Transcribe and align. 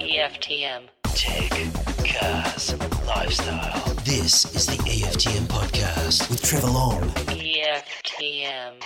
EFTM. 0.00 0.88
Tech, 1.14 1.50
cars, 2.04 2.74
lifestyle. 3.06 3.94
This 4.04 4.52
is 4.56 4.66
the 4.66 4.82
EFTM 4.82 5.46
podcast 5.46 6.28
with 6.28 6.42
Trevor 6.42 6.70
Long. 6.70 7.02
EFTM. 7.30 8.80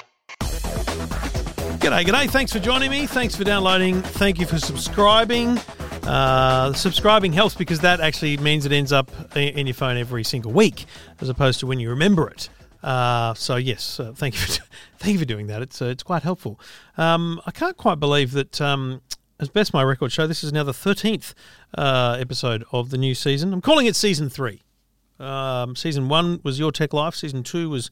G'day, 1.79 2.05
g'day. 2.05 2.29
Thanks 2.29 2.53
for 2.53 2.59
joining 2.59 2.91
me. 2.91 3.07
Thanks 3.07 3.35
for 3.35 3.45
downloading. 3.45 4.03
Thank 4.03 4.39
you 4.39 4.45
for 4.45 4.59
subscribing. 4.59 5.57
Uh, 6.03 6.75
subscribing 6.75 7.33
helps 7.33 7.55
because 7.55 7.81
that 7.81 8.01
actually 8.01 8.37
means 8.37 8.67
it 8.67 8.73
ends 8.73 8.93
up 8.93 9.11
in 9.35 9.67
your 9.67 9.73
phone 9.73 9.97
every 9.97 10.23
single 10.23 10.53
week, 10.53 10.85
as 11.23 11.31
opposed 11.31 11.61
to 11.61 11.67
when 11.67 11.81
you 11.81 11.89
remember 11.89 12.29
it. 12.29 12.51
Uh, 12.83 13.35
so 13.35 13.57
yes, 13.57 13.99
uh, 13.99 14.13
thank 14.15 14.35
you 14.35 14.41
for 14.41 14.63
thank 14.99 15.15
you 15.15 15.19
for 15.19 15.25
doing 15.25 15.47
that. 15.49 15.63
It's 15.63 15.81
uh, 15.81 15.87
it's 15.87 16.03
quite 16.03 16.23
helpful. 16.23 16.61
Um, 16.97 17.41
I 17.47 17.51
can't 17.51 17.77
quite 17.77 18.01
believe 18.01 18.33
that. 18.33 18.61
Um, 18.61 19.03
as 19.39 19.51
best 19.51 19.75
my 19.75 19.83
record 19.83 20.11
show, 20.13 20.27
this 20.27 20.43
is 20.43 20.51
now 20.51 20.63
the 20.63 20.73
thirteenth 20.73 21.35
uh, 21.77 22.17
episode 22.19 22.65
of 22.73 22.89
the 22.89 22.97
new 22.97 23.15
season. 23.15 23.53
I'm 23.53 23.61
calling 23.61 23.85
it 23.85 23.95
season 23.95 24.31
three. 24.31 24.63
Um, 25.19 25.77
season 25.77 26.09
one 26.09 26.41
was 26.43 26.59
Your 26.59 26.73
Tech 26.73 26.93
Life. 26.95 27.15
Season 27.15 27.43
two 27.43 27.69
was 27.69 27.91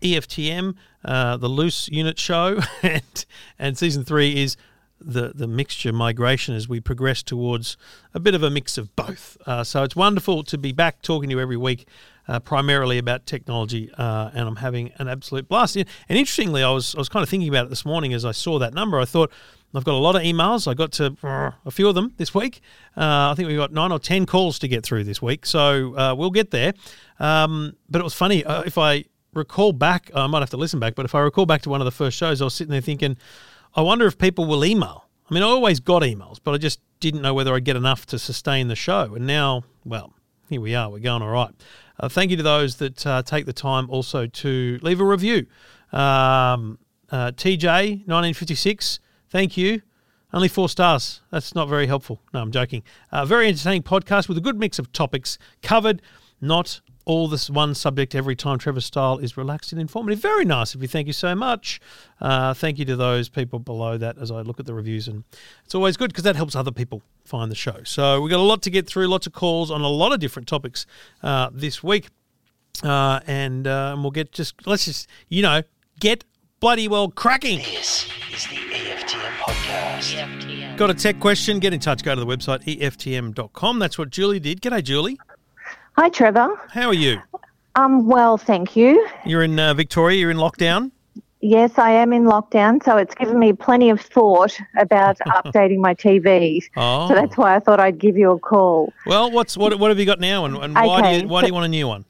EFTM, 0.00 0.74
uh, 1.04 1.36
the 1.36 1.48
loose 1.48 1.88
unit 1.88 2.18
show, 2.18 2.60
and 2.82 3.26
and 3.58 3.76
season 3.76 4.04
three 4.04 4.42
is 4.42 4.56
the 5.00 5.32
the 5.34 5.46
mixture 5.46 5.92
migration 5.92 6.54
as 6.54 6.68
we 6.68 6.80
progress 6.80 7.22
towards 7.22 7.76
a 8.14 8.20
bit 8.20 8.34
of 8.34 8.42
a 8.42 8.50
mix 8.50 8.78
of 8.78 8.94
both. 8.96 9.36
Uh, 9.46 9.64
so 9.64 9.82
it's 9.82 9.96
wonderful 9.96 10.42
to 10.44 10.58
be 10.58 10.72
back 10.72 11.02
talking 11.02 11.28
to 11.28 11.36
you 11.36 11.40
every 11.40 11.56
week, 11.56 11.86
uh, 12.28 12.40
primarily 12.40 12.98
about 12.98 13.26
technology, 13.26 13.90
uh, 13.96 14.30
and 14.34 14.48
I'm 14.48 14.56
having 14.56 14.92
an 14.98 15.08
absolute 15.08 15.48
blast. 15.48 15.76
And 15.76 15.86
interestingly, 16.08 16.62
I 16.62 16.70
was 16.70 16.94
I 16.94 16.98
was 16.98 17.08
kind 17.08 17.22
of 17.22 17.28
thinking 17.28 17.48
about 17.48 17.66
it 17.66 17.70
this 17.70 17.84
morning 17.84 18.12
as 18.12 18.24
I 18.24 18.32
saw 18.32 18.58
that 18.58 18.74
number. 18.74 18.98
I 18.98 19.04
thought. 19.04 19.32
I've 19.74 19.84
got 19.84 19.94
a 19.94 19.98
lot 19.98 20.16
of 20.16 20.22
emails. 20.22 20.66
I 20.66 20.72
got 20.72 20.92
to 20.92 21.14
uh, 21.22 21.50
a 21.66 21.70
few 21.70 21.86
of 21.86 21.94
them 21.94 22.14
this 22.16 22.34
week. 22.34 22.62
Uh, 22.96 23.30
I 23.30 23.34
think 23.36 23.48
we've 23.48 23.58
got 23.58 23.72
nine 23.72 23.92
or 23.92 23.98
ten 23.98 24.24
calls 24.24 24.58
to 24.60 24.68
get 24.68 24.84
through 24.84 25.04
this 25.04 25.20
week, 25.20 25.44
so 25.44 25.94
uh, 25.98 26.14
we'll 26.16 26.30
get 26.30 26.50
there. 26.50 26.72
Um, 27.18 27.76
but 27.90 28.00
it 28.00 28.04
was 28.04 28.14
funny 28.14 28.42
uh, 28.42 28.62
if 28.62 28.78
I 28.78 29.04
recall 29.34 29.72
back. 29.72 30.10
I 30.14 30.26
might 30.28 30.40
have 30.40 30.50
to 30.50 30.56
listen 30.56 30.80
back, 30.80 30.94
but 30.94 31.04
if 31.04 31.14
I 31.14 31.20
recall 31.20 31.44
back 31.44 31.60
to 31.62 31.68
one 31.68 31.82
of 31.82 31.84
the 31.84 31.90
first 31.90 32.16
shows, 32.16 32.40
I 32.40 32.44
was 32.44 32.54
sitting 32.54 32.70
there 32.70 32.80
thinking, 32.80 33.18
I 33.74 33.82
wonder 33.82 34.06
if 34.06 34.16
people 34.16 34.46
will 34.46 34.64
email. 34.64 35.06
I 35.30 35.34
mean, 35.34 35.42
I 35.42 35.46
always 35.46 35.80
got 35.80 36.02
emails, 36.02 36.38
but 36.42 36.54
I 36.54 36.58
just 36.58 36.80
didn't 37.00 37.20
know 37.20 37.34
whether 37.34 37.54
I'd 37.54 37.64
get 37.64 37.76
enough 37.76 38.06
to 38.06 38.18
sustain 38.18 38.68
the 38.68 38.76
show. 38.76 39.14
And 39.14 39.26
now, 39.26 39.64
well, 39.84 40.14
here 40.48 40.60
we 40.60 40.74
are. 40.74 40.88
We're 40.88 41.00
going 41.00 41.22
all 41.22 41.30
right. 41.30 41.50
Uh, 41.98 42.08
thank 42.08 42.30
you 42.30 42.36
to 42.36 42.42
those 42.42 42.76
that 42.76 43.06
uh, 43.06 43.22
take 43.22 43.46
the 43.46 43.52
time 43.52 43.88
also 43.90 44.26
to 44.26 44.78
leave 44.82 45.00
a 45.00 45.04
review. 45.04 45.46
Um, 45.92 46.78
uh, 47.10 47.30
TJ, 47.32 48.06
1956, 48.06 49.00
thank 49.30 49.56
you. 49.56 49.82
Only 50.32 50.48
four 50.48 50.68
stars. 50.68 51.22
That's 51.30 51.54
not 51.54 51.68
very 51.68 51.86
helpful. 51.86 52.20
No, 52.34 52.40
I'm 52.40 52.50
joking. 52.50 52.82
Uh, 53.12 53.24
very 53.24 53.48
entertaining 53.48 53.82
podcast 53.82 54.28
with 54.28 54.36
a 54.36 54.40
good 54.40 54.58
mix 54.58 54.78
of 54.78 54.92
topics 54.92 55.38
covered. 55.62 56.02
Not 56.40 56.80
all 57.06 57.28
this 57.28 57.48
one 57.48 57.74
subject 57.74 58.14
every 58.14 58.36
time. 58.36 58.58
Trevor 58.58 58.80
style 58.80 59.18
is 59.18 59.36
relaxed 59.36 59.72
and 59.72 59.80
informative. 59.80 60.18
Very 60.18 60.44
nice 60.44 60.74
of 60.74 60.82
you. 60.82 60.88
Thank 60.88 61.06
you 61.06 61.12
so 61.12 61.34
much. 61.34 61.80
Uh, 62.20 62.52
thank 62.52 62.78
you 62.78 62.84
to 62.84 62.96
those 62.96 63.28
people 63.28 63.60
below 63.60 63.96
that 63.96 64.18
as 64.18 64.30
I 64.30 64.42
look 64.42 64.60
at 64.60 64.66
the 64.66 64.74
reviews. 64.74 65.08
And 65.08 65.24
it's 65.64 65.74
always 65.74 65.96
good 65.96 66.10
because 66.10 66.24
that 66.24 66.36
helps 66.36 66.54
other 66.56 66.72
people 66.72 67.00
find 67.24 67.50
the 67.50 67.56
show. 67.56 67.80
So 67.84 68.20
we've 68.20 68.30
got 68.30 68.40
a 68.40 68.42
lot 68.42 68.60
to 68.62 68.70
get 68.70 68.86
through, 68.88 69.06
lots 69.06 69.26
of 69.26 69.32
calls 69.32 69.70
on 69.70 69.80
a 69.80 69.88
lot 69.88 70.12
of 70.12 70.20
different 70.20 70.48
topics 70.48 70.84
uh, 71.22 71.48
this 71.52 71.82
week. 71.82 72.08
Uh, 72.82 73.20
and, 73.26 73.66
uh, 73.66 73.92
and 73.94 74.02
we'll 74.02 74.10
get 74.10 74.32
just, 74.32 74.66
let's 74.66 74.84
just, 74.84 75.08
you 75.28 75.42
know, 75.42 75.62
get 76.00 76.24
bloody 76.60 76.88
well 76.88 77.08
cracking. 77.08 77.58
This 77.58 78.08
is 78.34 78.46
the 78.48 78.56
EFTM 78.56 79.32
podcast. 79.38 80.14
EFTM. 80.14 80.76
Got 80.76 80.90
a 80.90 80.94
tech 80.94 81.20
question? 81.20 81.60
Get 81.60 81.72
in 81.72 81.80
touch. 81.80 82.02
Go 82.02 82.14
to 82.14 82.20
the 82.20 82.26
website 82.26 82.64
EFTM.com. 82.64 83.78
That's 83.78 83.96
what 83.96 84.10
Julie 84.10 84.40
did. 84.40 84.60
G'day, 84.60 84.82
Julie. 84.82 85.18
Hi, 85.96 86.10
Trevor. 86.10 86.60
How 86.70 86.88
are 86.88 86.94
you? 86.94 87.22
Um, 87.74 88.06
well, 88.06 88.36
thank 88.36 88.76
you. 88.76 89.08
You're 89.24 89.42
in 89.42 89.58
uh, 89.58 89.72
Victoria. 89.72 90.18
You're 90.18 90.30
in 90.30 90.36
lockdown. 90.36 90.90
Yes, 91.40 91.78
I 91.78 91.90
am 91.90 92.12
in 92.12 92.24
lockdown, 92.24 92.84
so 92.84 92.98
it's 92.98 93.14
given 93.14 93.38
me 93.38 93.54
plenty 93.54 93.88
of 93.88 94.00
thought 94.00 94.58
about 94.78 95.18
updating 95.26 95.78
my 95.78 95.94
TV. 95.94 96.62
Oh. 96.76 97.08
So 97.08 97.14
that's 97.14 97.38
why 97.38 97.56
I 97.56 97.60
thought 97.60 97.80
I'd 97.80 97.98
give 97.98 98.16
you 98.16 98.30
a 98.32 98.38
call. 98.38 98.92
Well, 99.06 99.30
what's 99.30 99.56
what? 99.56 99.78
What 99.78 99.90
have 99.90 99.98
you 99.98 100.04
got 100.04 100.20
now, 100.20 100.44
and, 100.44 100.56
and 100.58 100.74
why 100.74 101.12
do 101.12 101.18
you 101.18 101.28
why 101.28 101.40
do 101.40 101.46
you 101.46 101.54
want 101.54 101.64
a 101.64 101.68
new 101.68 101.88
one? 101.88 102.04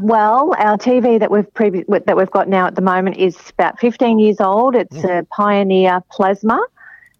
Well, 0.00 0.54
our 0.58 0.76
TV 0.76 1.18
that 1.18 1.30
we've 1.30 1.50
previ- 1.54 2.04
that 2.04 2.16
we've 2.18 2.30
got 2.30 2.48
now 2.48 2.66
at 2.66 2.74
the 2.74 2.82
moment 2.82 3.16
is 3.16 3.36
about 3.50 3.78
15 3.78 4.18
years 4.18 4.40
old. 4.40 4.74
It's 4.74 5.04
a 5.04 5.26
Pioneer 5.30 6.02
Plasma. 6.10 6.60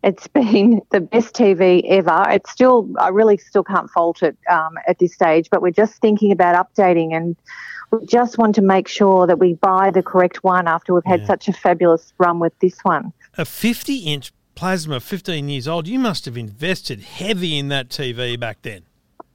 It's 0.06 0.26
been 0.40 0.80
the 0.90 1.00
best 1.00 1.34
TV 1.34 1.82
ever. 1.90 2.24
It's 2.30 2.50
still, 2.50 2.88
I 2.98 3.08
really 3.08 3.36
still 3.36 3.64
can't 3.64 3.90
fault 3.90 4.22
it 4.22 4.38
um, 4.48 4.78
at 4.86 4.98
this 4.98 5.12
stage, 5.12 5.50
but 5.50 5.60
we're 5.60 5.72
just 5.72 5.96
thinking 6.00 6.32
about 6.32 6.54
updating 6.54 7.14
and 7.14 7.36
we 7.90 8.06
just 8.06 8.38
want 8.38 8.54
to 8.54 8.62
make 8.62 8.88
sure 8.88 9.26
that 9.26 9.38
we 9.38 9.54
buy 9.54 9.90
the 9.90 10.02
correct 10.02 10.42
one 10.42 10.66
after 10.66 10.94
we've 10.94 11.04
had 11.04 11.20
Yeah. 11.20 11.26
such 11.26 11.48
a 11.48 11.52
fabulous 11.52 12.12
run 12.18 12.38
with 12.40 12.58
this 12.60 12.78
one. 12.82 13.12
A 13.36 13.44
50 13.44 13.98
inch 13.98 14.32
plasma, 14.54 15.00
15 15.00 15.48
years 15.48 15.68
old. 15.68 15.86
You 15.86 15.98
must 15.98 16.24
have 16.24 16.36
invested 16.36 17.00
heavy 17.00 17.58
in 17.58 17.68
that 17.68 17.88
TV 17.88 18.38
back 18.38 18.62
then. 18.62 18.82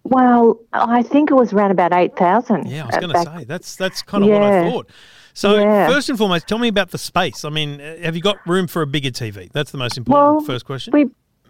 Well, 0.04 0.60
I 0.74 1.04
think 1.04 1.30
it 1.30 1.36
was 1.36 1.54
around 1.54 1.72
about 1.72 1.94
8,000. 1.94 2.68
Yeah, 2.68 2.84
I 2.84 2.86
was 2.88 2.96
going 2.96 3.14
to 3.14 3.40
say 3.40 3.44
that's 3.46 3.76
that's 3.76 4.02
kind 4.02 4.24
of 4.24 4.32
what 4.32 4.42
I 4.42 4.70
thought. 4.70 4.90
So 5.34 5.56
Yeah. 5.60 5.88
first 5.90 6.10
and 6.10 6.18
foremost, 6.18 6.48
tell 6.48 6.58
me 6.58 6.68
about 6.68 6.92
the 6.92 6.98
space. 6.98 7.46
I 7.46 7.50
mean, 7.50 7.80
uh, 7.82 7.98
have 8.04 8.16
you 8.16 8.22
got 8.22 8.38
room 8.48 8.68
for 8.68 8.82
a 8.82 8.88
bigger 8.88 9.12
TV? 9.12 9.50
That's 9.54 9.72
the 9.72 9.78
most 9.78 9.98
important 9.98 10.36
Well, 10.38 10.42
first 10.46 10.66
question. 10.66 10.92
We 10.94 11.06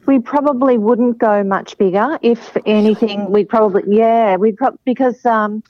we 0.07 0.17
probably 0.19 0.77
wouldn't 0.79 1.19
go 1.19 1.43
much 1.43 1.77
bigger. 1.77 2.17
If 2.23 2.57
anything, 2.65 3.29
we'd 3.31 3.47
probably 3.49 3.83
yeah, 3.87 4.35
we'd 4.35 4.57
pro- 4.57 4.77
because 4.83 5.23
um, 5.25 5.61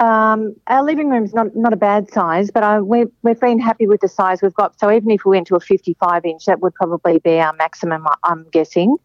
um, 0.00 0.54
our 0.66 0.82
living 0.84 1.08
room's 1.10 1.32
not 1.32 1.54
not 1.56 1.72
a 1.72 1.76
bad 1.76 2.10
size, 2.10 2.50
but 2.50 2.62
I, 2.64 2.80
we've 2.80 3.10
we've 3.22 3.38
been 3.38 3.58
happy 3.60 3.86
with 3.86 4.00
the 4.00 4.08
size 4.08 4.42
we've 4.42 4.54
got. 4.54 4.78
So 4.80 4.90
even 4.90 5.10
if 5.10 5.24
we 5.24 5.30
went 5.36 5.46
to 5.48 5.56
a 5.56 5.60
55 5.60 6.24
inch, 6.24 6.44
that 6.46 6.60
would 6.60 6.74
probably 6.74 7.18
be 7.18 7.38
our 7.38 7.52
maximum. 7.54 8.06
I- 8.06 8.14
I'm 8.24 8.46
guessing. 8.50 8.96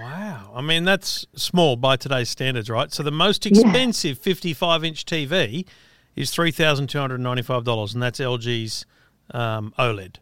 Wow. 0.00 0.52
I 0.54 0.60
mean, 0.60 0.84
that's 0.84 1.26
small 1.34 1.76
by 1.76 1.96
today's 1.96 2.28
standards, 2.28 2.68
right? 2.70 2.92
So 2.92 3.02
the 3.02 3.10
most 3.10 3.46
expensive 3.46 4.18
55 4.18 4.84
inch 4.84 5.04
TV 5.06 5.66
is 6.18 6.30
$3,295, 6.32 7.94
and 7.94 8.02
that's 8.02 8.18
LG's 8.18 8.84
um, 9.32 9.72
OLED. 9.78 10.16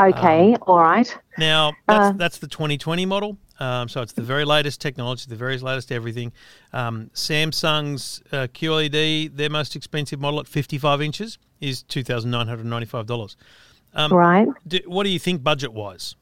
Okay, 0.00 0.52
Um, 0.54 0.58
all 0.66 0.78
right. 0.80 1.18
Now, 1.38 1.72
that's, 1.88 2.06
Uh, 2.06 2.12
that's 2.12 2.38
the 2.38 2.46
2020 2.46 3.06
model. 3.06 3.38
Um, 3.58 3.88
so 3.88 4.02
it's 4.02 4.12
the 4.12 4.22
very 4.22 4.44
latest 4.44 4.80
technology, 4.82 5.24
the 5.28 5.36
very 5.36 5.56
latest 5.58 5.90
everything. 5.90 6.32
Um, 6.74 7.10
Samsung's 7.14 8.22
uh, 8.30 8.48
QLED, 8.52 9.34
their 9.34 9.48
most 9.48 9.74
expensive 9.74 10.20
model 10.20 10.38
at 10.40 10.46
55 10.46 11.00
inches, 11.00 11.38
is 11.60 11.82
$2,995. 11.84 13.36
Um, 13.94 14.12
Right. 14.12 14.46
do, 14.68 14.78
what 14.86 15.04
do 15.04 15.08
you 15.10 15.18
think 15.18 15.42
budget 15.42 15.72
wise? 15.72 16.14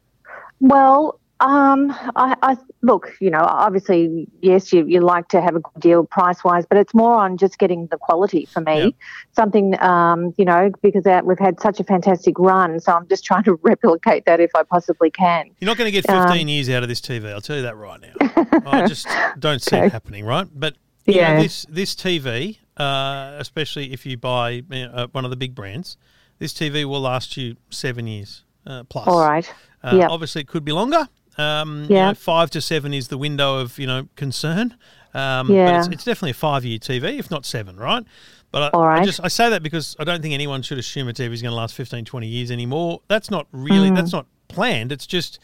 Well, 0.61 1.19
um, 1.45 1.91
I, 2.17 2.35
I 2.43 2.57
look, 2.81 3.13
you 3.21 3.31
know, 3.31 3.43
obviously, 3.43 4.27
yes, 4.41 4.73
you, 4.73 4.87
you 4.87 5.01
like 5.01 5.29
to 5.29 5.43
have 5.43 5.55
a 5.55 5.61
good 5.61 5.81
deal 5.81 6.05
price 6.05 6.43
wise, 6.43 6.65
but 6.67 6.79
it's 6.79 6.95
more 6.95 7.15
on 7.15 7.37
just 7.37 7.59
getting 7.59 7.87
the 7.89 7.99
quality 7.99 8.47
for 8.47 8.63
me. 8.63 8.79
Yeah. 8.79 8.89
Something, 9.37 9.79
um, 9.83 10.33
you 10.39 10.47
know, 10.47 10.71
because 10.81 11.05
uh, 11.07 11.21
we've 11.23 11.39
had 11.39 11.61
such 11.61 11.81
a 11.81 11.85
fantastic 11.85 12.39
run, 12.39 12.81
so 12.81 12.93
I'm 12.93 13.07
just 13.09 13.25
trying 13.31 13.45
to 13.45 13.59
replicate 13.63 14.25
that 14.25 14.41
if 14.41 14.53
I 14.55 14.63
possibly 14.63 15.11
can. 15.11 15.51
You're 15.61 15.67
not 15.67 15.77
going 15.77 15.93
to 15.93 15.93
get 15.93 16.09
Um, 16.09 16.27
15 16.29 16.49
years 16.49 16.71
out 16.71 16.83
of 16.83 16.89
this 16.89 17.03
TV. 17.03 17.31
I'll 17.31 17.43
tell 17.43 17.57
you 17.57 17.63
that 17.63 17.77
right 17.77 18.01
now. 18.01 18.63
I 18.67 18.87
just 18.87 19.07
don't 19.39 19.61
see 19.61 19.77
it 19.77 19.93
happening, 19.93 20.25
right? 20.25 20.49
But 20.53 20.77
you 21.05 21.17
know, 21.17 21.21
Yeah. 21.21 21.43
this 21.43 21.67
this 21.69 21.95
TV, 21.95 22.59
uh, 22.79 23.37
especially 23.39 23.93
if 23.93 24.07
you 24.07 24.17
buy 24.17 24.63
uh, 24.73 25.09
one 25.13 25.27
of 25.27 25.31
the 25.31 25.37
big 25.37 25.55
brands, 25.55 25.99
this 26.39 26.55
TV 26.55 26.87
will 26.87 27.03
last 27.03 27.37
you 27.37 27.57
seven 27.69 28.07
years 28.07 28.45
uh, 28.67 28.85
plus. 28.85 29.07
All 29.07 29.21
right. 29.21 29.47
Uh, 29.83 29.97
yeah. 29.99 30.09
Obviously, 30.09 30.41
it 30.41 30.49
could 30.49 30.65
be 30.65 30.73
longer. 30.73 31.07
Um, 31.39 31.85
you 31.89 31.97
Yeah. 31.97 32.09
know, 32.09 32.15
five 32.15 32.51
to 32.51 32.61
seven 32.61 32.95
is 32.95 33.09
the 33.09 33.19
window 33.19 33.59
of 33.59 33.79
you 33.79 33.87
know 33.87 34.09
concern. 34.17 34.77
Um, 35.15 35.49
But 35.49 35.55
Yeah. 35.55 35.77
it's, 35.79 35.89
it's 35.89 36.05
definitely 36.05 36.33
a 36.33 36.35
five-year 36.35 36.79
TV, 36.79 37.19
if 37.19 37.31
not 37.31 37.45
seven, 37.47 37.77
right? 37.77 38.05
But 38.51 38.75
I, 38.75 39.01
I 39.01 39.05
just 39.05 39.21
I 39.23 39.29
say 39.29 39.49
that 39.51 39.63
because 39.63 39.97
I 39.99 40.05
don't 40.05 40.23
think 40.23 40.35
anyone 40.35 40.63
should 40.63 40.79
assume 40.79 41.09
a 41.09 41.13
TV 41.13 41.33
is 41.33 41.43
going 41.43 41.51
to 41.51 41.57
last 41.57 41.75
15, 41.75 42.05
20 42.05 42.27
years 42.27 42.51
anymore. 42.51 43.01
That's 43.09 43.31
not 43.31 43.47
really 43.53 43.91
Mm. 43.91 43.95
that's 43.97 44.13
not 44.13 44.27
planned. 44.49 44.93
It's 44.93 45.07
just 45.07 45.39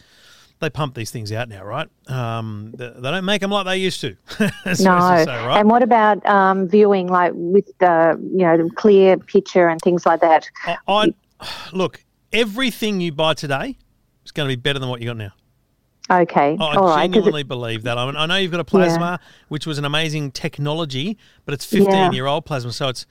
they 0.60 0.70
pump 0.70 0.94
these 0.94 1.10
things 1.10 1.32
out 1.32 1.48
now, 1.48 1.64
right? 1.64 1.88
Um, 2.08 2.72
they, 2.76 2.92
they 2.94 3.10
don't 3.10 3.24
make 3.24 3.40
them 3.40 3.50
like 3.50 3.64
they 3.64 3.78
used 3.78 4.00
to. 4.02 4.16
No. 4.38 5.24
say, 5.24 5.26
right? 5.26 5.58
And 5.58 5.70
what 5.70 5.82
about 5.82 6.24
um, 6.26 6.68
viewing, 6.68 7.08
like 7.08 7.32
with 7.34 7.66
the, 7.78 8.18
you 8.32 8.44
know, 8.44 8.56
the 8.58 8.70
clear 8.74 9.16
picture 9.16 9.68
and 9.68 9.80
things 9.80 10.04
like 10.04 10.20
that? 10.20 10.48
I, 10.66 10.76
I 10.86 11.14
look 11.72 12.04
everything 12.32 13.00
you 13.00 13.10
buy 13.12 13.34
today 13.34 13.78
is 14.24 14.32
going 14.32 14.48
to 14.48 14.54
be 14.56 14.60
better 14.60 14.78
than 14.78 14.88
what 14.88 15.00
you 15.00 15.06
got 15.08 15.16
now. 15.16 15.32
Okay. 16.10 16.56
Oh, 16.58 16.64
I 16.64 16.74
All 16.76 16.86
right. 16.88 17.10
genuinely 17.10 17.42
believe 17.44 17.84
that. 17.84 17.96
I, 17.96 18.04
mean, 18.06 18.16
I 18.16 18.26
know 18.26 18.36
you've 18.36 18.50
got 18.50 18.60
a 18.60 18.64
plasma, 18.64 19.20
which 19.48 19.66
was 19.66 19.78
an 19.78 19.84
amazing 19.84 20.32
technology, 20.32 21.16
but 21.44 21.54
it's 21.54 21.64
15 21.64 21.90
Yeah. 21.92 22.10
year 22.10 22.26
old 22.26 22.44
plasma, 22.44 22.72
so 22.72 22.88
it's. 22.88 23.06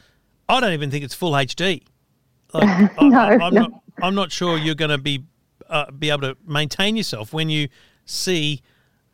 I 0.50 0.60
don't 0.60 0.74
even 0.74 0.92
think 0.92 1.06
it's 1.06 1.14
full 1.16 1.32
HD. 1.32 1.84
Like, 2.54 2.92
No, 3.02 3.18
I, 3.20 3.34
am 3.34 3.54
no. 3.54 3.62
not. 3.62 3.72
I'm 4.02 4.16
not 4.16 4.32
sure 4.32 4.58
you're 4.58 4.76
going 4.76 4.90
to 4.92 4.98
be 4.98 5.24
uh, 5.70 5.92
be 5.92 6.10
able 6.10 6.22
to 6.22 6.38
maintain 6.46 6.96
yourself 6.96 7.32
when 7.32 7.50
you 7.50 7.70
see 8.06 8.62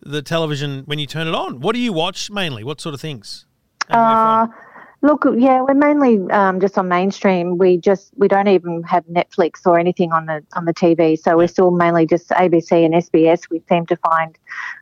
the 0.01 0.21
television 0.21 0.83
when 0.85 0.99
you 0.99 1.07
turn 1.07 1.27
it 1.27 1.35
on? 1.35 1.59
What 1.59 1.73
do 1.73 1.79
you 1.81 1.91
watch 1.91 2.29
mainly? 2.29 2.63
What 2.63 2.79
sort 2.79 2.93
of 2.95 3.01
things? 3.01 3.45
And 3.89 3.99
where 4.01 4.15
from? 4.15 4.49
Uh, 4.51 4.64
look, 5.05 5.25
yeah, 5.37 5.61
we're 5.61 5.73
mainly 5.73 6.19
um, 6.31 6.59
just 6.59 6.77
on 6.77 6.87
mainstream. 6.87 7.57
We 7.57 7.77
just 7.77 8.11
we 8.17 8.27
don't 8.27 8.47
even 8.47 8.83
have 8.83 9.05
Netflix 9.05 9.61
or 9.65 9.79
anything 9.79 10.11
on 10.11 10.25
the 10.25 10.43
on 10.55 10.65
the 10.65 10.73
TV, 10.73 11.17
so 11.17 11.37
we're 11.37 11.47
still 11.47 11.71
mainly 11.71 12.05
just 12.05 12.29
ABC 12.29 12.85
and 12.85 12.93
SBS. 12.93 13.49
We 13.49 13.61
seem 13.69 13.85
to 13.87 13.95
find 13.97 14.37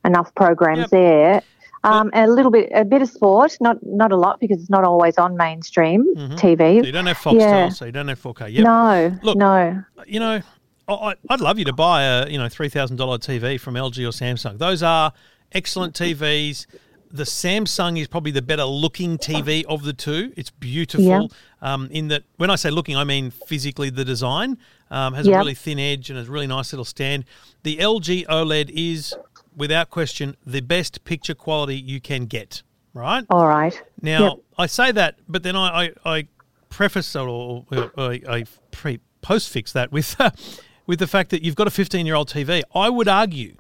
enough 0.05 0.33
programs 0.35 0.79
Yep. 0.79 0.89
there. 0.89 1.41
Um, 1.85 2.11
and 2.13 2.29
a 2.29 2.33
little 2.33 2.49
bit, 2.51 2.69
a 2.73 2.85
bit 2.85 3.01
of 3.01 3.09
sport, 3.09 3.57
not 3.59 3.77
not 3.83 4.11
a 4.13 4.15
lot 4.15 4.39
because 4.39 4.59
it's 4.61 4.69
not 4.69 4.85
always 4.85 5.17
on 5.17 5.35
mainstream 5.35 6.05
TV. 6.15 6.55
Mm-hmm. 6.57 6.79
So 6.79 6.85
you 6.85 6.91
don't 6.93 7.05
have 7.07 7.17
Foxtel, 7.17 7.39
Yeah. 7.39 7.69
so 7.69 7.83
you 7.85 7.91
don't 7.91 8.07
have 8.07 8.21
4K. 8.21 8.53
Yep. 8.53 8.63
No, 8.63 9.17
Look, 9.21 9.37
no. 9.37 9.83
you 10.07 10.19
know, 10.21 10.41
I- 10.87 10.93
I, 10.93 11.15
I'd 11.29 11.41
love 11.41 11.59
you 11.59 11.65
to 11.65 11.73
buy 11.73 12.03
a 12.03 12.27
you 12.29 12.37
know 12.37 12.47
three 12.49 12.69
thousand 12.69 12.97
dollar 12.97 13.17
TV 13.17 13.59
from 13.59 13.73
LG 13.75 13.99
or 14.05 14.11
Samsung. 14.11 14.57
Those 14.59 14.81
are 14.81 15.11
excellent 15.51 15.93
TVs. 15.93 16.65
The 17.15 17.23
Samsung 17.25 17.99
is 17.99 18.07
probably 18.07 18.31
the 18.31 18.41
better 18.41 18.63
looking 18.65 19.19
TV 19.19 19.63
of 19.65 19.83
the 19.83 19.93
two. 19.93 20.33
It's 20.35 20.49
beautiful. 20.49 21.05
Yeah. 21.05 21.27
Um, 21.61 21.87
in 21.91 22.07
that, 22.07 22.23
when 22.37 22.49
I 22.49 22.55
say 22.55 22.71
looking, 22.71 22.97
I 22.97 23.03
mean 23.03 23.29
physically. 23.29 23.91
The 23.91 24.03
design 24.03 24.57
um, 24.89 25.13
has 25.13 25.27
Yeah. 25.27 25.35
a 25.35 25.37
really 25.37 25.53
thin 25.53 25.77
edge 25.79 26.09
and 26.09 26.17
a 26.17 26.23
really 26.23 26.47
nice 26.47 26.73
little 26.73 26.85
stand. 26.85 27.25
The 27.61 27.77
LG 27.77 28.25
OLED 28.25 28.71
is, 28.71 29.15
without 29.55 29.91
question, 29.91 30.35
the 30.43 30.61
best 30.61 31.03
picture 31.05 31.35
quality 31.35 31.75
you 31.75 32.01
can 32.01 32.25
get. 32.25 32.63
Right. 32.95 33.23
All 33.29 33.47
right. 33.47 33.79
Now 34.01 34.23
Yep. 34.23 34.33
I 34.57 34.65
say 34.65 34.91
that, 34.91 35.15
but 35.29 35.43
then 35.43 35.55
I 35.55 35.85
I, 35.85 35.91
I 36.17 36.27
preface 36.69 37.15
or, 37.15 37.27
or, 37.29 37.65
or 37.71 37.91
I, 37.97 38.21
I 38.27 38.43
pre 38.71 38.99
post 39.21 39.49
fix 39.49 39.71
that 39.73 39.91
with 39.91 40.15
with 40.87 40.97
the 40.99 41.07
fact 41.07 41.29
that 41.29 41.43
you've 41.43 41.55
got 41.55 41.67
a 41.67 41.71
15 41.71 42.05
year 42.07 42.15
old 42.15 42.29
TV. 42.29 42.63
I 42.73 42.89
would 42.89 43.07
argue 43.07 43.55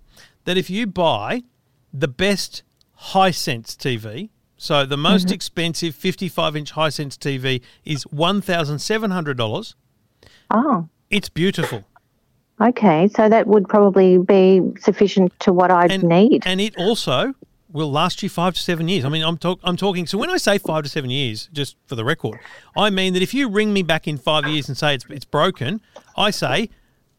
that 0.45 0.57
if 0.57 0.69
you 0.71 0.87
buy 0.87 1.43
the 1.93 2.07
best 2.07 2.63
Hisense 3.11 3.75
TV, 3.75 4.29
so 4.57 4.85
the 4.85 4.97
most 4.97 5.27
Mm-hmm. 5.27 5.33
expensive 5.33 5.95
55 5.95 6.55
inch 6.55 6.71
Hisense 6.73 7.17
TV 7.17 7.61
is 7.85 8.03
one 8.03 8.41
thousand 8.41 8.79
seven 8.79 9.11
hundred 9.11 9.37
dollars. 9.37 9.75
Oh, 10.51 10.87
It's 11.09 11.29
beautiful. 11.29 11.83
okay. 12.61 13.07
So 13.09 13.27
that 13.29 13.47
would 13.47 13.67
probably 13.67 14.17
be 14.19 14.61
sufficient 14.79 15.37
to 15.41 15.51
what 15.51 15.69
I'd 15.71 15.91
and, 15.91 16.03
need. 16.03 16.43
And 16.45 16.61
it 16.61 16.75
also 16.77 17.33
will 17.71 17.91
last 17.91 18.21
you 18.23 18.29
five 18.29 18.53
to 18.53 18.61
seven 18.61 18.87
years. 18.87 19.03
I 19.03 19.09
mean, 19.09 19.23
I'm, 19.23 19.37
talk, 19.37 19.59
I'm 19.63 19.75
talking. 19.77 20.05
So 20.05 20.17
when 20.17 20.29
I 20.29 20.37
say 20.37 20.57
five 20.59 20.83
to 20.83 20.89
seven 20.89 21.09
years, 21.09 21.49
just 21.51 21.75
for 21.87 21.95
the 21.95 22.05
record, 22.05 22.39
I 22.77 22.89
mean 22.91 23.13
that 23.13 23.23
if 23.23 23.33
you 23.33 23.49
ring 23.49 23.73
me 23.73 23.81
back 23.83 24.07
in 24.07 24.17
five 24.17 24.47
years 24.47 24.67
and 24.69 24.77
say 24.77 24.93
it's, 24.95 25.05
it's 25.09 25.25
broken, 25.25 25.81
I 26.15 26.29
say, 26.29 26.69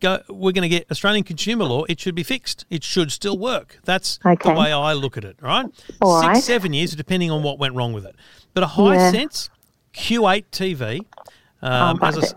go. 0.04 0.22
We're 0.28 0.52
going 0.52 0.62
to 0.62 0.74
get 0.76 0.86
Australian 0.90 1.24
consumer 1.24 1.64
law. 1.64 1.84
It 1.88 1.98
should 2.00 2.14
be 2.14 2.22
fixed. 2.22 2.64
It 2.70 2.82
should 2.84 3.10
still 3.10 3.38
work. 3.38 3.78
That's 3.84 4.18
Okay. 4.24 4.52
the 4.52 4.58
way 4.58 4.72
I 4.72 4.92
look 4.92 5.16
at 5.16 5.24
it. 5.24 5.36
Right? 5.40 5.66
All 6.00 6.20
Six, 6.20 6.28
right. 6.34 6.42
seven 6.42 6.72
years, 6.72 6.94
depending 6.94 7.30
on 7.30 7.42
what 7.42 7.58
went 7.58 7.74
wrong 7.74 7.92
with 7.92 8.04
it. 8.04 8.14
But 8.54 8.62
a 8.64 8.70
Yeah. 8.94 9.10
sense 9.10 9.50
Q8 9.94 10.44
TV. 10.50 11.00
Um, 11.62 11.98
as 12.02 12.16
a 12.16 12.20
right. 12.20 12.32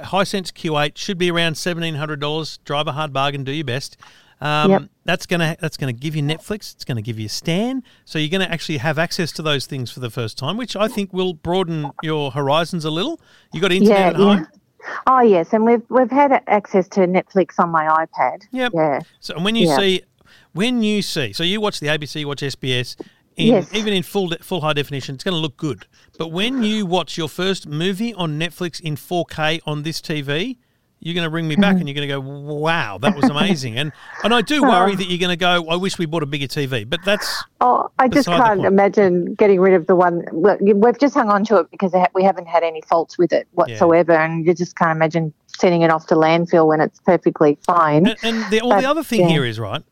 s- 0.00 0.08
Hisense 0.10 0.52
Q8 0.52 0.96
should 0.96 1.18
be 1.18 1.30
around 1.30 1.56
seventeen 1.58 1.96
hundred 1.96 2.18
dollars. 2.20 2.58
Drive 2.64 2.86
a 2.88 2.92
hard 2.92 3.12
bargain, 3.12 3.44
do 3.44 3.52
your 3.52 3.64
best. 3.66 3.96
Um, 4.40 4.70
Yep. 4.70 4.82
That's 5.04 5.26
gonna 5.26 5.54
that's 5.60 5.76
gonna 5.76 5.92
give 5.92 6.16
you 6.16 6.22
Netflix. 6.22 6.72
It's 6.74 6.84
gonna 6.86 7.02
give 7.02 7.18
you 7.18 7.28
Stan. 7.28 7.82
So 8.06 8.18
you're 8.18 8.30
gonna 8.30 8.50
actually 8.50 8.78
have 8.78 8.98
access 8.98 9.32
to 9.32 9.42
those 9.42 9.66
things 9.66 9.90
for 9.90 10.00
the 10.00 10.08
first 10.08 10.38
time, 10.38 10.56
which 10.56 10.76
I 10.76 10.88
think 10.88 11.12
will 11.12 11.34
broaden 11.34 11.90
your 12.02 12.30
horizons 12.30 12.86
a 12.86 12.90
little. 12.90 13.20
You 13.52 13.60
got 13.60 13.70
internet 13.72 13.98
Yeah, 13.98 14.06
at 14.08 14.16
home. 14.16 14.38
yeah. 14.38 14.44
Oh 15.06 15.20
yes, 15.20 15.52
and 15.52 15.64
we've 15.64 15.82
we've 15.88 16.10
had 16.10 16.42
access 16.46 16.88
to 16.90 17.00
Netflix 17.00 17.58
on 17.58 17.70
my 17.70 17.86
iPad. 17.86 18.42
Yep. 18.52 18.72
Yeah. 18.74 19.00
So 19.20 19.34
and 19.34 19.44
when 19.44 19.54
you 19.56 19.66
Yeah. 19.68 19.76
see, 19.78 20.02
when 20.52 20.82
you 20.82 21.02
see, 21.02 21.32
so 21.32 21.42
you 21.42 21.60
watch 21.60 21.80
the 21.80 21.88
ABC, 21.88 22.20
you 22.20 22.28
watch 22.28 22.42
SBS, 22.42 22.96
in, 23.36 23.46
Yes. 23.48 23.74
even 23.74 23.92
in 23.92 24.02
full 24.02 24.30
full 24.40 24.60
high 24.60 24.72
definition, 24.72 25.14
it's 25.14 25.24
going 25.24 25.34
to 25.34 25.40
look 25.40 25.56
good. 25.56 25.86
But 26.18 26.28
when 26.28 26.62
you 26.62 26.86
watch 26.86 27.16
your 27.16 27.28
first 27.28 27.66
movie 27.66 28.12
on 28.14 28.38
Netflix 28.38 28.80
in 28.80 28.96
4K 28.96 29.60
on 29.66 29.82
this 29.82 30.00
TV, 30.00 30.56
you're 31.00 31.14
going 31.14 31.24
to 31.24 31.30
ring 31.30 31.48
me 31.48 31.56
back 31.56 31.76
and 31.76 31.88
you're 31.88 31.94
going 31.94 32.08
to 32.08 32.14
go, 32.14 32.20
"Wow, 32.20 32.98
that 32.98 33.16
was 33.16 33.28
amazing!" 33.30 33.78
and 33.78 33.92
and 34.22 34.34
I 34.34 34.42
do 34.42 34.56
uh-huh. 34.64 34.70
worry 34.70 34.96
that 34.96 35.08
you're 35.08 35.18
going 35.18 35.30
to 35.30 35.36
go, 35.36 35.66
"I 35.68 35.76
wish 35.76 35.98
we 35.98 36.06
bought 36.06 36.22
a 36.22 36.26
bigger 36.26 36.46
TV," 36.46 36.88
but 36.88 37.00
that's 37.04 37.44
Oh, 37.60 37.90
I 37.98 38.08
just 38.08 38.28
can't 38.28 38.64
imagine 38.64 39.34
getting 39.34 39.60
rid 39.60 39.74
of 39.74 39.86
the 39.86 39.96
one. 39.96 40.24
We've 40.32 40.98
just 40.98 41.14
hung 41.14 41.30
on 41.30 41.44
to 41.46 41.56
it 41.58 41.70
because 41.70 41.92
we 42.14 42.22
haven't 42.22 42.46
had 42.46 42.62
any 42.62 42.82
faults 42.82 43.18
with 43.18 43.32
it 43.32 43.48
whatsoever, 43.52 44.12
and 44.12 44.46
you 44.46 44.54
just 44.54 44.76
can't 44.76 44.90
imagine 44.90 45.32
sending 45.46 45.82
it 45.82 45.90
off 45.90 46.06
to 46.06 46.14
landfill 46.14 46.66
when 46.66 46.80
it's 46.80 47.00
perfectly 47.00 47.58
fine. 47.66 48.06
And, 48.06 48.16
and 48.22 48.52
the, 48.52 48.60
well, 48.64 48.80
the 48.80 48.88
other 48.88 49.02
thing 49.02 49.20
yeah. 49.20 49.28
here 49.28 49.44
is 49.44 49.58
right. 49.58 49.82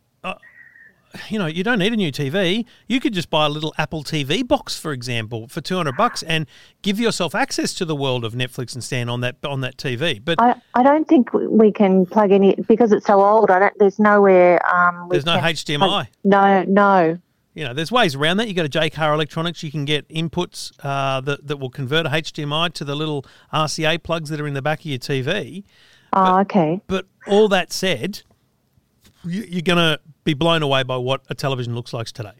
You 1.29 1.39
know, 1.39 1.47
you 1.47 1.65
don't 1.65 1.79
need 1.79 1.93
a 1.93 1.97
new 1.97 2.13
TV. 2.13 2.65
You 2.87 3.01
could 3.01 3.15
just 3.15 3.31
buy 3.31 3.47
a 3.47 3.49
little 3.49 3.75
Apple 3.79 4.05
TV 4.05 4.47
box, 4.47 4.79
for 4.79 4.93
example, 4.93 5.49
for 5.49 5.61
two 5.61 5.77
hundred 5.77 5.97
bucks, 5.97 6.23
and 6.23 6.47
give 6.83 7.01
yourself 7.01 7.35
access 7.35 7.73
to 7.75 7.85
the 7.85 7.97
world 7.97 8.25
of 8.25 8.35
Netflix 8.35 8.75
and 8.75 8.85
Stan 8.85 9.09
on 9.09 9.21
that 9.23 9.37
on 9.45 9.61
that 9.63 9.77
TV. 9.77 10.23
But 10.23 10.41
I, 10.41 10.55
I 10.75 10.83
don't 10.83 11.09
think 11.09 11.33
we 11.33 11.73
can 11.73 12.07
plug 12.07 12.31
any 12.31 12.55
because 12.69 12.93
it's 12.93 13.07
so 13.07 13.23
old. 13.23 13.51
I 13.51 13.59
don't. 13.59 13.79
There's 13.79 13.99
nowhere. 13.99 14.61
Um, 14.73 15.09
there's 15.11 15.25
no 15.25 15.39
can 15.39 15.55
HDMI. 15.55 16.09
No, 16.25 16.63
no. 16.65 17.19
You 17.55 17.65
know, 17.65 17.75
there's 17.75 17.91
ways 17.91 18.15
around 18.15 18.37
that. 18.37 18.47
You 18.47 18.55
go 18.55 18.67
to 18.67 18.69
Jaycar 18.69 19.13
Electronics. 19.15 19.63
You 19.63 19.73
can 19.73 19.85
get 19.85 20.09
inputs 20.09 20.73
uh, 20.85 21.21
that 21.23 21.47
that 21.47 21.57
will 21.57 21.71
convert 21.71 22.07
a 22.07 22.11
HDMI 22.11 22.73
to 22.75 22.85
the 22.85 22.95
little 22.95 23.25
RCA 23.53 24.03
plugs 24.03 24.31
that 24.31 24.41
are 24.41 24.47
in 24.47 24.55
the 24.55 24.63
back 24.63 24.81
of 24.81 24.87
your 24.87 24.99
TV. 24.99 25.65
Oh, 26.13 26.41
okay. 26.41 26.81
But 26.87 27.07
all 27.27 27.49
that 27.49 27.73
said, 27.73 28.23
you, 29.25 29.43
you're 29.49 29.63
going 29.63 29.79
to 29.79 30.01
be 30.29 30.35
blown 30.35 30.63
away 30.63 30.83
by 30.83 30.99
what 30.99 31.23
a 31.31 31.35
television 31.35 31.75
looks 31.75 31.95
like 31.95 32.07
today. 32.09 32.33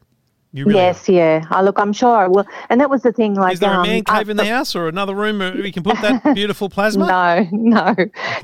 You 0.53 0.65
really 0.65 0.81
are. 0.81 0.83
yes, 0.85 1.09
yeah. 1.09 1.45
I 1.51 1.63
look. 1.63 1.79
I'm 1.79 1.93
sure 1.93 2.17
I 2.17 2.27
will. 2.27 2.47
And 2.69 2.81
that 2.81 2.89
was 2.91 3.03
the 3.03 3.13
thing. 3.13 3.35
Like, 3.35 3.55
Is 3.55 3.61
there 3.61 3.71
a 3.71 3.77
um, 3.77 3.87
man 3.87 4.05
cave 4.05 4.29
uh, 4.29 4.31
in 4.31 4.37
the 4.37 4.47
house 4.47 4.75
or 4.75 4.89
another 4.89 5.15
room 5.15 5.39
where 5.39 5.55
we 5.55 5.73
can 5.73 5.83
put 5.83 6.01
that 6.01 6.23
beautiful 6.35 6.69
plasma? 6.71 7.07
No, 7.07 7.47
no, 7.53 7.95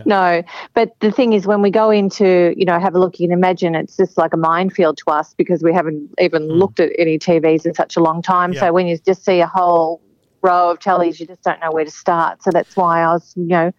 no. 0.04 0.42
But 0.74 0.92
the 1.00 1.10
thing 1.10 1.32
is, 1.32 1.46
when 1.46 1.62
we 1.62 1.70
go 1.70 1.90
into, 1.90 2.54
you 2.56 2.64
know, 2.66 2.78
have 2.78 2.94
a 2.94 2.98
look, 2.98 3.18
you 3.20 3.28
can 3.28 3.32
imagine 3.32 3.74
it's 3.74 3.96
just 3.96 4.18
like 4.18 4.34
a 4.34 4.36
minefield 4.36 4.98
to 4.98 5.10
us 5.10 5.34
because 5.34 5.62
we 5.62 5.72
haven't 5.72 6.10
even 6.18 6.46
looked 6.48 6.80
at 6.80 6.90
any 6.98 7.18
TVs 7.18 7.64
in 7.64 7.74
such 7.74 7.96
a 7.96 8.00
long 8.00 8.20
time. 8.20 8.52
Yeah. 8.52 8.60
So 8.60 8.72
when 8.72 8.86
you 8.86 8.98
just 8.98 9.24
see 9.24 9.40
a 9.40 9.46
whole 9.46 10.02
row 10.44 10.70
of 10.70 10.78
tellies, 10.78 11.18
you 11.18 11.26
just 11.26 11.42
don't 11.42 11.58
know 11.60 11.72
where 11.72 11.84
to 11.84 11.90
start. 11.90 12.42
So 12.42 12.50
that's 12.52 12.76
why 12.76 13.02
I 13.02 13.14
was, 13.14 13.32
you 13.34 13.46
know, 13.46 13.72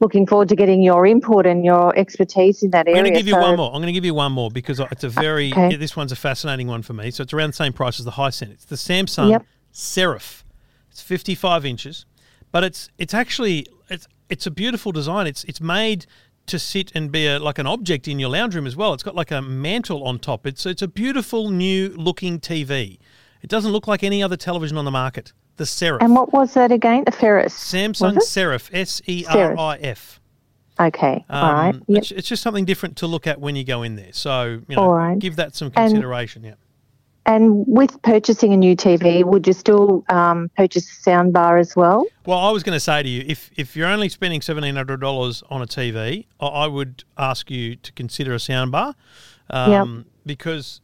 looking 0.00 0.26
forward 0.26 0.48
to 0.50 0.54
getting 0.56 0.82
your 0.82 1.06
input 1.06 1.46
and 1.46 1.64
your 1.64 1.96
expertise 1.98 2.62
in 2.62 2.70
that 2.70 2.86
area. 2.86 2.98
I'm 2.98 3.04
going 3.04 3.14
to 3.14 3.18
give 3.18 3.26
you 3.26 3.34
So- 3.34 3.40
one 3.40 3.56
more. 3.56 3.68
I'm 3.68 3.80
going 3.80 3.86
to 3.86 3.92
give 3.92 4.04
you 4.04 4.14
one 4.14 4.32
more 4.32 4.50
because 4.50 4.78
it's 4.78 5.02
a 5.04 5.08
very 5.08 5.50
Okay. 5.52 5.70
yeah, 5.72 5.76
this 5.76 5.96
one's 5.96 6.12
a 6.12 6.16
fascinating 6.16 6.68
one 6.68 6.82
for 6.82 6.92
me. 6.92 7.10
So 7.10 7.22
it's 7.22 7.32
around 7.32 7.50
the 7.50 7.56
same 7.56 7.72
price 7.72 7.98
as 7.98 8.04
the 8.04 8.12
high 8.12 8.28
Hisense. 8.28 8.52
It's 8.52 8.64
the 8.66 8.76
Samsung 8.76 9.30
Yep. 9.30 9.46
Serif. 9.72 10.42
It's 10.90 11.00
55 11.00 11.64
inches, 11.64 12.04
but 12.52 12.62
it's 12.64 12.88
it's 12.98 13.14
actually 13.14 13.66
it's 13.88 14.06
it's 14.28 14.46
a 14.46 14.50
beautiful 14.50 14.92
design. 14.92 15.26
It's 15.26 15.42
it's 15.44 15.60
made 15.60 16.06
to 16.46 16.58
sit 16.58 16.90
and 16.96 17.12
be 17.12 17.26
a, 17.26 17.38
like 17.38 17.58
an 17.58 17.66
object 17.66 18.08
in 18.08 18.18
your 18.18 18.28
lounge 18.30 18.54
room 18.56 18.66
as 18.66 18.76
well. 18.76 18.92
It's 18.92 19.02
got 19.04 19.14
like 19.14 19.30
a 19.30 19.40
mantle 19.40 20.02
on 20.04 20.18
top. 20.18 20.46
It's 20.46 20.66
it's 20.66 20.82
a 20.82 20.88
beautiful 20.88 21.50
new 21.50 21.88
looking 21.96 22.40
TV. 22.40 22.98
It 23.42 23.48
doesn't 23.48 23.70
look 23.72 23.86
like 23.86 24.02
any 24.02 24.22
other 24.22 24.36
television 24.36 24.76
on 24.76 24.84
the 24.84 24.90
market. 24.90 25.32
The 25.60 25.66
Serif. 25.66 25.98
And 26.00 26.14
what 26.14 26.32
was 26.32 26.54
that 26.54 26.72
again? 26.72 27.04
The 27.04 27.10
Ferris. 27.12 27.52
Samsung? 27.52 28.16
Serif. 28.16 28.70
S 28.72 29.02
E 29.06 29.26
R 29.28 29.58
I 29.58 29.76
F. 29.76 30.18
Okay. 30.80 31.22
all 31.28 31.52
right. 31.52 31.74
Um, 31.74 31.82
Yep. 31.86 31.98
it's, 32.02 32.10
it's 32.12 32.28
just 32.28 32.42
something 32.42 32.64
different 32.64 32.96
to 32.96 33.06
look 33.06 33.26
at 33.26 33.38
when 33.42 33.56
you 33.56 33.64
go 33.64 33.82
in 33.82 33.94
there. 33.94 34.08
So, 34.12 34.62
you 34.66 34.74
know, 34.76 34.90
right. 34.90 35.18
give 35.18 35.36
that 35.36 35.54
some 35.54 35.66
And- 35.76 35.90
consideration. 35.90 36.44
yeah. 36.44 36.54
And 37.26 37.66
with 37.66 38.00
purchasing 38.00 38.54
a 38.54 38.56
new 38.56 38.74
TV, 38.74 39.22
would 39.22 39.46
you 39.46 39.52
still 39.52 40.02
um, 40.08 40.50
purchase 40.56 40.90
a 40.90 40.94
sound 41.02 41.34
bar 41.34 41.58
as 41.58 41.76
well? 41.76 42.06
Well, 42.24 42.38
I 42.38 42.50
was 42.52 42.62
going 42.62 42.74
to 42.76 42.80
say 42.80 43.02
to 43.02 43.08
you, 43.08 43.22
if 43.28 43.50
if 43.58 43.76
you're 43.76 43.86
only 43.86 44.08
spending 44.08 44.40
seventeen 44.40 44.74
hundred 44.76 45.02
dollars 45.02 45.42
on 45.50 45.60
a 45.60 45.66
TV, 45.66 46.24
I, 46.40 46.46
I 46.46 46.66
would 46.68 47.04
ask 47.18 47.50
you 47.50 47.76
to 47.76 47.92
consider 47.92 48.32
a 48.32 48.38
soundbar, 48.38 48.94
um, 49.50 50.06
because 50.24 50.80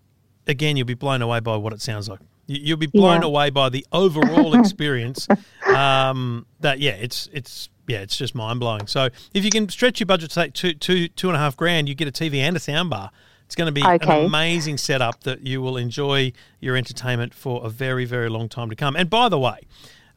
again, 0.47 0.77
you'll 0.77 0.87
be 0.87 0.93
blown 0.93 1.23
away 1.23 1.41
by 1.41 1.57
what 1.57 1.73
it 1.73 1.81
sounds 1.81 2.07
like. 2.11 2.21
You, 2.47 2.59
you'll 2.63 2.77
be 2.79 2.87
blown 2.87 3.23
Yeah. 3.23 3.29
away 3.29 3.51
by 3.51 3.69
the 3.69 3.87
overall 3.93 4.55
experience. 4.61 5.27
um, 5.67 6.47
that 6.61 6.79
yeah, 6.81 6.93
it's 6.93 7.29
it's 7.33 7.69
yeah, 7.89 7.99
it's 8.01 8.17
just 8.17 8.35
mind 8.35 8.61
blowing. 8.61 8.87
So 8.87 9.09
if 9.35 9.45
you 9.45 9.51
can 9.51 9.69
stretch 9.69 10.01
your 10.01 10.07
budget 10.07 10.31
to 10.31 10.35
say 10.35 10.49
two 10.51 10.75
two 10.75 11.09
two 11.09 11.29
and 11.29 11.37
a 11.37 11.39
half 11.41 11.57
grand, 11.57 11.89
you 11.89 11.95
get 11.95 12.09
a 12.09 12.13
TV 12.13 12.37
and 12.39 12.57
a 12.57 12.61
soundbar. 12.61 13.11
It's 13.45 13.55
going 13.55 13.67
to 13.67 13.73
be 13.73 13.83
an 13.85 14.01
amazing 14.27 14.77
setup 14.77 15.23
that 15.23 15.47
you 15.47 15.63
will 15.63 15.77
enjoy 15.77 16.33
your 16.59 16.77
entertainment 16.77 17.33
for 17.33 17.65
a 17.65 17.69
very, 17.69 18.05
very 18.05 18.29
long 18.29 18.49
time 18.49 18.71
to 18.71 18.75
come. 18.75 18.97
And 18.97 19.09
by 19.09 19.29
the 19.29 19.39
way, 19.39 19.61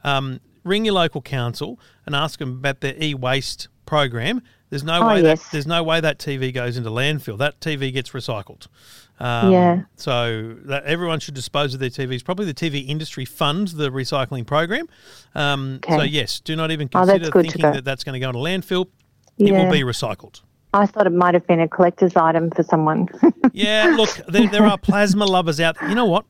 um, 0.04 0.40
ring 0.64 0.84
your 0.84 0.96
local 0.96 1.22
council 1.22 1.80
and 2.08 2.16
ask 2.16 2.40
them 2.40 2.54
about 2.54 2.82
their 2.82 2.96
e-waste 3.00 3.68
program. 3.86 4.42
There's 4.72 4.84
no 4.84 5.04
Oh, 5.04 5.08
way 5.10 5.22
yes. 5.22 5.44
that 5.44 5.52
there's 5.52 5.68
no 5.68 5.84
way 5.84 6.00
that 6.00 6.18
TV 6.18 6.52
goes 6.52 6.76
into 6.76 6.90
landfill. 6.90 7.38
That 7.38 7.60
TV 7.60 7.94
gets 7.94 8.10
recycled. 8.12 8.66
Um, 9.20 9.52
Yeah. 9.52 9.82
So 9.96 10.56
that 10.66 10.84
everyone 10.86 11.20
should 11.20 11.34
dispose 11.34 11.74
of 11.74 11.80
their 11.80 11.90
TVs. 11.90 12.24
Probably 12.24 12.46
the 12.46 12.54
TV 12.54 12.88
industry 12.88 13.26
funds 13.26 13.74
the 13.76 13.90
recycling 13.90 14.46
program. 14.46 14.88
Um, 15.36 15.80
So 15.88 16.02
yes, 16.04 16.40
do 16.40 16.56
not 16.56 16.72
even 16.72 16.88
Oh, 16.94 17.00
consider 17.00 17.26
to 17.26 17.42
thinking 17.42 17.62
that 17.62 17.84
that's 17.84 18.04
going 18.04 18.14
to 18.14 18.20
go 18.20 18.30
into 18.30 18.40
landfill. 18.40 18.88
It 19.38 19.48
Yeah. 19.48 19.64
will 19.66 19.72
be 19.72 19.82
recycled. 19.82 20.42
I 20.74 20.86
thought 20.86 21.08
it 21.08 21.14
might 21.14 21.34
have 21.34 21.48
been 21.48 21.60
a 21.60 21.68
collector's 21.68 22.16
item 22.16 22.52
for 22.52 22.64
someone. 22.64 23.08
Yeah, 23.52 23.96
look, 23.98 24.10
there, 24.28 24.48
there 24.48 24.66
are 24.68 24.78
plasma 24.78 25.26
lovers 25.26 25.60
out 25.60 25.80
there. 25.80 25.90
You 25.90 25.96
know 25.96 26.06
what? 26.06 26.26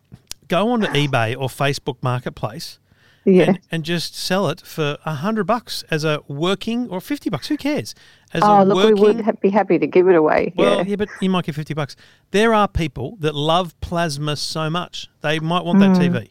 Go 0.48 0.72
onto 0.72 0.88
eBay 0.88 1.36
or 1.38 1.50
Facebook 1.50 1.98
Marketplace 2.02 2.80
yeah. 3.26 3.44
and, 3.44 3.60
and 3.72 3.84
just 3.84 4.16
sell 4.16 4.48
it 4.48 4.62
for 4.62 4.98
a 5.06 5.16
hundred 5.16 5.44
bucks 5.46 5.84
as 5.92 6.06
a 6.06 6.22
working 6.30 6.88
or 6.90 7.02
fifty 7.02 7.30
bucks. 7.30 7.48
Who 7.50 7.58
cares? 7.58 7.94
As 8.34 8.44
oh, 8.44 8.64
look, 8.64 8.76
working, 8.76 8.96
we 8.96 9.02
would 9.02 9.22
ha- 9.22 9.32
be 9.42 9.50
happy 9.50 9.80
to 9.80 9.88
give 9.88 10.08
it 10.08 10.16
away. 10.16 10.54
Well, 10.56 10.78
yeah. 10.78 10.84
yeah, 10.84 10.96
but 10.98 11.10
you 11.20 11.30
might 11.30 11.46
get 11.46 11.56
fifty 11.56 11.74
bucks. 11.74 11.96
There 12.32 12.54
are 12.54 12.68
people 12.68 13.18
that 13.22 13.34
love 13.34 13.80
plasma 13.82 14.36
so 14.36 14.70
much 14.70 15.08
they 15.22 15.40
might 15.40 15.66
want 15.66 15.80
that 15.80 15.92
Mm. 15.92 16.14
TV. 16.14 16.30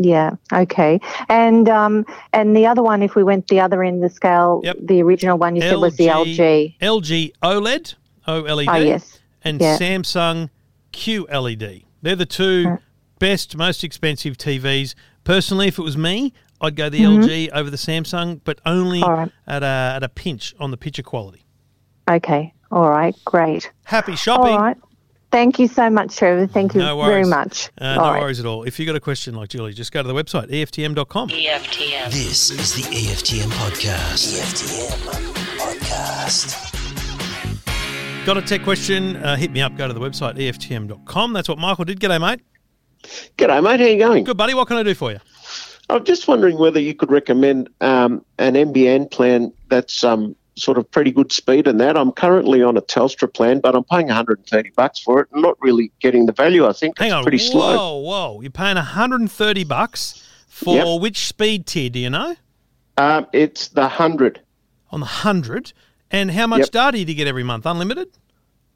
Yeah. 0.00 0.30
Okay. 0.52 1.00
And 1.28 1.68
um, 1.68 2.06
and 2.32 2.56
the 2.56 2.66
other 2.66 2.82
one, 2.82 3.02
if 3.02 3.14
we 3.14 3.22
went 3.24 3.48
the 3.48 3.60
other 3.60 3.82
end 3.82 4.02
of 4.02 4.10
the 4.10 4.14
scale, 4.14 4.60
Yep. 4.64 4.76
the 4.84 5.02
original 5.02 5.36
one 5.36 5.56
you 5.56 5.62
said 5.62 5.76
was 5.76 5.96
the 5.96 6.06
LG. 6.06 6.76
LG 6.80 7.32
OLED, 7.42 7.94
OLED, 8.26 8.66
Oh 8.68 8.76
yes. 8.76 9.18
And 9.42 9.60
Yeah. 9.60 9.76
Samsung 9.76 10.50
QLED. 10.92 11.84
They're 12.02 12.16
the 12.16 12.26
two 12.26 12.78
best, 13.18 13.56
most 13.56 13.82
expensive 13.84 14.36
TVs. 14.38 14.94
Personally, 15.24 15.68
if 15.68 15.78
it 15.78 15.82
was 15.82 15.96
me, 15.96 16.32
I'd 16.60 16.74
go 16.76 16.88
the 16.88 17.00
LG 17.00 17.50
over 17.52 17.70
the 17.70 17.76
Samsung, 17.76 18.40
but 18.44 18.60
only 18.66 19.00
Mm-hmm. 19.00 19.10
All 19.10 19.16
right. 19.16 19.32
at 19.46 19.62
a 19.62 19.92
at 19.96 20.02
a 20.02 20.08
pinch 20.08 20.54
on 20.58 20.70
the 20.70 20.76
picture 20.76 21.02
quality. 21.02 21.44
Okay. 22.10 22.52
All 22.72 22.88
right. 22.90 23.14
Great. 23.24 23.70
Happy 23.84 24.16
shopping. 24.16 24.52
All 24.52 24.58
right. 24.62 24.76
Thank 25.30 25.58
you 25.58 25.68
so 25.68 25.90
much, 25.90 26.16
Trevor. 26.16 26.46
Thank 26.46 26.72
you 26.74 26.80
No 26.80 27.04
very 27.04 27.24
much. 27.26 27.68
Uh, 27.78 27.94
no 27.96 28.00
All 28.00 28.12
right. 28.14 28.20
worries 28.22 28.40
at 28.40 28.46
all. 28.46 28.62
If 28.64 28.78
you've 28.78 28.86
got 28.86 28.96
a 28.96 29.00
question 29.00 29.34
like 29.34 29.50
Julie, 29.50 29.74
just 29.74 29.92
go 29.92 30.02
to 30.02 30.08
the 30.08 30.14
website 30.14 30.50
EFTM.com. 30.50 31.28
EFTM. 31.28 32.10
This 32.10 32.50
is 32.50 32.72
the 32.74 32.82
EFTM 32.82 33.50
podcast. 33.50 34.38
EFTM 34.40 34.98
podcast. 35.58 36.64
Got 38.24 38.38
a 38.38 38.42
tech 38.42 38.62
question? 38.62 39.16
Uh, 39.16 39.36
hit 39.36 39.50
me 39.52 39.60
up. 39.60 39.76
Go 39.76 39.86
to 39.86 39.92
the 39.94 40.00
website 40.00 40.36
EFTM.com. 40.36 41.32
That's 41.34 41.48
what 41.48 41.58
Michael 41.58 41.84
did. 41.84 42.00
G'day, 42.00 42.20
mate. 42.20 42.40
G'day, 43.36 43.62
mate. 43.62 43.80
How 43.80 43.86
you 43.86 43.98
going? 43.98 44.24
Good, 44.24 44.36
buddy. 44.36 44.54
What 44.54 44.66
can 44.68 44.76
I 44.78 44.82
do 44.82 44.94
for 44.94 45.12
you? 45.12 45.18
I'm 45.90 46.04
just 46.04 46.28
wondering 46.28 46.58
whether 46.58 46.80
you 46.80 46.94
could 46.94 47.10
recommend 47.10 47.68
um, 47.80 48.24
an 48.38 48.54
NBN 48.54 49.10
plan 49.10 49.52
that's 49.68 50.04
um, 50.04 50.36
sort 50.56 50.76
of 50.76 50.90
pretty 50.90 51.10
good 51.10 51.32
speed 51.32 51.66
and 51.66 51.80
that. 51.80 51.96
I'm 51.96 52.12
currently 52.12 52.62
on 52.62 52.76
a 52.76 52.82
Telstra 52.82 53.32
plan, 53.32 53.60
but 53.60 53.74
I'm 53.74 53.84
paying 53.84 54.06
130 54.08 54.70
bucks 54.76 54.98
for 54.98 55.20
it. 55.20 55.28
Not 55.32 55.56
really 55.62 55.90
getting 56.00 56.26
the 56.26 56.32
value. 56.32 56.66
I 56.66 56.72
think 56.72 56.98
Hang 56.98 57.08
it's 57.08 57.14
on. 57.14 57.22
pretty 57.22 57.38
whoa, 57.38 57.50
slow. 57.50 57.76
whoa. 57.76 57.96
whoa! 58.34 58.40
You're 58.42 58.50
paying 58.50 58.76
130 58.76 59.64
bucks 59.64 60.28
for 60.48 60.74
Yep. 60.76 61.00
which 61.00 61.26
speed 61.26 61.66
tier? 61.66 61.88
Do 61.88 61.98
you 61.98 62.10
know? 62.10 62.36
Um, 62.98 63.26
it's 63.32 63.68
the 63.68 63.82
100 63.82 64.40
On 64.90 65.00
the 65.00 65.06
100. 65.06 65.72
And 66.10 66.30
how 66.32 66.46
much 66.46 66.60
Yep. 66.60 66.70
data 66.70 66.92
do 67.04 67.12
you 67.12 67.14
get 67.16 67.26
every 67.28 67.44
month? 67.44 67.64
Unlimited? 67.66 68.08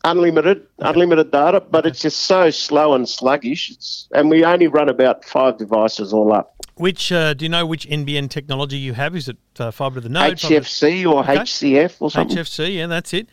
unlimited, 0.04 0.66
unlimited 0.80 1.30
data, 1.30 1.60
but 1.60 1.86
it's 1.86 2.00
just 2.00 2.22
so 2.22 2.50
slow 2.50 2.92
and 2.92 3.08
sluggish. 3.08 3.70
It's, 3.70 4.08
and 4.12 4.28
we 4.28 4.44
only 4.44 4.66
run 4.66 4.88
about 4.88 5.24
five 5.24 5.58
devices 5.58 6.12
all 6.12 6.32
up. 6.32 6.56
Which 6.82 7.12
uh, 7.12 7.34
do 7.34 7.44
you 7.44 7.48
know 7.48 7.64
which 7.64 7.86
NBN 7.88 8.28
technology 8.28 8.76
you 8.76 8.94
have? 8.94 9.14
Is 9.14 9.28
it 9.28 9.36
uh, 9.60 9.70
fibre 9.70 9.94
to 9.96 10.00
the 10.00 10.08
node? 10.08 10.34
HFC 10.38 11.08
or 11.08 11.20
Okay. 11.20 11.36
HCF 11.36 11.96
or 12.00 12.10
something. 12.10 12.36
HFC, 12.36 12.74
yeah, 12.76 12.88
that's 12.88 13.14
it. 13.14 13.28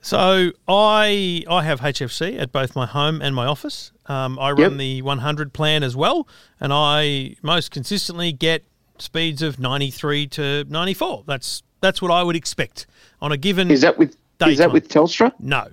So 0.00 0.50
I 0.66 1.44
I 1.48 1.62
have 1.62 1.80
HFC 1.80 2.40
at 2.40 2.50
both 2.50 2.74
my 2.74 2.86
home 2.86 3.22
and 3.22 3.36
my 3.36 3.46
office. 3.46 3.92
Um, 4.06 4.36
I 4.40 4.50
run 4.50 4.72
Yep. 4.72 4.78
the 4.78 5.02
100 5.02 5.52
plan 5.52 5.84
as 5.84 5.94
well, 5.94 6.26
and 6.58 6.72
I 6.72 7.36
most 7.40 7.70
consistently 7.70 8.32
get 8.32 8.64
speeds 8.98 9.42
of 9.42 9.60
93 9.60 10.26
to 10.28 10.64
94. 10.68 11.22
That's 11.24 11.62
that's 11.80 12.02
what 12.02 12.10
I 12.10 12.24
would 12.24 12.34
expect 12.34 12.88
on 13.22 13.30
a 13.30 13.36
given. 13.36 13.70
Is 13.70 13.82
that 13.82 13.96
with 13.96 14.16
is 14.44 14.58
that 14.58 14.72
with 14.72 14.88
Telstra? 14.88 15.32
no? 15.38 15.68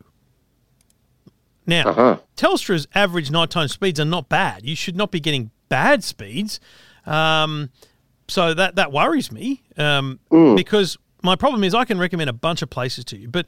Now, 1.66 1.90
Uh-huh. 1.90 2.18
Telstra's 2.38 2.88
average 2.94 3.32
nighttime 3.32 3.68
speeds 3.70 4.00
are 4.00 4.06
not 4.06 4.30
bad. 4.30 4.64
You 4.64 4.76
should 4.76 4.96
not 4.96 5.10
be 5.10 5.20
getting 5.20 5.50
bad 5.70 6.04
speeds. 6.04 6.60
Um, 7.06 7.70
so 8.28 8.54
that 8.54 8.76
that 8.76 8.92
worries 8.92 9.32
me 9.32 9.64
um, 9.78 10.20
because 10.56 10.98
my 11.22 11.36
problem 11.36 11.64
is 11.64 11.74
I 11.76 11.86
can 11.86 12.00
recommend 12.00 12.30
a 12.30 12.34
bunch 12.34 12.62
of 12.62 12.70
places 12.70 13.06
to 13.06 13.18
you, 13.18 13.28
but 13.28 13.46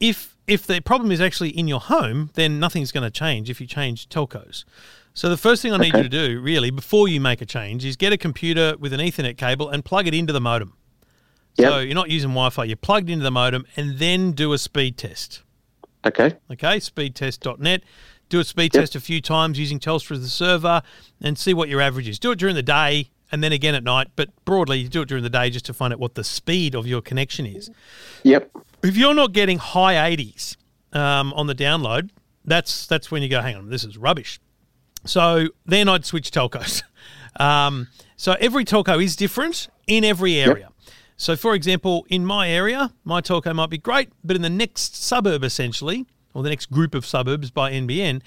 if 0.00 0.36
if 0.46 0.66
the 0.66 0.80
problem 0.80 1.12
is 1.12 1.20
actually 1.20 1.50
in 1.50 1.68
your 1.68 1.80
home, 1.80 2.30
then 2.34 2.58
nothing's 2.58 2.92
going 2.92 3.04
to 3.04 3.10
change 3.10 3.50
if 3.50 3.60
you 3.60 3.66
change 3.66 4.08
telcos. 4.08 4.64
So 5.14 5.28
the 5.28 5.36
first 5.36 5.62
thing 5.62 5.72
I 5.72 5.78
need 5.78 5.94
you 5.94 6.04
to 6.04 6.08
do, 6.08 6.40
really, 6.40 6.70
before 6.70 7.08
you 7.08 7.20
make 7.20 7.40
a 7.40 7.46
change, 7.46 7.84
is 7.84 7.96
get 7.96 8.12
a 8.12 8.16
computer 8.16 8.76
with 8.78 8.92
an 8.92 9.00
Ethernet 9.00 9.36
cable 9.36 9.68
and 9.68 9.84
plug 9.84 10.06
it 10.06 10.14
into 10.14 10.32
the 10.32 10.40
modem. 10.40 10.74
So 11.58 11.78
you're 11.80 11.94
not 11.94 12.08
using 12.08 12.30
Wi-Fi; 12.30 12.64
you're 12.64 12.76
plugged 12.76 13.10
into 13.10 13.24
the 13.24 13.32
modem, 13.32 13.66
and 13.76 13.98
then 13.98 14.32
do 14.32 14.52
a 14.52 14.58
speed 14.58 14.96
test. 14.96 15.42
Okay. 16.06 16.36
Okay, 16.50 16.76
speedtest.net. 16.78 17.82
Do 18.28 18.40
a 18.40 18.44
speed 18.44 18.74
Yep. 18.74 18.82
test 18.82 18.94
a 18.96 19.00
few 19.00 19.20
times 19.20 19.58
using 19.58 19.78
Telstra 19.80 20.12
as 20.12 20.22
the 20.22 20.28
server 20.28 20.82
and 21.20 21.38
see 21.38 21.54
what 21.54 21.68
your 21.68 21.80
average 21.80 22.08
is. 22.08 22.18
Do 22.18 22.30
it 22.30 22.38
during 22.38 22.54
the 22.54 22.62
day 22.62 23.10
and 23.32 23.42
then 23.42 23.52
again 23.52 23.74
at 23.74 23.84
night, 23.84 24.08
but 24.16 24.28
broadly, 24.44 24.78
you 24.78 24.88
do 24.88 25.02
it 25.02 25.08
during 25.08 25.22
the 25.22 25.30
day 25.30 25.50
just 25.50 25.66
to 25.66 25.74
find 25.74 25.92
out 25.92 25.98
what 25.98 26.14
the 26.14 26.24
speed 26.24 26.74
of 26.74 26.86
your 26.86 27.00
connection 27.00 27.46
is. 27.46 27.70
Yep. 28.22 28.50
If 28.82 28.96
you're 28.96 29.14
not 29.14 29.32
getting 29.32 29.58
high 29.58 29.94
80s 30.16 30.56
um, 30.92 31.32
on 31.34 31.46
the 31.46 31.54
download, 31.54 32.10
that's 32.44 32.86
that's 32.86 33.10
when 33.10 33.22
you 33.22 33.28
go, 33.28 33.40
hang 33.42 33.56
on, 33.56 33.68
this 33.70 33.84
is 33.84 33.98
rubbish. 33.98 34.40
So 35.04 35.48
then 35.66 35.88
I'd 35.88 36.04
switch 36.04 36.30
telcos. 36.30 36.82
Um, 37.38 37.86
so 38.16 38.34
every 38.40 38.64
telco 38.64 39.00
is 39.04 39.14
different 39.14 39.68
in 39.86 40.02
every 40.02 40.40
area. 40.40 40.70
So, 41.16 41.36
for 41.36 41.54
example, 41.54 42.04
in 42.08 42.24
my 42.26 42.48
area, 42.50 42.92
my 43.04 43.20
telco 43.20 43.54
might 43.54 43.70
be 43.70 43.78
great, 43.78 44.08
but 44.24 44.34
in 44.34 44.42
the 44.42 44.50
next 44.50 44.96
suburb, 44.96 45.44
essentially, 45.44 46.04
or 46.38 46.44
the 46.44 46.50
next 46.50 46.70
group 46.70 46.94
of 46.94 47.04
suburbs 47.04 47.50
by 47.50 47.72
NBN, 47.72 48.22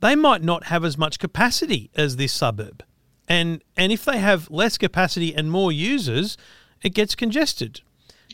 they 0.00 0.16
might 0.16 0.42
not 0.42 0.64
have 0.64 0.84
as 0.84 0.98
much 0.98 1.20
capacity 1.20 1.90
as 1.94 2.16
this 2.16 2.32
suburb. 2.32 2.82
And 3.28 3.62
and 3.76 3.92
if 3.92 4.04
they 4.04 4.18
have 4.18 4.50
less 4.50 4.76
capacity 4.76 5.32
and 5.32 5.50
more 5.50 5.70
users, 5.70 6.36
it 6.82 6.90
gets 6.90 7.14
congested. 7.14 7.80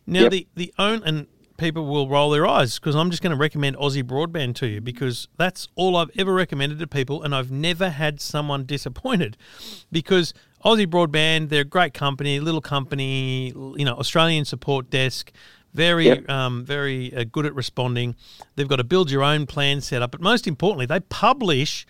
Now 0.06 0.22
Yep. 0.22 0.30
the 0.30 0.46
the 0.54 0.74
own 0.78 1.02
and 1.04 1.26
people 1.58 1.84
will 1.86 2.08
roll 2.08 2.30
their 2.30 2.46
eyes 2.46 2.78
because 2.78 2.94
I'm 2.96 3.10
just 3.10 3.20
going 3.22 3.32
to 3.32 3.36
recommend 3.36 3.76
Aussie 3.76 4.02
Broadband 4.02 4.54
to 4.56 4.66
you 4.66 4.80
because 4.80 5.28
that's 5.36 5.68
all 5.74 5.96
I've 5.96 6.10
ever 6.16 6.32
recommended 6.32 6.78
to 6.78 6.86
people, 6.86 7.22
and 7.22 7.34
I've 7.34 7.50
never 7.50 7.90
had 7.90 8.20
someone 8.20 8.64
disappointed 8.74 9.36
because 9.92 10.32
Aussie 10.64 10.86
Broadband 10.86 11.50
they're 11.50 11.60
a 11.60 11.64
great 11.64 11.92
company, 11.92 12.40
little 12.40 12.62
company, 12.62 13.48
you 13.76 13.84
know, 13.84 13.94
Australian 13.94 14.46
support 14.46 14.88
desk. 14.88 15.32
Very, 15.78 16.06
Yep. 16.06 16.28
um, 16.28 16.64
very 16.64 17.14
uh, 17.14 17.24
good 17.30 17.46
at 17.46 17.54
responding. 17.54 18.16
They've 18.56 18.66
got 18.66 18.76
to 18.76 18.84
build 18.84 19.12
your 19.12 19.22
own 19.22 19.46
plan 19.46 19.80
set 19.80 20.02
up, 20.02 20.10
but 20.10 20.20
most 20.20 20.48
importantly, 20.48 20.86
they 20.86 20.98
publish 20.98 21.86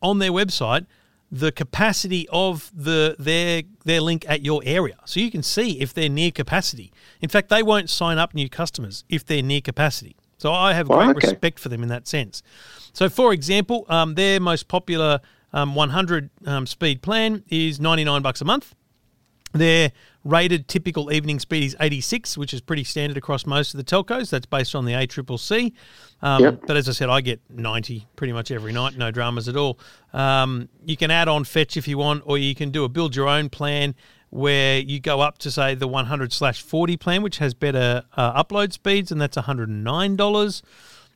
on 0.00 0.20
their 0.20 0.30
website 0.30 0.86
the 1.30 1.50
capacity 1.50 2.28
of 2.30 2.70
the 2.72 3.16
their 3.18 3.62
their 3.84 4.00
link 4.00 4.24
at 4.28 4.44
your 4.44 4.60
area, 4.64 4.96
so 5.06 5.18
you 5.18 5.30
can 5.30 5.42
see 5.42 5.80
if 5.80 5.92
they're 5.92 6.08
near 6.08 6.30
capacity. 6.30 6.92
In 7.20 7.28
fact, 7.28 7.48
they 7.48 7.62
won't 7.62 7.90
sign 7.90 8.16
up 8.18 8.32
new 8.32 8.48
customers 8.48 9.02
if 9.08 9.24
they're 9.24 9.42
near 9.42 9.60
capacity. 9.62 10.14
So 10.38 10.52
I 10.52 10.74
have 10.74 10.86
great 10.88 11.08
okay. 11.10 11.26
respect 11.28 11.58
for 11.58 11.68
them 11.68 11.82
in 11.82 11.88
that 11.88 12.06
sense. 12.06 12.42
So, 12.92 13.08
for 13.08 13.32
example, 13.32 13.86
um, 13.88 14.14
their 14.14 14.38
most 14.40 14.68
popular 14.68 15.20
um, 15.52 15.74
100 15.74 16.30
um, 16.46 16.66
speed 16.66 17.00
plan 17.02 17.42
is 17.48 17.80
99 17.80 18.22
bucks 18.22 18.40
a 18.40 18.44
month. 18.44 18.74
Their 19.52 19.92
rated 20.24 20.68
typical 20.68 21.12
evening 21.12 21.38
speed 21.40 21.64
is 21.64 21.76
86, 21.80 22.38
which 22.38 22.54
is 22.54 22.60
pretty 22.60 22.84
standard 22.84 23.16
across 23.16 23.44
most 23.46 23.74
of 23.74 23.78
the 23.78 23.84
telcos. 23.84 24.30
That's 24.30 24.46
based 24.46 24.74
on 24.74 24.84
the 24.84 24.92
ACCC. 24.92 25.72
Um, 26.22 26.42
Yep. 26.42 26.60
But 26.66 26.76
as 26.76 26.88
I 26.88 26.92
said, 26.92 27.08
I 27.08 27.20
get 27.20 27.40
90 27.50 28.06
pretty 28.16 28.32
much 28.32 28.50
every 28.50 28.72
night, 28.72 28.96
no 28.96 29.10
dramas 29.10 29.48
at 29.48 29.56
all. 29.56 29.78
Um, 30.12 30.68
you 30.84 30.96
can 30.96 31.10
add 31.10 31.28
on 31.28 31.44
Fetch 31.44 31.76
if 31.76 31.86
you 31.88 31.98
want, 31.98 32.22
or 32.26 32.38
you 32.38 32.54
can 32.54 32.70
do 32.70 32.84
a 32.84 32.88
build 32.88 33.16
your 33.16 33.28
own 33.28 33.48
plan 33.48 33.94
where 34.30 34.78
you 34.78 34.98
go 34.98 35.20
up 35.20 35.36
to, 35.38 35.50
say, 35.50 35.74
the 35.74 35.86
100 35.86 36.32
slash 36.32 36.62
40 36.62 36.96
plan, 36.96 37.22
which 37.22 37.38
has 37.38 37.52
better 37.52 38.04
uh, 38.16 38.42
upload 38.42 38.72
speeds, 38.72 39.12
and 39.12 39.20
that's 39.20 39.36
$109. 39.36 40.62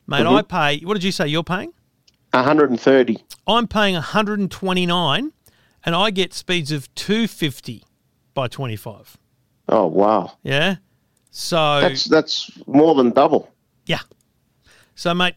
Mate, 0.09 0.25
I 0.25 0.41
pay, 0.43 0.85
what 0.85 0.93
did 0.93 1.03
you 1.03 1.11
say 1.11 1.27
you're 1.27 1.43
paying? 1.43 1.73
130. 2.31 3.17
I'm 3.47 3.67
paying 3.67 3.93
129 3.95 5.31
and 5.85 5.95
I 5.95 6.11
get 6.11 6.33
speeds 6.33 6.71
of 6.71 6.93
250 6.95 7.83
by 8.37 8.47
25. 8.47 9.17
Oh 9.69 9.87
wow, 9.87 10.33
Yeah. 10.43 10.75
So 11.31 11.81
that's 11.81 12.05
that's 12.05 12.51
more 12.67 12.93
than 12.95 13.09
double. 13.11 13.51
yeah. 13.87 13.99
So 14.95 15.13
mate, 15.15 15.33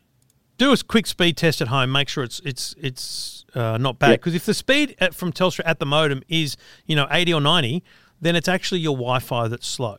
do 0.58 0.70
a 0.72 0.76
quick 0.76 1.06
speed 1.06 1.36
test 1.38 1.60
at 1.62 1.68
home. 1.68 1.90
Make 1.90 2.08
sure 2.10 2.22
it's 2.22 2.40
it's 2.44 2.74
it's 2.78 3.44
uh, 3.54 3.78
not 3.78 3.98
bad 3.98 4.10
Yeah. 4.10 4.16
because 4.16 4.34
if 4.34 4.44
the 4.44 4.52
speed 4.54 4.96
at, 5.00 5.14
from 5.14 5.32
Telstra 5.32 5.62
at 5.64 5.78
the 5.78 5.86
modem 5.86 6.22
is 6.28 6.56
you 6.86 6.94
know 6.94 7.06
80 7.10 7.32
or 7.34 7.40
90, 7.40 7.82
then 8.20 8.36
it's 8.36 8.48
actually 8.48 8.80
your 8.80 8.94
Wi-Fi 8.96 9.48
that's 9.48 9.66
slow. 9.66 9.96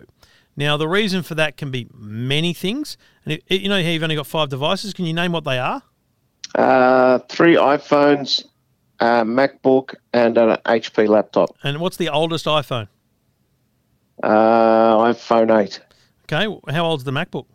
Now 0.55 0.77
the 0.77 0.87
reason 0.87 1.23
for 1.23 1.33
that 1.35 1.57
can 1.57 1.71
be 1.71 1.87
many 1.93 2.53
things. 2.53 2.97
And 3.25 3.39
you 3.47 3.67
know 3.67 3.81
how 3.81 3.89
you've 3.89 4.03
only 4.03 4.15
got 4.15 4.27
five 4.27 4.49
devices. 4.49 4.93
Can 4.93 5.05
you 5.05 5.13
name 5.13 5.31
what 5.31 5.43
they 5.43 5.57
are? 5.57 5.81
Uh, 6.55 7.19
three 7.29 7.55
iPhones, 7.55 8.45
a 9.01 9.25
MacBook, 9.25 9.95
and 10.13 10.37
an 10.37 10.57
HP 10.65 11.07
laptop. 11.09 11.55
And 11.63 11.79
what's 11.79 11.97
the 11.97 12.07
oldest 12.09 12.45
iPhone? 12.45 12.87
Uh, 14.23 14.97
iPhone 14.97 15.59
8. 15.59 15.81
Okay, 16.31 16.71
how 16.71 16.85
old's 16.85 17.03
the 17.03 17.11
MacBook? 17.11 17.45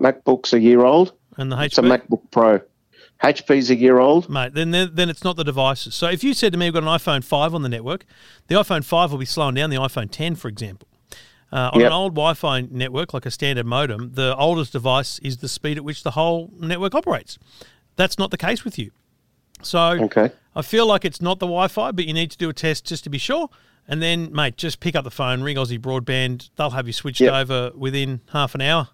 MacBook's 0.00 0.52
a 0.52 0.60
year 0.60 0.84
old. 0.84 1.12
And 1.36 1.52
the 1.52 1.56
HP? 1.56 1.64
It's 1.66 1.78
a 1.78 1.82
MacBook 1.82 2.22
Pro. 2.30 2.60
HP's 3.22 3.70
a 3.70 3.76
year 3.76 3.98
old. 4.00 4.28
Mate, 4.28 4.52
then, 4.54 4.70
then 4.72 5.08
it's 5.08 5.22
not 5.22 5.36
the 5.36 5.44
devices. 5.44 5.94
So 5.94 6.08
if 6.08 6.24
you 6.24 6.34
said 6.34 6.52
to 6.52 6.58
me, 6.58 6.66
we've 6.66 6.74
got 6.74 6.82
an 6.82 6.88
iPhone 6.88 7.22
5 7.22 7.54
on 7.54 7.62
the 7.62 7.68
network, 7.68 8.04
the 8.48 8.56
iPhone 8.56 8.84
5 8.84 9.12
will 9.12 9.18
be 9.18 9.24
slowing 9.26 9.54
down 9.54 9.70
the 9.70 9.76
iPhone 9.76 10.10
10, 10.10 10.34
for 10.34 10.48
example. 10.48 10.88
Uh, 11.52 11.70
on 11.74 11.80
Yep. 11.80 11.86
an 11.88 11.92
old 11.92 12.14
Wi 12.14 12.32
Fi 12.34 12.62
network, 12.62 13.12
like 13.14 13.26
a 13.26 13.30
standard 13.30 13.66
modem, 13.66 14.14
the 14.14 14.34
oldest 14.36 14.72
device 14.72 15.18
is 15.20 15.36
the 15.36 15.48
speed 15.48 15.76
at 15.76 15.84
which 15.84 16.02
the 16.02 16.12
whole 16.12 16.50
network 16.58 16.94
operates. 16.94 17.38
That's 17.96 18.18
not 18.18 18.30
the 18.30 18.38
case 18.38 18.64
with 18.64 18.78
you. 18.78 18.90
So 19.62 19.80
Okay. 20.04 20.30
I 20.54 20.62
feel 20.62 20.86
like 20.86 21.04
it's 21.04 21.20
not 21.22 21.38
the 21.38 21.46
Wi 21.46 21.68
Fi, 21.68 21.92
but 21.92 22.04
you 22.06 22.12
need 22.12 22.30
to 22.30 22.38
do 22.38 22.48
a 22.48 22.52
test 22.52 22.84
just 22.86 23.04
to 23.04 23.10
be 23.10 23.18
sure. 23.18 23.48
And 23.88 24.00
then, 24.02 24.32
mate, 24.32 24.56
just 24.56 24.80
pick 24.80 24.94
up 24.94 25.02
the 25.04 25.10
phone, 25.10 25.42
ring 25.42 25.56
Aussie 25.56 25.78
Broadband. 25.78 26.50
They'll 26.56 26.70
have 26.70 26.86
you 26.86 26.92
switched 26.92 27.20
Yep. 27.20 27.32
over 27.34 27.72
within 27.74 28.20
half 28.32 28.54
an 28.54 28.60
hour. 28.60 28.88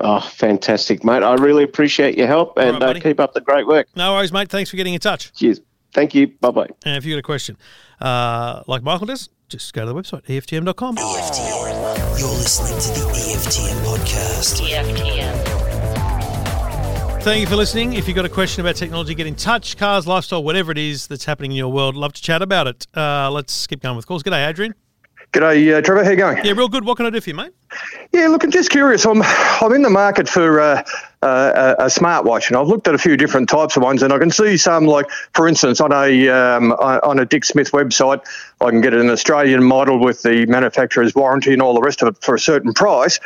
Oh, 0.00 0.20
fantastic, 0.20 1.04
mate. 1.04 1.22
I 1.22 1.34
really 1.34 1.64
appreciate 1.64 2.16
your 2.16 2.26
help 2.26 2.56
and 2.56 2.80
right, 2.80 2.96
uh, 2.96 3.00
keep 3.00 3.20
up 3.20 3.34
the 3.34 3.42
great 3.42 3.66
work. 3.66 3.88
No 3.94 4.14
worries, 4.14 4.32
mate. 4.32 4.48
Thanks 4.48 4.70
for 4.70 4.76
getting 4.76 4.94
in 4.94 5.00
touch. 5.00 5.32
Cheers. 5.34 5.60
Thank 5.92 6.14
you. 6.14 6.28
Bye 6.40 6.50
bye. 6.50 6.68
And 6.86 6.96
if 6.96 7.04
you've 7.04 7.16
got 7.16 7.18
a 7.18 7.22
question, 7.22 7.58
uh, 8.00 8.62
like 8.66 8.82
Michael 8.82 9.06
does, 9.08 9.28
just 9.50 9.74
go 9.74 9.84
to 9.84 9.92
the 9.92 9.94
website, 9.94 10.24
EFTM.com. 10.24 10.96
EFTM. 10.96 12.18
You're 12.18 12.28
listening 12.30 12.80
to 12.80 13.00
the 13.00 13.12
EFTM 13.12 13.84
podcast. 13.84 14.62
EFTM. 14.66 15.51
Thank 17.22 17.40
you 17.40 17.46
for 17.46 17.54
listening. 17.54 17.92
If 17.92 18.08
you've 18.08 18.16
got 18.16 18.24
a 18.24 18.28
question 18.28 18.62
about 18.62 18.74
technology, 18.74 19.14
get 19.14 19.28
in 19.28 19.36
touch. 19.36 19.76
Cars, 19.76 20.08
lifestyle, 20.08 20.42
whatever 20.42 20.72
it 20.72 20.76
is 20.76 21.06
that's 21.06 21.24
happening 21.24 21.52
in 21.52 21.56
your 21.56 21.70
world, 21.70 21.94
love 21.94 22.12
to 22.14 22.20
chat 22.20 22.42
about 22.42 22.66
it. 22.66 22.88
Uh, 22.96 23.30
let's 23.30 23.68
keep 23.68 23.80
going 23.80 23.94
with 23.94 24.08
calls. 24.08 24.24
G'day, 24.24 24.48
Adrian. 24.48 24.74
G'day, 25.32 25.78
uh, 25.78 25.80
Trevor. 25.82 26.02
How 26.02 26.10
you 26.10 26.16
going? 26.16 26.44
Yeah, 26.44 26.52
real 26.52 26.68
good. 26.68 26.84
What 26.84 26.96
can 26.96 27.06
I 27.06 27.10
do 27.10 27.20
for 27.20 27.30
you, 27.30 27.36
mate? 27.36 27.52
Yeah, 28.12 28.26
look, 28.26 28.42
I'm 28.42 28.50
just 28.50 28.70
curious. 28.70 29.06
I'm 29.06 29.22
I'm 29.22 29.72
in 29.72 29.82
the 29.82 29.88
market 29.88 30.28
for 30.28 30.60
uh, 30.60 30.82
uh, 31.22 31.74
a, 31.78 31.84
a 31.84 31.86
smartwatch, 31.86 32.48
and 32.48 32.56
I've 32.56 32.66
looked 32.66 32.88
at 32.88 32.94
a 32.96 32.98
few 32.98 33.16
different 33.16 33.48
types 33.48 33.76
of 33.76 33.84
ones, 33.84 34.02
and 34.02 34.12
I 34.12 34.18
can 34.18 34.32
see 34.32 34.56
some 34.56 34.86
like, 34.86 35.08
for 35.32 35.46
instance, 35.46 35.80
on 35.80 35.92
a 35.92 36.28
um, 36.28 36.72
on 36.72 37.20
a 37.20 37.24
Dick 37.24 37.44
Smith 37.44 37.70
website, 37.70 38.20
I 38.60 38.70
can 38.70 38.80
get 38.80 38.94
an 38.94 39.08
Australian 39.08 39.62
model 39.62 40.00
with 40.00 40.22
the 40.22 40.44
manufacturer's 40.46 41.14
warranty 41.14 41.52
and 41.52 41.62
all 41.62 41.74
the 41.74 41.82
rest 41.82 42.02
of 42.02 42.08
it 42.08 42.20
for 42.20 42.34
a 42.34 42.40
certain 42.40 42.74
price. 42.74 43.20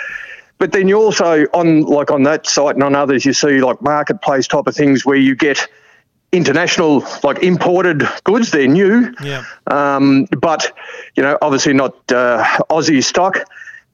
But 0.59 0.73
then 0.73 0.89
you 0.89 0.97
also 0.97 1.45
on 1.53 1.83
like 1.83 2.11
on 2.11 2.23
that 2.23 2.47
site 2.47 2.75
and 2.75 2.83
on 2.83 2.95
others, 2.95 3.25
you 3.25 3.33
see 3.33 3.61
like 3.61 3.81
marketplace 3.83 4.47
type 4.47 4.67
of 4.67 4.75
things 4.75 5.05
where 5.05 5.17
you 5.17 5.35
get 5.35 5.69
international 6.33 7.05
like 7.23 7.43
imported 7.43 8.03
goods. 8.25 8.51
They're 8.51 8.67
new. 8.67 9.13
Yeah. 9.23 9.45
um, 9.67 10.27
but 10.41 10.73
you 11.15 11.23
know, 11.23 11.37
obviously 11.43 11.73
not 11.75 11.95
uh, 12.11 12.45
Aussie 12.71 13.05
stock. 13.05 13.39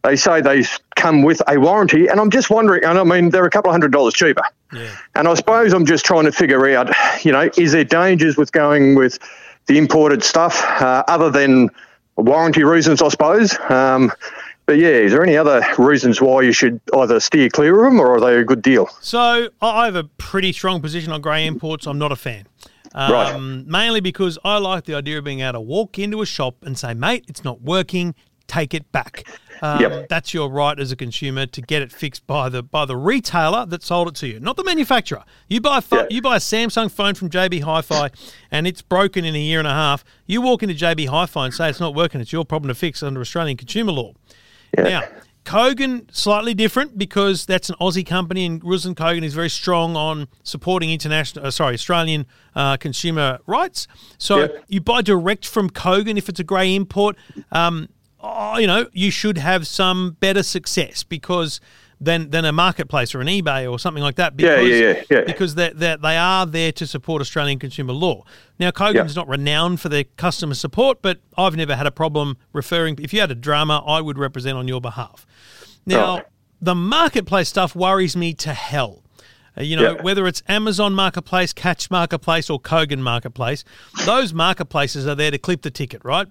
They 0.03 0.17
say 0.17 0.41
they 0.41 0.65
come 0.97 1.23
with 1.23 1.41
a 1.47 1.59
warranty, 1.59 2.09
and 2.09 2.19
I'm 2.19 2.31
just 2.31 2.51
wondering. 2.51 2.85
And 2.85 2.99
I 2.99 3.05
mean, 3.05 3.31
they're 3.31 3.45
a 3.45 3.51
couple 3.51 3.71
of 3.71 3.75
hundred 3.75 3.93
dollars 3.93 4.15
cheaper. 4.15 4.43
Yeah. 4.73 4.91
And 5.15 5.29
I 5.29 5.35
suppose 5.35 5.73
I'm 5.73 5.87
just 5.87 6.05
trying 6.05 6.25
to 6.25 6.33
figure 6.33 6.69
out, 6.77 6.93
you 7.25 7.31
know, 7.31 7.51
is 7.57 7.73
there 7.73 7.85
dangers 7.85 8.37
with 8.37 8.51
going 8.53 8.97
with 8.97 9.19
the 9.67 9.79
imported 9.79 10.25
stuff 10.25 10.61
uh, 10.81 11.05
other 11.07 11.31
than 11.31 11.71
warranty 12.17 12.65
reasons? 12.65 13.01
I 13.01 13.09
suppose. 13.09 13.57
Um, 13.69 14.13
but 14.73 14.79
yeah, 14.79 14.89
is 14.89 15.13
there 15.13 15.23
any 15.23 15.37
other 15.37 15.63
reasons 15.79 16.21
why 16.21 16.41
you 16.43 16.53
should 16.53 16.81
either 16.97 17.21
steer 17.21 17.49
clear 17.51 17.85
of 17.85 17.93
them, 17.93 18.01
or 18.01 18.17
are 18.17 18.21
they 18.21 18.37
a 18.37 18.45
good 18.45 18.63
deal? 18.63 18.89
So 19.01 19.49
I 19.61 19.85
have 19.85 19.97
a 19.97 20.05
pretty 20.05 20.53
strong 20.53 20.81
position 20.81 21.13
on 21.13 21.21
grey 21.21 21.47
imports. 21.47 21.87
I'm 21.87 21.99
not 21.99 22.11
a 22.13 22.17
fan. 22.17 22.47
Um, 22.95 23.13
Right. 23.13 23.39
Mainly 23.67 24.01
because 24.01 24.39
I 24.45 24.57
like 24.59 24.85
the 24.85 24.95
idea 24.95 25.19
of 25.19 25.25
being 25.25 25.41
able 25.41 25.55
to 25.55 25.61
walk 25.61 25.99
into 25.99 26.23
a 26.23 26.27
shop 26.27 26.57
and 26.63 26.79
say, 26.79 26.95
mate, 26.95 27.25
it's 27.29 27.45
not 27.45 27.61
working. 27.63 28.15
Take 28.47 28.75
it 28.75 28.91
back. 28.93 29.25
Um, 29.63 29.81
Yep. 29.81 30.09
That's 30.09 30.35
your 30.35 30.51
right 30.51 30.79
as 30.79 30.91
a 30.93 30.97
consumer 30.97 31.47
to 31.47 31.63
get 31.63 31.81
it 31.83 31.93
fixed 31.93 32.27
by 32.27 32.49
the 32.49 32.63
by 32.63 32.85
the 32.85 32.97
retailer 32.97 33.65
that 33.67 33.83
sold 33.83 34.09
it 34.09 34.15
to 34.17 34.27
you, 34.27 34.41
not 34.41 34.57
the 34.57 34.65
manufacturer. 34.65 35.23
You 35.49 35.61
buy 35.61 35.79
a 35.79 35.81
pho- 35.81 35.99
Yeah. 35.99 36.07
you 36.11 36.21
buy 36.21 36.37
a 36.37 36.41
Samsung 36.41 36.91
phone 36.91 37.15
from 37.15 37.31
JB 37.31 37.61
Hi-Fi 37.61 38.11
and 38.51 38.67
it's 38.67 38.83
broken 38.83 39.25
in 39.25 39.35
a 39.37 39.41
year 39.41 39.61
and 39.61 39.69
a 39.69 39.73
half. 39.73 40.05
You 40.27 40.43
walk 40.43 40.63
into 40.65 40.75
JB 40.75 41.07
Hi-Fi 41.07 41.45
and 41.47 41.55
say 41.55 41.71
it's 41.71 41.79
not 41.81 41.95
working. 41.95 42.21
It's 42.21 42.33
your 42.33 42.45
problem 42.45 42.69
to 42.69 42.75
fix 42.75 43.03
under 43.03 43.21
Australian 43.21 43.57
consumer 43.57 43.93
law. 43.93 44.13
Now, 44.77 45.03
Kogan 45.45 46.05
slightly 46.15 46.55
different 46.55 46.97
because 46.97 47.47
that's 47.47 47.69
an 47.69 47.77
Aussie 47.81 48.07
company, 48.07 48.47
and 48.47 48.63
Ruslan 48.63 48.95
Kogan 48.95 49.25
is 49.25 49.35
very 49.35 49.51
strong 49.51 49.97
on 49.97 50.29
supporting 50.45 50.91
international, 50.91 51.47
uh, 51.47 51.51
sorry, 51.51 51.75
Australian 51.75 52.27
uh, 52.55 52.77
consumer 52.77 53.39
rights. 53.47 53.89
So 54.19 54.39
Yep. 54.39 54.65
you 54.69 54.81
buy 54.81 55.03
direct 55.03 55.47
from 55.47 55.69
Kogan 55.69 56.17
if 56.17 56.29
it's 56.29 56.41
a 56.41 56.45
grey 56.45 56.75
import. 56.75 57.17
Um, 57.51 57.89
oh, 58.21 58.57
you 58.59 58.67
know, 58.69 58.87
you 58.93 59.11
should 59.11 59.37
have 59.39 59.67
some 59.67 60.17
better 60.21 60.43
success 60.45 61.03
because 61.03 61.61
than 62.05 62.31
than 62.31 62.45
a 62.45 62.53
marketplace 62.53 63.15
or 63.15 63.21
an 63.21 63.29
eBay 63.29 63.71
or 63.71 63.79
something 63.79 64.03
like 64.03 64.17
that. 64.17 64.35
Yeah, 64.39 64.57
Because, 64.57 64.69
yeah, 64.71 64.87
yeah, 64.89 65.03
yeah. 65.11 65.21
Because 65.25 65.55
they 65.55 65.71
they 65.71 65.97
they 65.97 66.17
are 66.17 66.45
there 66.47 66.73
to 66.73 66.87
support 66.87 67.21
Australian 67.23 67.59
consumer 67.59 67.93
law. 67.93 68.25
Now, 68.59 68.71
Kogan's 68.73 69.15
not 69.17 69.29
renowned 69.29 69.81
for 69.81 69.89
their 69.89 70.05
customer 70.17 70.55
support, 70.55 71.01
but 71.01 71.19
I've 71.39 71.57
never 71.57 71.77
had 71.77 71.87
a 71.87 71.91
problem 71.93 72.37
referring. 72.53 72.99
If 73.01 73.13
you 73.15 73.21
had 73.21 73.31
a 73.31 73.35
drama, 73.37 73.83
I 73.87 74.01
would 74.01 74.19
represent 74.19 74.59
on 74.59 74.67
your 74.69 74.81
behalf. 74.81 75.27
Now, 75.87 76.15
Right. 76.17 76.25
the 76.61 76.75
marketplace 76.75 77.49
stuff 77.49 77.75
worries 77.77 78.17
me 78.17 78.35
to 78.35 78.53
hell. 78.53 79.03
Uh, 79.57 79.63
you 79.63 79.77
know, 79.77 79.97
Yeah. 79.97 80.03
whether 80.03 80.27
it's 80.27 80.43
Amazon 80.49 80.95
Marketplace, 80.95 81.53
Catch 81.53 81.91
Marketplace, 81.91 82.49
or 82.49 82.59
Kogan 82.61 83.01
Marketplace, 83.01 83.65
those 84.07 84.33
marketplaces 84.33 85.07
are 85.07 85.15
there 85.15 85.31
to 85.31 85.39
clip 85.39 85.63
the 85.63 85.71
ticket, 85.71 86.01
right? 86.05 86.27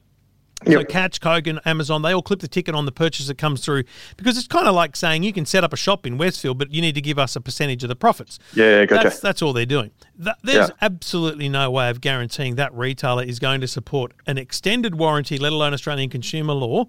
So 0.66 0.80
Yep. 0.80 0.90
Catch, 0.90 1.22
Kogan, 1.22 1.60
Amazon, 1.66 2.02
they 2.04 2.12
all 2.14 2.22
clip 2.22 2.40
the 2.40 2.48
ticket 2.48 2.76
on 2.76 2.86
the 2.86 2.92
purchase 2.92 3.28
that 3.28 3.38
comes 3.38 3.62
through 3.66 3.84
because 4.18 4.38
it's 4.38 4.48
kind 4.48 4.68
of 4.68 4.76
like 4.76 4.96
saying 4.96 5.24
you 5.24 5.34
can 5.34 5.46
set 5.46 5.64
up 5.64 5.74
a 5.74 5.78
shop 5.78 6.06
in 6.06 6.18
Westfield, 6.18 6.58
but 6.58 6.72
you 6.72 6.82
need 6.82 6.96
to 6.96 7.02
give 7.02 7.18
us 7.18 7.36
a 7.36 7.42
percentage 7.42 7.84
of 7.84 7.90
the 7.90 7.96
profits. 7.96 8.40
Yeah, 8.54 8.86
gotcha. 8.86 9.04
That's, 9.04 9.20
that's 9.20 9.42
all 9.42 9.54
they're 9.54 9.66
doing. 9.66 9.92
Th- 10.24 10.36
there's 10.44 10.70
Yeah. 10.70 10.76
absolutely 10.82 11.50
no 11.50 11.72
way 11.72 11.90
of 11.90 12.02
guaranteeing 12.02 12.56
that 12.56 12.74
retailer 12.74 13.24
is 13.24 13.40
going 13.40 13.62
to 13.62 13.68
support 13.68 14.14
an 14.28 14.38
extended 14.38 14.96
warranty, 14.96 15.38
let 15.38 15.52
alone 15.52 15.74
Australian 15.74 16.10
consumer 16.10 16.54
law. 16.54 16.86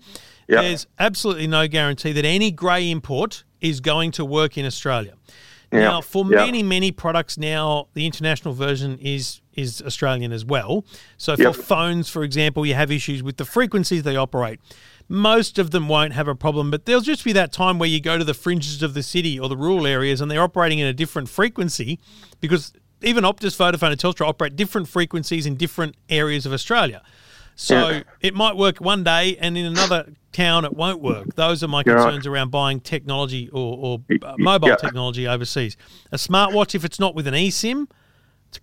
Yeah. 0.49 0.63
There's 0.63 0.87
absolutely 0.99 1.47
no 1.47 1.69
guarantee 1.69 2.13
that 2.13 2.25
any 2.25 2.51
grey 2.51 2.91
import 2.91 3.45
is 3.61 3.81
going 3.81 4.11
to 4.13 4.25
work 4.25 4.59
in 4.59 4.67
Australia. 4.67 5.15
Yeah. 5.73 5.81
Now, 5.81 6.01
for 6.01 6.25
Yeah. 6.25 6.45
many, 6.45 6.63
many 6.63 6.91
products 6.93 7.39
now, 7.39 7.89
the 7.95 8.05
international 8.07 8.53
version 8.55 8.99
is 9.01 9.41
is 9.55 9.83
Australian 9.83 10.33
as 10.33 10.45
well. 10.45 10.85
So 11.17 11.37
for 11.37 11.43
Yep. 11.43 11.57
phones, 11.57 12.09
for 12.09 12.23
example, 12.25 12.65
you 12.67 12.75
have 12.75 12.91
issues 12.91 13.23
with 13.23 13.37
the 13.37 13.45
frequencies 13.45 14.03
they 14.03 14.17
operate. 14.17 14.61
Most 15.09 15.59
of 15.59 15.73
them 15.73 15.89
won't 15.89 16.13
have 16.15 16.29
a 16.29 16.35
problem, 16.35 16.71
but 16.71 16.87
there'll 16.87 17.03
just 17.03 17.25
be 17.25 17.33
that 17.33 17.53
time 17.53 17.79
where 17.79 17.89
you 17.89 18.01
go 18.01 18.17
to 18.19 18.25
the 18.25 18.35
fringes 18.35 18.83
of 18.83 18.95
the 18.95 19.03
city 19.03 19.39
or 19.39 19.49
the 19.49 19.57
rural 19.57 19.87
areas 19.87 20.21
and 20.21 20.31
they're 20.31 20.43
operating 20.43 20.79
in 20.79 20.87
a 20.87 20.93
different 20.95 21.29
frequency 21.29 21.99
because 22.41 22.73
even 23.03 23.25
Optus, 23.25 23.57
Vodafone, 23.57 23.91
and 23.91 24.01
Telstra 24.01 24.27
operate 24.27 24.55
different 24.57 24.89
frequencies 24.89 25.45
in 25.45 25.57
different 25.57 25.97
areas 26.09 26.47
of 26.47 26.53
Australia. 26.53 27.03
So 27.55 27.89
Yeah. 27.91 28.03
it 28.21 28.35
might 28.35 28.57
work 28.57 28.79
one 28.79 29.05
day, 29.05 29.37
and 29.39 29.59
in 29.59 29.67
another 29.67 30.13
town 30.33 30.65
it 30.65 30.73
won't 30.75 31.03
work. 31.03 31.35
Those 31.35 31.63
are 31.63 31.69
my 31.69 31.83
You're 31.85 31.97
right. 31.97 32.05
concerns 32.05 32.27
around 32.27 32.51
buying 32.51 32.81
technology 32.81 33.51
or, 33.53 33.77
or 33.77 34.01
uh, 34.25 34.35
mobile 34.39 34.69
Yeah. 34.69 34.77
technology 34.77 35.27
overseas. 35.29 35.77
A 36.13 36.17
smartwatch, 36.17 36.75
if 36.75 36.85
it's 36.85 36.99
not 36.99 37.15
with 37.15 37.27
an 37.27 37.35
eSIM, 37.35 37.89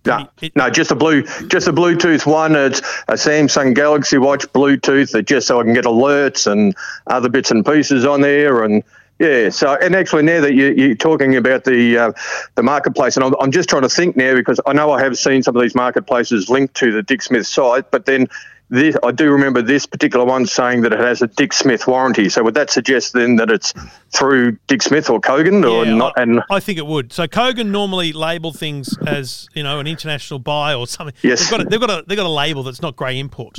No, 0.06 0.28
it- 0.40 0.56
no, 0.56 0.70
just 0.70 0.90
a 0.90 0.94
blue, 0.94 1.22
just 1.48 1.68
a 1.68 1.72
Bluetooth 1.72 2.26
one. 2.26 2.54
It's 2.56 2.80
a 3.08 3.14
Samsung 3.14 3.74
Galaxy 3.74 4.18
Watch 4.18 4.46
Bluetooth, 4.52 5.12
that 5.12 5.26
just 5.26 5.46
so 5.46 5.60
I 5.60 5.64
can 5.64 5.74
get 5.74 5.84
alerts 5.84 6.50
and 6.50 6.74
other 7.06 7.28
bits 7.28 7.50
and 7.50 7.64
pieces 7.64 8.04
on 8.04 8.20
there. 8.20 8.62
And 8.62 8.82
yeah, 9.18 9.50
so 9.50 9.74
and 9.74 9.94
actually 9.94 10.22
now 10.22 10.40
that 10.40 10.54
you, 10.54 10.72
you're 10.72 10.94
talking 10.94 11.36
about 11.36 11.64
the 11.64 11.98
uh, 11.98 12.12
the 12.54 12.62
marketplace, 12.62 13.16
and 13.16 13.24
I'm, 13.24 13.34
I'm 13.40 13.50
just 13.50 13.68
trying 13.68 13.82
to 13.82 13.88
think 13.88 14.16
now 14.16 14.34
because 14.34 14.60
I 14.66 14.72
know 14.72 14.90
I 14.92 15.02
have 15.02 15.18
seen 15.18 15.42
some 15.42 15.54
of 15.56 15.62
these 15.62 15.74
marketplaces 15.74 16.48
linked 16.48 16.74
to 16.76 16.92
the 16.92 17.02
Dick 17.02 17.22
Smith 17.22 17.46
site, 17.46 17.90
but 17.90 18.06
then. 18.06 18.28
This, 18.70 18.96
I 19.02 19.10
do 19.10 19.30
remember 19.32 19.62
this 19.62 19.84
particular 19.84 20.24
one 20.24 20.46
saying 20.46 20.82
that 20.82 20.92
it 20.92 21.00
has 21.00 21.22
a 21.22 21.26
Dick 21.26 21.52
Smith 21.52 21.88
warranty. 21.88 22.28
So 22.28 22.44
would 22.44 22.54
that 22.54 22.70
suggest 22.70 23.12
then 23.12 23.34
that 23.36 23.50
it's 23.50 23.74
through 24.10 24.58
Dick 24.68 24.80
Smith 24.82 25.10
or 25.10 25.20
Kogan 25.20 25.68
or 25.68 25.84
Yeah, 25.84 25.94
not? 25.94 26.14
I, 26.16 26.22
And 26.22 26.40
I 26.50 26.60
think 26.60 26.78
it 26.78 26.86
would. 26.86 27.12
So 27.12 27.26
Kogan 27.26 27.70
normally 27.70 28.12
label 28.12 28.52
things 28.52 28.96
as 29.06 29.48
you 29.54 29.64
know 29.64 29.80
an 29.80 29.88
international 29.88 30.38
buy 30.38 30.72
or 30.72 30.86
something. 30.86 31.14
Yes. 31.22 31.40
they've 31.40 31.50
got 31.50 31.60
a, 31.60 31.64
they've 31.68 31.80
got 31.80 31.90
a 31.90 32.04
they've 32.06 32.16
got 32.16 32.26
a 32.26 32.28
label 32.28 32.62
that's 32.62 32.80
not 32.80 32.94
grey 32.94 33.18
import. 33.18 33.58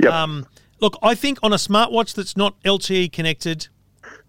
Yep. 0.00 0.12
Um, 0.12 0.46
look, 0.80 0.96
I 1.02 1.16
think 1.16 1.38
on 1.42 1.52
a 1.52 1.56
smartwatch 1.56 2.14
that's 2.14 2.36
not 2.36 2.54
LTE 2.62 3.12
connected, 3.12 3.68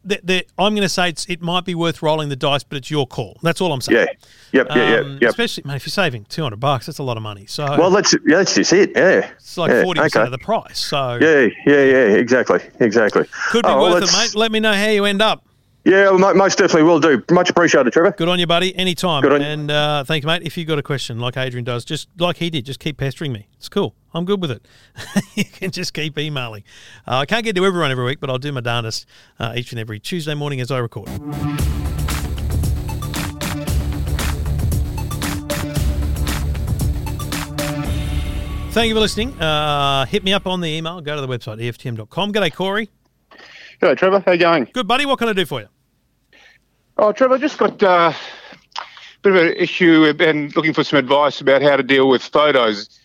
that 0.05 0.25
that 0.27 0.45
I'm 0.57 0.73
going 0.73 0.83
to 0.83 0.89
say 0.89 1.09
it's, 1.09 1.25
it 1.27 1.41
might 1.41 1.65
be 1.65 1.75
worth 1.75 2.01
rolling 2.01 2.29
the 2.29 2.35
dice, 2.35 2.63
but 2.63 2.77
it's 2.77 2.91
your 2.91 3.07
call. 3.07 3.37
That's 3.41 3.61
all 3.61 3.71
I'm 3.71 3.81
saying. 3.81 4.07
yeah, 4.51 4.63
yep, 4.63 4.67
yeah, 4.75 4.89
yeah, 4.89 4.97
Um, 4.99 5.17
yep. 5.21 5.29
Especially, 5.31 5.63
man, 5.65 5.75
if 5.77 5.85
you're 5.85 5.91
saving 5.91 6.25
200 6.29 6.57
bucks, 6.59 6.85
that's 6.85 6.99
a 6.99 7.03
lot 7.03 7.17
of 7.17 7.23
money. 7.23 7.45
So 7.45 7.65
Well, 7.65 7.89
that's 7.91 8.15
that's 8.25 8.55
just 8.55 8.73
it. 8.73 8.91
Yeah, 8.95 9.29
it's 9.35 9.57
like 9.57 9.71
yeah, 9.71 9.83
40% 9.83 10.05
okay. 10.07 10.21
of 10.21 10.31
the 10.31 10.37
price. 10.37 10.79
So 10.79 11.17
Yeah, 11.21 11.47
yeah, 11.65 11.83
yeah, 11.83 12.15
exactly, 12.17 12.59
exactly. 12.79 13.25
could 13.49 13.63
be 13.63 13.69
Oh, 13.71 13.81
well, 13.81 13.93
worth 13.93 14.03
it, 14.03 14.11
mate. 14.17 14.35
Let 14.35 14.51
me 14.51 14.59
know 14.59 14.73
how 14.73 14.87
you 14.89 15.05
end 15.05 15.21
up. 15.21 15.43
Yeah, 15.85 16.11
most 16.11 16.57
definitely 16.57 16.83
will 16.83 17.01
do. 17.01 17.21
Much 17.29 17.49
appreciated, 17.49 17.91
Trevor. 17.91 18.11
Good 18.11 18.29
on 18.29 18.39
you, 18.39 18.47
buddy. 18.47 18.73
Anytime. 18.75 19.21
Good 19.21 19.33
on 19.33 19.41
you. 19.41 19.47
And 19.47 19.69
uh, 19.69 20.03
thank 20.05 20.23
you, 20.23 20.27
mate. 20.27 20.43
If 20.43 20.57
you've 20.57 20.67
got 20.67 20.79
a 20.79 20.83
question 20.83 21.19
like 21.19 21.35
Adrian 21.35 21.65
does, 21.65 21.83
just 21.83 22.07
like 22.17 22.37
he 22.37 22.49
did, 22.49 22.65
just 22.65 22.79
keep 22.79 22.97
pestering 22.97 23.33
me. 23.33 23.47
It's 23.57 23.67
cool. 23.67 23.93
I'm 24.13 24.23
good 24.23 24.41
with 24.41 24.51
it. 24.51 24.65
you 25.35 25.43
can 25.43 25.71
just 25.71 25.93
keep 25.93 26.17
emailing. 26.17 26.63
Uh, 27.05 27.17
I 27.17 27.25
can't 27.25 27.43
get 27.43 27.55
to 27.57 27.65
everyone 27.65 27.91
every 27.91 28.05
week, 28.05 28.21
but 28.21 28.29
I'll 28.29 28.37
do 28.37 28.53
my 28.53 28.61
darndest 28.61 29.05
uh, 29.39 29.53
each 29.57 29.73
and 29.73 29.79
every 29.79 29.99
Tuesday 29.99 30.35
morning 30.35 30.61
as 30.61 30.71
I 30.71 30.77
record. 30.77 31.09
Thank 38.71 38.87
you 38.87 38.95
for 38.95 39.01
listening. 39.01 39.39
Uh, 39.39 40.05
hit 40.05 40.23
me 40.23 40.31
up 40.33 40.47
on 40.47 40.61
the 40.61 40.69
email. 40.69 41.01
Go 41.01 41.13
to 41.15 41.21
the 41.21 41.27
website, 41.27 41.61
EFTM.com. 41.61 42.33
G'day, 42.33 42.53
Corey. 42.53 42.89
G'day, 43.81 43.97
Trevor. 43.97 44.23
How 44.25 44.31
you 44.31 44.39
going? 44.39 44.69
Good, 44.73 44.87
buddy. 44.87 45.05
What 45.05 45.19
can 45.19 45.27
I 45.27 45.33
do 45.33 45.45
for 45.45 45.59
you? 45.59 45.67
Oh, 46.97 47.11
Trevor, 47.11 47.35
I 47.35 47.37
just 47.37 47.57
got 47.57 47.81
uh, 47.81 48.13
a 48.77 48.83
bit 49.23 49.35
of 49.35 49.41
an 49.41 49.53
issue 49.53 50.13
and 50.19 50.55
looking 50.55 50.73
for 50.73 50.83
some 50.83 50.99
advice 50.99 51.41
about 51.41 51.61
how 51.61 51.75
to 51.75 51.83
deal 51.83 52.07
with 52.07 52.21
photos. 52.21 52.99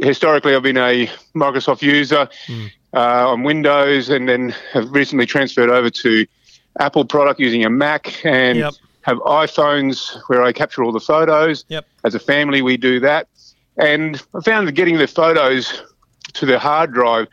Historically, 0.00 0.54
I've 0.54 0.62
been 0.62 0.76
a 0.78 1.06
Microsoft 1.34 1.82
user 1.82 2.28
uh, 2.94 3.30
on 3.30 3.42
Windows 3.42 4.08
and 4.08 4.28
then 4.28 4.54
have 4.72 4.90
recently 4.90 5.26
transferred 5.26 5.70
over 5.70 5.90
to 5.90 6.26
Apple 6.78 7.04
product 7.04 7.40
using 7.40 7.64
a 7.64 7.70
Mac 7.70 8.24
and 8.24 8.58
Yep. 8.58 8.74
have 9.02 9.18
iPhones 9.18 10.16
where 10.28 10.42
I 10.42 10.52
capture 10.52 10.82
all 10.84 10.92
the 10.92 11.00
photos. 11.00 11.64
Yep. 11.68 11.86
As 12.04 12.14
a 12.14 12.20
family, 12.20 12.62
we 12.62 12.76
do 12.76 13.00
that. 13.00 13.28
And 13.76 14.22
I 14.34 14.40
found 14.40 14.68
that 14.68 14.72
getting 14.72 14.98
the 14.98 15.06
photos 15.06 15.82
to 16.34 16.46
the 16.46 16.58
hard 16.58 16.92
drive 16.92 17.26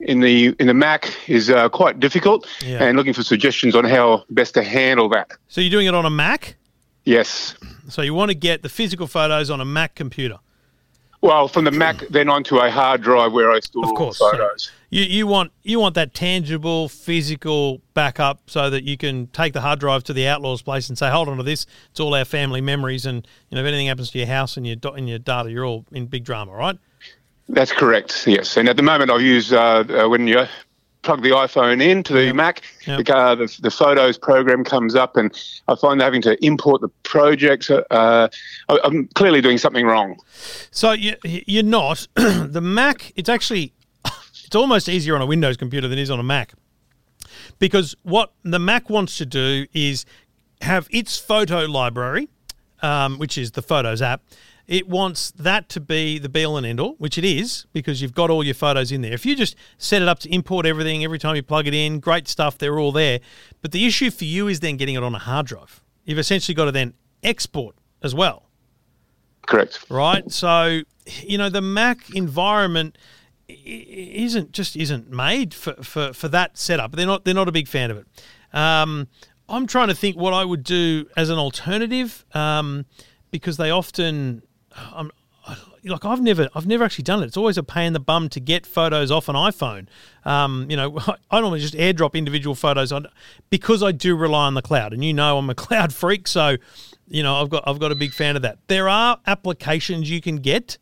in 0.00 0.20
the 0.20 0.54
in 0.58 0.66
the 0.66 0.74
Mac 0.74 1.12
is 1.28 1.50
uh, 1.50 1.68
quite 1.68 2.00
difficult, 2.00 2.46
Yeah. 2.64 2.82
and 2.84 2.96
looking 2.96 3.12
for 3.14 3.22
suggestions 3.22 3.74
on 3.74 3.84
how 3.84 4.24
best 4.30 4.54
to 4.54 4.62
handle 4.62 5.08
that. 5.10 5.30
So 5.48 5.60
you're 5.60 5.70
doing 5.70 5.86
it 5.86 5.94
on 5.94 6.04
a 6.04 6.10
Mac? 6.10 6.56
Yes. 7.04 7.54
So 7.88 8.02
you 8.02 8.14
want 8.14 8.30
to 8.30 8.34
get 8.34 8.62
the 8.62 8.68
physical 8.68 9.06
photos 9.06 9.50
on 9.50 9.60
a 9.60 9.64
Mac 9.64 9.94
computer? 9.94 10.38
Well, 11.20 11.48
from 11.48 11.64
the 11.64 11.70
Mac, 11.70 11.98
then 12.10 12.28
onto 12.28 12.58
a 12.58 12.70
hard 12.70 13.02
drive 13.02 13.32
where 13.32 13.50
I 13.50 13.60
store 13.60 13.84
Of 13.84 13.90
all 13.90 13.96
course. 13.96 14.18
the 14.18 14.28
photos. 14.30 14.70
You 14.90 15.02
you 15.02 15.26
want 15.26 15.52
you 15.62 15.80
want 15.80 15.94
that 15.96 16.14
tangible, 16.14 16.88
physical 16.88 17.80
backup 17.94 18.40
so 18.46 18.70
that 18.70 18.84
you 18.84 18.96
can 18.96 19.26
take 19.28 19.52
the 19.52 19.60
hard 19.60 19.80
drive 19.80 20.04
to 20.04 20.12
the 20.12 20.26
outlaw's 20.28 20.62
place 20.62 20.88
and 20.88 20.96
say, 20.98 21.10
"Hold 21.10 21.28
on 21.28 21.36
to 21.38 21.42
this. 21.42 21.66
It's 21.90 21.98
all 22.00 22.14
our 22.14 22.24
family 22.24 22.60
memories, 22.60 23.04
and 23.06 23.26
you 23.50 23.54
know 23.56 23.62
if 23.62 23.66
anything 23.66 23.86
happens 23.88 24.10
to 24.12 24.18
your 24.18 24.26
house 24.28 24.56
and 24.56 24.66
your 24.66 24.76
and 24.96 25.08
your 25.08 25.18
data, 25.18 25.50
you're 25.50 25.64
all 25.64 25.84
in 25.92 26.06
big 26.06 26.24
drama, 26.24 26.52
right?" 26.52 26.78
That's 27.48 27.72
correct. 27.72 28.26
Yes, 28.26 28.56
and 28.56 28.68
at 28.68 28.76
the 28.76 28.82
moment, 28.82 29.10
I 29.10 29.18
use 29.18 29.52
uh, 29.52 29.84
uh, 29.88 30.08
when 30.08 30.26
you 30.26 30.44
plug 31.02 31.22
the 31.22 31.30
iPhone 31.30 31.82
into 31.82 32.14
the 32.14 32.32
Mac, 32.32 32.62
Yep. 32.86 33.04
the, 33.04 33.14
uh, 33.16 33.34
the 33.34 33.58
the 33.60 33.70
Photos 33.70 34.16
program 34.16 34.64
comes 34.64 34.94
up, 34.94 35.16
and 35.18 35.30
I 35.68 35.74
find 35.74 36.00
having 36.00 36.22
to 36.22 36.42
import 36.44 36.80
the 36.80 36.88
projects. 37.02 37.68
Uh, 37.70 38.28
I'm 38.68 39.08
clearly 39.08 39.42
doing 39.42 39.58
something 39.58 39.84
wrong. 39.86 40.16
So 40.70 40.92
you 40.92 41.16
you're 41.24 41.62
not 41.62 42.06
the 42.14 42.62
Mac. 42.62 43.12
It's 43.16 43.28
actually 43.28 43.72
it's 44.44 44.54
almost 44.54 44.88
easier 44.88 45.14
on 45.14 45.20
a 45.20 45.26
Windows 45.26 45.56
computer 45.58 45.86
than 45.86 45.98
it 45.98 46.02
is 46.02 46.10
on 46.10 46.18
a 46.18 46.22
Mac, 46.24 46.54
because 47.58 47.94
what 48.02 48.32
the 48.42 48.58
Mac 48.58 48.88
wants 48.88 49.18
to 49.18 49.26
do 49.26 49.66
is 49.74 50.06
have 50.62 50.88
its 50.90 51.18
photo 51.18 51.66
library, 51.66 52.30
um, 52.80 53.18
which 53.18 53.36
is 53.36 53.50
the 53.50 53.60
Photos 53.62 54.00
app. 54.00 54.22
It 54.66 54.88
wants 54.88 55.30
that 55.32 55.68
to 55.70 55.80
be 55.80 56.18
the 56.18 56.28
be 56.28 56.44
all 56.44 56.56
and 56.56 56.66
end 56.66 56.80
all, 56.80 56.94
which 56.94 57.18
it 57.18 57.24
is 57.24 57.66
because 57.72 58.00
you've 58.00 58.14
got 58.14 58.30
all 58.30 58.42
your 58.42 58.54
photos 58.54 58.90
in 58.90 59.02
there. 59.02 59.12
If 59.12 59.26
you 59.26 59.36
just 59.36 59.56
set 59.76 60.00
it 60.00 60.08
up 60.08 60.20
to 60.20 60.32
import 60.32 60.64
everything 60.64 61.04
every 61.04 61.18
time 61.18 61.36
you 61.36 61.42
plug 61.42 61.66
it 61.66 61.74
in, 61.74 62.00
great 62.00 62.28
stuff, 62.28 62.56
they're 62.56 62.78
all 62.78 62.92
there. 62.92 63.20
But 63.60 63.72
the 63.72 63.84
issue 63.86 64.10
for 64.10 64.24
you 64.24 64.48
is 64.48 64.60
then 64.60 64.76
getting 64.76 64.94
it 64.94 65.02
on 65.02 65.14
a 65.14 65.18
hard 65.18 65.46
drive. 65.46 65.82
You've 66.04 66.18
essentially 66.18 66.54
got 66.54 66.66
to 66.66 66.72
then 66.72 66.94
export 67.22 67.76
as 68.02 68.14
well 68.14 68.48
Correct. 69.46 69.84
right? 69.88 70.30
So, 70.30 70.80
you 71.22 71.38
know, 71.38 71.48
the 71.48 71.62
Mac 71.62 72.14
environment 72.14 72.96
isn't 73.48 74.52
just 74.52 74.76
isn't 74.76 75.10
made 75.10 75.52
for, 75.52 75.74
for, 75.74 76.12
for 76.14 76.28
that 76.28 76.56
setup. 76.56 76.92
They're 76.92 77.06
not 77.06 77.24
they're 77.24 77.34
not 77.34 77.48
a 77.48 77.52
big 77.52 77.68
fan 77.68 77.90
of 77.90 77.98
it. 77.98 78.06
Um, 78.54 79.08
I'm 79.48 79.66
trying 79.66 79.88
to 79.88 79.94
think 79.94 80.16
what 80.16 80.32
I 80.32 80.44
would 80.44 80.64
do 80.64 81.06
as 81.16 81.28
an 81.28 81.38
alternative 81.38 82.24
um, 82.32 82.86
because 83.30 83.56
they 83.56 83.70
often, 83.70 84.42
I'm, 84.76 85.10
I- 85.46 85.56
like 85.86 86.06
I've 86.06 86.22
never 86.22 86.48
I've 86.54 86.66
never 86.66 86.82
actually 86.82 87.02
done 87.02 87.22
it. 87.22 87.26
It's 87.26 87.36
always 87.36 87.58
a 87.58 87.62
pain 87.62 87.88
in 87.88 87.92
the 87.92 88.00
bum 88.00 88.30
to 88.30 88.40
get 88.40 88.64
photos 88.64 89.10
off 89.10 89.28
an 89.28 89.36
iPhone. 89.36 89.86
Um, 90.24 90.66
you 90.70 90.76
know, 90.78 90.96
I 91.30 91.40
normally 91.40 91.60
just 91.60 91.74
airdrop 91.74 92.14
individual 92.14 92.54
photos 92.54 92.90
on 92.90 93.06
because 93.50 93.82
I 93.82 93.92
do 93.92 94.16
rely 94.16 94.46
on 94.46 94.54
the 94.54 94.62
cloud, 94.62 94.94
and 94.94 95.04
you 95.04 95.12
know 95.12 95.36
I'm 95.36 95.50
a 95.50 95.54
cloud 95.66 95.92
freak, 95.92 96.26
so 96.26 96.56
you 97.06 97.22
know 97.22 97.34
I've 97.36 97.50
got 97.50 97.64
I've 97.66 97.78
got 97.78 97.92
a 97.92 97.94
big 97.94 98.12
fan 98.14 98.36
of 98.36 98.42
that. 98.42 98.58
There 98.68 98.88
are 98.88 99.18
applications 99.26 100.08
you 100.10 100.22
can 100.22 100.36
get 100.36 100.78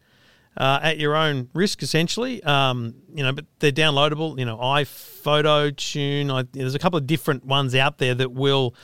uh, 0.56 0.78
at 0.80 0.98
your 0.98 1.16
own 1.16 1.48
risk, 1.54 1.82
essentially. 1.82 2.40
Um, 2.44 2.94
you 3.12 3.24
know, 3.24 3.32
but 3.32 3.46
they're 3.58 3.72
downloadable. 3.72 4.38
You 4.38 4.44
know, 4.44 4.58
iPhoto 4.58 5.74
Tune. 5.76 6.30
I, 6.30 6.44
there's 6.52 6.76
a 6.76 6.78
couple 6.78 6.98
of 6.98 7.08
different 7.08 7.44
ones 7.44 7.74
out 7.74 7.98
there 7.98 8.14
that 8.14 8.30
will, 8.30 8.74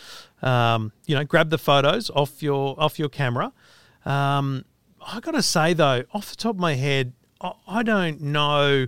um, 0.43 0.91
you 1.07 1.15
know, 1.15 1.23
grab 1.23 1.51
the 1.51 1.59
photos 1.59 2.11
off 2.11 2.43
your 2.43 2.75
off 2.81 2.99
your 2.99 3.09
camera. 3.09 3.53
Um, 4.05 4.65
I 5.11 5.21
got 5.21 5.33
to 5.33 5.43
say 5.43 5.73
though, 5.73 6.05
off 6.13 6.31
the 6.31 6.37
top 6.37 6.57
of 6.57 6.61
my 6.61 6.75
head, 6.75 7.13
I, 7.41 7.53
I 7.67 7.83
don't 7.83 8.21
know 8.21 8.87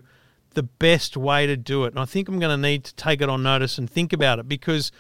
the 0.55 0.63
best 0.63 1.17
way 1.17 1.47
to 1.47 1.57
do 1.57 1.85
it, 1.85 1.89
and 1.89 1.99
I 1.99 2.05
think 2.05 2.29
I'm 2.29 2.39
going 2.39 2.51
to 2.51 2.61
need 2.69 2.85
to 2.85 2.95
take 2.95 3.21
it 3.23 3.29
on 3.29 3.43
notice 3.43 3.79
and 3.79 3.89
think 3.89 4.13
about 4.13 4.39
it 4.39 4.49
because 4.49 4.91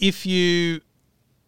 if 0.00 0.24
you 0.26 0.80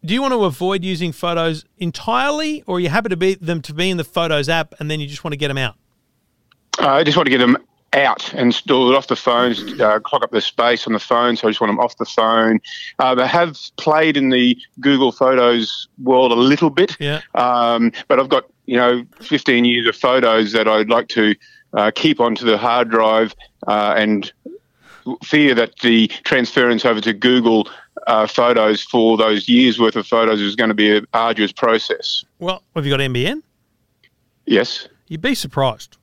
do 0.03 0.13
you 0.13 0.21
want 0.21 0.33
to 0.33 0.43
avoid 0.43 0.83
using 0.83 1.11
photos 1.11 1.65
entirely, 1.79 2.63
or 2.67 2.77
are 2.77 2.79
you 2.79 2.89
happy 2.89 3.09
to 3.09 3.17
be 3.17 3.33
them 3.35 3.61
to 3.63 3.73
be 3.73 3.89
in 3.89 3.97
the 3.97 4.03
Photos 4.03 4.49
app 4.49 4.75
and 4.79 4.91
then 4.91 4.99
you 4.99 5.07
just 5.07 5.23
want 5.23 5.31
to 5.33 5.37
get 5.37 5.47
them 5.47 5.57
out? 5.57 5.75
Uh, 6.79 6.89
I 6.89 7.03
just 7.03 7.17
want 7.17 7.25
to 7.25 7.31
get 7.31 7.39
them 7.39 7.57
out 7.93 8.31
and 8.33 8.53
store 8.53 8.91
it 8.93 8.95
off 8.95 9.07
the 9.07 9.15
phones, 9.15 9.63
uh, 9.81 9.99
clog 10.01 10.21
up 10.23 10.29
the 10.29 10.41
space 10.41 10.85
on 10.85 10.93
the 10.93 10.99
phone. 10.99 11.35
So 11.37 11.47
I 11.47 11.51
just 11.51 11.59
want 11.61 11.69
them 11.69 11.79
off 11.79 11.97
the 11.97 12.05
phone. 12.05 12.59
Uh, 12.99 13.15
I 13.17 13.25
have 13.25 13.57
played 13.77 14.15
in 14.15 14.29
the 14.29 14.55
Google 14.79 15.11
Photos 15.11 15.87
world 16.03 16.31
a 16.31 16.35
little 16.35 16.69
bit, 16.69 16.95
Yeah. 16.99 17.21
um, 17.33 17.91
but 18.07 18.19
I've 18.19 18.29
got 18.29 18.45
you 18.65 18.77
know 18.77 19.03
15 19.21 19.65
years 19.65 19.87
of 19.87 19.95
photos 19.95 20.51
that 20.53 20.67
I'd 20.67 20.89
like 20.89 21.07
to 21.09 21.35
uh, 21.73 21.91
keep 21.93 22.19
onto 22.19 22.45
the 22.45 22.57
hard 22.57 22.89
drive 22.89 23.35
uh, 23.67 23.93
and 23.97 24.31
fear 25.23 25.53
that 25.55 25.77
the 25.79 26.07
transference 26.23 26.85
over 26.85 27.01
to 27.01 27.13
Google 27.13 27.67
uh, 28.07 28.27
Photos 28.27 28.81
for 28.81 29.17
those 29.17 29.47
years 29.47 29.79
worth 29.79 29.95
of 29.95 30.07
photos 30.07 30.41
is 30.41 30.55
going 30.55 30.69
to 30.69 30.75
be 30.75 30.97
an 30.97 31.05
arduous 31.13 31.51
process. 31.51 32.23
Well, 32.39 32.63
have 32.75 32.85
you 32.85 32.91
got 32.91 32.99
NBN? 32.99 33.41
Yes. 34.45 34.87
You'd 35.07 35.21
be 35.21 35.35
surprised. 35.35 35.97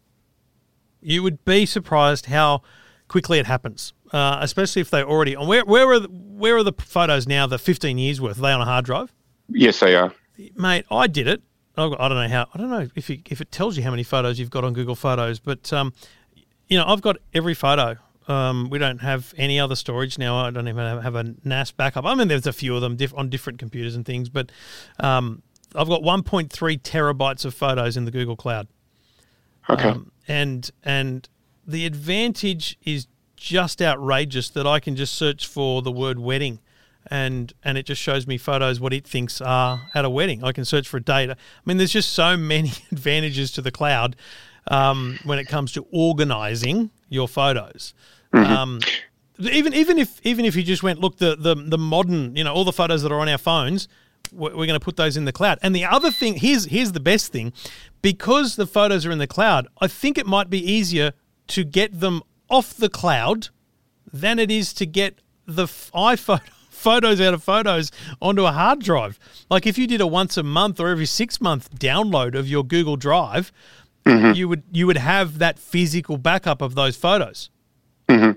You 1.01 1.23
would 1.23 1.45
be 1.45 1.67
surprised 1.67 2.27
how 2.27 2.63
quickly 3.09 3.39
it 3.39 3.47
happens, 3.47 3.93
uh, 4.13 4.39
especially 4.41 4.83
if 4.83 4.91
they 4.91 5.03
already. 5.03 5.35
Where 5.35 5.65
where 5.65 5.89
are 5.91 6.01
the, 6.01 6.09
where 6.09 6.57
are 6.57 6.63
the 6.63 6.73
photos 6.79 7.27
now? 7.27 7.47
The 7.47 7.59
15 7.59 7.99
years 7.99 8.21
worth? 8.21 8.39
Are 8.39 8.43
they 8.43 8.53
on 8.53 8.61
a 8.61 8.65
hard 8.65 8.85
drive? 8.85 9.13
Yes, 9.49 9.81
they 9.81 9.97
are. 9.97 10.13
mate, 10.57 10.85
I 10.91 11.09
did 11.09 11.27
it. 11.27 11.43
I 11.77 11.85
I 11.85 12.09
don't 12.09 12.15
know 12.15 12.29
how. 12.29 12.47
I 12.55 12.59
don't 12.59 12.71
know 12.71 12.89
if 12.95 13.11
it, 13.11 13.21
if 13.31 13.41
it 13.41 13.51
tells 13.51 13.77
you 13.77 13.83
how 13.83 13.91
many 13.91 14.03
photos 14.03 14.39
you've 14.39 14.51
got 14.51 14.65
on 14.65 14.73
Google 14.73 14.95
Photos, 14.95 15.39
but 15.39 15.73
um, 15.73 15.93
you 16.69 16.79
know, 16.79 16.85
I've 16.87 17.03
got 17.03 17.17
every 17.35 17.55
photo. 17.55 17.97
Um, 18.29 18.71
we 18.71 18.79
don't 18.79 19.01
have 19.01 19.35
any 19.37 19.59
other 19.59 19.75
storage 19.75 20.17
now. 20.17 20.37
I 20.37 20.51
don't 20.51 20.69
even 20.69 20.85
have, 20.85 21.03
have 21.03 21.15
a 21.17 21.35
NAS 21.45 21.73
backup. 21.73 22.05
I 22.05 22.15
mean, 22.15 22.29
there's 22.29 22.47
a 22.47 22.53
few 22.53 22.75
of 22.77 22.81
them 22.81 22.97
diff- 22.97 23.15
on 23.17 23.29
different 23.29 23.59
computers 23.59 23.97
and 23.97 24.07
things, 24.07 24.29
but 24.29 24.53
um, 25.01 25.43
I've 25.75 25.89
got 25.89 26.03
1.3 26.03 26.49
terabytes 26.83 27.45
of 27.45 27.53
photos 27.53 27.97
in 27.97 28.05
the 28.05 28.11
Google 28.11 28.37
Cloud. 28.37 28.69
Okay. 29.69 29.89
Um, 29.89 30.13
and 30.29 30.71
and 30.85 31.29
the 31.67 31.87
advantage 31.87 32.79
is 32.85 33.07
just 33.37 33.83
outrageous 33.83 34.49
that 34.51 34.67
I 34.67 34.79
can 34.79 34.95
just 34.95 35.15
search 35.15 35.47
for 35.47 35.83
the 35.83 35.93
word 35.93 36.19
wedding 36.19 36.61
and 37.11 37.53
and 37.65 37.77
it 37.79 37.87
just 37.87 38.01
shows 38.01 38.27
me 38.27 38.39
photos 38.39 38.81
what 38.81 38.93
it 38.93 39.07
thinks 39.07 39.41
are 39.41 39.91
at 39.95 40.05
a 40.05 40.11
wedding. 40.11 40.45
I 40.45 40.53
can 40.53 40.65
search 40.65 40.89
for 40.89 40.99
a 40.99 41.03
date. 41.03 41.31
I 41.31 41.37
mean 41.65 41.77
there's 41.77 41.93
just 41.93 42.13
so 42.13 42.37
many 42.55 42.73
advantages 42.91 43.51
to 43.53 43.63
the 43.63 43.71
cloud 43.71 44.17
um, 44.69 45.19
when 45.25 45.39
it 45.39 45.47
comes 45.49 45.73
to 45.73 45.87
organizing 45.91 46.91
your 47.09 47.29
photos. 47.29 47.95
Um, 48.33 48.81
even 49.39 49.75
even 49.75 49.99
if 49.99 50.21
even 50.25 50.45
if 50.45 50.57
you 50.57 50.63
just 50.63 50.83
went 50.83 51.01
look 51.01 51.19
the 51.19 51.37
the 51.37 51.55
the 51.55 51.79
modern 51.79 52.37
you 52.37 52.45
know 52.45 52.53
all 52.53 52.65
the 52.65 52.73
photos 52.73 53.03
that 53.03 53.13
are 53.13 53.21
on 53.21 53.29
our 53.29 53.39
phones 53.39 53.89
we're, 54.33 54.51
we're 54.51 54.67
going 54.67 54.79
to 54.79 54.81
put 54.81 54.97
those 54.97 55.17
in 55.17 55.25
the 55.25 55.33
cloud 55.33 55.59
and 55.63 55.75
the 55.75 55.85
other 55.85 56.11
thing 56.11 56.35
here's 56.37 56.67
here's 56.67 56.93
the 56.93 57.01
best 57.01 57.33
thing 57.33 57.53
because 58.03 58.57
the 58.57 58.67
photos 58.67 59.05
are 59.07 59.11
in 59.11 59.19
the 59.19 59.27
cloud 59.27 59.67
i 59.81 59.87
think 59.87 60.19
it 60.19 60.27
might 60.27 60.51
be 60.51 60.59
easier 60.59 61.13
to 61.47 61.65
get 61.65 62.01
them 62.01 62.23
off 62.49 62.75
the 62.75 62.89
cloud 62.89 63.49
than 64.13 64.39
it 64.39 64.51
is 64.51 64.73
to 64.73 64.87
get 64.87 65.19
the 65.47 65.65
iPhone 65.65 66.41
photos 66.83 67.21
out 67.21 67.33
of 67.33 67.43
photos 67.43 67.91
onto 68.21 68.45
a 68.45 68.53
hard 68.53 68.81
drive. 68.81 69.19
Like 69.49 69.67
if 69.67 69.79
you 69.79 69.87
did 69.87 70.01
a 70.01 70.07
once 70.07 70.37
a 70.37 70.43
month 70.43 70.81
or 70.81 70.89
every 70.89 71.07
six 71.07 71.41
month 71.41 71.71
download 71.79 72.35
of 72.35 72.49
your 72.49 72.65
Google 72.65 72.97
Drive, 72.97 73.53
mm-hmm. 74.05 74.35
you 74.35 74.49
would 74.49 74.65
you 74.73 74.87
would 74.87 74.99
have 74.99 75.39
that 75.39 75.59
physical 75.59 76.19
backup 76.19 76.61
of 76.61 76.75
those 76.75 76.97
photos. 76.97 77.51
Mm-hmm. 78.09 78.33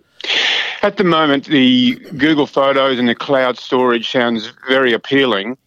At 0.85 0.97
the 0.97 1.03
moment, 1.03 1.45
the 1.45 1.95
Google 2.17 2.45
Photos 2.45 2.99
and 2.99 3.09
the 3.09 3.15
cloud 3.15 3.57
storage 3.57 4.11
sounds 4.11 4.53
very 4.67 4.93
appealing. 4.93 5.57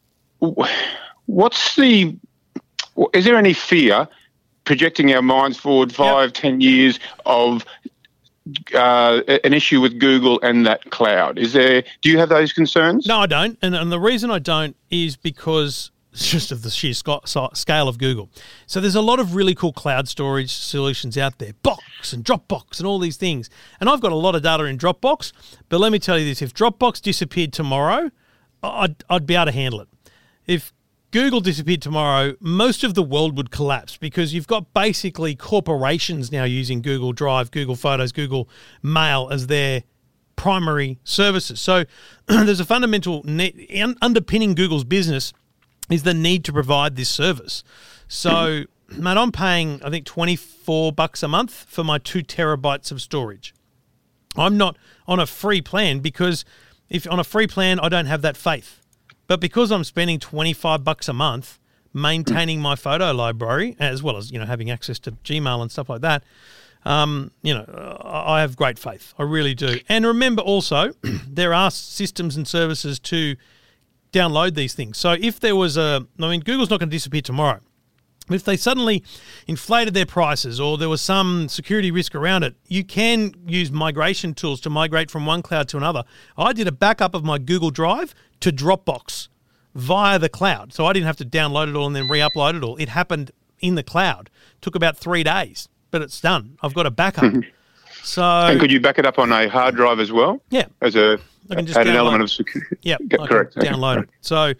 What's 1.27 1.75
the? 1.75 2.17
Is 3.13 3.25
there 3.25 3.37
any 3.37 3.53
fear 3.53 4.09
projecting 4.65 5.13
our 5.15 5.23
minds 5.23 5.59
forward 5.59 5.93
five, 5.93 6.33
ten 6.33 6.61
years 6.61 7.01
of 7.27 7.65
uh, 8.75 9.23
an 9.45 9.55
issue 9.55 9.81
with 9.81 9.99
Google 9.99 10.41
and 10.43 10.67
that 10.67 10.91
cloud? 10.91 11.39
Is 11.39 11.53
there? 11.53 11.83
Do 12.03 12.11
you 12.11 12.19
have 12.19 12.29
those 12.29 12.53
concerns? 12.53 13.07
No, 13.07 13.21
I 13.21 13.27
don't. 13.27 13.59
And, 13.63 13.75
and 13.75 13.91
the 13.93 14.01
reason 14.01 14.31
I 14.31 14.39
don't 14.39 14.77
is 14.91 15.17
because 15.17 15.91
just 16.13 16.51
of 16.51 16.63
the 16.63 16.71
sheer 16.71 16.95
scale 16.95 17.89
of 17.89 17.99
Google. 17.99 18.29
So 18.67 18.81
there's 18.81 18.95
a 18.95 19.03
lot 19.03 19.21
of 19.21 19.35
really 19.35 19.55
cool 19.55 19.73
cloud 19.73 20.09
storage 20.09 20.51
solutions 20.51 21.17
out 21.17 21.39
there, 21.39 21.53
Box 21.63 22.13
and 22.13 22.25
Dropbox 22.25 22.79
and 22.79 22.87
all 22.87 22.99
these 22.99 23.17
things. 23.17 23.49
And 23.81 23.89
I've 23.89 24.01
got 24.01 24.13
a 24.13 24.17
lot 24.17 24.35
of 24.35 24.43
data 24.43 24.65
in 24.65 24.79
Dropbox, 24.79 25.33
but 25.69 25.81
let 25.81 25.93
me 25.93 25.99
tell 25.99 26.19
you 26.19 26.25
this: 26.25 26.43
if 26.43 26.55
Dropbox 26.55 27.01
disappeared 27.01 27.53
tomorrow, 27.53 28.11
I'd, 28.63 29.05
I'd 29.09 29.27
be 29.27 29.35
able 29.35 29.47
to 29.47 29.53
handle 29.53 29.81
it. 29.81 29.89
If 30.47 30.73
Google 31.11 31.41
disappeared 31.41 31.81
tomorrow, 31.81 32.35
most 32.41 32.85
of 32.85 32.95
the 32.95 33.03
world 33.03 33.37
would 33.37 33.51
collapse 33.51 33.97
because 33.97 34.35
you've 34.35 34.47
got 34.47 34.75
basically 34.75 35.35
corporations 35.35 36.31
now 36.31 36.45
using 36.45 36.83
Google 36.83 37.13
Drive, 37.13 37.51
Google 37.51 37.77
Photos, 37.77 38.13
Google 38.13 38.49
Mail 38.83 39.29
as 39.33 39.47
their 39.47 39.85
primary 40.37 40.99
services. 41.05 41.61
So 41.61 41.85
there's 42.27 42.61
a 42.61 42.65
fundamental 42.65 43.23
need, 43.25 43.69
underpinning 44.03 44.55
Google's 44.55 44.85
business 44.85 45.33
is 45.91 46.03
the 46.03 46.13
need 46.13 46.45
to 46.45 46.53
provide 46.53 46.97
this 46.97 47.09
service. 47.09 47.65
So, 48.07 48.65
mate, 48.97 49.17
I'm 49.17 49.33
paying 49.33 49.83
I 49.83 49.89
think 49.89 50.05
24 50.05 50.93
bucks 50.93 51.23
a 51.23 51.29
month 51.29 51.65
for 51.69 51.85
my 51.85 51.97
2 51.99 52.23
terabytes 52.23 52.93
of 52.93 53.01
storage. 53.01 53.55
I'm 54.37 54.59
not 54.59 54.77
on 55.07 55.19
a 55.19 55.27
free 55.27 55.63
plan 55.63 56.01
because 56.01 56.45
if 56.91 57.11
on 57.11 57.19
a 57.19 57.25
free 57.25 57.47
plan 57.47 57.81
I 57.81 57.89
don't 57.89 58.07
have 58.07 58.21
that 58.23 58.37
faith. 58.37 58.78
But 59.29 59.41
because 59.41 59.71
I'm 59.71 59.85
spending 59.85 60.19
25 60.19 60.83
bucks 60.83 61.09
a 61.09 61.13
month 61.13 61.61
maintaining 61.95 62.61
my 62.61 62.75
photo 62.75 63.13
library 63.13 63.77
as 63.79 64.03
well 64.03 64.17
as, 64.17 64.33
you 64.33 64.39
know, 64.39 64.47
having 64.47 64.71
access 64.71 64.99
to 65.01 65.13
Gmail 65.13 65.63
and 65.63 65.71
stuff 65.71 65.89
like 65.89 66.01
that, 66.01 66.25
um, 66.85 67.31
you 67.43 67.55
know, 67.55 68.01
I 68.03 68.41
have 68.41 68.57
great 68.57 68.79
faith. 68.79 69.15
I 69.19 69.23
really 69.23 69.55
do. 69.55 69.79
And 69.89 70.07
remember 70.07 70.43
also, 70.43 70.93
there 71.29 71.55
are 71.55 71.71
systems 71.71 72.37
and 72.37 72.49
services 72.49 72.99
to 73.01 73.37
download 74.13 74.55
these 74.55 74.75
things. 74.75 74.97
So 74.97 75.13
if 75.13 75.39
there 75.39 75.55
was 75.55 75.77
a, 75.77 76.07
I 76.19 76.29
mean, 76.31 76.41
Google's 76.41 76.71
not 76.71 76.81
going 76.81 76.89
to 76.89 76.97
disappear 76.97 77.23
tomorrow. 77.23 77.61
If 78.31 78.45
they 78.45 78.57
suddenly 78.57 79.03
inflated 79.47 79.95
their 79.95 80.07
prices 80.07 80.61
or 80.61 80.77
there 80.77 80.89
was 80.89 81.01
some 81.01 81.49
security 81.49 81.91
risk 81.91 82.15
around 82.15 82.43
it, 82.43 82.57
you 82.67 82.85
can 82.85 83.35
use 83.47 83.71
migration 83.71 84.35
tools 84.35 84.61
to 84.63 84.71
migrate 84.71 85.11
from 85.11 85.25
one 85.25 85.41
cloud 85.41 85.69
to 85.69 85.79
another. 85.79 86.05
I 86.37 86.53
did 86.53 86.69
a 86.69 86.73
backup 86.73 87.15
of 87.15 87.25
my 87.25 87.39
Google 87.39 87.71
Drive 87.71 88.15
to 88.41 88.53
Dropbox 88.53 89.29
via 89.75 90.19
the 90.19 90.29
cloud. 90.29 90.73
So 90.73 90.87
I 90.87 90.93
didn't 90.93 91.07
have 91.07 91.17
to 91.17 91.25
download 91.25 91.69
it 91.69 91.77
all 91.77 91.87
and 91.87 91.95
then 91.97 92.09
re 92.09 92.19
upload 92.21 92.57
it 92.57 92.63
all. 92.65 92.77
It 92.77 92.89
happened 92.91 93.31
in 93.61 93.75
the 93.75 93.83
cloud. 93.83 94.31
took 94.61 94.75
about 94.75 94.97
three 94.97 95.23
days, 95.23 95.69
but 95.91 96.03
it's 96.03 96.21
done. 96.21 96.57
I've 96.63 96.75
got 96.75 96.87
a 96.87 96.91
backup. 96.91 97.33
so. 98.03 98.23
And 98.23 98.61
could 98.61 98.71
you 98.71 98.81
back 98.81 98.99
it 98.99 99.07
up 99.07 99.19
on 99.19 99.33
a 99.33 99.49
hard 99.49 99.75
drive 99.75 100.01
as 100.01 100.13
well? 100.13 100.41
Yeah. 100.51 100.67
As 100.81 100.97
a 100.97 101.19
I 101.51 101.55
can 101.57 101.67
just 101.67 101.79
add 101.79 101.87
an 101.87 101.97
element 101.97 102.23
of 102.23 102.31
security. 102.31 102.77
Yeah, 102.83 102.97
correct. 103.27 103.55
can 103.55 103.63
Okay. 103.63 103.73
download 103.73 104.03
it. 104.05 104.11
So 104.21 104.53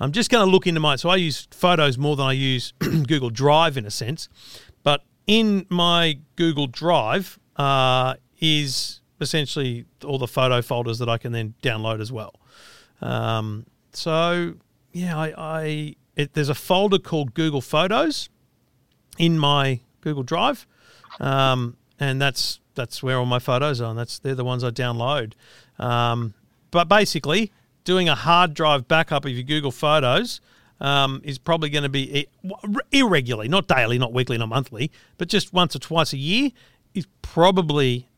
I'm 0.00 0.12
just 0.12 0.30
going 0.30 0.44
to 0.44 0.50
look 0.50 0.66
into 0.66 0.80
my. 0.80 0.96
So 0.96 1.08
I 1.08 1.16
use 1.16 1.46
Photos 1.52 1.96
more 1.98 2.16
than 2.16 2.26
I 2.26 2.32
use 2.32 2.72
Google 2.80 3.30
Drive 3.30 3.76
in 3.76 3.86
a 3.86 3.90
sense, 3.90 4.28
but 4.82 5.04
in 5.26 5.66
my 5.68 6.18
Google 6.36 6.66
Drive 6.66 7.38
uh, 7.56 8.14
is 8.40 9.00
essentially 9.20 9.84
all 10.04 10.18
the 10.18 10.26
photo 10.26 10.60
folders 10.62 10.98
that 10.98 11.08
I 11.08 11.16
can 11.16 11.30
then 11.32 11.54
download 11.62 12.00
as 12.00 12.10
well. 12.10 12.34
Um, 13.02 13.66
so 13.92 14.54
yeah, 14.92 15.18
I, 15.18 15.34
I 15.36 15.96
it, 16.16 16.34
there's 16.34 16.48
a 16.48 16.54
folder 16.54 16.98
called 16.98 17.34
Google 17.34 17.60
Photos 17.60 18.28
in 19.18 19.38
my 19.38 19.80
Google 20.00 20.22
Drive, 20.22 20.66
um, 21.20 21.76
and 21.98 22.20
that's 22.20 22.60
that's 22.74 23.02
where 23.02 23.18
all 23.18 23.26
my 23.26 23.38
photos 23.38 23.80
are. 23.80 23.90
And 23.90 23.98
that's 23.98 24.18
they're 24.18 24.34
the 24.34 24.44
ones 24.44 24.64
I 24.64 24.70
download. 24.70 25.32
Um, 25.78 26.34
but 26.70 26.88
basically, 26.88 27.52
doing 27.84 28.08
a 28.08 28.14
hard 28.14 28.54
drive 28.54 28.88
backup 28.88 29.24
of 29.24 29.32
your 29.32 29.42
Google 29.42 29.72
Photos 29.72 30.40
um, 30.80 31.20
is 31.24 31.38
probably 31.38 31.70
going 31.70 31.84
to 31.84 31.88
be 31.88 32.26
irregularly, 32.90 33.48
not 33.48 33.68
daily, 33.68 33.98
not 33.98 34.12
weekly, 34.12 34.38
not 34.38 34.48
monthly, 34.48 34.90
but 35.18 35.28
just 35.28 35.52
once 35.52 35.76
or 35.76 35.78
twice 35.78 36.12
a 36.12 36.16
year 36.16 36.50
is 36.94 37.06
probably 37.22 38.08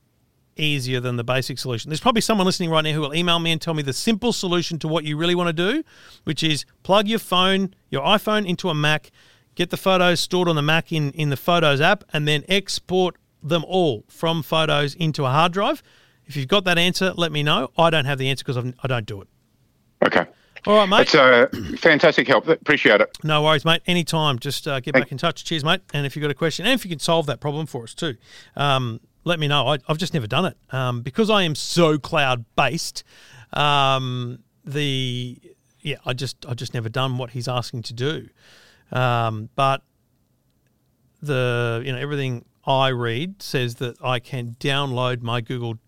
easier 0.56 1.00
than 1.00 1.16
the 1.16 1.24
basic 1.24 1.58
solution. 1.58 1.90
There's 1.90 2.00
probably 2.00 2.20
someone 2.20 2.46
listening 2.46 2.70
right 2.70 2.82
now 2.82 2.92
who 2.92 3.00
will 3.00 3.14
email 3.14 3.38
me 3.38 3.52
and 3.52 3.60
tell 3.60 3.74
me 3.74 3.82
the 3.82 3.92
simple 3.92 4.32
solution 4.32 4.78
to 4.80 4.88
what 4.88 5.04
you 5.04 5.16
really 5.16 5.34
want 5.34 5.48
to 5.48 5.52
do, 5.52 5.84
which 6.24 6.42
is 6.42 6.64
plug 6.82 7.08
your 7.08 7.18
phone, 7.18 7.74
your 7.90 8.02
iPhone 8.02 8.46
into 8.46 8.68
a 8.68 8.74
Mac, 8.74 9.10
get 9.54 9.70
the 9.70 9.76
photos 9.76 10.20
stored 10.20 10.48
on 10.48 10.56
the 10.56 10.62
Mac 10.62 10.92
in, 10.92 11.10
in 11.12 11.30
the 11.30 11.36
Photos 11.36 11.80
app, 11.80 12.04
and 12.12 12.26
then 12.26 12.44
export 12.48 13.16
them 13.42 13.64
all 13.66 14.04
from 14.08 14.42
Photos 14.42 14.94
into 14.94 15.24
a 15.24 15.30
hard 15.30 15.52
drive. 15.52 15.82
If 16.26 16.36
you've 16.36 16.48
got 16.48 16.64
that 16.64 16.78
answer, 16.78 17.12
let 17.16 17.32
me 17.32 17.42
know. 17.42 17.70
I 17.76 17.90
don't 17.90 18.06
have 18.06 18.18
the 18.18 18.30
answer 18.30 18.44
because 18.44 18.72
I 18.82 18.86
don't 18.86 19.06
do 19.06 19.20
it. 19.20 19.28
Okay. 20.06 20.26
All 20.66 20.76
right, 20.76 20.88
mate. 20.88 21.08
That's 21.12 21.14
a 21.14 21.76
fantastic 21.76 22.26
help. 22.26 22.48
Appreciate 22.48 23.02
it. 23.02 23.18
No 23.22 23.42
worries, 23.42 23.66
mate. 23.66 23.82
Anytime. 23.86 24.38
Just 24.38 24.66
uh, 24.66 24.80
get 24.80 24.94
back 24.94 25.12
in 25.12 25.18
touch. 25.18 25.44
Cheers, 25.44 25.62
mate. 25.62 25.82
And 25.92 26.06
if 26.06 26.16
you've 26.16 26.22
got 26.22 26.30
a 26.30 26.34
question, 26.34 26.64
and 26.64 26.72
if 26.72 26.86
you 26.86 26.88
can 26.88 26.98
solve 26.98 27.26
that 27.26 27.40
problem 27.40 27.66
for 27.66 27.82
us 27.82 27.92
too, 27.92 28.16
um, 28.56 29.00
let 29.24 29.38
me 29.38 29.48
know. 29.48 29.66
I, 29.66 29.78
I've 29.88 29.98
just 29.98 30.14
never 30.14 30.26
done 30.26 30.46
it 30.46 30.56
um, 30.70 31.02
because 31.02 31.30
I 31.30 31.42
am 31.42 31.54
so 31.54 31.98
cloud 31.98 32.44
based. 32.56 33.04
Um, 33.52 34.40
the 34.64 35.38
yeah, 35.80 35.96
I 36.06 36.12
just 36.12 36.44
I 36.46 36.54
just 36.54 36.74
never 36.74 36.88
done 36.88 37.18
what 37.18 37.30
he's 37.30 37.48
asking 37.48 37.82
to 37.82 37.92
do. 37.92 38.28
Um, 38.92 39.50
but 39.54 39.82
the 41.22 41.82
you 41.84 41.92
know 41.92 41.98
everything 41.98 42.44
I 42.66 42.88
read 42.88 43.42
says 43.42 43.76
that 43.76 43.96
I 44.02 44.18
can 44.18 44.56
download 44.60 45.22
my 45.22 45.40
Google 45.40 45.78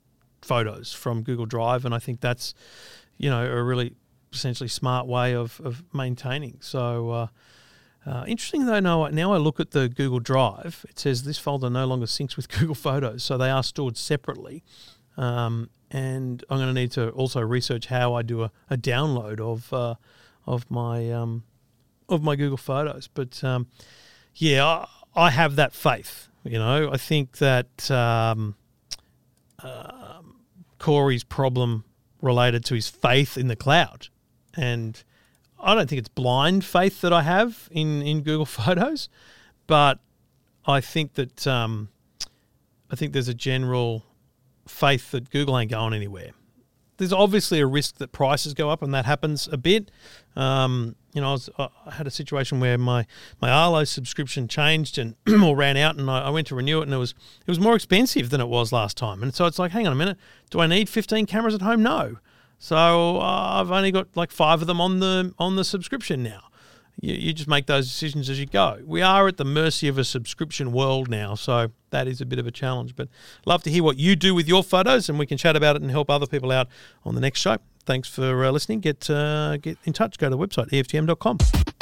Photos 0.43 0.93
from 0.93 1.23
Google 1.23 1.47
Drive, 1.47 1.85
and 1.85 1.95
I 1.95 1.99
think 1.99 2.21
that's 2.21 2.55
you 3.17 3.31
know 3.31 3.45
a 3.45 3.63
really 3.63 3.95
essentially 4.33 4.69
smart 4.69 5.07
way 5.07 5.35
of, 5.35 5.61
of 5.65 5.83
maintaining. 5.95 6.59
So 6.61 7.11
uh, 7.11 7.27
uh, 8.07 8.25
interesting 8.29 8.67
though. 8.67 8.79
Now, 8.79 9.09
now 9.09 9.33
I 9.33 9.37
look 9.37 9.59
at 9.59 9.73
the 9.73 9.89
Google 9.89 10.21
Drive. 10.21 10.87
It 10.89 10.99
says 10.99 11.25
this 11.25 11.39
folder 11.39 11.69
no 11.69 11.87
longer 11.87 12.07
syncs 12.07 12.37
with 12.37 12.49
Google 12.59 12.77
Photos, 12.77 13.25
so 13.25 13.37
they 13.37 13.51
are 13.51 13.63
stored 13.63 13.97
separately. 13.97 14.63
Um, 15.17 15.71
and 15.91 16.45
I'm 16.49 16.59
going 16.59 16.69
to 16.69 16.81
need 16.81 16.93
to 16.93 17.11
also 17.11 17.41
research 17.41 17.87
how 17.87 18.15
I 18.15 18.23
do 18.23 18.43
a, 18.43 18.53
a 18.71 18.77
download 18.77 19.41
of 19.41 19.73
uh, 19.73 19.95
of 20.47 20.71
my 20.71 21.11
um, 21.11 21.45
of 22.09 22.23
my 22.23 22.37
Google 22.37 22.57
Photos. 22.57 23.09
But 23.13 23.43
um, 23.43 23.67
yeah, 24.35 24.65
I, 24.65 24.87
I 25.15 25.31
have 25.31 25.57
that 25.57 25.73
faith. 25.73 26.29
You 26.45 26.59
know, 26.59 26.91
I 26.93 26.97
think 26.97 27.39
that 27.39 27.91
um, 27.91 28.55
um, 29.61 30.37
Corey's 30.79 31.25
problem 31.25 31.85
related 32.23 32.65
to 32.67 32.75
his 32.75 32.89
faith 32.89 33.37
in 33.37 33.49
the 33.49 33.57
cloud, 33.57 34.09
and 34.55 35.03
I 35.59 35.75
don't 35.75 35.89
think 35.89 35.99
it's 35.99 36.09
blind 36.09 36.65
faith 36.65 37.01
that 37.01 37.13
I 37.13 37.23
have 37.23 37.69
in 37.71 38.03
in 38.03 38.23
Google 38.23 38.47
Photos, 38.47 39.09
but 39.67 39.99
I 40.67 40.81
think 40.81 41.15
that 41.15 41.47
um, 41.47 41.89
I 42.91 42.97
think 42.97 43.13
there's 43.13 43.29
a 43.29 43.35
general 43.35 44.05
faith 44.67 45.11
that 45.13 45.31
Google 45.31 45.59
ain't 45.59 45.71
going 45.71 45.95
anywhere. 45.95 46.31
There's 46.99 47.13
obviously 47.13 47.61
a 47.61 47.67
risk 47.67 47.97
that 47.99 48.13
prices 48.13 48.55
go 48.55 48.71
up, 48.71 48.83
and 48.83 48.95
that 48.95 49.05
happens 49.05 49.49
a 49.53 49.59
bit. 49.59 49.91
Um, 50.35 50.97
you 51.13 51.21
know, 51.21 51.29
I, 51.29 51.33
was, 51.33 51.51
I 51.59 51.69
had 51.93 52.07
a 52.07 52.11
situation 52.11 52.59
where 52.59 52.79
my 52.79 53.07
my 53.41 53.51
Arlo 53.51 53.85
subscription 53.85 54.49
changed 54.49 54.99
and 54.99 55.15
or 55.43 55.57
ran 55.57 55.77
out, 55.77 55.97
and 55.97 56.11
I, 56.11 56.23
I 56.23 56.31
went 56.31 56.47
to 56.49 56.55
renew 56.55 56.81
it, 56.81 56.85
and 56.85 56.95
it 56.95 56.99
was 56.99 57.15
it 57.41 57.51
was 57.51 57.61
more 57.61 57.77
expensive 57.77 58.31
than 58.31 58.41
it 58.41 58.49
was 58.49 58.73
last 58.73 58.97
time. 58.97 59.23
And 59.23 59.35
so 59.35 59.47
it's 59.47 59.59
like, 59.59 59.73
hang 59.73 59.87
on 59.87 59.93
a 59.93 59.97
minute, 59.97 60.17
do 60.51 60.61
I 60.61 60.67
need 60.67 60.89
15 60.89 61.27
cameras 61.27 61.55
at 61.55 61.63
home? 61.63 61.83
No. 61.83 62.17
So 62.59 63.19
uh, 63.19 63.61
I've 63.61 63.71
only 63.71 63.91
got 63.91 64.09
like 64.17 64.31
five 64.31 64.61
of 64.61 64.67
them 64.67 64.81
on 64.81 65.01
the 65.01 65.33
on 65.39 65.57
the 65.57 65.65
subscription 65.65 66.23
now. 66.23 66.45
You, 67.01 67.15
you 67.15 67.33
just 67.33 67.49
make 67.49 67.67
those 67.67 67.87
decisions 67.87 68.31
as 68.31 68.41
you 68.41 68.47
go. 68.47 68.81
We 68.85 69.03
are 69.03 69.29
at 69.29 69.37
the 69.37 69.45
mercy 69.45 69.89
of 69.89 69.99
a 69.99 70.05
subscription 70.05 70.73
world 70.73 71.11
now, 71.11 71.35
so 71.35 71.71
that 71.91 72.09
is 72.09 72.21
a 72.21 72.27
bit 72.27 72.39
of 72.39 72.47
a 72.47 72.51
challenge. 72.51 72.97
But 72.97 73.09
love 73.45 73.63
to 73.65 73.71
hear 73.71 73.83
what 73.83 73.99
you 73.99 74.17
do 74.17 74.35
with 74.35 74.49
your 74.49 74.63
photos, 74.63 75.09
and 75.09 75.19
we 75.19 75.27
can 75.27 75.37
chat 75.37 75.57
about 75.57 75.77
it 75.77 75.83
and 75.83 75.91
help 75.91 76.09
other 76.09 76.27
people 76.27 76.51
out 76.51 76.69
on 77.05 77.15
the 77.15 77.21
next 77.21 77.41
show. 77.41 77.59
Thanks 77.85 78.09
for 78.09 78.45
uh, 78.45 78.51
listening. 78.51 78.81
Get 78.81 79.09
uh, 79.11 79.59
get 79.59 79.79
in 79.85 79.93
touch. 79.93 80.19
Go 80.19 80.31
to 80.31 80.37
the 80.37 80.39
website 80.39 80.71
eftm.com. 80.71 81.76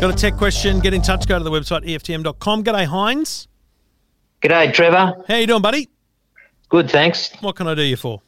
Got 0.00 0.14
a 0.14 0.16
tech 0.16 0.38
question? 0.38 0.80
Get 0.80 0.94
in 0.94 1.02
touch. 1.02 1.28
Go 1.28 1.36
to 1.36 1.44
the 1.44 1.50
website 1.50 1.84
eftm.com. 1.84 2.64
G'day, 2.64 2.86
Heinz. 2.86 3.48
G'day, 4.40 4.72
Trevor. 4.72 5.22
How 5.28 5.36
you 5.36 5.46
doing, 5.46 5.60
buddy? 5.60 5.90
Good, 6.70 6.90
thanks. 6.90 7.30
What 7.42 7.54
can 7.56 7.68
I 7.68 7.74
do 7.74 7.82
you 7.82 7.96
for? 7.96 8.22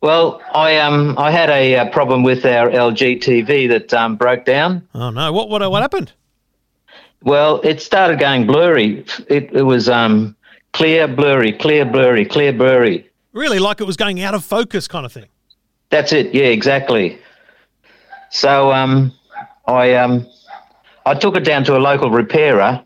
Well, 0.00 0.42
I 0.52 0.78
um 0.78 1.16
I 1.18 1.30
had 1.30 1.50
a 1.50 1.76
uh, 1.76 1.90
problem 1.90 2.24
with 2.24 2.44
our 2.44 2.68
LG 2.68 3.22
TV 3.22 3.68
that 3.68 3.94
um, 3.94 4.16
broke 4.16 4.44
down. 4.44 4.86
Oh 4.92 5.10
no! 5.10 5.32
What 5.32 5.48
what 5.50 5.70
what 5.70 5.82
happened? 5.82 6.12
Well, 7.22 7.60
it 7.62 7.80
started 7.80 8.18
going 8.18 8.44
blurry. 8.44 9.04
It, 9.28 9.52
it 9.52 9.62
was 9.62 9.88
um 9.88 10.34
clear, 10.72 11.06
blurry, 11.06 11.52
clear, 11.52 11.84
blurry, 11.84 12.24
clear, 12.24 12.52
blurry. 12.52 13.08
Really, 13.32 13.60
like 13.60 13.80
it 13.80 13.84
was 13.84 13.96
going 13.96 14.20
out 14.20 14.34
of 14.34 14.44
focus, 14.44 14.88
kind 14.88 15.06
of 15.06 15.12
thing. 15.12 15.26
That's 15.90 16.12
it. 16.12 16.34
Yeah, 16.34 16.46
exactly. 16.46 17.20
So 18.30 18.72
um, 18.72 19.12
I 19.66 19.94
um, 19.94 20.26
I 21.06 21.14
took 21.14 21.36
it 21.36 21.44
down 21.44 21.64
to 21.64 21.76
a 21.76 21.78
local 21.78 22.10
repairer 22.10 22.82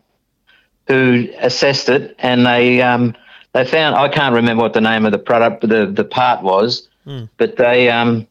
who 0.87 1.27
assessed 1.39 1.89
it, 1.89 2.15
and 2.19 2.45
they 2.45 2.81
um, 2.81 3.15
they 3.53 3.65
found 3.65 3.95
I 3.95 4.07
can't 4.09 4.35
remember 4.35 4.61
what 4.63 4.73
the 4.73 4.81
name 4.81 5.05
of 5.05 5.11
the 5.11 5.17
product, 5.19 5.61
the 5.67 5.87
the 5.87 6.03
part 6.05 6.43
was, 6.43 6.87
but 7.37 7.57
they 7.57 7.89
um, 7.89 8.27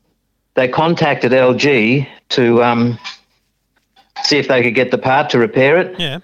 they 0.54 0.68
contacted 0.68 1.32
LG 1.32 2.06
to 2.30 2.62
um, 2.62 2.98
see 4.22 4.38
if 4.38 4.48
they 4.48 4.62
could 4.62 4.74
get 4.76 4.90
the 4.92 4.98
part 4.98 5.28
to 5.30 5.38
repair 5.38 5.76
it, 5.78 5.98
Yeah. 5.98 6.20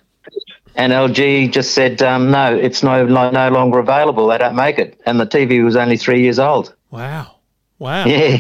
and 0.76 0.92
LG 0.92 1.52
just 1.52 1.74
said 1.74 2.00
um, 2.02 2.30
no, 2.30 2.54
it's 2.54 2.82
no 2.84 3.04
no 3.04 3.30
no 3.30 3.48
longer 3.50 3.80
available. 3.80 4.28
They 4.28 4.38
don't 4.38 4.54
make 4.56 4.78
it, 4.78 5.00
and 5.06 5.18
the 5.18 5.26
TV 5.26 5.64
was 5.64 5.74
only 5.76 5.96
three 5.96 6.22
years 6.22 6.38
old. 6.38 6.72
Wow. 6.90 7.32
Wow. 7.78 8.06
Yeah. 8.06 8.38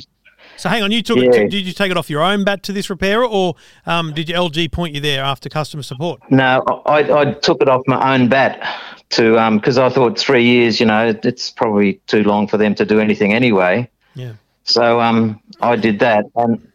So 0.56 0.68
hang 0.68 0.82
on, 0.82 0.92
you 0.92 1.02
took 1.02 1.18
it. 1.18 1.34
Yeah. 1.34 1.46
Did 1.48 1.66
you 1.66 1.72
take 1.72 1.90
it 1.90 1.96
off 1.96 2.08
your 2.08 2.22
own 2.22 2.44
bat 2.44 2.62
to 2.64 2.72
this 2.72 2.88
repairer, 2.88 3.26
or 3.26 3.54
um, 3.84 4.12
did 4.12 4.28
your 4.28 4.38
LG 4.38 4.72
point 4.72 4.94
you 4.94 5.00
there 5.00 5.22
after 5.22 5.48
customer 5.48 5.82
support? 5.82 6.20
No, 6.30 6.62
I, 6.86 7.20
I 7.20 7.32
took 7.32 7.60
it 7.60 7.68
off 7.68 7.82
my 7.86 8.14
own 8.14 8.28
bat 8.28 8.62
to 9.10 9.50
because 9.52 9.78
I 9.78 9.88
thought 9.88 10.18
three 10.18 10.44
years, 10.44 10.80
you 10.80 10.86
know, 10.86 11.14
it's 11.22 11.50
probably 11.50 12.00
too 12.06 12.22
long 12.22 12.48
for 12.48 12.56
them 12.56 12.74
to 12.76 12.84
do 12.84 13.00
anything 13.00 13.32
anyway. 13.34 13.88
Yeah. 14.14 14.32
So 14.64 15.00
um, 15.00 15.40
I 15.60 15.76
did 15.76 15.98
that, 16.00 16.24
and 16.36 16.66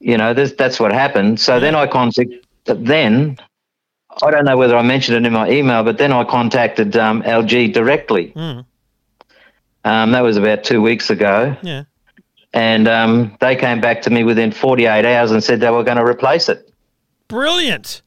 you 0.00 0.16
know, 0.16 0.32
this, 0.32 0.52
that's 0.52 0.80
what 0.80 0.92
happened. 0.92 1.40
So 1.40 1.60
then 1.60 1.74
I 1.74 1.86
contacted. 1.86 2.44
Then 2.64 3.38
I 4.22 4.30
don't 4.30 4.44
know 4.44 4.56
whether 4.56 4.76
I 4.76 4.82
mentioned 4.82 5.16
it 5.16 5.26
in 5.26 5.32
my 5.32 5.50
email, 5.50 5.82
but 5.84 5.98
then 5.98 6.12
I 6.12 6.24
contacted 6.24 6.96
um, 6.96 7.22
LG 7.22 7.72
directly. 7.72 8.32
Mm. 8.34 8.64
Um, 9.84 10.10
that 10.12 10.20
was 10.22 10.36
about 10.36 10.64
two 10.64 10.82
weeks 10.82 11.08
ago, 11.08 11.56
Yeah. 11.62 11.84
And 12.52 12.88
um, 12.88 13.36
they 13.40 13.56
came 13.56 13.80
back 13.80 14.02
to 14.02 14.10
me 14.10 14.24
within 14.24 14.52
48 14.52 15.04
hours 15.04 15.30
and 15.30 15.42
said 15.42 15.60
they 15.60 15.70
were 15.70 15.84
going 15.84 15.98
to 15.98 16.04
replace 16.04 16.48
it. 16.48 16.72
Brilliant. 17.28 18.02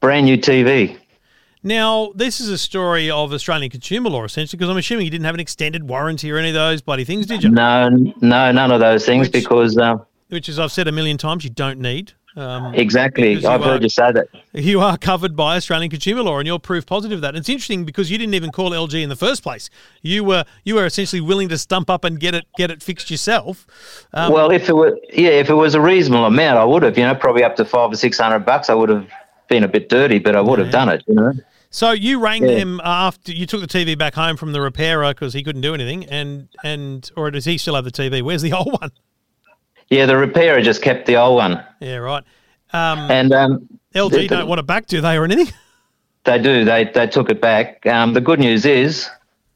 Brand 0.00 0.26
new 0.26 0.36
TV. 0.36 0.98
Now, 1.62 2.10
this 2.16 2.40
is 2.40 2.48
a 2.48 2.58
story 2.58 3.08
of 3.08 3.32
Australian 3.32 3.70
consumer 3.70 4.10
law, 4.10 4.24
essentially, 4.24 4.58
because 4.58 4.68
I'm 4.68 4.76
assuming 4.76 5.04
you 5.04 5.10
didn't 5.10 5.26
have 5.26 5.34
an 5.34 5.40
extended 5.40 5.88
warranty 5.88 6.30
or 6.32 6.36
any 6.38 6.48
of 6.48 6.54
those 6.54 6.82
bloody 6.82 7.04
things, 7.04 7.26
did 7.26 7.44
you? 7.44 7.50
No, 7.50 7.88
no, 7.88 8.50
none 8.50 8.72
of 8.72 8.80
those 8.80 9.06
things 9.06 9.26
Which- 9.28 9.44
because. 9.44 9.78
Um, 9.78 10.04
Which, 10.28 10.48
as 10.48 10.58
I've 10.58 10.72
said 10.72 10.88
a 10.88 10.92
million 10.92 11.18
times, 11.18 11.44
you 11.44 11.50
don't 11.50 11.78
need. 11.78 12.14
Um, 12.36 12.74
Exactly. 12.74 13.32
You 13.34 13.48
I've 13.48 13.60
are- 13.60 13.64
heard 13.64 13.82
you 13.82 13.88
say 13.88 14.10
that. 14.12 14.28
you 14.54 14.80
are 14.80 14.96
covered 14.96 15.36
by 15.36 15.56
Australian 15.56 15.90
consumer 15.90 16.22
law, 16.22 16.38
and 16.38 16.46
you're 16.46 16.58
proof 16.58 16.86
positive 16.86 17.18
of 17.18 17.22
that. 17.22 17.28
And 17.30 17.38
it's 17.38 17.48
interesting 17.48 17.84
because 17.84 18.10
you 18.10 18.16
didn't 18.18 18.34
even 18.34 18.50
call 18.50 18.70
LG 18.70 19.02
in 19.02 19.08
the 19.10 19.16
first 19.16 19.42
place. 19.42 19.68
You 20.00 20.24
were 20.24 20.44
you 20.64 20.76
were 20.76 20.86
essentially 20.86 21.20
willing 21.20 21.48
to 21.50 21.58
stump 21.58 21.90
up 21.90 22.04
and 22.04 22.18
get 22.18 22.34
it 22.34 22.46
get 22.56 22.70
it 22.70 22.82
fixed 22.82 23.10
yourself. 23.10 23.66
Um, 24.14 24.32
well, 24.32 24.50
if 24.50 24.68
it 24.68 24.74
were, 24.74 24.98
yeah, 25.12 25.28
if 25.30 25.50
it 25.50 25.54
was 25.54 25.74
a 25.74 25.80
reasonable 25.80 26.24
amount, 26.26 26.58
I 26.58 26.64
would 26.64 26.82
have. 26.84 26.96
You 26.96 27.04
know, 27.04 27.14
probably 27.14 27.44
up 27.44 27.56
to 27.56 27.64
five 27.64 27.92
or 27.92 27.96
six 27.96 28.18
hundred 28.18 28.40
bucks. 28.46 28.70
I 28.70 28.74
would 28.74 28.88
have 28.88 29.06
been 29.48 29.64
a 29.64 29.68
bit 29.68 29.88
dirty, 29.90 30.18
but 30.18 30.34
I 30.34 30.40
would 30.40 30.58
have 30.58 30.70
done 30.70 30.88
it. 30.88 31.02
You 31.06 31.14
know. 31.14 31.32
so 31.68 31.90
you 31.90 32.18
rang 32.18 32.44
Yeah. 32.48 32.54
them 32.54 32.80
after 32.82 33.32
you 33.32 33.44
took 33.44 33.60
the 33.60 33.66
TV 33.66 33.96
back 33.98 34.14
home 34.14 34.38
from 34.38 34.52
the 34.52 34.60
repairer 34.62 35.12
because 35.12 35.34
he 35.34 35.42
couldn't 35.42 35.60
do 35.62 35.74
anything, 35.74 36.06
and 36.06 36.48
and 36.64 37.10
or 37.16 37.30
does 37.30 37.44
he 37.44 37.58
still 37.58 37.74
have 37.74 37.84
the 37.84 37.90
TV? 37.92 38.22
Where's 38.22 38.40
the 38.42 38.52
old 38.58 38.72
one? 38.80 38.90
Yeah, 39.92 40.06
the 40.06 40.16
repairer 40.16 40.62
just 40.62 40.80
kept 40.80 41.04
the 41.04 41.16
old 41.16 41.36
one, 41.36 41.62
Yeah, 41.78 41.96
right. 41.96 42.24
Um, 42.72 43.10
and 43.10 43.30
um, 43.34 43.68
LG 43.94 44.10
the- 44.10 44.26
don't 44.26 44.48
want 44.48 44.58
it 44.58 44.66
back, 44.66 44.86
do 44.86 45.02
they, 45.02 45.18
or 45.18 45.24
anything? 45.24 45.52
they 46.24 46.38
do. 46.38 46.64
They 46.64 46.84
they 46.84 47.06
took 47.06 47.28
it 47.28 47.42
back. 47.42 47.84
Um, 47.86 48.14
the 48.14 48.22
good 48.22 48.40
news 48.40 48.64
is, 48.64 49.10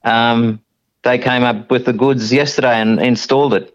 um, 0.05 0.61
they 1.05 1.17
came 1.17 1.43
up 1.43 1.71
with 1.71 1.87
the 1.87 1.95
goods 1.95 2.31
yesterday 2.35 2.79
and 2.83 3.01
installed 3.01 3.55
it. 3.55 3.73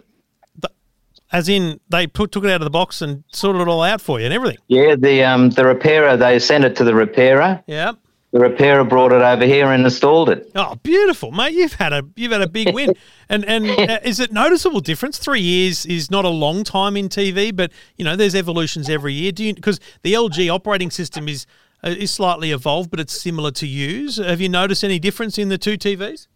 As 1.31 1.49
in, 1.49 1.79
they 1.89 2.05
put 2.05 2.31
took 2.31 2.43
it 2.43 2.51
out 2.51 2.61
of 2.61 2.65
the 2.65 2.69
box 2.69 3.01
and 3.01 3.23
sorted 3.33 3.63
it 3.63 3.67
all 3.67 3.81
out 3.81 3.99
for 3.99 4.19
you 4.19 4.25
and 4.25 4.33
everything. 4.33 4.59
Yeah, 4.67 4.95
the 4.95 5.23
um, 5.23 5.49
the 5.49 5.65
repairer 5.65 6.15
they 6.15 6.37
sent 6.37 6.63
it 6.63 6.75
to 6.75 6.83
the 6.83 6.93
repairer. 6.93 7.63
Yeah. 7.65 7.93
The 8.31 8.39
repairer 8.39 8.85
brought 8.85 9.11
it 9.11 9.21
over 9.21 9.45
here 9.45 9.71
and 9.73 9.83
installed 9.83 10.29
it. 10.29 10.49
Oh, 10.55 10.75
beautiful, 10.75 11.31
mate! 11.31 11.53
You've 11.53 11.73
had 11.73 11.91
a 11.91 12.03
you've 12.15 12.31
had 12.31 12.41
a 12.41 12.47
big 12.47 12.73
win, 12.73 12.93
and 13.27 13.43
and 13.43 13.69
uh, 13.91 13.99
is 14.03 14.21
it 14.21 14.31
noticeable 14.31 14.79
difference? 14.79 15.17
Three 15.17 15.41
years 15.41 15.85
is 15.85 16.09
not 16.09 16.23
a 16.23 16.29
long 16.29 16.63
time 16.63 16.95
in 16.95 17.09
TV, 17.09 17.53
but 17.53 17.73
you 17.97 18.05
know 18.05 18.15
there's 18.15 18.33
evolutions 18.33 18.89
every 18.89 19.13
year. 19.13 19.33
Do 19.33 19.43
you 19.43 19.53
because 19.53 19.81
the 20.03 20.13
LG 20.13 20.49
operating 20.49 20.91
system 20.91 21.27
is 21.27 21.45
uh, 21.83 21.89
is 21.89 22.11
slightly 22.11 22.51
evolved, 22.51 22.89
but 22.89 23.01
it's 23.01 23.19
similar 23.19 23.51
to 23.51 23.67
use. 23.67 24.15
Have 24.15 24.39
you 24.39 24.47
noticed 24.47 24.85
any 24.85 24.97
difference 24.97 25.37
in 25.37 25.49
the 25.49 25.57
two 25.57 25.77
TVs? 25.77 26.27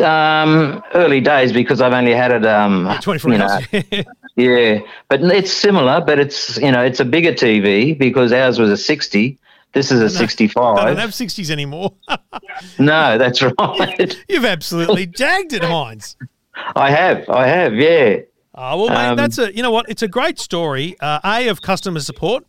Um, 0.00 0.82
early 0.94 1.20
days 1.20 1.52
because 1.52 1.80
I've 1.80 1.92
only 1.92 2.12
had 2.12 2.32
it. 2.32 2.44
Um, 2.44 2.90
Twenty 3.00 3.18
four 3.18 3.32
you 3.32 3.38
know, 3.38 3.46
hours. 3.46 3.66
Yeah, 4.36 4.80
but 5.08 5.22
it's 5.22 5.52
similar, 5.52 6.00
but 6.00 6.18
it's 6.18 6.58
you 6.58 6.72
know 6.72 6.82
it's 6.82 6.98
a 6.98 7.04
bigger 7.04 7.32
TV 7.32 7.96
because 7.96 8.32
ours 8.32 8.58
was 8.58 8.68
a 8.68 8.76
sixty. 8.76 9.38
This 9.74 9.90
is 9.90 10.00
a 10.00 10.04
I 10.04 10.08
sixty-five. 10.08 10.78
I 10.78 10.84
don't 10.86 10.96
have 10.98 11.14
sixties 11.14 11.50
anymore. 11.50 11.92
No, 12.78 13.18
that's 13.18 13.42
right. 13.58 14.16
You've 14.28 14.44
absolutely 14.44 15.06
jagged 15.06 15.52
it, 15.52 15.64
Heinz. 15.64 16.16
I 16.76 16.88
have, 16.90 17.28
I 17.28 17.48
have, 17.48 17.74
yeah. 17.74 18.18
Oh, 18.54 18.78
well, 18.82 18.88
mate, 18.90 19.08
Um, 19.08 19.16
that's 19.16 19.38
a 19.38 19.54
you 19.54 19.60
know 19.62 19.72
what? 19.72 19.88
It's 19.88 20.02
a 20.02 20.08
great 20.08 20.38
story. 20.38 20.96
Uh, 21.00 21.18
a 21.24 21.48
of 21.48 21.60
customer 21.62 22.00
support. 22.00 22.44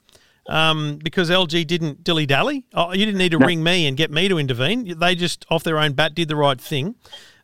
Um, 0.48 1.00
because 1.04 1.32
LG 1.32 1.66
didn't 1.66 2.04
dilly 2.04 2.28
dally. 2.28 2.66
Oh, 2.76 2.94
you 2.94 3.04
didn't 3.04 3.18
need 3.18 3.32
to 3.32 3.40
ring 3.40 3.64
me 3.64 3.88
and 3.88 3.98
get 3.98 4.12
me 4.12 4.28
to 4.28 4.38
intervene. 4.38 4.96
They 5.00 5.16
just 5.16 5.44
off 5.50 5.64
their 5.64 5.80
own 5.80 5.94
bat 5.94 6.14
did 6.14 6.28
the 6.28 6.36
right 6.36 6.62
thing. 6.62 6.94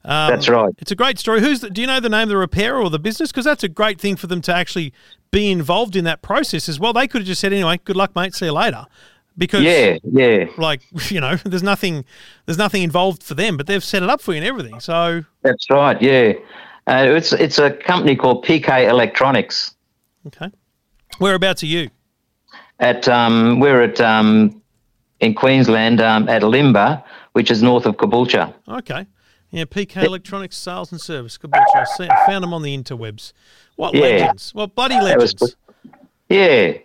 Um, 0.06 0.30
That's 0.30 0.48
right. 0.48 0.72
It's 0.78 0.92
a 0.92 0.96
great 0.96 1.18
story. 1.18 1.42
Who's 1.42 1.62
the, 1.62 1.72
do 1.72 1.82
you 1.82 1.88
know 1.88 2.00
the 2.00 2.10
name 2.10 2.24
of 2.24 2.30
the 2.30 2.38
repairer 2.38 2.80
or 2.80 2.92
the 2.92 3.00
business? 3.00 3.32
Because 3.32 3.46
that's 3.46 3.64
a 3.64 3.68
great 3.70 4.00
thing 4.00 4.16
for 4.18 4.28
them 4.28 4.40
to 4.42 4.54
actually 4.54 4.94
be 5.32 5.50
involved 5.50 5.96
in 5.96 6.04
that 6.04 6.22
process 6.22 6.70
as 6.70 6.80
well. 6.80 6.94
They 6.94 7.08
could 7.08 7.22
have 7.22 7.28
just 7.28 7.42
said, 7.42 7.54
anyway, 7.54 7.80
good 7.84 7.96
luck, 7.96 8.16
mate. 8.16 8.36
See 8.36 8.46
you 8.46 8.52
later. 8.52 8.86
Because 9.38 9.64
Yeah, 9.64 9.98
yeah, 10.04 10.46
like 10.58 10.82
you 11.12 11.22
know, 11.22 11.36
there's 11.46 11.64
nothing, 11.64 12.06
there's 12.46 12.58
nothing 12.58 12.84
involved 12.84 13.24
for 13.24 13.34
them, 13.34 13.58
but 13.58 13.68
they've 13.68 13.84
set 13.84 14.04
it 14.04 14.10
up 14.10 14.22
for 14.22 14.34
you 14.34 14.38
and 14.38 14.46
everything. 14.46 14.80
So 14.80 15.24
that's 15.42 15.70
right. 15.70 16.00
Yeah, 16.02 16.34
uh, 16.88 17.06
it's 17.08 17.32
it's 17.34 17.58
a 17.58 17.72
company 17.72 18.16
called 18.16 18.44
PK 18.46 18.90
Electronics. 18.90 19.76
okay, 20.28 20.52
whereabouts 21.20 21.64
are 21.64 21.68
you? 21.68 21.90
At 22.80 23.08
um, 23.08 23.60
we're 23.60 23.82
at 23.84 24.02
um, 24.02 24.62
in 25.22 25.34
Queensland 25.34 26.02
um, 26.02 26.28
at 26.28 26.42
Elimbah, 26.42 27.04
which 27.34 27.52
is 27.52 27.64
north 27.64 27.86
of 27.86 27.96
Caboolture. 27.98 28.54
Okay. 28.68 29.06
Yeah, 29.52 29.66
PK 29.66 30.04
Electronics 30.04 30.58
Sales 30.58 30.92
and 30.94 31.02
Service. 31.02 31.38
Bunch. 31.38 31.54
I, 31.76 32.08
found 32.26 32.42
them 32.42 32.54
on 32.54 32.62
the 32.62 32.76
interwebs. 32.78 33.34
What 33.76 33.94
Yeah. 33.94 34.02
legends? 34.02 34.54
What 34.54 34.76
bloody 34.76 35.00
legends? 35.00 35.34
good. 35.34 35.56
Yeah, 36.30 36.78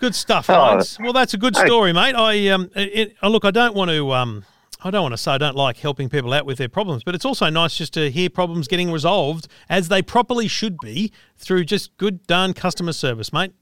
Good 0.00 0.14
stuff, 0.14 0.48
Oh. 0.48 0.82
Well, 1.00 1.12
that's 1.12 1.34
a 1.34 1.38
good 1.38 1.54
story, 1.54 1.92
mate. 1.92 2.14
I 2.14 2.48
um, 2.48 2.70
it, 2.74 3.14
it, 3.22 3.28
look, 3.28 3.44
I 3.44 3.50
don't 3.50 3.74
want 3.74 3.90
to 3.90 4.12
um, 4.12 4.44
I 4.82 4.90
don't 4.90 5.02
want 5.02 5.12
to 5.12 5.18
say 5.18 5.32
I 5.32 5.38
don't 5.38 5.56
like 5.56 5.76
helping 5.76 6.08
people 6.08 6.32
out 6.32 6.46
with 6.46 6.56
their 6.56 6.70
problems, 6.70 7.04
but 7.04 7.14
it's 7.14 7.26
also 7.26 7.50
nice 7.50 7.76
just 7.76 7.92
to 7.94 8.10
hear 8.10 8.30
problems 8.30 8.66
getting 8.66 8.90
resolved 8.90 9.46
as 9.68 9.88
they 9.88 10.00
properly 10.00 10.48
should 10.48 10.78
be 10.78 11.12
through 11.36 11.64
just 11.64 11.94
good 11.98 12.26
darn 12.26 12.54
customer 12.54 12.94
service, 12.94 13.30
mate. 13.30 13.52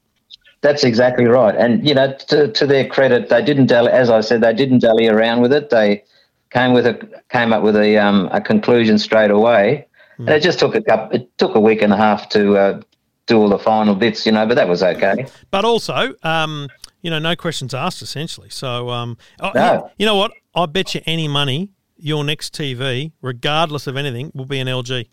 That's 0.61 0.85
exactly 0.85 1.25
right. 1.25 1.55
And 1.55 1.85
you 1.85 1.93
know, 1.93 2.13
to, 2.29 2.49
to 2.49 2.65
their 2.65 2.87
credit, 2.87 3.27
they 3.27 3.43
didn't 3.43 3.67
dally. 3.67 3.91
As 3.91 4.09
I 4.09 4.21
said, 4.21 4.39
they 4.39 4.53
didn't 4.53 4.79
dally 4.79 5.07
around 5.07 5.41
with 5.41 5.51
it. 5.51 5.69
They 5.69 6.05
came 6.51 6.71
with 6.71 6.87
a 6.87 6.97
came 7.29 7.51
up 7.51 7.63
with 7.63 7.75
a 7.75 7.97
um, 7.97 8.29
a 8.31 8.39
conclusion 8.39 8.97
straight 8.97 9.31
away. 9.31 9.87
And 10.17 10.29
it 10.29 10.41
just 10.41 10.59
took 10.59 10.75
a 10.75 10.81
couple, 10.81 11.15
it 11.17 11.37
took 11.37 11.55
a 11.55 11.59
week 11.61 11.81
and 11.81 11.93
a 11.93 11.97
half 11.97 12.27
to 12.29 12.57
uh, 12.57 12.81
do 13.29 13.37
all 13.39 13.47
the 13.47 13.59
final 13.59 13.95
bits, 13.95 14.25
you 14.25 14.31
know. 14.33 14.45
But 14.45 14.55
that 14.55 14.67
was 14.67 14.83
okay. 14.83 15.25
But 15.51 15.63
also, 15.63 16.13
um, 16.23 16.67
you 17.01 17.09
know, 17.09 17.19
no 17.19 17.35
questions 17.35 17.73
asked, 17.73 18.01
essentially. 18.01 18.49
So, 18.49 18.89
um, 18.89 19.17
oh, 19.39 19.51
No. 19.55 19.73
you, 19.73 19.89
you 19.99 20.05
know 20.05 20.15
what? 20.15 20.31
I 20.55 20.65
bet 20.65 20.93
you 20.95 21.01
any 21.05 21.27
money 21.29 21.69
your 21.97 22.23
next 22.23 22.53
TV, 22.53 23.11
regardless 23.21 23.87
of 23.87 23.95
anything, 23.95 24.31
will 24.33 24.45
be 24.45 24.59
an 24.59 24.67
LG. 24.67 25.05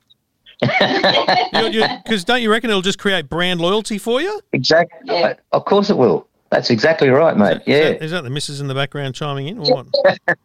Because 0.61 2.25
don't 2.25 2.41
you 2.43 2.51
reckon 2.51 2.71
it'll 2.71 2.81
just 2.83 2.99
create 2.99 3.29
brand 3.29 3.61
loyalty 3.61 3.99
for 3.99 4.21
you? 4.21 4.41
Exactly. 4.53 5.23
Of 5.53 5.65
course 5.65 5.91
it 5.91 5.97
will. 5.97 6.27
That's 6.51 6.71
exactly 6.71 7.09
right, 7.09 7.37
mate. 7.37 7.57
Is 7.57 7.63
Yeah, 7.67 7.83
that, 7.91 8.03
is 8.03 8.11
that 8.13 8.25
the 8.25 8.31
missus 8.31 8.61
in 8.61 8.69
the 8.69 8.75
background 8.75 9.15
chiming 9.15 9.49
in, 9.49 9.59
or 9.59 9.83
what? 9.83 9.87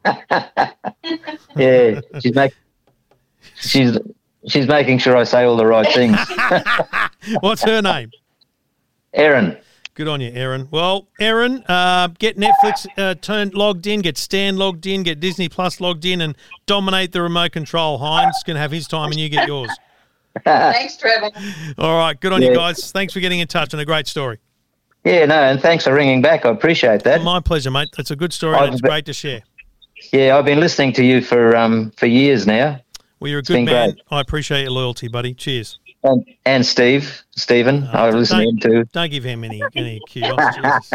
yeah. 1.56 2.02
She's 2.22 2.36
make, 2.36 2.54
she's 3.56 3.98
she's 4.48 4.68
making 4.68 5.00
sure 5.00 5.18
I 5.18 5.24
say 5.24 5.44
all 5.44 5.58
the 5.58 5.66
right 5.66 5.92
things. 5.94 6.18
What's 7.42 7.64
her 7.64 7.82
name? 7.82 8.12
Erin. 9.14 9.58
Good 9.94 10.08
on 10.08 10.22
you, 10.22 10.32
Erin. 10.32 10.70
Well, 10.72 11.08
Erin, 11.20 11.64
uh, 11.68 12.08
get 12.18 12.38
Netflix 12.38 12.88
uh, 12.98 13.14
turned 13.16 13.54
logged 13.54 13.86
in, 13.88 14.02
get 14.02 14.18
Stan 14.18 14.56
logged 14.56 14.86
in, 14.88 15.04
get 15.04 15.20
Disney 15.20 15.50
Plus 15.50 15.82
logged 15.82 16.06
in, 16.06 16.22
and 16.22 16.36
dominate 16.66 17.12
the 17.12 17.22
remote 17.22 17.52
control. 17.52 17.98
Heinz 17.98 18.42
can 18.44 18.56
have 18.56 18.72
his 18.72 18.88
time, 18.88 19.12
and 19.12 19.20
you 19.20 19.28
get 19.28 19.48
yours. 19.48 19.70
Thanks, 20.46 20.96
Trevor. 20.96 21.30
All 21.78 21.98
right, 21.98 22.20
good 22.20 22.32
on 22.32 22.42
you 22.42 22.56
guys. 22.56 22.92
Thanks 22.92 23.14
for 23.14 23.20
getting 23.20 23.40
in 23.40 23.48
touch 23.48 23.74
and 23.74 23.82
a 23.82 23.86
great 23.86 24.08
story. 24.08 24.40
Yeah, 25.04 25.26
no, 25.26 25.36
and 25.36 25.60
thanks 25.60 25.84
for 25.84 25.94
ringing 25.94 26.22
back. 26.22 26.46
I 26.46 26.50
appreciate 26.50 27.04
that. 27.04 27.24
My 27.24 27.40
pleasure, 27.40 27.72
mate. 27.72 27.90
It's 27.98 28.12
a 28.12 28.16
good 28.16 28.32
story 28.32 28.56
and 28.56 28.66
I've 28.66 28.74
it's 28.74 28.82
be- 28.82 28.88
great 28.88 29.06
to 29.08 29.14
share. 29.14 29.42
Yeah, 30.14 30.38
I've 30.38 30.46
been 30.46 30.60
listening 30.60 30.94
to 30.94 31.04
you 31.04 31.22
for 31.22 31.56
um 31.56 31.92
for 31.98 32.06
years 32.06 32.46
now, 32.48 32.80
Well, 33.22 33.30
you're 33.30 33.40
a 33.40 33.44
good 33.44 33.64
man. 33.66 33.92
great. 33.92 34.02
I 34.10 34.20
appreciate 34.20 34.64
your 34.64 34.72
loyalty, 34.72 35.08
buddy. 35.08 35.34
Cheers. 35.36 35.78
and 36.04 36.26
and 36.46 36.66
Steve, 36.66 37.24
Stephen. 37.36 37.84
I 37.94 38.08
don't- 38.10 38.20
listen 38.20 38.40
to 38.40 38.50
him 38.50 38.58
too. 38.58 38.84
Don't 38.92 39.12
give 39.12 39.24
him 39.24 39.44
any 39.44 39.62
any 39.76 40.02
kudos. 40.12 40.90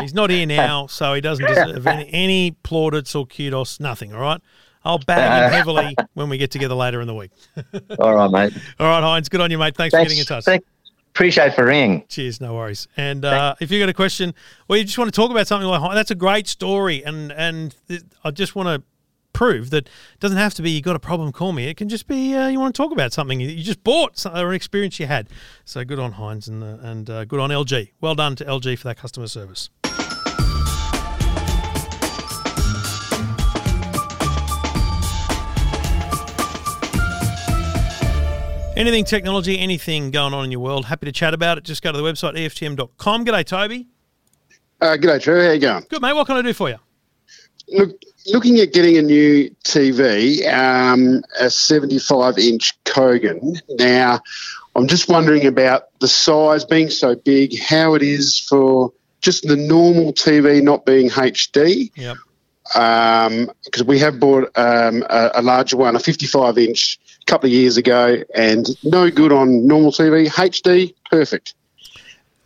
He's 0.00 0.14
not 0.14 0.30
here 0.30 0.46
now, 0.46 0.86
so 0.86 1.12
he 1.14 1.20
doesn't 1.20 1.46
deserve 1.46 1.86
any, 1.86 2.08
any 2.12 2.50
plaudits 2.62 3.14
or 3.14 3.26
kudos. 3.26 3.78
Nothing. 3.78 4.14
All 4.14 4.20
right. 4.22 4.40
I'll 4.86 4.98
bag 4.98 5.46
him 5.52 5.52
heavily 5.58 5.94
when 6.14 6.28
we 6.28 6.38
get 6.38 6.50
together 6.50 6.74
later 6.74 7.00
in 7.00 7.06
the 7.06 7.14
week. 7.14 7.30
All 7.98 8.14
right, 8.14 8.30
mate. 8.30 8.62
All 8.78 8.86
right, 8.86 9.02
Heinz, 9.02 9.28
good 9.28 9.40
on 9.40 9.50
you, 9.50 9.58
mate. 9.58 9.74
Thanks, 9.76 9.92
Thanks. 9.92 10.04
for 10.04 10.14
getting 10.14 10.20
in 10.20 10.26
touch. 10.26 10.44
Thank, 10.44 10.64
appreciate 11.14 11.54
for 11.54 11.64
ringing. 11.66 12.04
Cheers, 12.08 12.40
no 12.40 12.54
worries. 12.54 12.86
And 12.96 13.24
uh, 13.24 13.54
if 13.60 13.70
you've 13.70 13.80
got 13.80 13.88
a 13.88 13.94
question, 13.94 14.34
or 14.68 14.76
you 14.76 14.84
just 14.84 14.98
want 14.98 15.12
to 15.12 15.16
talk 15.18 15.30
about 15.30 15.46
something 15.46 15.68
like 15.68 15.80
"Oh, 15.82 15.94
that's 15.94 16.10
a 16.10 16.14
great 16.14 16.46
story, 16.48 17.02
and 17.04 17.32
and 17.32 17.74
I 18.24 18.30
just 18.30 18.54
want 18.54 18.68
to 18.68 18.82
prove 19.34 19.68
that 19.70 19.86
it 19.86 20.20
doesn't 20.20 20.38
have 20.38 20.54
to 20.54 20.62
be 20.62 20.70
you 20.70 20.80
got 20.80 20.96
a 20.96 21.00
problem, 21.00 21.30
call 21.32 21.52
me. 21.52 21.68
It 21.68 21.76
can 21.76 21.90
just 21.90 22.06
be 22.06 22.34
uh, 22.34 22.48
you 22.48 22.58
want 22.58 22.74
to 22.74 22.82
talk 22.82 22.92
about 22.92 23.12
something 23.12 23.38
you 23.40 23.62
just 23.62 23.84
bought 23.84 24.24
or 24.24 24.48
an 24.48 24.54
experience 24.54 24.98
you 24.98 25.06
had. 25.06 25.28
So 25.66 25.84
good 25.84 25.98
on 25.98 26.12
Heinz 26.12 26.48
and 26.48 26.62
uh, 26.64 26.78
and 26.80 27.10
uh, 27.10 27.24
good 27.26 27.40
on 27.40 27.50
LG. 27.50 27.90
Well 28.00 28.14
done 28.14 28.36
to 28.36 28.44
LG 28.46 28.78
for 28.78 28.88
that 28.88 28.96
customer 28.96 29.26
service. 29.26 29.68
Anything 38.76 39.04
technology, 39.04 39.56
anything 39.56 40.10
going 40.10 40.34
on 40.34 40.44
in 40.44 40.50
your 40.50 40.60
world, 40.60 40.86
happy 40.86 41.06
to 41.06 41.12
chat 41.12 41.32
about 41.32 41.58
it. 41.58 41.64
Just 41.64 41.80
go 41.80 41.92
to 41.92 41.98
the 41.98 42.02
website 42.02 42.34
EFTM.com. 42.36 43.24
G'day, 43.24 43.44
Toby. 43.44 43.86
Uh, 44.80 44.96
g'day, 44.96 45.22
Trevor. 45.22 45.44
How 45.44 45.52
you 45.52 45.60
going? 45.60 45.86
Good, 45.88 46.02
mate. 46.02 46.12
What 46.12 46.26
can 46.26 46.36
I 46.36 46.42
do 46.42 46.52
for 46.52 46.68
you? 46.68 46.78
Look, 47.68 47.92
looking 48.26 48.58
at 48.58 48.72
getting 48.72 48.96
a 48.96 49.02
new 49.02 49.50
TV, 49.64 50.46
um, 50.52 51.22
a 51.38 51.44
75-inch 51.44 52.82
Kogan. 52.84 53.60
Now, 53.78 54.20
I'm 54.74 54.88
just 54.88 55.08
wondering 55.08 55.46
about 55.46 55.88
the 56.00 56.08
size 56.08 56.64
being 56.64 56.90
so 56.90 57.14
big, 57.14 57.58
how 57.60 57.94
it 57.94 58.02
is 58.02 58.38
for 58.38 58.92
just 59.20 59.46
the 59.46 59.56
normal 59.56 60.12
TV 60.12 60.62
not 60.62 60.84
being 60.84 61.10
HD. 61.10 61.90
Yep. 61.96 62.16
Because 62.72 63.84
we 63.84 63.98
have 63.98 64.18
bought 64.18 64.44
um, 64.56 65.04
a, 65.08 65.32
a 65.34 65.42
larger 65.42 65.76
one, 65.76 65.96
a 65.96 65.98
55-inch, 65.98 66.98
a 67.20 67.24
couple 67.26 67.46
of 67.46 67.52
years 67.52 67.76
ago, 67.76 68.22
and 68.34 68.66
no 68.82 69.10
good 69.10 69.32
on 69.32 69.66
normal 69.66 69.92
TV. 69.92 70.28
HD, 70.28 70.94
perfect. 71.10 71.54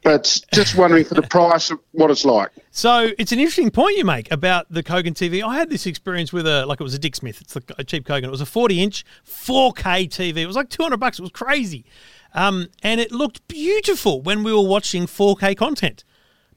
But 0.09 0.40
just 0.54 0.74
wondering 0.74 1.04
for 1.04 1.12
the 1.14 1.20
price 1.22 1.70
of 1.70 1.80
what 1.92 2.11
it's 2.11 2.24
like. 2.24 2.50
So 2.70 3.11
it's 3.18 3.30
an 3.30 3.38
interesting 3.38 3.70
point 3.70 3.98
you 3.98 4.06
make 4.06 4.30
about 4.32 4.66
the 4.72 4.82
Kogan 4.82 5.12
TV. 5.12 5.42
I 5.46 5.56
had 5.59 5.68
this 5.68 5.84
experience 5.84 6.32
with 6.32 6.46
a 6.46 6.64
like 6.64 6.80
it 6.80 6.82
was 6.82 6.94
a 6.94 6.98
Dick 6.98 7.14
Smith. 7.14 7.42
It's 7.42 7.54
a, 7.56 7.84
cheap 7.84 8.06
Kogan. 8.06 8.24
It 8.24 8.30
was 8.30 8.40
a 8.40 8.46
40 8.46 8.82
inch 8.82 9.04
4K 9.26 10.09
TV. 10.09 10.38
It 10.38 10.46
was 10.46 10.56
like 10.56 10.70
200 10.70 10.96
bucks. 10.96 11.18
It 11.18 11.22
was 11.22 11.30
crazy, 11.30 11.84
um, 12.32 12.68
and 12.82 13.02
it 13.02 13.12
looked 13.12 13.46
beautiful 13.48 14.22
when 14.22 14.44
we 14.44 14.50
were 14.52 14.66
watching 14.66 15.04
4K 15.06 15.54
content. 15.59 16.04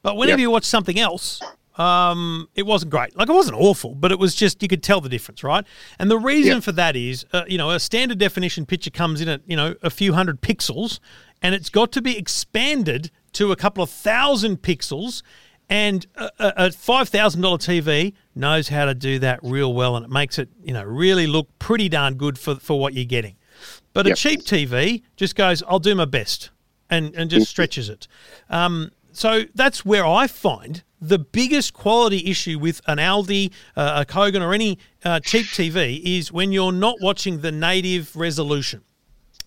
But 0.02 0.16
whenever 0.16 0.39
Yep. 0.39 0.43
you 0.43 0.52
watch 0.52 0.64
something 0.64 0.97
else, 0.97 1.41
um, 1.78 2.47
it 2.56 2.66
wasn't 2.66 2.91
great. 2.91 3.18
Like 3.18 3.28
it 3.28 3.34
wasn't 3.34 3.58
awful, 3.60 3.95
but 3.95 4.14
it 4.14 4.18
was 4.20 4.34
just 4.34 4.62
you 4.64 4.70
could 4.70 4.82
tell 4.82 5.02
the 5.02 5.10
difference, 5.10 5.43
right? 5.43 5.66
And 5.99 6.10
the 6.10 6.18
reason 6.18 6.54
Yep. 6.56 6.64
for 6.64 6.72
that 6.72 6.95
is, 6.95 7.26
uh, 7.34 7.43
you 7.49 7.58
know, 7.58 7.70
a 7.72 7.82
standard 7.82 8.18
definition 8.18 8.66
picture 8.66 8.91
comes 8.91 9.20
in 9.20 9.28
at 9.28 9.41
you 9.45 9.58
know 9.58 9.76
a 9.84 9.89
few 9.89 10.14
hundred 10.14 10.39
pixels, 10.41 10.99
and 11.41 11.54
it's 11.54 11.70
got 11.70 11.91
to 11.91 12.02
be 12.02 12.18
expanded 12.18 13.12
to 13.34 13.52
a 13.52 13.56
couple 13.56 13.84
of 13.84 13.90
thousand 13.90 14.62
pixels. 14.62 15.22
And 15.70 16.06
a, 16.16 16.26
a 16.40 16.54
a 16.58 16.72
five 16.72 17.08
thousand 17.08 17.42
dollar 17.42 17.58
TV 17.58 18.14
knows 18.36 18.68
how 18.68 18.84
to 18.86 18.94
do 18.94 19.20
that 19.20 19.40
real 19.42 19.74
well, 19.74 19.96
and 19.96 20.06
it 20.06 20.12
makes 20.12 20.38
it 20.38 20.50
you 20.64 20.74
know 20.74 20.84
really 20.84 21.28
look 21.28 21.48
pretty 21.60 21.88
darn 21.88 22.16
good 22.16 22.38
for 22.38 22.56
for 22.56 22.78
what 22.78 22.94
you're 22.94 23.06
getting. 23.06 23.38
But 23.94 24.06
a 24.06 24.16
cheap 24.16 24.42
TV 24.42 25.02
just 25.16 25.36
goes, 25.36 25.64
"I'll 25.66 25.80
do 25.80 25.96
my 25.96 26.04
best," 26.04 26.50
and 26.90 27.16
and 27.16 27.30
just 27.30 27.48
stretches 27.50 27.88
it. 27.88 28.10
Um, 28.50 28.92
so 29.14 29.44
that's 29.56 29.86
where 29.86 30.06
I 30.06 30.28
find 30.28 30.84
the 31.00 31.20
biggest 31.20 31.74
quality 31.74 32.30
issue 32.30 32.60
with 32.60 32.82
an 32.88 32.98
Aldi, 32.98 33.52
uh, 33.78 34.04
a 34.06 34.12
Kogan, 34.14 34.42
or 34.42 34.54
any 34.54 34.78
uh, 35.06 35.22
cheap 35.22 35.46
TV 35.48 36.02
is 36.04 36.34
when 36.34 36.52
you're 36.52 36.72
not 36.74 36.98
watching 37.02 37.40
the 37.40 37.52
native 37.52 38.14
resolution. 38.16 38.84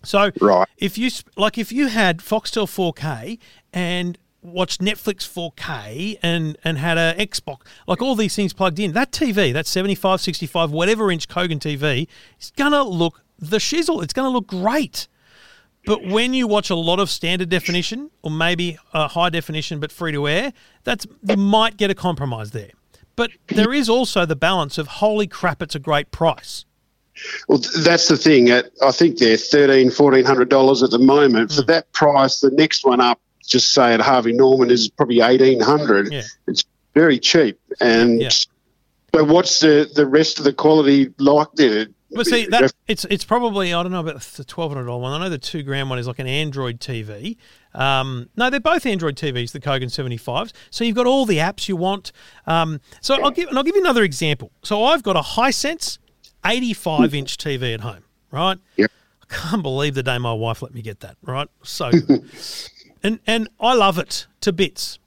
So 0.03 0.31
Right. 0.41 0.67
if 0.77 0.97
you 0.97 1.09
like 1.35 1.57
if 1.57 1.71
you 1.71 1.87
had 1.87 2.19
Foxtel 2.19 2.67
4K 2.67 3.39
and 3.75 4.17
watched 4.41 4.79
Netflix 4.79 5.27
4K 5.27 6.19
and 6.21 6.57
and 6.63 6.77
had 6.77 6.97
a 6.97 7.15
Xbox 7.17 7.61
like 7.87 8.01
all 8.01 8.15
these 8.15 8.35
things 8.35 8.53
plugged 8.53 8.79
in 8.79 8.93
that 8.93 9.11
TV 9.11 9.51
that 9.53 9.65
75 9.65 10.21
65 10.21 10.71
whatever 10.71 11.11
inch 11.11 11.27
Kogan 11.27 11.59
TV 11.59 12.07
is 12.39 12.51
going 12.51 12.71
to 12.71 12.83
look 12.83 13.23
the 13.39 13.57
shizzle 13.57 14.03
it's 14.03 14.13
going 14.13 14.27
to 14.27 14.29
look 14.29 14.47
great 14.47 15.07
but 15.85 16.03
when 16.05 16.33
you 16.33 16.47
watch 16.47 16.69
a 16.69 16.75
lot 16.75 16.99
of 16.99 17.09
standard 17.09 17.49
definition 17.49 18.09
or 18.21 18.31
maybe 18.31 18.77
a 18.93 19.07
high 19.09 19.29
definition 19.29 19.79
but 19.79 19.91
free 19.91 20.11
to 20.11 20.27
air 20.27 20.53
that's 20.83 21.07
you 21.23 21.37
might 21.37 21.75
get 21.75 21.89
a 21.89 21.95
compromise 21.95 22.51
there 22.51 22.71
but 23.15 23.31
there 23.47 23.73
is 23.73 23.89
also 23.89 24.25
the 24.25 24.35
balance 24.35 24.77
of 24.77 24.87
holy 24.87 25.27
crap 25.27 25.61
it's 25.61 25.75
a 25.75 25.79
great 25.79 26.11
price 26.11 26.65
Well, 27.47 27.59
that's 27.79 28.09
the 28.09 28.17
thing. 28.17 28.51
I 28.51 28.91
think 28.91 29.19
they're 29.19 29.37
thirteen, 29.37 29.89
fourteen 29.89 30.25
hundred 30.25 30.49
dollars 30.49 30.83
at 30.83 30.91
the 30.91 30.99
moment. 30.99 31.51
Hmm. 31.51 31.55
For 31.55 31.65
that 31.67 31.89
price, 31.93 32.41
the 32.41 32.51
next 32.51 32.85
one 32.85 32.99
up, 32.99 33.21
just 33.45 33.73
say 33.73 33.93
at 33.93 34.01
Harvey 34.01 34.33
Norman, 34.33 34.69
is 34.71 34.89
probably 34.89 35.21
eighteen 35.21 35.59
hundred. 35.59 36.11
Yeah. 36.11 36.23
It's 36.47 36.63
very 36.93 37.19
cheap. 37.19 37.59
And 37.79 38.21
Yeah. 38.21 38.29
so, 38.29 39.23
what's 39.23 39.59
the 39.59 39.89
the 39.93 40.05
rest 40.05 40.39
of 40.39 40.45
the 40.45 40.53
quality 40.53 41.13
like 41.19 41.47
there? 41.55 41.87
Well, 42.11 42.23
see 42.23 42.45
that 42.47 42.71
it's 42.87 43.03
it's 43.09 43.25
probably 43.25 43.73
I 43.73 43.83
don't 43.83 43.91
know 43.91 43.99
about 43.99 44.21
the 44.21 44.43
twelve 44.45 44.71
hundred 44.71 44.85
dollar 44.85 45.01
one. 45.01 45.11
I 45.19 45.23
know 45.23 45.29
the 45.29 45.37
two 45.37 45.63
grand 45.63 45.89
one 45.89 45.99
is 45.99 46.07
like 46.07 46.19
an 46.19 46.27
Android 46.27 46.79
TV. 46.79 47.35
Um, 47.73 48.29
no, 48.37 48.49
they're 48.49 48.61
both 48.61 48.85
Android 48.85 49.17
TVs, 49.17 49.51
the 49.51 49.59
Kogan 49.59 49.91
seventy 49.91 50.15
fives. 50.15 50.53
So 50.69 50.83
you've 50.85 50.95
got 50.95 51.07
all 51.07 51.25
the 51.25 51.37
apps 51.39 51.67
you 51.67 51.75
want. 51.75 52.13
Um, 52.47 52.79
so 53.01 53.15
I'll 53.21 53.31
give 53.31 53.49
and 53.49 53.57
I'll 53.57 53.63
give 53.65 53.75
you 53.75 53.81
another 53.81 54.03
example. 54.03 54.51
So 54.63 54.85
I've 54.85 55.03
got 55.03 55.17
a 55.17 55.21
Hisense 55.21 55.97
eighty 56.45 56.73
five 56.73 57.13
inch 57.13 57.35
TV 57.37 57.73
at 57.73 57.81
home. 57.81 58.03
Right. 58.31 58.59
Yep. 58.77 58.91
I 59.29 59.33
can't 59.33 59.63
believe 59.63 59.95
the 59.95 60.03
day 60.03 60.17
my 60.19 60.33
wife 60.33 60.61
let 60.61 60.73
me 60.73 60.81
get 60.81 61.01
that. 61.01 61.17
Right. 61.21 61.49
So 61.63 61.91
good. 62.07 62.23
And 63.05 63.19
and 63.27 63.47
I 63.59 63.73
love 63.75 63.99
it 63.99 64.27
to 64.41 64.51
bits. 64.51 64.99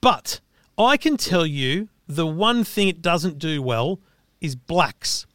But 0.00 0.40
I 0.78 0.96
can 0.96 1.16
tell 1.16 1.46
you 1.46 1.88
the 2.06 2.26
one 2.26 2.64
thing 2.64 2.88
it 2.88 3.00
doesn't 3.00 3.38
do 3.38 3.62
well 3.62 3.98
is 4.40 4.54
blacks. 4.54 5.26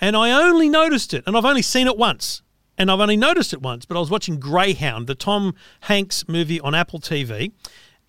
And 0.00 0.16
I 0.16 0.30
only 0.30 0.68
noticed 0.68 1.12
it, 1.14 1.24
and 1.26 1.36
I've 1.36 1.44
only 1.44 1.62
seen 1.62 1.86
it 1.86 1.96
once. 1.96 2.42
And 2.76 2.90
I've 2.90 3.00
only 3.00 3.16
noticed 3.16 3.52
it 3.52 3.62
once, 3.62 3.84
but 3.86 3.96
I 3.96 4.00
was 4.00 4.10
watching 4.10 4.40
Greyhound, 4.40 5.06
the 5.06 5.14
Tom 5.14 5.54
Hanks 5.80 6.28
movie 6.28 6.60
on 6.60 6.74
Apple 6.74 6.98
TV. 6.98 7.52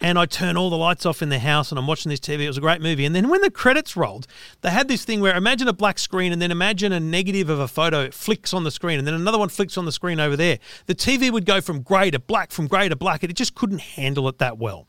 And 0.02 0.20
I 0.20 0.26
turn 0.26 0.58
all 0.58 0.70
the 0.70 0.78
lights 0.78 1.06
off 1.06 1.22
in 1.22 1.30
the 1.30 1.40
house 1.40 1.72
and 1.72 1.80
I'm 1.80 1.88
watching 1.88 2.10
this 2.10 2.20
TV. 2.20 2.42
It 2.42 2.48
was 2.48 2.58
a 2.58 2.62
great 2.62 2.82
movie. 2.82 3.06
And 3.06 3.16
then 3.16 3.30
when 3.30 3.42
the 3.42 3.50
credits 3.50 3.96
rolled, 3.96 4.28
they 4.62 4.70
had 4.70 4.88
this 4.90 5.06
thing 5.06 5.22
where 5.22 5.36
imagine 5.36 5.70
a 5.70 5.74
black 5.74 6.00
screen 6.00 6.34
and 6.34 6.42
then 6.42 6.52
imagine 6.52 6.92
a 6.92 7.00
negative 7.00 7.50
of 7.50 7.60
a 7.60 7.68
photo 7.68 8.02
it 8.02 8.14
flicks 8.14 8.54
on 8.54 8.66
the 8.66 8.72
screen 8.72 9.00
and 9.00 9.08
then 9.08 9.14
another 9.14 9.38
one 9.40 9.48
flicks 9.50 9.78
on 9.78 9.86
the 9.86 9.94
screen 9.94 10.20
over 10.20 10.36
there. 10.36 10.60
The 10.86 10.96
TV 10.96 11.32
would 11.32 11.46
go 11.46 11.62
from 11.62 11.82
grey 11.82 12.12
to 12.12 12.20
black, 12.20 12.52
from 12.52 12.68
grey 12.68 12.90
to 12.90 12.96
black, 12.96 13.24
and 13.24 13.32
it 13.32 13.36
just 13.36 13.56
couldn't 13.56 13.80
handle 13.82 14.28
it 14.28 14.38
that 14.40 14.58
well 14.58 14.86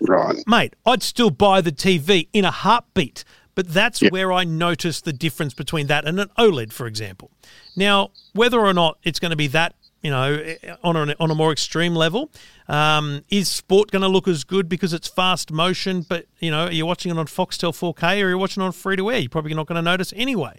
right. 0.00 0.42
mate, 0.46 0.74
I'd 0.84 1.02
still 1.02 1.30
buy 1.30 1.60
the 1.60 1.72
TV 1.72 2.28
in 2.32 2.44
a 2.44 2.50
heartbeat. 2.50 3.24
But 3.54 3.72
that's 3.72 4.02
Yep. 4.02 4.12
where 4.12 4.32
I 4.34 4.44
notice 4.44 5.00
the 5.00 5.14
difference 5.14 5.54
between 5.54 5.86
that 5.86 6.04
and 6.04 6.20
an 6.20 6.28
OLED, 6.36 6.74
for 6.74 6.86
example. 6.86 7.30
Now, 7.74 8.10
whether 8.34 8.60
or 8.60 8.74
not 8.74 8.98
it's 9.02 9.18
going 9.18 9.30
to 9.30 9.36
be 9.36 9.46
that, 9.46 9.74
you 10.02 10.10
know, 10.10 10.54
on 10.84 10.96
a, 10.96 11.16
on 11.18 11.30
a 11.30 11.34
more 11.34 11.52
extreme 11.52 11.94
level, 11.94 12.30
um, 12.68 13.24
is 13.28 13.48
sport 13.48 13.90
going 13.90 14.02
to 14.02 14.08
look 14.08 14.28
as 14.28 14.44
good 14.44 14.68
because 14.68 14.92
it's 14.92 15.08
fast 15.08 15.50
motion? 15.50 16.02
But 16.02 16.26
you 16.38 16.50
know, 16.50 16.66
are 16.66 16.72
you're 16.72 16.86
watching 16.86 17.10
it 17.10 17.18
on 17.18 17.26
Foxtel 17.26 17.72
4K 17.72 18.02
or 18.02 18.26
are 18.26 18.28
you're 18.30 18.38
watching 18.38 18.62
it 18.62 18.66
on 18.66 18.72
free 18.72 18.96
to 18.96 19.10
air. 19.10 19.18
You're 19.18 19.28
probably 19.28 19.54
not 19.54 19.66
going 19.66 19.76
to 19.76 19.82
notice 19.82 20.12
anyway. 20.16 20.58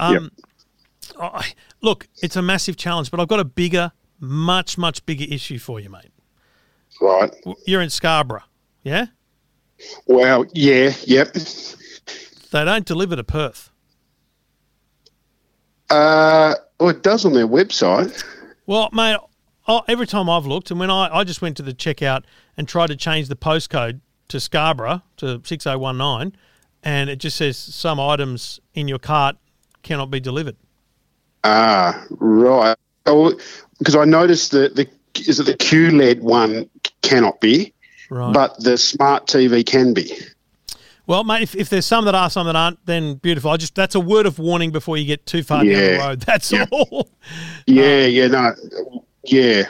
Um, 0.00 0.32
I, 1.20 1.52
look, 1.80 2.08
it's 2.22 2.36
a 2.36 2.42
massive 2.42 2.76
challenge, 2.76 3.10
but 3.10 3.20
I've 3.20 3.28
got 3.28 3.40
a 3.40 3.44
bigger, 3.44 3.92
much 4.20 4.78
much 4.78 5.04
bigger 5.06 5.26
issue 5.28 5.58
for 5.58 5.80
you, 5.80 5.90
mate. 5.90 6.10
Right. 7.00 7.34
You're 7.66 7.82
in 7.82 7.90
Scarborough, 7.90 8.44
yeah? 8.82 9.06
Well, 10.06 10.46
yeah. 10.52 10.92
Yep. 11.04 11.34
They 12.52 12.64
don't 12.64 12.84
deliver 12.84 13.16
to 13.16 13.24
Perth. 13.24 13.70
Uh, 15.90 16.54
well, 16.78 16.90
it 16.90 17.02
does 17.02 17.24
on 17.24 17.32
their 17.32 17.48
website. 17.48 18.24
Well, 18.66 18.88
mate, 18.92 19.16
I, 19.66 19.80
every 19.88 20.06
time 20.06 20.28
I've 20.30 20.46
looked, 20.46 20.70
and 20.70 20.78
when 20.80 20.90
I, 20.90 21.08
I 21.12 21.24
just 21.24 21.42
went 21.42 21.56
to 21.58 21.62
the 21.62 21.72
checkout 21.74 22.24
and 22.56 22.68
tried 22.68 22.88
to 22.88 22.96
change 22.96 23.28
the 23.28 23.36
postcode 23.36 24.00
to 24.28 24.40
Scarborough 24.40 25.02
to 25.18 25.40
6019, 25.44 26.36
and 26.82 27.10
it 27.10 27.16
just 27.16 27.36
says 27.36 27.56
some 27.56 28.00
items 28.00 28.60
in 28.74 28.88
your 28.88 28.98
cart 28.98 29.36
cannot 29.82 30.10
be 30.10 30.20
delivered. 30.20 30.56
Ah, 31.44 32.04
right. 32.10 32.76
Oh, 33.06 33.36
because 33.78 33.96
I 33.96 34.04
noticed 34.04 34.52
that 34.52 34.76
the 34.76 34.88
is 35.28 35.38
it 35.40 35.44
the 35.46 35.54
QLED 35.54 36.20
one 36.20 36.70
cannot 37.02 37.40
be, 37.40 37.74
Right. 38.08 38.32
but 38.32 38.58
the 38.62 38.78
smart 38.78 39.26
TV 39.26 39.66
can 39.66 39.92
be. 39.92 40.16
Well, 41.06 41.24
mate, 41.24 41.42
if, 41.42 41.54
if 41.54 41.68
there's 41.68 41.86
some 41.86 42.04
that 42.04 42.14
are, 42.14 42.30
some 42.30 42.46
that 42.46 42.56
aren't, 42.56 42.84
then 42.86 43.14
beautiful. 43.14 43.50
I 43.50 43.56
just 43.56 43.74
that's 43.74 43.94
a 43.94 44.00
word 44.00 44.26
of 44.26 44.38
warning 44.38 44.70
before 44.70 44.96
you 44.96 45.04
get 45.04 45.26
too 45.26 45.42
far 45.42 45.64
down 45.64 45.72
the 45.72 45.98
road. 45.98 46.20
That's 46.26 46.50
Yeah. 46.52 46.66
all. 46.70 47.08
Yeah, 47.66 48.06
yeah, 48.06 48.26
no, 48.28 48.54
yeah. 49.24 49.64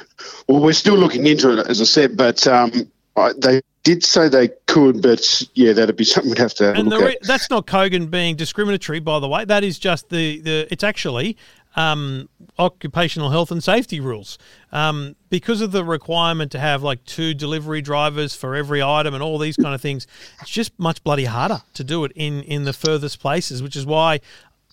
Well, 0.48 0.60
we're 0.60 0.72
still 0.72 0.96
looking 0.96 1.26
into 1.26 1.58
it, 1.58 1.66
as 1.68 1.80
I 1.80 1.84
said, 1.84 2.16
but 2.16 2.46
um, 2.46 2.70
I, 3.16 3.32
they 3.38 3.60
did 3.82 4.04
say 4.04 4.28
they 4.28 4.48
could, 4.66 5.02
but 5.02 5.42
yeah, 5.54 5.72
that'd 5.72 5.96
be 5.96 6.04
something 6.12 6.30
we'd 6.30 6.38
have 6.38 6.54
to 6.54 6.72
And 6.74 6.88
look 6.88 7.00
the 7.00 7.10
at. 7.12 7.22
that's 7.22 7.50
not 7.50 7.66
Kogan 7.66 8.10
being 8.10 8.36
discriminatory, 8.36 9.00
by 9.00 9.18
the 9.18 9.28
way. 9.28 9.44
That 9.44 9.64
is 9.64 9.78
just 9.78 10.08
the, 10.10 10.40
the 10.40 10.68
it's 10.70 10.84
actually 10.84 11.36
um, 11.76 12.28
occupational 12.58 13.30
health 13.30 13.50
and 13.50 13.62
safety 13.62 14.00
rules. 14.00 14.38
Um, 14.72 15.16
because 15.30 15.60
of 15.60 15.72
the 15.72 15.84
requirement 15.84 16.52
to 16.52 16.58
have 16.58 16.82
like 16.82 17.04
two 17.04 17.34
delivery 17.34 17.80
drivers 17.80 18.34
for 18.34 18.54
every 18.54 18.82
item 18.82 19.14
and 19.14 19.22
all 19.22 19.38
these 19.38 19.56
kind 19.56 19.74
of 19.74 19.80
things, 19.80 20.06
it's 20.40 20.50
just 20.50 20.78
much 20.78 21.02
bloody 21.02 21.24
harder 21.24 21.62
to 21.74 21.84
do 21.84 22.04
it 22.04 22.12
in, 22.14 22.42
in 22.42 22.64
the 22.64 22.72
furthest 22.72 23.20
places, 23.20 23.62
which 23.62 23.76
is 23.76 23.86
why 23.86 24.20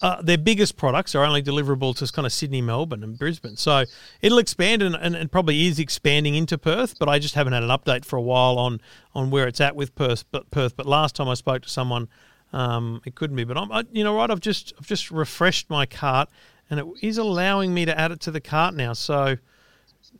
uh, 0.01 0.21
their 0.21 0.37
biggest 0.37 0.77
products 0.77 1.13
are 1.13 1.25
only 1.25 1.43
deliverable 1.43 1.95
to 1.95 2.11
kind 2.11 2.25
of 2.25 2.31
Sydney, 2.31 2.61
Melbourne, 2.61 3.03
and 3.03 3.17
Brisbane. 3.17 3.57
So 3.57 3.83
it'll 4.21 4.37
expand 4.37 4.81
and, 4.81 4.95
and, 4.95 5.15
and 5.15 5.31
probably 5.31 5.67
is 5.67 5.79
expanding 5.79 6.35
into 6.35 6.57
Perth, 6.57 6.97
but 6.99 7.09
I 7.09 7.19
just 7.19 7.35
haven't 7.35 7.53
had 7.53 7.63
an 7.63 7.69
update 7.69 8.05
for 8.05 8.15
a 8.15 8.21
while 8.21 8.57
on 8.57 8.79
on 9.13 9.29
where 9.29 9.47
it's 9.47 9.59
at 9.59 9.75
with 9.75 9.95
Perth. 9.95 10.23
But 10.31 10.49
Perth, 10.51 10.75
but 10.77 10.85
last 10.85 11.15
time 11.15 11.27
I 11.27 11.33
spoke 11.33 11.63
to 11.63 11.69
someone, 11.69 12.07
um, 12.53 13.01
it 13.05 13.15
couldn't 13.15 13.35
be. 13.35 13.43
But 13.43 13.57
I'm, 13.57 13.71
I, 13.71 13.83
you 13.91 14.03
know, 14.03 14.15
right? 14.15 14.29
I've 14.29 14.39
just 14.39 14.73
I've 14.79 14.87
just 14.87 15.11
refreshed 15.11 15.69
my 15.69 15.85
cart, 15.85 16.29
and 16.69 16.79
it 16.79 16.85
is 17.01 17.17
allowing 17.17 17.73
me 17.73 17.85
to 17.85 17.97
add 17.99 18.11
it 18.11 18.19
to 18.21 18.31
the 18.31 18.41
cart 18.41 18.73
now. 18.75 18.93
So 18.93 19.37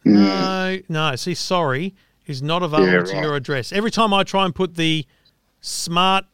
no, 0.04 0.80
no. 0.88 1.16
See, 1.16 1.34
sorry 1.36 1.96
is 2.26 2.42
not 2.42 2.62
available 2.64 2.92
Yeah, 2.92 3.04
to 3.04 3.22
your 3.22 3.36
address. 3.36 3.72
Every 3.74 3.92
time 3.92 4.14
I 4.14 4.24
try 4.24 4.46
and 4.46 4.54
put 4.54 4.76
the 4.76 5.06
smart 5.62 6.26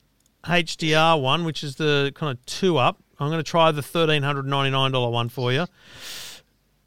HDR 0.43 1.21
one, 1.21 1.45
which 1.45 1.63
is 1.63 1.75
the 1.75 2.11
kind 2.15 2.37
of 2.37 2.45
two 2.45 2.77
up, 2.77 3.01
I'm 3.19 3.29
going 3.29 3.39
to 3.39 3.49
try 3.49 3.71
the 3.71 3.81
thirteen 3.81 4.23
hundred 4.23 4.45
ninety 4.45 4.71
nine 4.71 4.91
dollar 4.91 5.09
one 5.09 5.29
for 5.29 5.51
you. 5.53 5.65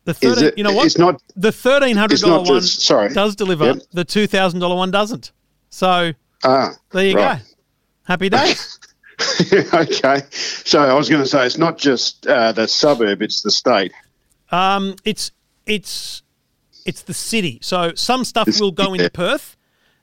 The 0.05 0.12
Is 0.12 0.18
thirteen, 0.18 0.45
it- 0.45 0.59
you 0.59 0.64
know 0.64 0.72
what? 0.72 0.87
it's 0.87 0.99
not- 0.99 1.22
the 1.37 1.53
thirteen 1.53 1.97
hundred 1.97 2.20
dollar 2.20 2.39
one. 2.39 2.61
just- 2.61 2.83
sorry. 2.83 3.12
does 3.12 3.35
deliver. 3.35 3.64
Yep. 3.66 3.76
The 3.93 4.05
two 4.05 4.26
thousand 4.26 4.61
dollar 4.61 4.76
one 4.76 4.91
doesn't. 4.91 5.33
So 5.70 6.12
Ah, 6.45 6.72
there 6.93 7.07
you 7.07 7.14
right. 7.16 7.39
go. 7.39 7.45
Happy 8.05 8.29
days. 8.29 8.78
okay. 9.75 10.23
So 10.31 10.81
I 10.81 10.95
was 10.95 11.09
going 11.09 11.23
to 11.23 11.29
say 11.29 11.45
it's 11.47 11.59
not 11.59 11.79
just 11.79 12.27
uh, 12.27 12.53
the 12.53 12.69
suburb; 12.69 13.23
it's 13.23 13.43
the 13.43 13.51
state. 13.51 13.93
Um, 14.51 14.95
it's 15.05 15.31
it's 15.66 16.23
it's 16.87 17.03
the 17.03 17.14
city. 17.14 17.59
So 17.62 17.93
some 17.95 18.25
stuff 18.25 18.49
It's- 18.49 18.61
will 18.61 18.73
go 18.73 18.93
into 18.95 19.05
yeah. 19.05 19.09
Perth, 19.12 19.57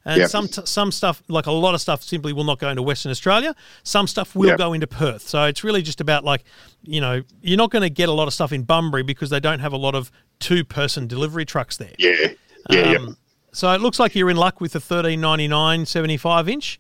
and 0.06 0.20
Yep. 0.22 0.30
some 0.30 0.48
some 0.50 0.92
stuff, 0.92 1.24
like 1.28 1.46
a 1.48 1.52
lot 1.52 1.74
of 1.76 1.82
stuff, 1.82 2.04
simply 2.04 2.34
will 2.34 2.44
not 2.44 2.60
go 2.60 2.70
into 2.70 2.82
Western 2.84 3.10
Australia. 3.12 3.56
Some 3.84 4.08
stuff 4.08 4.36
will 4.36 4.50
Yep. 4.50 4.58
go 4.58 4.74
into 4.74 4.88
Perth. 4.88 5.28
So 5.28 5.46
it's 5.46 5.64
really 5.64 5.82
just 5.82 6.02
about 6.02 6.24
like 6.24 6.44
you 6.84 7.02
know 7.02 7.24
you're 7.42 7.58
not 7.58 7.72
going 7.72 7.84
to 7.84 7.90
get 7.90 8.10
a 8.10 8.14
lot 8.14 8.28
of 8.28 8.34
stuff 8.34 8.52
in 8.52 8.64
Bunbury 8.64 9.04
because 9.04 9.30
they 9.30 9.40
don't 9.40 9.60
have 9.60 9.74
a 9.74 9.78
lot 9.78 9.96
of 9.96 10.12
two 10.40 10.64
person 10.64 11.08
delivery 11.08 11.46
trucks 11.46 11.78
there. 11.78 11.94
Yeah. 11.98 12.28
Yeah. 12.70 12.90
yep. 12.92 13.02
Um, 13.02 13.18
So 13.54 13.72
it 13.72 13.80
looks 13.80 14.00
like 14.00 14.14
you're 14.16 14.30
in 14.30 14.36
luck 14.38 14.60
with 14.60 14.74
the 14.74 14.80
1399 14.80 15.86
75 15.86 16.50
inch. 16.50 16.80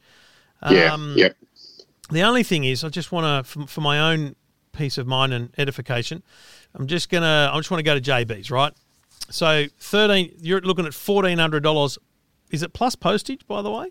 yeah. 0.69 0.93
um, 0.93 1.13
yep. 1.17 1.35
The 2.11 2.21
only 2.23 2.43
thing 2.43 2.63
is, 2.63 2.83
I 2.83 2.89
just 2.89 3.11
want 3.11 3.45
to, 3.45 3.49
for, 3.49 3.65
for 3.67 3.81
my 3.81 4.11
own 4.11 4.35
peace 4.73 4.97
of 4.97 5.07
mind 5.07 5.33
and 5.33 5.49
edification, 5.57 6.21
I'm 6.75 6.87
just 6.87 7.09
gonna, 7.09 7.49
I 7.51 7.57
just 7.57 7.71
want 7.71 7.79
to 7.79 7.83
go 7.83 7.97
to 7.97 8.01
JB's, 8.01 8.51
right? 8.51 8.73
So 9.29 9.65
thirteen, 9.79 10.33
you're 10.39 10.61
looking 10.61 10.85
at 10.85 10.93
fourteen 10.93 11.39
hundred 11.39 11.63
dollars. 11.63 11.97
Is 12.51 12.61
it 12.61 12.73
plus 12.73 12.95
postage, 12.95 13.47
by 13.47 13.61
the 13.63 13.71
way? 13.71 13.89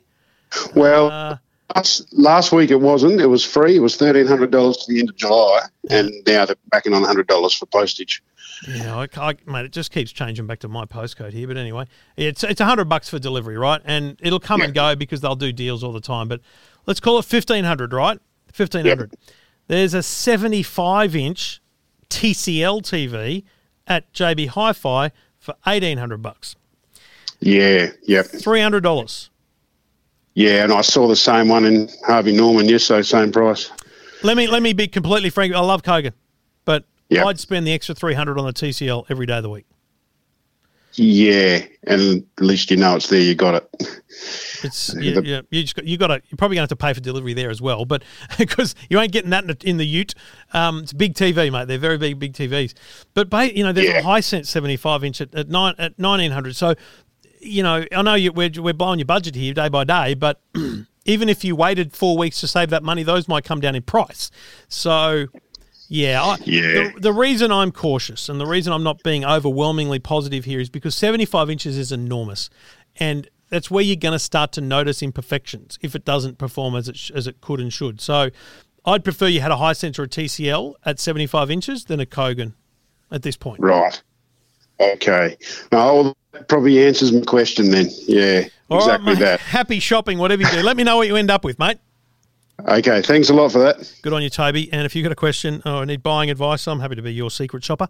Well, 0.77 1.11
Uh, 1.11 1.37
last, 1.75 2.07
last 2.12 2.53
week 2.53 2.71
it 2.71 2.81
wasn't. 2.81 3.21
It 3.21 3.27
was 3.27 3.45
free. 3.45 3.77
It 3.77 3.81
was 3.81 3.97
thirteen 3.97 4.27
hundred 4.29 4.53
dollars 4.53 4.77
to 4.79 4.93
the 4.93 5.01
end 5.01 5.09
of 5.09 5.17
July, 5.17 5.62
and 5.91 6.12
now 6.27 6.45
they're 6.45 6.55
backing 6.71 6.95
on 6.95 7.03
hundred 7.03 7.27
dollars 7.27 7.53
for 7.53 7.67
postage. 7.67 8.23
Yeah, 8.69 8.97
I, 8.97 9.09
I, 9.21 9.35
mate, 9.47 9.65
it 9.65 9.73
just 9.73 9.91
keeps 9.91 10.12
changing 10.12 10.47
back 10.47 10.61
to 10.61 10.69
my 10.69 10.85
postcode 10.85 11.33
here. 11.33 11.49
But 11.49 11.57
anyway, 11.57 11.87
it's 12.17 12.45
it's 12.45 12.61
a 12.61 12.65
hundred 12.65 12.85
bucks 12.89 13.09
for 13.09 13.19
delivery, 13.19 13.59
right? 13.59 13.81
And 13.85 14.17
it'll 14.23 14.39
come 14.39 14.61
and 14.61 14.73
go 14.73 14.95
because 14.95 15.21
they'll 15.21 15.35
do 15.35 15.51
deals 15.53 15.83
all 15.83 15.93
the 15.93 16.01
time. 16.01 16.29
But 16.29 16.43
let's 16.87 17.01
call 17.01 17.18
it 17.18 17.24
fifteen 17.24 17.64
hundred, 17.64 17.93
right? 17.93 18.18
Fifteen 18.53 18.87
hundred. 18.87 19.14
There's 19.66 19.95
a 19.95 20.03
seventy-five 20.03 21.16
inch 21.16 21.61
TCL 22.11 22.82
TV 22.82 23.45
at 23.87 24.12
JB 24.12 24.49
Hi-Fi 24.49 25.11
for 25.39 25.55
eighteen 25.66 25.99
hundred 25.99 26.22
bucks, 26.22 26.57
Yeah. 27.41 27.91
Yep. 28.05 28.26
three 28.26 28.61
hundred 28.61 28.82
dollars. 28.82 29.30
Yeah, 30.35 30.64
and 30.64 30.72
I 30.72 30.80
saw 30.80 31.07
the 31.07 31.14
same 31.16 31.49
one 31.49 31.64
in 31.64 31.89
Harvey 32.07 32.32
Norman 32.32 32.68
yesterday, 32.68 33.03
same 33.03 33.30
price. 33.30 33.70
Let 34.22 34.37
me 34.37 34.47
let 34.47 34.62
me 34.62 34.72
be 34.72 34.89
completely 34.89 35.30
frank. 35.30 35.55
I 35.55 35.61
love 35.61 35.82
Kogan, 35.82 36.12
but 36.64 36.85
Yeah. 37.09 37.24
I'd 37.24 37.39
spend 37.39 37.66
the 37.66 37.72
extra 37.72 37.95
three 37.95 38.14
hundred 38.14 38.39
on 38.39 38.47
the 38.47 38.53
TCL 38.53 39.07
every 39.11 39.26
day 39.26 39.37
of 39.37 39.43
the 39.43 39.51
week. 39.51 39.66
Yeah, 40.97 41.65
and 41.89 42.25
at 42.39 42.45
least 42.45 42.71
you 42.71 42.77
know 42.77 42.95
it's 42.97 43.09
there. 43.09 43.21
You 43.21 43.35
got 43.35 43.55
it. 43.57 43.69
It's 44.63 44.95
you, 45.01 45.15
The- 45.21 45.27
you, 45.27 45.43
you 45.51 45.63
just 45.63 45.75
got, 45.75 45.85
you 45.85 45.99
got 45.99 46.07
to 46.09 46.23
you're 46.29 46.37
probably 46.37 46.55
going 46.57 46.67
to 46.69 46.73
have 46.73 46.77
to 46.79 46.85
pay 46.85 46.93
for 46.93 47.01
delivery 47.01 47.35
there 47.35 47.51
as 47.51 47.61
well, 47.61 47.85
but 47.85 48.05
because 48.39 48.75
you 48.89 49.01
ain't 49.01 49.13
getting 49.13 49.31
that 49.31 49.43
in 49.45 49.49
the, 49.49 49.69
in 49.69 49.77
the 49.79 49.87
Ute. 49.87 50.15
Um, 50.53 50.79
it's 50.81 50.93
big 50.93 51.15
TV, 51.15 51.51
mate. 51.51 51.67
They're 51.69 51.79
very 51.79 51.99
big, 51.99 52.19
big 52.19 52.33
TVs. 52.33 52.75
But 53.15 53.29
you 53.57 53.65
know, 53.65 53.73
there's 53.73 53.89
Yeah. 53.89 53.99
a 53.99 54.03
Hisense 54.03 54.47
75 54.47 55.03
inch 55.05 55.21
at, 55.21 55.35
at 55.35 55.49
nine 55.49 55.75
at 55.79 55.99
1900. 55.99 56.55
So, 56.55 56.75
you 57.41 57.63
know, 57.63 57.85
I 57.93 58.03
know 58.03 58.15
you, 58.15 58.33
we're 58.33 58.51
we're 58.57 58.73
blowing 58.73 58.99
your 59.01 59.07
budget 59.07 59.35
here 59.35 59.53
day 59.53 59.69
by 59.69 59.85
day, 59.85 60.15
but 60.15 60.41
even 61.05 61.29
if 61.29 61.45
you 61.45 61.57
waited 61.57 61.93
four 61.93 62.17
weeks 62.17 62.41
to 62.41 62.47
save 62.47 62.71
that 62.71 62.83
money, 62.85 63.03
those 63.03 63.27
might 63.27 63.45
come 63.45 63.61
down 63.61 63.75
in 63.75 63.83
price. 63.83 64.31
So. 64.69 65.27
Yeah, 65.95 66.25
I, 66.25 66.37
Yeah. 66.45 66.91
The, 66.93 66.95
the 66.99 67.13
reason 67.13 67.53
I'm 67.53 67.71
cautious 67.71 68.29
and 68.29 68.41
the 68.41 68.47
reason 68.47 68.73
I'm 68.73 68.83
not 68.83 69.05
being 69.05 69.25
overwhelmingly 69.25 70.01
positive 70.01 70.45
here 70.45 70.59
is 70.59 70.69
because 70.69 70.97
75 70.97 71.49
inches 71.49 71.79
is 71.79 71.93
enormous, 71.93 72.51
and 72.97 73.29
that's 73.49 73.71
where 73.71 73.85
you're 73.85 73.95
going 73.95 74.11
to 74.11 74.19
start 74.19 74.51
to 74.53 74.61
notice 74.61 75.03
imperfections 75.03 75.79
if 75.83 75.95
it 75.95 76.05
doesn't 76.05 76.37
perform 76.37 76.75
as 76.75 76.89
it 76.89 76.97
sh- 76.97 77.13
as 77.15 77.29
it 77.29 77.41
could 77.41 77.61
and 77.61 77.73
should. 77.73 78.01
So, 78.01 78.31
I'd 78.85 79.05
prefer 79.05 79.29
you 79.29 79.41
had 79.41 79.53
a 79.53 79.57
high 79.57 79.73
sensor 79.73 80.03
or 80.03 80.07
a 80.07 80.09
TCL 80.09 80.75
at 80.85 80.99
75 80.99 81.49
inches 81.49 81.85
than 81.85 82.01
a 82.01 82.07
Kogan 82.07 82.55
at 83.13 83.23
this 83.23 83.37
point. 83.37 83.61
Right. 83.61 84.03
Okay. 84.81 85.37
No, 85.71 85.95
well, 85.95 86.17
that 86.33 86.49
probably 86.49 86.85
answers 86.85 87.13
my 87.13 87.21
question 87.21 87.71
then. 87.71 87.87
Yeah, 88.09 88.49
All 88.69 88.79
right, 88.79 88.85
exactly 88.87 89.13
mate. 89.13 89.21
that. 89.21 89.39
Happy 89.39 89.79
shopping, 89.79 90.19
whatever 90.19 90.43
you 90.43 90.51
do. 90.51 90.63
Let 90.63 90.77
me 90.77 90.83
know 90.83 90.97
what 90.97 91.07
you 91.07 91.15
end 91.15 91.31
up 91.31 91.45
with, 91.45 91.61
mate. 91.61 91.79
Okay, 92.67 93.03
thanks 93.03 93.29
a 93.31 93.35
lot 93.35 93.53
for 93.53 93.59
that. 93.59 93.93
Good 94.03 94.13
on 94.13 94.23
you, 94.23 94.31
Toby. 94.31 94.73
And 94.73 94.87
if 94.87 94.95
you've 94.95 95.03
got 95.03 95.13
a 95.13 95.17
question 95.17 95.61
or 95.67 95.85
need 95.85 96.03
buying 96.03 96.31
advice, 96.31 96.67
I'm 96.67 96.81
happy 96.81 96.95
to 96.95 97.03
be 97.03 97.13
your 97.13 97.31
secret 97.31 97.65
shopper. 97.65 97.89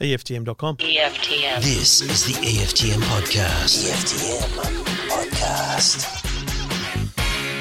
EFTM.com. 0.00 0.76
EFTM. 0.76 1.62
This 1.62 2.00
is 2.00 2.24
the 2.24 2.32
EFTM 2.34 3.00
podcast. 3.02 3.90
EFTM 3.90 4.84
podcast. 5.08 6.26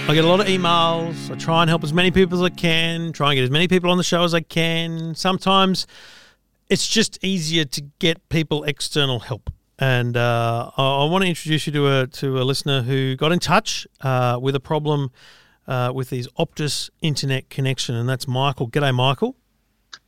I 0.07 0.13
get 0.13 0.23
a 0.23 0.27
lot 0.27 0.39
of 0.39 0.45
emails. 0.45 1.31
I 1.31 1.35
try 1.35 1.63
and 1.63 1.69
help 1.69 1.83
as 1.83 1.91
many 1.91 2.11
people 2.11 2.37
as 2.37 2.43
I 2.43 2.53
can, 2.53 3.11
try 3.11 3.31
and 3.31 3.37
get 3.37 3.43
as 3.43 3.49
many 3.49 3.67
people 3.67 3.89
on 3.89 3.97
the 3.97 4.03
show 4.03 4.23
as 4.23 4.35
I 4.35 4.41
can. 4.41 5.15
Sometimes 5.15 5.87
it's 6.69 6.87
just 6.87 7.17
easier 7.23 7.65
to 7.65 7.81
get 7.97 8.29
people 8.29 8.63
external 8.65 9.19
help. 9.19 9.51
And 9.79 10.15
uh, 10.15 10.71
I, 10.77 10.83
I 10.83 11.05
want 11.05 11.23
to 11.23 11.27
introduce 11.27 11.65
you 11.65 11.73
to 11.73 11.87
a 11.87 12.07
to 12.07 12.39
a 12.39 12.43
listener 12.43 12.83
who 12.83 13.15
got 13.15 13.31
in 13.31 13.39
touch 13.39 13.87
uh, 14.01 14.37
with 14.39 14.55
a 14.55 14.59
problem 14.59 15.11
uh, 15.67 15.91
with 15.93 16.09
his 16.09 16.27
Optus 16.39 16.89
internet 17.01 17.49
connection, 17.49 17.95
and 17.95 18.07
that's 18.07 18.27
Michael. 18.27 18.69
G'day, 18.69 18.93
Michael. 18.93 19.35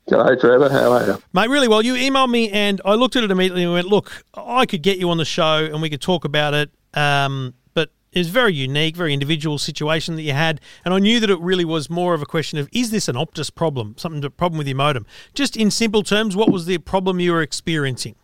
G'day, 0.09 0.39
Trevor. 0.39 0.69
How 0.69 0.93
are 0.93 1.05
you? 1.05 1.21
Mate, 1.33 1.49
really 1.49 1.67
well. 1.67 1.81
You 1.81 1.95
emailed 1.95 2.29
me 2.29 2.49
and 2.49 2.79
I 2.85 2.93
looked 2.93 3.17
at 3.17 3.23
it 3.23 3.31
immediately 3.31 3.63
and 3.63 3.73
went, 3.73 3.87
look, 3.87 4.23
I 4.35 4.65
could 4.65 4.81
get 4.81 4.97
you 4.99 5.09
on 5.09 5.17
the 5.17 5.25
show 5.25 5.65
and 5.65 5.81
we 5.81 5.89
could 5.89 6.01
talk 6.01 6.23
about 6.23 6.53
it. 6.53 6.71
Um, 6.93 7.55
but 7.73 7.91
it 8.13 8.19
was 8.19 8.29
very 8.29 8.53
unique, 8.53 8.95
very 8.95 9.13
individual 9.13 9.57
situation 9.57 10.15
that 10.15 10.21
you 10.21 10.31
had. 10.31 10.61
And 10.85 10.93
I 10.93 10.99
knew 10.99 11.19
that 11.19 11.29
it 11.29 11.39
really 11.41 11.65
was 11.65 11.89
more 11.89 12.13
of 12.13 12.21
a 12.21 12.25
question 12.25 12.57
of, 12.57 12.69
is 12.71 12.91
this 12.91 13.09
an 13.09 13.15
Optus 13.15 13.53
problem? 13.53 13.95
Something 13.97 14.21
to 14.21 14.29
problem 14.29 14.57
with 14.57 14.67
your 14.67 14.77
modem? 14.77 15.05
Just 15.33 15.57
in 15.57 15.69
simple 15.69 16.03
terms, 16.03 16.37
what 16.37 16.51
was 16.51 16.67
the 16.67 16.77
problem 16.77 17.19
you 17.19 17.33
were 17.33 17.41
experiencing? 17.41 18.15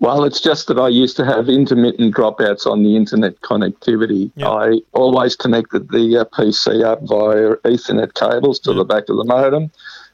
Well, 0.00 0.24
it's 0.24 0.40
just 0.40 0.68
that 0.68 0.78
I 0.78 0.88
used 0.88 1.16
to 1.16 1.24
have 1.24 1.48
intermittent 1.48 2.14
dropouts 2.14 2.66
on 2.66 2.82
the 2.82 2.96
internet 2.96 3.40
connectivity. 3.40 4.30
Yeah. 4.36 4.50
I 4.50 4.80
always 4.92 5.36
connected 5.36 5.90
the 5.90 6.18
uh, 6.18 6.24
PC 6.26 6.84
up 6.84 7.00
via 7.02 7.56
Ethernet 7.64 8.14
cables 8.14 8.58
to 8.60 8.72
the 8.72 8.84
back 8.84 9.08
of 9.08 9.16
the 9.16 9.24
modem. 9.24 9.70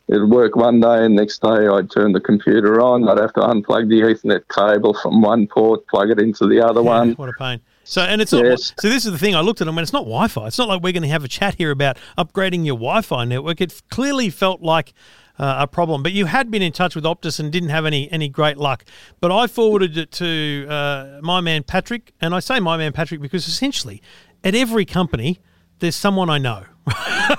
It'd 0.08 0.28
work 0.28 0.56
one 0.56 0.80
day, 0.80 1.04
and 1.04 1.14
next 1.14 1.40
day 1.40 1.68
I'd 1.68 1.90
turn 1.90 2.12
the 2.12 2.20
computer 2.20 2.80
on. 2.80 3.08
I'd 3.08 3.18
have 3.18 3.32
to 3.34 3.40
unplug 3.40 3.88
the 3.88 4.00
Ethernet 4.00 4.42
cable 4.48 4.94
from 4.94 5.22
one 5.22 5.46
port, 5.46 5.86
plug 5.86 6.10
it 6.10 6.18
into 6.18 6.48
the 6.48 6.60
other 6.60 6.82
one. 6.82 7.12
What 7.12 7.28
a 7.28 7.32
pain. 7.32 7.60
So, 7.84 8.02
and 8.02 8.20
it's 8.20 8.32
not. 8.32 8.60
So, 8.60 8.88
this 8.88 9.04
is 9.04 9.12
the 9.12 9.18
thing. 9.18 9.34
I 9.34 9.40
looked 9.40 9.60
at 9.60 9.64
them 9.64 9.78
and 9.78 9.82
it's 9.82 9.92
not 9.92 10.04
Wi 10.04 10.28
Fi. 10.28 10.46
It's 10.46 10.58
not 10.58 10.68
like 10.68 10.82
we're 10.82 10.92
going 10.92 11.02
to 11.02 11.08
have 11.08 11.24
a 11.24 11.28
chat 11.28 11.56
here 11.56 11.70
about 11.70 11.96
upgrading 12.18 12.64
your 12.64 12.76
Wi 12.76 13.02
Fi 13.02 13.24
network. 13.24 13.60
It 13.60 13.82
clearly 13.90 14.30
felt 14.30 14.62
like 14.62 14.92
uh, 15.40 15.56
a 15.60 15.66
problem. 15.66 16.02
But 16.02 16.12
you 16.12 16.26
had 16.26 16.50
been 16.50 16.62
in 16.62 16.72
touch 16.72 16.94
with 16.94 17.04
Optus 17.04 17.40
and 17.40 17.50
didn't 17.50 17.70
have 17.70 17.86
any 17.86 18.12
any 18.12 18.28
great 18.28 18.58
luck. 18.58 18.84
But 19.20 19.32
I 19.32 19.46
forwarded 19.46 19.96
it 19.96 20.12
to 20.12 20.66
uh, 20.68 21.20
my 21.22 21.40
man 21.40 21.62
Patrick, 21.62 22.12
and 22.20 22.34
I 22.34 22.40
say 22.40 22.60
my 22.60 22.76
man 22.76 22.92
Patrick 22.92 23.20
because 23.20 23.48
essentially, 23.48 24.02
at 24.44 24.54
every 24.54 24.84
company, 24.84 25.40
there's 25.78 25.96
someone 25.96 26.28
I 26.30 26.38
know. 26.38 26.64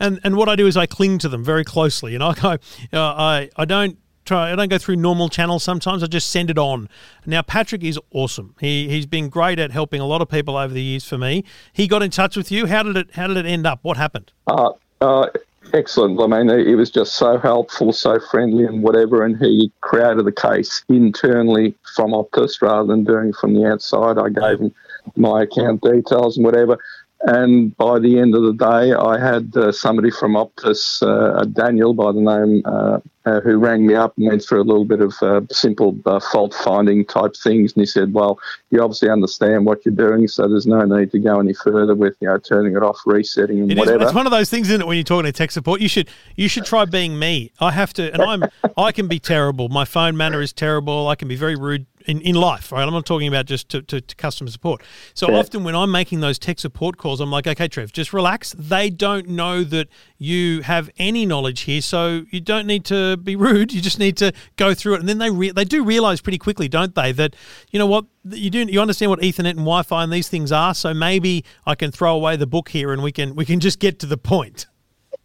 And 0.00 0.18
and 0.24 0.36
what 0.36 0.48
I 0.48 0.56
do 0.56 0.66
is 0.66 0.78
I 0.78 0.86
cling 0.86 1.18
to 1.18 1.28
them 1.28 1.44
very 1.44 1.62
closely, 1.62 2.14
and 2.14 2.24
I 2.24 2.32
go, 2.32 2.50
uh, 2.50 2.56
I 2.94 3.50
I 3.54 3.66
don't 3.66 3.98
try. 4.24 4.50
I 4.50 4.56
don't 4.56 4.70
go 4.70 4.78
through 4.78 4.96
normal 4.96 5.28
channels. 5.28 5.62
Sometimes 5.62 6.02
I 6.02 6.06
just 6.06 6.30
send 6.30 6.48
it 6.48 6.56
on. 6.56 6.88
Now 7.26 7.42
Patrick 7.42 7.84
is 7.84 7.98
awesome. 8.12 8.54
He 8.58 8.88
he's 8.88 9.04
been 9.04 9.28
great 9.28 9.58
at 9.58 9.70
helping 9.72 10.00
a 10.00 10.06
lot 10.06 10.22
of 10.22 10.30
people 10.30 10.56
over 10.56 10.72
the 10.72 10.82
years. 10.82 11.04
For 11.04 11.18
me, 11.18 11.44
he 11.74 11.86
got 11.86 12.02
in 12.02 12.10
touch 12.10 12.34
with 12.34 12.50
you. 12.50 12.66
How 12.66 12.82
did 12.82 12.96
it 12.96 13.10
How 13.12 13.26
did 13.26 13.36
it 13.36 13.44
end 13.44 13.66
up? 13.66 13.80
What 13.82 13.98
happened? 13.98 14.32
Uh, 14.46 14.70
uh, 15.02 15.26
excellent. 15.72 16.20
I 16.20 16.26
mean, 16.26 16.66
he, 16.66 16.74
was 16.74 16.90
just 16.90 17.14
so 17.14 17.38
helpful, 17.38 17.92
so 17.92 18.18
friendly, 18.30 18.64
and 18.64 18.82
whatever. 18.82 19.24
And 19.24 19.36
he 19.36 19.72
created 19.80 20.24
the 20.24 20.32
case 20.32 20.84
internally 20.88 21.74
from 21.94 22.12
Optus 22.12 22.60
rather 22.62 22.86
than 22.86 23.04
doing 23.04 23.30
it 23.30 23.36
from 23.36 23.54
the 23.54 23.66
outside. 23.66 24.18
I 24.18 24.28
gave 24.28 24.60
him 24.60 24.74
my 25.16 25.42
account 25.42 25.82
details 25.82 26.36
and 26.36 26.44
whatever. 26.44 26.78
And 27.24 27.76
by 27.76 28.00
the 28.00 28.18
end 28.18 28.34
of 28.34 28.42
the 28.42 28.52
day, 28.52 28.92
I 28.92 29.18
had 29.18 29.56
uh, 29.56 29.70
somebody 29.70 30.10
from 30.10 30.32
Optus, 30.32 31.02
uh, 31.02 31.44
Daniel 31.44 31.94
by 31.94 32.10
the 32.12 32.20
name, 32.20 32.62
uh, 32.64 32.98
uh, 33.24 33.40
who 33.40 33.58
rang 33.58 33.86
me 33.86 33.94
up 33.94 34.16
and 34.16 34.26
went 34.26 34.44
through 34.44 34.60
a 34.60 34.64
little 34.64 34.84
bit 34.84 35.00
of 35.00 35.14
uh, 35.22 35.40
simple 35.50 35.96
uh, 36.06 36.18
fault 36.18 36.54
finding 36.54 37.04
type 37.04 37.36
things. 37.36 37.72
And 37.72 37.82
he 37.82 37.86
said, 37.86 38.12
"Well, 38.12 38.38
you 38.70 38.82
obviously 38.82 39.10
understand 39.10 39.64
what 39.64 39.84
you're 39.84 39.94
doing, 39.94 40.26
so 40.28 40.48
there's 40.48 40.66
no 40.66 40.84
need 40.84 41.10
to 41.12 41.18
go 41.18 41.40
any 41.40 41.54
further 41.54 41.94
with 41.94 42.16
you 42.20 42.28
know 42.28 42.38
turning 42.38 42.76
it 42.76 42.82
off, 42.82 42.98
resetting, 43.06 43.60
and 43.60 43.70
It 43.70 43.74
is, 43.74 43.78
whatever." 43.78 44.04
it's 44.04 44.14
one 44.14 44.26
of 44.26 44.32
those 44.32 44.50
things, 44.50 44.68
isn't 44.68 44.80
it? 44.80 44.86
When 44.86 44.96
you're 44.96 45.04
talking 45.04 45.24
to 45.24 45.32
tech 45.32 45.50
support, 45.50 45.80
you 45.80 45.88
should 45.88 46.08
you 46.36 46.48
should 46.48 46.64
try 46.64 46.84
being 46.84 47.18
me. 47.18 47.52
I 47.60 47.70
have 47.72 47.92
to, 47.94 48.12
and 48.12 48.22
I'm 48.22 48.44
I 48.76 48.92
can 48.92 49.08
be 49.08 49.18
terrible. 49.18 49.68
My 49.68 49.84
phone 49.84 50.16
manner 50.16 50.40
is 50.40 50.52
terrible. 50.52 51.08
I 51.08 51.14
can 51.14 51.28
be 51.28 51.36
very 51.36 51.56
rude 51.56 51.86
in, 52.06 52.20
in 52.22 52.34
life. 52.34 52.72
Right, 52.72 52.82
I'm 52.82 52.92
not 52.92 53.06
talking 53.06 53.28
about 53.28 53.46
just 53.46 53.68
to, 53.70 53.82
to, 53.82 54.00
to 54.00 54.16
customer 54.16 54.50
support. 54.50 54.82
So 55.14 55.30
Yeah. 55.30 55.38
often 55.38 55.64
when 55.64 55.74
I'm 55.74 55.90
making 55.90 56.20
those 56.20 56.38
tech 56.38 56.58
support 56.58 56.96
calls, 56.96 57.20
I'm 57.20 57.30
like, 57.30 57.46
okay, 57.46 57.68
Trev, 57.68 57.92
just 57.92 58.12
relax. 58.12 58.54
They 58.58 58.90
don't 58.90 59.28
know 59.28 59.62
that 59.64 59.88
you 60.18 60.62
have 60.62 60.90
any 60.98 61.26
knowledge 61.26 61.62
here, 61.62 61.80
so 61.80 62.24
you 62.30 62.40
don't 62.40 62.66
need 62.66 62.84
to 62.86 63.11
be 63.16 63.36
rude. 63.36 63.72
You 63.72 63.80
just 63.80 63.98
need 63.98 64.16
to 64.18 64.32
go 64.56 64.74
through 64.74 64.94
it, 64.94 65.00
and 65.00 65.08
then 65.08 65.18
they 65.18 65.30
re- 65.30 65.50
they 65.50 65.64
do 65.64 65.84
realize 65.84 66.20
pretty 66.20 66.38
quickly, 66.38 66.68
don't 66.68 66.94
they, 66.94 67.12
that 67.12 67.34
you 67.70 67.78
know 67.78 67.86
what 67.86 68.06
you 68.30 68.50
do 68.50 68.60
you 68.60 68.80
understand 68.80 69.10
what 69.10 69.20
Ethernet 69.20 69.50
and 69.50 69.60
Wi-Fi 69.60 70.04
and 70.04 70.12
these 70.12 70.28
things 70.28 70.52
are. 70.52 70.74
So 70.74 70.94
maybe 70.94 71.44
I 71.66 71.74
can 71.74 71.90
throw 71.90 72.14
away 72.14 72.36
the 72.36 72.46
book 72.46 72.70
here, 72.70 72.92
and 72.92 73.02
we 73.02 73.12
can 73.12 73.34
we 73.34 73.44
can 73.44 73.60
just 73.60 73.78
get 73.78 73.98
to 74.00 74.06
the 74.06 74.18
point. 74.18 74.66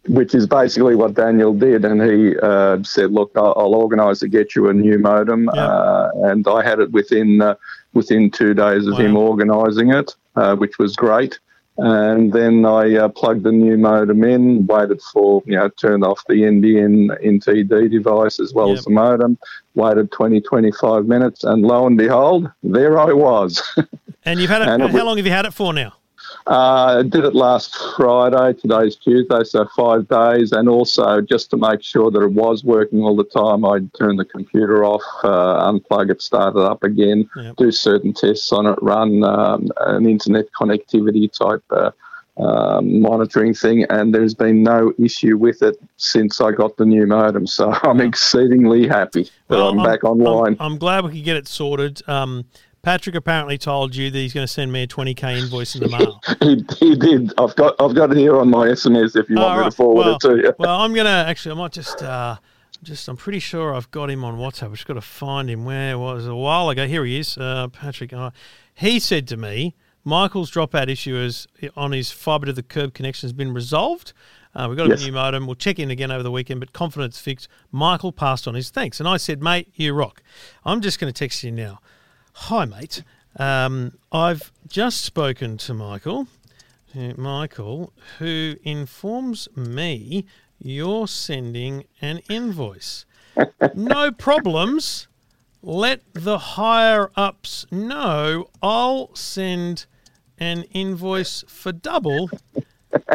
which 0.08 0.34
is 0.34 0.46
basically 0.46 0.94
what 0.94 1.14
Daniel 1.14 1.52
did. 1.52 1.84
And 1.84 2.02
he 2.02 2.36
uh, 2.38 2.82
said, 2.82 3.12
"Look, 3.12 3.32
I'll, 3.36 3.54
I'll 3.56 3.74
organise 3.74 4.20
to 4.20 4.28
get 4.28 4.54
you 4.54 4.68
a 4.68 4.74
new 4.74 4.98
modem." 4.98 5.48
Uh, 5.48 6.10
and 6.24 6.46
I 6.46 6.62
had 6.62 6.80
it 6.80 6.90
within 6.92 7.42
uh, 7.42 7.54
within 7.94 8.30
two 8.30 8.54
days 8.54 8.86
of 8.86 8.98
him 8.98 9.16
organising 9.16 9.92
it, 9.92 10.14
uh, 10.36 10.56
which 10.56 10.78
was 10.78 10.96
great. 10.96 11.38
And 11.78 12.32
then 12.32 12.64
I 12.66 12.96
uh, 12.96 13.08
plugged 13.08 13.44
the 13.44 13.52
new 13.52 13.78
modem 13.78 14.24
in, 14.24 14.66
waited 14.66 15.00
for, 15.12 15.42
you 15.46 15.54
know, 15.56 15.68
turned 15.68 16.02
off 16.04 16.24
the 16.26 16.34
NBN 16.34 17.24
NTD 17.24 17.90
device 17.90 18.40
as 18.40 18.52
well 18.52 18.72
as 18.72 18.84
the 18.84 18.90
modem, 18.90 19.38
waited 19.76 20.10
20, 20.10 20.40
25 20.40 21.06
minutes, 21.06 21.44
and 21.44 21.62
lo 21.62 21.86
and 21.86 21.96
behold, 21.96 22.50
there 22.64 22.98
I 22.98 23.12
was. 23.12 23.62
And 24.24 24.40
you've 24.40 24.50
had 24.50 24.62
it. 24.62 24.68
And 24.68 24.82
it 24.82 24.90
how 24.90 24.92
was- 24.92 25.04
long 25.04 25.16
have 25.16 25.24
you 25.26 25.32
had 25.32 25.46
it 25.46 25.54
for 25.54 25.72
now? 25.72 25.94
Uh, 26.46 27.02
did 27.02 27.24
it 27.24 27.34
last 27.34 27.76
Friday. 27.96 28.54
Today's 28.54 28.96
Tuesday, 28.96 29.44
so 29.44 29.66
five 29.76 30.08
days. 30.08 30.52
And 30.52 30.68
also, 30.68 31.20
just 31.20 31.50
to 31.50 31.56
make 31.56 31.82
sure 31.82 32.10
that 32.10 32.22
it 32.22 32.32
was 32.32 32.64
working 32.64 33.00
all 33.00 33.16
the 33.16 33.24
time, 33.24 33.64
I'd 33.64 33.92
turn 33.94 34.16
the 34.16 34.24
computer 34.24 34.84
off, 34.84 35.02
uh, 35.24 35.70
unplug 35.70 36.10
it, 36.10 36.22
start 36.22 36.56
it 36.56 36.62
up 36.62 36.82
again, 36.84 37.28
do 37.56 37.70
certain 37.70 38.12
tests 38.14 38.52
on 38.52 38.66
it, 38.66 38.78
run 38.80 39.22
um, 39.24 39.68
an 39.80 40.08
internet 40.08 40.46
connectivity 40.58 41.30
type 41.30 41.64
uh, 41.70 41.90
um, 42.38 43.00
monitoring 43.02 43.52
thing. 43.52 43.84
And 43.90 44.14
there's 44.14 44.34
been 44.34 44.62
no 44.62 44.92
issue 44.98 45.36
with 45.36 45.62
it 45.62 45.76
since 45.96 46.40
I 46.40 46.52
got 46.52 46.76
the 46.76 46.86
new 46.86 47.06
modem. 47.06 47.46
So 47.46 47.72
I'm 47.82 48.00
exceedingly 48.00 48.86
happy 48.86 49.28
that 49.48 49.58
I'm, 49.58 49.82
back 49.82 50.04
online. 50.04 50.56
I'm, 50.60 50.72
I'm 50.72 50.78
glad 50.78 51.04
we 51.04 51.12
could 51.12 51.24
get 51.24 51.36
it 51.36 51.48
sorted. 51.48 52.08
Um, 52.08 52.46
Patrick 52.82 53.16
apparently 53.16 53.58
told 53.58 53.94
you 53.94 54.10
that 54.10 54.18
he's 54.18 54.32
going 54.32 54.46
to 54.46 54.52
send 54.52 54.72
me 54.72 54.84
a 54.84 54.86
20k 54.86 55.42
invoice 55.42 55.74
in 55.74 55.82
the 55.82 55.88
mail. 55.88 56.20
he, 56.40 56.64
he 56.78 56.94
did. 56.96 57.32
I've 57.38 57.54
got 57.56 57.74
I've 57.80 57.94
got 57.94 58.12
it 58.12 58.16
here 58.16 58.36
on 58.36 58.50
my 58.50 58.68
SMS 58.68 59.16
if 59.16 59.28
you 59.28 59.36
want 59.36 59.56
me 59.56 59.60
right. 59.62 59.70
to 59.70 59.76
forward 59.76 60.06
well, 60.06 60.14
it 60.14 60.20
to 60.20 60.36
you. 60.36 60.54
well, 60.58 60.80
I'm 60.80 60.94
gonna 60.94 61.24
actually. 61.26 61.52
I 61.52 61.54
might 61.58 61.72
just. 61.72 62.02
Uh, 62.02 62.36
just, 62.82 63.08
I'm 63.08 63.16
pretty 63.16 63.40
sure 63.40 63.74
I've 63.74 63.90
got 63.90 64.08
him 64.08 64.22
on 64.24 64.38
WhatsApp. 64.38 64.66
I've 64.66 64.74
just 64.74 64.86
got 64.86 64.94
to 64.94 65.00
find 65.00 65.50
him. 65.50 65.64
Where 65.64 65.98
was 65.98 66.28
a 66.28 66.34
while 66.34 66.70
ago? 66.70 66.86
Here 66.86 67.04
he 67.04 67.18
is, 67.18 67.36
uh, 67.36 67.66
Patrick. 67.68 68.12
Uh, 68.12 68.30
he 68.72 69.00
said 69.00 69.26
to 69.28 69.36
me, 69.36 69.74
Michael's 70.04 70.50
dropout 70.50 70.88
issue 70.88 71.16
is 71.16 71.48
on 71.76 71.90
his 71.90 72.12
fibre 72.12 72.46
to 72.46 72.52
the 72.52 72.62
curb 72.62 72.94
connection 72.94 73.26
has 73.26 73.32
been 73.32 73.52
resolved. 73.52 74.12
Uh, 74.54 74.66
we've 74.68 74.78
got 74.78 74.88
Yes. 74.88 75.02
a 75.02 75.06
new 75.06 75.12
modem. 75.12 75.46
We'll 75.46 75.56
check 75.56 75.78
in 75.78 75.90
again 75.90 76.10
over 76.10 76.22
the 76.22 76.30
weekend, 76.30 76.60
but 76.60 76.72
confidence 76.72 77.18
fixed. 77.18 77.48
Michael 77.70 78.12
passed 78.12 78.48
on 78.48 78.54
his 78.54 78.70
thanks, 78.70 79.00
and 79.00 79.08
I 79.08 79.16
said, 79.16 79.42
"Mate, 79.42 79.70
you 79.74 79.92
rock." 79.92 80.22
I'm 80.64 80.80
just 80.80 80.98
going 80.98 81.12
to 81.12 81.18
text 81.18 81.42
you 81.42 81.50
now. 81.50 81.80
Hi, 82.42 82.64
mate. 82.64 83.02
Um, 83.36 83.98
I've 84.10 84.52
just 84.66 85.04
spoken 85.04 85.58
to 85.58 85.74
Michael. 85.74 86.28
Michael, 86.94 87.92
who 88.18 88.54
informs 88.62 89.48
me 89.54 90.24
you're 90.58 91.08
sending 91.08 91.84
an 92.00 92.20
invoice. 92.30 93.04
no 93.74 94.10
problems. 94.18 95.08
Let 95.62 96.00
the 96.14 96.38
higher 96.38 97.10
ups 97.16 97.66
know 97.70 98.48
I'll 98.62 99.14
send 99.14 99.84
an 100.38 100.62
invoice 100.72 101.44
for 101.48 101.72
double 101.72 102.30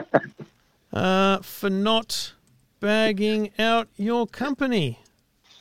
uh, 0.94 1.40
for 1.40 1.72
not 1.72 2.34
bagging 2.80 3.52
out 3.58 3.88
your 3.96 4.28
company 4.28 5.00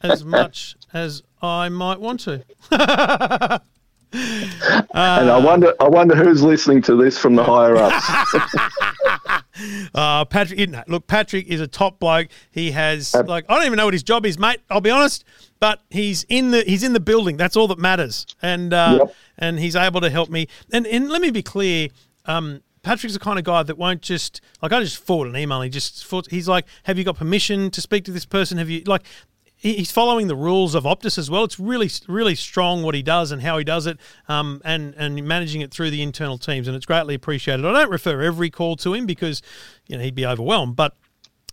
as 0.02 0.24
much 0.26 0.76
as 0.92 1.22
I 1.42 1.68
might 1.68 2.00
want 2.00 2.20
to. 2.20 2.44
and 2.70 3.60
I 4.94 5.38
wonder, 5.38 5.74
I 5.80 5.88
wonder 5.88 6.14
who's 6.14 6.42
listening 6.42 6.82
to 6.82 6.96
this 6.96 7.18
from 7.18 7.34
the 7.34 7.44
higher 7.44 7.76
ups. 7.76 8.06
Uh, 9.94 10.24
Patrick, 10.24 10.70
look, 10.88 11.06
Patrick 11.06 11.46
is 11.46 11.60
a 11.60 11.66
top 11.66 11.98
bloke. 12.00 12.28
He 12.50 12.70
has 12.70 13.14
like 13.14 13.44
I 13.50 13.56
don't 13.56 13.66
even 13.66 13.76
know 13.76 13.84
what 13.84 13.92
his 13.92 14.02
job 14.02 14.24
is, 14.24 14.38
mate. 14.38 14.60
I'll 14.70 14.80
be 14.80 14.90
honest, 14.90 15.24
but 15.60 15.82
he's 15.90 16.24
in 16.30 16.50
the 16.52 16.62
he's 16.62 16.82
in 16.82 16.94
the 16.94 17.00
building. 17.00 17.36
That's 17.36 17.54
all 17.54 17.68
that 17.68 17.78
matters, 17.78 18.26
and 18.40 18.72
uh, 18.72 18.96
Yep. 19.00 19.14
and 19.38 19.58
he's 19.58 19.76
able 19.76 20.00
to 20.00 20.08
help 20.08 20.30
me. 20.30 20.48
And 20.72 20.86
and 20.86 21.10
let 21.10 21.20
me 21.20 21.30
be 21.30 21.42
clear. 21.42 21.88
Um, 22.24 22.62
Patrick's 22.82 23.12
the 23.12 23.20
kind 23.20 23.38
of 23.38 23.44
guy 23.44 23.62
that 23.62 23.76
won't 23.76 24.00
just 24.00 24.40
like 24.62 24.72
I 24.72 24.80
just 24.80 24.96
forward 24.96 25.28
an 25.28 25.36
email. 25.36 25.60
He 25.60 25.68
just 25.68 26.10
he's 26.30 26.48
like, 26.48 26.64
"Have 26.84 26.96
you 26.96 27.04
got 27.04 27.16
permission 27.18 27.70
to 27.72 27.80
speak 27.82 28.04
to 28.06 28.10
this 28.10 28.24
person? 28.24 28.56
Have 28.56 28.70
you 28.70 28.82
like?" 28.86 29.02
He- 29.62 29.76
He's 29.76 29.90
following 29.92 30.26
the 30.26 30.36
rules 30.36 30.74
of 30.74 30.84
Optus 30.84 31.16
as 31.18 31.30
well. 31.30 31.44
It's 31.44 31.58
really, 31.58 31.88
really 32.08 32.34
strong 32.34 32.82
what 32.82 32.94
he 32.94 33.02
does 33.02 33.30
and 33.32 33.40
how 33.42 33.56
he 33.58 33.64
does 33.64 33.86
it, 33.86 33.98
um, 34.28 34.60
and 34.64 34.94
and 34.96 35.24
managing 35.26 35.60
it 35.62 35.70
through 35.72 35.90
the 35.90 36.02
internal 36.02 36.36
teams, 36.38 36.66
and 36.68 36.76
it's 36.76 36.86
greatly 36.86 37.14
appreciated. 37.14 37.64
I 37.64 37.72
don't 37.72 37.90
refer 37.90 38.20
every 38.22 38.50
call 38.50 38.76
to 38.76 38.92
him 38.94 39.06
because 39.06 39.40
you 39.86 39.96
know 39.96 40.02
he'd 40.02 40.14
be 40.14 40.26
overwhelmed, 40.26 40.76
but 40.76 40.96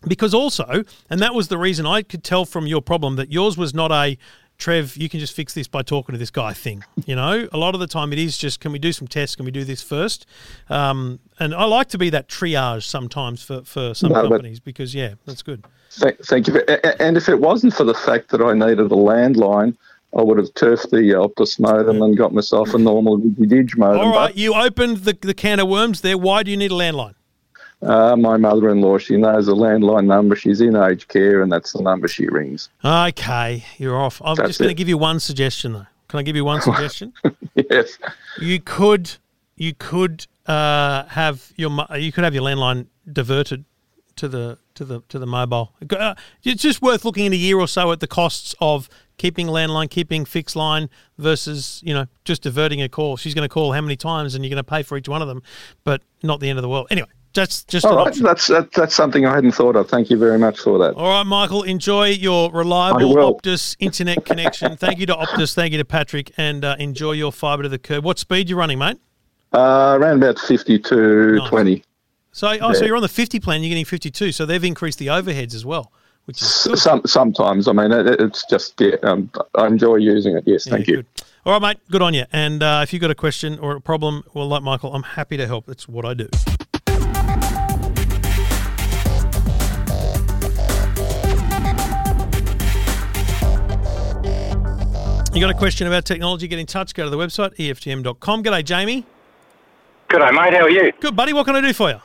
because 0.08 0.34
also, 0.34 0.84
and 1.10 1.20
that 1.22 1.34
was 1.34 1.50
the 1.50 1.58
reason 1.58 1.86
I 1.86 2.02
could 2.02 2.24
tell 2.24 2.46
from 2.46 2.66
your 2.68 2.82
problem 2.82 3.16
that 3.18 3.32
yours 3.32 3.58
was 3.58 3.74
not 3.74 3.92
a 3.92 4.18
Trev, 4.58 4.98
you 4.98 5.08
can 5.08 5.22
just 5.22 5.34
fix 5.34 5.54
this 5.54 5.70
by 5.70 5.82
talking 5.84 6.12
to 6.12 6.20
this 6.20 6.32
guy 6.32 6.52
thing. 6.52 6.84
You 7.06 7.16
know, 7.16 7.48
a 7.54 7.58
lot 7.58 7.76
of 7.76 7.80
the 7.80 7.88
time 7.88 8.12
it 8.12 8.20
is 8.20 8.38
just, 8.38 8.60
can 8.60 8.74
we 8.74 8.80
do 8.80 8.92
some 8.92 9.08
tests? 9.08 9.38
Can 9.38 9.46
we 9.46 9.52
do 9.52 9.64
this 9.64 9.82
first? 9.82 10.26
Um, 10.68 11.20
and 11.40 11.56
I 11.56 11.64
like 11.64 11.88
to 11.90 11.98
be 11.98 12.10
that 12.10 12.28
triage 12.28 12.84
sometimes 12.84 13.42
for, 13.42 13.64
for 13.64 13.94
some 13.94 14.12
No, 14.12 14.22
companies 14.28 14.60
because, 14.60 14.94
yeah, 14.94 15.14
that's 15.26 15.44
good. 15.44 15.64
Thank, 15.92 16.20
thank 16.26 16.48
you. 16.48 16.56
A- 16.68 16.88
a- 16.88 17.02
And 17.02 17.18
if 17.18 17.30
it 17.30 17.40
wasn't 17.40 17.74
for 17.74 17.84
the 17.84 17.94
fact 17.94 18.30
that 18.30 18.42
I 18.42 18.54
needed 18.54 18.80
a 18.92 18.96
landline, 18.96 19.76
I 20.18 20.22
would 20.24 20.38
have 20.38 20.54
turfed 20.56 20.90
the 20.92 20.98
Optus 20.98 21.60
modem 21.60 22.02
and 22.02 22.18
got 22.18 22.34
myself 22.34 22.74
a 22.74 22.78
normal 22.78 23.18
Dig 23.18 23.78
modem. 23.78 24.00
All 24.02 24.16
right, 24.16 24.36
you 24.36 24.54
opened 24.56 24.98
the, 25.00 25.14
the 25.20 25.34
can 25.34 25.60
of 25.60 25.68
worms 25.68 26.02
there. 26.02 26.18
Why 26.18 26.44
do 26.44 26.52
you 26.52 26.58
need 26.58 26.72
a 26.72 26.76
landline? 26.76 27.16
Uh, 27.82 28.16
my 28.18 28.36
mother-in-law, 28.36 28.98
she 28.98 29.16
knows 29.16 29.46
the 29.46 29.56
landline 29.56 30.06
number. 30.06 30.36
She's 30.36 30.60
in 30.62 30.76
aged 30.76 31.08
care, 31.08 31.42
and 31.42 31.52
that's 31.52 31.72
the 31.74 31.82
number 31.82 32.08
she 32.10 32.28
rings. 32.28 32.70
Okay, 32.84 33.64
you're 33.78 33.98
off. 33.98 34.22
I'm 34.26 34.36
That's 34.36 34.50
just 34.50 34.60
going 34.60 34.70
to 34.70 34.74
give 34.76 34.90
you 34.90 34.98
one 34.98 35.20
suggestion, 35.20 35.74
though. 35.74 35.86
Can 36.10 36.20
I 36.20 36.24
give 36.24 36.36
you 36.36 36.44
one 36.44 36.60
suggestion? 36.70 37.14
yes. 37.56 37.98
You 38.42 38.60
could, 38.60 39.12
you 39.56 39.74
could 39.76 40.26
uh, 40.48 41.06
have 41.06 41.54
your 41.56 41.70
you 41.98 42.12
could 42.12 42.24
have 42.26 42.34
your 42.34 42.44
landline 42.44 42.88
diverted 43.14 43.64
to 44.20 44.28
the 44.28 44.58
to 44.76 44.84
the 44.84 45.02
to 45.08 45.18
the 45.18 45.26
mobile. 45.26 45.74
Uh, 45.90 46.14
It's 46.44 46.62
just 46.62 46.82
worth 46.82 47.06
looking 47.06 47.26
in 47.26 47.34
a 47.34 47.38
year 47.38 47.58
or 47.58 47.68
so 47.68 47.92
at 47.94 48.02
the 48.02 48.08
costs 48.08 48.54
of 48.60 48.90
keeping 49.18 49.48
landline, 49.48 49.90
keeping 49.90 50.26
fixed 50.26 50.58
line 50.58 50.90
versus 51.18 51.82
you 51.86 51.94
know 51.94 52.06
just 52.26 52.42
diverting 52.42 52.82
a 52.82 52.90
call. 52.90 53.16
She's 53.16 53.34
going 53.34 53.48
to 53.48 53.54
call 53.54 53.72
how 53.72 53.82
many 53.82 53.96
times, 53.96 54.36
and 54.36 54.44
you're 54.44 54.50
going 54.50 54.64
to 54.64 54.70
pay 54.70 54.84
for 54.84 54.98
each 54.98 55.08
one 55.08 55.22
of 55.22 55.30
them, 55.30 55.42
but 55.86 56.02
not 56.22 56.42
the 56.42 56.50
end 56.50 56.60
of 56.60 56.64
the 56.64 56.70
world. 56.70 56.88
Anyway, 56.92 57.08
that's 57.34 57.64
just 57.64 57.86
All 57.86 58.06
an 58.06 58.22
that's 58.22 58.48
that, 58.48 58.74
that's 58.74 58.94
something 58.94 59.26
I 59.26 59.34
hadn't 59.36 59.54
thought 59.54 59.78
of. 59.78 59.90
Thank 59.90 60.10
you 60.10 60.18
very 60.18 60.38
much 60.38 60.60
for 60.60 60.78
that. 60.80 60.96
All 60.96 61.10
right, 61.10 61.24
Michael, 61.26 61.64
enjoy 61.64 62.08
your 62.10 62.52
reliable 62.52 63.16
Optus 63.16 63.78
internet 63.80 64.26
connection. 64.26 64.76
Thank 64.76 65.00
you 65.00 65.06
to 65.06 65.16
Optus. 65.16 65.54
Thank 65.54 65.72
you 65.72 65.78
to 65.78 65.86
Patrick, 65.86 66.34
and 66.36 66.66
uh, 66.66 66.76
enjoy 66.78 67.14
your 67.14 67.32
fibre 67.32 67.64
to 67.64 67.70
the 67.70 67.80
curb. 67.80 68.04
What 68.04 68.20
speed 68.20 68.50
you 68.50 68.58
running, 68.58 68.80
mate? 68.80 68.98
Uh, 69.54 69.98
around 70.00 70.22
about 70.22 70.38
52, 70.38 71.38
Nice. 71.38 71.50
20. 71.50 71.84
So, 72.32 72.56
oh, 72.62 72.74
so 72.74 72.86
you're 72.86 72.96
on 72.96 73.02
the 73.02 73.08
50 73.08 73.40
plan. 73.40 73.62
You're 73.64 73.70
getting 73.70 73.86
52. 73.86 74.32
So 74.32 74.46
they've 74.46 74.64
increased 74.64 75.00
the 75.00 75.08
overheads 75.08 75.56
as 75.56 75.66
well, 75.66 75.92
which 76.26 76.42
is 76.42 76.68
S- 76.68 76.82
Some, 76.82 77.02
sometimes, 77.06 77.68
I 77.68 77.74
mean, 77.74 77.92
it, 77.92 78.08
it's 78.20 78.46
just, 78.50 78.80
yeah, 78.80 78.96
um, 79.04 79.32
I 79.56 79.68
enjoy 79.68 79.96
using 79.96 80.38
it. 80.38 80.44
Yes, 80.46 80.66
thank 80.68 80.88
you. 80.88 80.98
good. 80.98 81.06
All 81.46 81.54
right, 81.54 81.62
mate. 81.62 81.80
Good 81.90 82.02
on 82.02 82.14
you. 82.14 82.26
And 82.32 82.62
uh, 82.62 82.82
if 82.84 82.94
you've 82.94 83.02
got 83.02 83.12
a 83.12 83.16
question 83.16 83.58
or 83.60 83.76
a 83.76 83.82
problem, 83.82 84.24
well, 84.34 84.48
like 84.48 84.62
Michael, 84.62 84.94
I'm 84.94 85.04
happy 85.04 85.38
to 85.38 85.48
help. 85.48 85.66
That's 85.66 85.88
what 85.88 86.06
I 86.06 86.14
do. 86.14 86.30
You 95.32 95.40
got 95.46 95.52
a 95.52 95.58
question 95.58 95.86
about 95.88 96.06
technology? 96.06 96.48
Get 96.48 96.58
in 96.60 96.66
touch. 96.66 96.94
Go 96.96 97.04
to 97.04 97.10
the 97.10 97.18
website 97.18 97.56
EFTM.com. 97.56 98.44
G'day, 98.44 98.66
Jamie. 98.66 99.06
G'day, 100.10 100.34
mate. 100.34 100.54
How 100.54 100.66
are 100.66 100.70
you? 100.70 100.92
Good, 101.00 101.16
buddy. 101.16 101.34
What 101.34 101.46
can 101.46 101.56
I 101.56 101.62
do 101.62 101.72
for 101.72 101.90
you? 101.92 102.02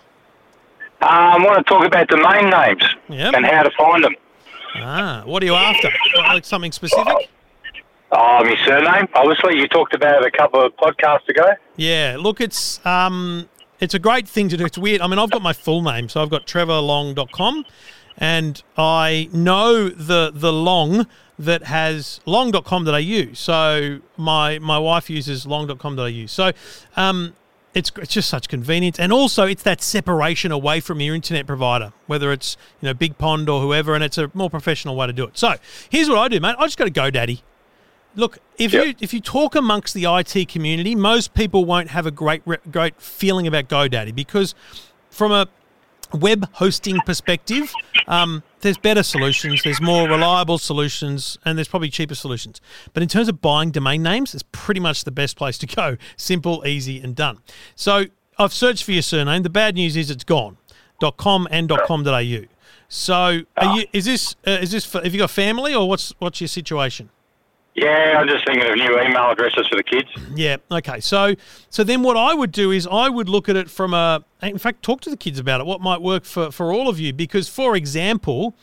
I 1.05 1.36
want 1.38 1.64
to 1.66 1.72
talk 1.72 1.84
about 1.84 2.09
domain 2.09 2.50
names 2.50 2.82
Yep. 3.09 3.34
and 3.34 3.46
how 3.46 3.62
to 3.62 3.70
find 3.78 4.05
them. 4.05 4.14
Ah, 4.76 5.22
what 5.24 5.42
are 5.42 5.46
you 5.46 5.55
after? 5.55 5.88
Like 6.16 6.44
something 6.44 6.72
specific? 6.72 7.30
Oh, 8.11 8.44
my 8.44 8.57
surname. 8.64 9.09
Obviously, 9.14 9.57
you 9.59 9.66
talked 9.68 9.94
about 9.94 10.22
it 10.22 10.26
a 10.26 10.36
couple 10.36 10.64
of 10.64 10.74
podcasts 10.76 11.28
ago. 11.28 11.55
Yeah, 11.76 12.16
look, 12.18 12.40
it's 12.40 12.84
um, 12.86 13.48
it's 13.80 13.94
a 13.94 13.98
great 13.98 14.28
thing 14.28 14.48
to 14.50 14.57
do. 14.57 14.64
It's 14.64 14.78
weird. 14.78 15.00
I 15.00 15.07
mean, 15.07 15.18
I've 15.18 15.30
got 15.30 15.42
my 15.42 15.52
full 15.52 15.82
name, 15.82 16.09
so 16.09 16.22
I've 16.22 16.30
got 16.30 16.46
trevorlong.com, 16.46 17.64
and 18.18 18.62
I 18.78 19.28
know 19.32 19.88
the 19.88 20.30
the 20.34 20.52
long 20.52 21.07
that 21.38 21.64
has 21.64 22.20
long.com.au. 22.26 23.32
So 23.34 23.98
my 24.16 24.59
my 24.61 24.78
wife 24.78 25.11
uses 25.11 25.46
long.com.au. 25.46 26.26
So 26.26 26.52
um, 26.96 27.34
it's 27.75 27.91
it's 27.97 28.12
just 28.12 28.29
such 28.29 28.49
convenience, 28.49 28.99
and 28.99 29.12
also 29.12 29.45
it's 29.47 29.62
that 29.64 29.83
separation 29.83 30.53
away 30.53 30.81
from 30.81 31.01
your 31.01 31.14
internet 31.14 31.47
provider, 31.47 31.93
whether 32.07 32.33
it's 32.33 32.57
you 32.81 32.87
know 32.87 32.95
BigPond 32.95 33.49
or 33.49 33.61
whoever, 33.61 33.95
and 33.95 34.05
it's 34.05 34.16
a 34.16 34.31
more 34.33 34.49
professional 34.49 34.97
way 34.97 35.07
to 35.07 35.12
do 35.12 35.25
it. 35.25 35.37
So 35.37 35.55
here's 35.91 36.09
what 36.09 36.18
I 36.18 36.29
do, 36.29 36.41
mate. 36.41 36.57
I 36.59 36.64
just 36.66 36.79
go 36.79 36.85
to 36.85 36.91
GoDaddy. 36.91 37.43
Look, 38.14 38.39
if 38.59 38.72
you 38.72 38.95
if 39.01 39.12
you 39.12 39.20
talk 39.20 39.57
amongst 39.57 39.93
the 39.93 40.05
IT 40.05 40.49
community, 40.49 40.95
most 40.95 41.35
people 41.35 41.64
won't 41.64 41.91
have 41.91 42.07
a 42.07 42.12
great 42.12 42.43
re- 42.47 42.59
great 42.70 43.01
feeling 43.01 43.47
about 43.47 43.68
GoDaddy 43.68 44.14
because 44.14 44.55
from 45.11 45.33
a 45.33 45.49
web 46.12 46.49
hosting 46.53 47.01
perspective, 47.01 47.72
um, 48.07 48.45
there's 48.64 48.78
better 48.78 49.02
solutions, 49.02 49.62
there's 49.62 49.80
more 49.80 50.08
reliable 50.08 50.58
solutions, 50.58 51.38
and 51.44 51.56
there's 51.56 51.68
probably 51.68 51.90
cheaper 51.90 52.14
solutions. 52.14 52.60
But 52.94 53.02
in 53.02 53.08
terms 53.10 53.28
of 53.28 53.40
buying 53.40 53.70
domain 53.70 54.02
names, 54.02 54.34
it's 54.34 54.42
pretty 54.52 54.80
much 54.80 55.04
the 55.04 55.10
best 55.10 55.36
place 55.36 55.58
to 55.58 55.66
go. 55.66 55.98
Simple, 56.16 56.66
easy, 56.66 56.98
and 57.00 57.14
done. 57.14 57.38
So 57.76 58.06
I've 58.38 58.54
searched 58.54 58.82
for 58.82 58.92
your 58.92 59.02
surname. 59.02 59.42
The 59.42 59.50
bad 59.50 59.74
news 59.74 59.96
is 59.96 60.10
it's 60.10 60.24
gone. 60.24 60.56
.com 61.18 61.46
and 61.50 61.68
.com.au. 61.68 62.44
So 62.88 63.40
are 63.56 63.76
you, 63.76 63.84
is 63.92 64.06
this 64.06 64.36
uh, 64.46 64.52
is 64.62 64.70
this 64.70 64.86
for, 64.86 65.02
have 65.02 65.12
you 65.12 65.18
got 65.18 65.30
family 65.30 65.74
or 65.74 65.86
what's 65.86 66.14
what's 66.18 66.40
your 66.40 66.48
situation? 66.48 67.10
Yeah, 67.75 68.18
I'm 68.20 68.29
just 68.29 68.47
thinking 68.47 68.68
of 68.68 68.77
new 68.77 69.01
email 69.01 69.31
addresses 69.31 69.66
for 69.66 69.75
the 69.77 69.83
kids. 69.83 70.09
Yeah. 70.35 70.59
Okay. 70.70 71.01
So 71.01 71.35
so 71.70 71.83
then 71.83 72.03
what 72.03 72.16
I 72.16 72.33
would 72.33 72.53
do 72.53 72.70
is 72.70 72.87
I 72.87 73.09
would 73.09 73.29
look 73.29 73.49
at 73.49 73.57
it 73.57 73.68
from 73.68 73.93
a 73.93 74.25
in 74.43 74.59
fact 74.59 74.83
talk 74.83 75.01
to 75.03 75.11
the 75.11 75.16
kids 75.16 75.41
about 75.41 75.61
it. 75.61 75.66
What 75.66 75.81
might 75.81 76.01
work 76.01 76.25
for 76.25 76.53
for 76.53 76.72
all 76.72 76.89
of 76.89 77.01
you? 77.01 77.12
Because 77.12 77.49
for 77.49 77.75
example, 77.75 78.55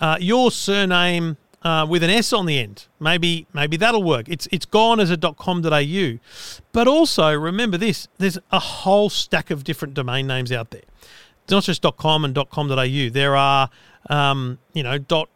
uh, 0.00 0.16
your 0.20 0.50
surname 0.50 1.36
uh, 1.62 1.86
with 1.88 2.02
an 2.02 2.10
S 2.10 2.32
on 2.32 2.46
the 2.46 2.58
end, 2.58 2.86
maybe 2.98 3.46
maybe 3.52 3.76
that'll 3.76 4.02
work. 4.02 4.28
It's 4.28 4.48
it's 4.50 4.66
gone 4.66 4.98
as 4.98 5.10
a 5.10 5.16
.com.au, 5.16 6.18
but 6.72 6.88
also 6.88 7.32
remember 7.32 7.76
this: 7.76 8.08
there's 8.18 8.38
a 8.50 8.58
whole 8.58 9.08
stack 9.08 9.50
of 9.50 9.62
different 9.62 9.94
domain 9.94 10.26
names 10.26 10.50
out 10.50 10.70
there. 10.70 10.82
It's 11.44 11.52
not 11.52 11.62
just 11.62 11.84
.com 11.96 12.24
and 12.24 12.34
.com.au. 12.50 13.08
There 13.10 13.36
are 13.36 13.70
um, 14.10 14.58
you 14.72 14.82
know 14.82 14.98
dot 14.98 15.28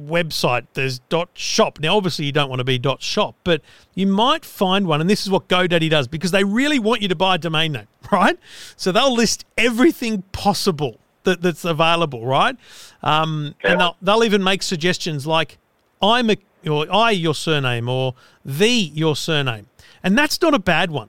website 0.00 0.66
there's 0.74 0.98
dot 1.00 1.30
shop. 1.34 1.78
Now 1.80 1.96
obviously 1.96 2.24
you 2.24 2.32
don't 2.32 2.48
want 2.48 2.60
to 2.60 2.64
be 2.64 2.78
dot 2.78 3.02
shop 3.02 3.36
but 3.44 3.62
you 3.94 4.06
might 4.06 4.44
find 4.44 4.86
one 4.86 5.00
and 5.00 5.08
this 5.08 5.22
is 5.22 5.30
what 5.30 5.48
godaddy 5.48 5.90
does 5.90 6.08
because 6.08 6.30
they 6.30 6.44
really 6.44 6.78
want 6.78 7.02
you 7.02 7.08
to 7.08 7.16
buy 7.16 7.36
a 7.36 7.38
domain 7.38 7.72
name 7.72 7.88
right? 8.12 8.38
So 8.76 8.92
they'll 8.92 9.14
list 9.14 9.44
everything 9.56 10.22
possible 10.32 10.98
that, 11.24 11.42
that's 11.42 11.64
available 11.64 12.26
right? 12.26 12.56
Um, 13.02 13.54
and 13.62 13.80
they'll, 13.80 13.96
they'll 14.02 14.24
even 14.24 14.42
make 14.42 14.62
suggestions 14.62 15.26
like 15.26 15.58
i'm 16.00 16.30
a 16.30 16.36
or 16.68 16.86
i 16.92 17.10
your 17.10 17.34
surname 17.34 17.88
or 17.88 18.14
the 18.44 18.68
your 18.68 19.16
surname. 19.16 19.66
And 20.02 20.18
that's 20.18 20.40
not 20.40 20.54
a 20.54 20.58
bad 20.58 20.90
one 20.90 21.08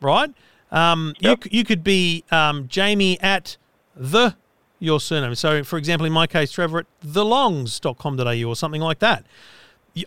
right? 0.00 0.32
Um, 0.70 1.14
you, 1.20 1.36
you 1.50 1.64
could 1.64 1.82
be 1.84 2.24
um, 2.30 2.68
jamie 2.68 3.20
at 3.20 3.56
the 3.96 4.36
your 4.80 4.98
surname. 4.98 5.34
So, 5.36 5.62
for 5.62 5.78
example, 5.78 6.06
in 6.06 6.12
my 6.12 6.26
case, 6.26 6.50
Trevor 6.50 6.80
at 6.80 6.86
thelongs.com.au 7.06 8.48
or 8.48 8.56
something 8.56 8.80
like 8.80 8.98
that. 8.98 9.24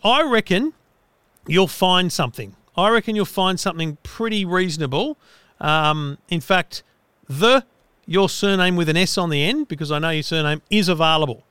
I 0.03 0.23
reckon 0.23 0.73
you'll 1.47 1.67
find 1.67 2.11
something. 2.11 2.55
I 2.75 2.89
reckon 2.89 3.15
you'll 3.15 3.25
find 3.25 3.59
something 3.59 3.97
pretty 4.03 4.43
reasonable. 4.43 5.17
Um, 5.61 6.17
in 6.29 6.41
fact, 6.41 6.83
the 7.29 7.65
your 8.05 8.27
surname 8.27 8.75
with 8.75 8.89
an 8.89 8.97
S 8.97 9.17
on 9.17 9.29
the 9.29 9.43
end, 9.43 9.67
because 9.67 9.91
I 9.91 9.99
know 9.99 10.09
your 10.09 10.23
surname 10.23 10.61
is 10.69 10.89
available. 10.89 11.45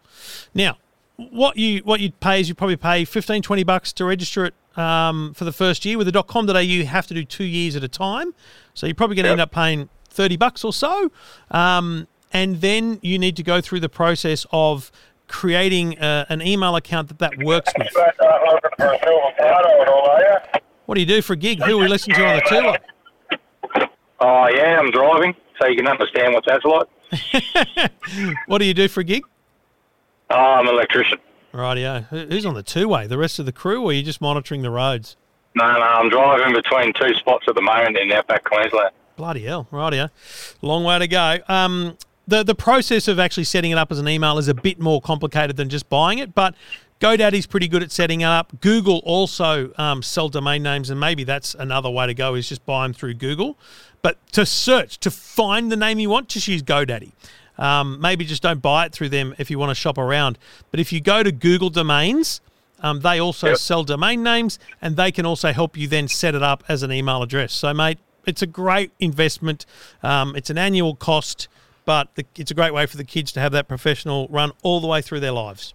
Now, 0.54 0.76
what 1.16 1.56
you 1.56 1.80
what 1.80 2.00
you'd 2.00 2.18
pay 2.20 2.40
is 2.40 2.48
you 2.48 2.54
probably 2.54 2.76
pay 2.76 3.04
15, 3.04 3.42
20 3.42 3.62
bucks 3.62 3.92
to 3.94 4.04
register 4.04 4.44
it 4.44 4.54
um, 4.76 5.32
for 5.34 5.44
the 5.44 5.52
first 5.52 5.84
year. 5.84 5.96
With 5.96 6.12
the 6.12 6.22
.com.au, 6.22 6.58
you 6.58 6.84
have 6.86 7.06
to 7.06 7.14
do 7.14 7.24
two 7.24 7.44
years 7.44 7.76
at 7.76 7.84
a 7.84 7.88
time, 7.88 8.34
so 8.74 8.86
you're 8.86 8.94
probably 8.94 9.16
going 9.16 9.24
to 9.24 9.30
end 9.30 9.40
up 9.40 9.52
paying 9.52 9.88
30 10.08 10.36
bucks 10.36 10.64
or 10.64 10.72
so. 10.72 11.10
Um, 11.50 12.06
and 12.32 12.60
then 12.60 12.98
you 13.02 13.18
need 13.18 13.36
to 13.36 13.42
go 13.42 13.60
through 13.60 13.80
the 13.80 13.88
process 13.88 14.46
of 14.52 14.90
creating 15.28 15.98
uh, 15.98 16.26
an 16.28 16.42
email 16.42 16.76
account 16.76 17.08
that 17.08 17.18
that 17.18 17.38
works 17.42 17.72
with. 17.78 17.88
What 20.86 20.94
do 20.96 21.00
you 21.00 21.06
do 21.06 21.22
for 21.22 21.32
a 21.34 21.36
gig? 21.36 21.62
Who 21.62 21.78
are 21.78 21.82
we 21.82 21.88
listening 21.88 22.16
to 22.16 22.26
on 22.26 22.36
the 22.36 22.42
tour? 22.42 22.76
Oh, 24.20 24.48
yeah, 24.54 24.78
I'm 24.78 24.90
driving, 24.90 25.34
so 25.60 25.66
you 25.68 25.76
can 25.76 25.88
understand 25.88 26.34
what 26.34 26.44
that's 26.46 26.64
like. 26.64 26.88
What 28.46 28.58
do 28.58 28.64
you 28.66 28.74
do 28.74 28.88
for 28.88 29.00
a 29.00 29.04
gig? 29.04 29.22
Oh, 30.30 30.34
I'm 30.36 30.66
an 30.68 30.74
electrician. 30.74 31.18
Rightio. 31.52 32.04
Who- 32.08 32.26
Who's 32.26 32.46
on 32.46 32.54
the 32.54 32.62
two-way? 32.62 33.06
The 33.06 33.18
rest 33.18 33.38
of 33.38 33.46
the 33.46 33.52
crew, 33.52 33.82
or 33.82 33.90
are 33.90 33.92
you 33.92 34.02
just 34.02 34.20
monitoring 34.20 34.62
the 34.62 34.70
roads? 34.70 35.16
No, 35.54 35.64
no, 35.70 35.80
I'm 35.80 36.08
driving 36.08 36.54
between 36.54 36.92
two 36.94 37.14
spots 37.14 37.44
at 37.48 37.54
the 37.54 37.60
moment 37.62 37.96
in 37.98 38.10
outback 38.12 38.44
Queensland. 38.44 38.90
Bloody 39.16 39.44
hell, 39.44 39.66
rightio. 39.70 40.08
Long 40.62 40.84
way 40.84 40.98
to 40.98 41.06
go. 41.08 41.36
Um, 41.48 41.96
the 42.26 42.42
the 42.42 42.54
process 42.54 43.08
of 43.08 43.18
actually 43.18 43.44
setting 43.44 43.70
it 43.70 43.78
up 43.78 43.90
as 43.90 43.98
an 43.98 44.08
email 44.08 44.38
is 44.38 44.48
a 44.48 44.54
bit 44.54 44.80
more 44.80 45.00
complicated 45.00 45.56
than 45.56 45.68
just 45.68 45.88
buying 45.88 46.18
it, 46.18 46.34
but 46.34 46.54
GoDaddy's 47.00 47.46
pretty 47.46 47.66
good 47.66 47.82
at 47.82 47.90
setting 47.90 48.20
it 48.20 48.26
up. 48.26 48.60
Google 48.60 48.98
also 49.04 49.72
um, 49.76 50.02
sell 50.02 50.28
domain 50.28 50.62
names, 50.62 50.88
and 50.88 51.00
maybe 51.00 51.24
that's 51.24 51.54
another 51.54 51.90
way 51.90 52.06
to 52.06 52.14
go 52.14 52.34
is 52.34 52.48
just 52.48 52.64
buy 52.64 52.84
them 52.84 52.92
through 52.92 53.14
Google. 53.14 53.58
But 54.02 54.18
to 54.32 54.46
search 54.46 54.98
to 54.98 55.10
find 55.10 55.70
the 55.70 55.76
name 55.76 55.98
you 55.98 56.10
want, 56.10 56.28
just 56.28 56.46
use 56.46 56.62
GoDaddy. 56.62 57.12
Um, 57.58 58.00
maybe 58.00 58.24
just 58.24 58.42
don't 58.42 58.62
buy 58.62 58.86
it 58.86 58.92
through 58.92 59.10
them 59.10 59.34
if 59.38 59.50
you 59.50 59.58
want 59.58 59.70
to 59.70 59.74
shop 59.74 59.98
around. 59.98 60.38
But 60.70 60.80
if 60.80 60.92
you 60.92 61.00
go 61.00 61.22
to 61.22 61.32
Google 61.32 61.70
Domains, 61.70 62.40
um, 62.80 63.00
they 63.00 63.20
also 63.20 63.54
sell 63.54 63.84
domain 63.84 64.22
names, 64.22 64.58
and 64.80 64.96
they 64.96 65.12
can 65.12 65.26
also 65.26 65.52
help 65.52 65.76
you 65.76 65.86
then 65.86 66.08
set 66.08 66.34
it 66.34 66.42
up 66.42 66.64
as 66.68 66.82
an 66.82 66.92
email 66.92 67.22
address. 67.22 67.52
So, 67.52 67.72
mate, 67.72 67.98
it's 68.26 68.42
a 68.42 68.46
great 68.46 68.92
investment. 68.98 69.66
Um, 70.02 70.34
it's 70.36 70.50
an 70.50 70.58
annual 70.58 70.94
cost, 70.96 71.48
but 71.84 72.14
the, 72.14 72.24
it's 72.36 72.50
a 72.50 72.54
great 72.54 72.72
way 72.72 72.86
for 72.86 72.96
the 72.96 73.04
kids 73.04 73.32
to 73.32 73.40
have 73.40 73.52
that 73.52 73.68
professional 73.68 74.28
run 74.28 74.52
all 74.62 74.80
the 74.80 74.86
way 74.86 75.02
through 75.02 75.20
their 75.20 75.32
lives. 75.32 75.74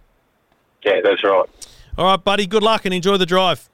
Yeah, 0.84 1.00
that's 1.02 1.22
right. 1.24 1.48
All 1.96 2.04
right, 2.04 2.22
buddy. 2.22 2.46
Good 2.46 2.62
luck 2.62 2.84
and 2.84 2.94
enjoy 2.94 3.16
the 3.16 3.26
drive. 3.26 3.68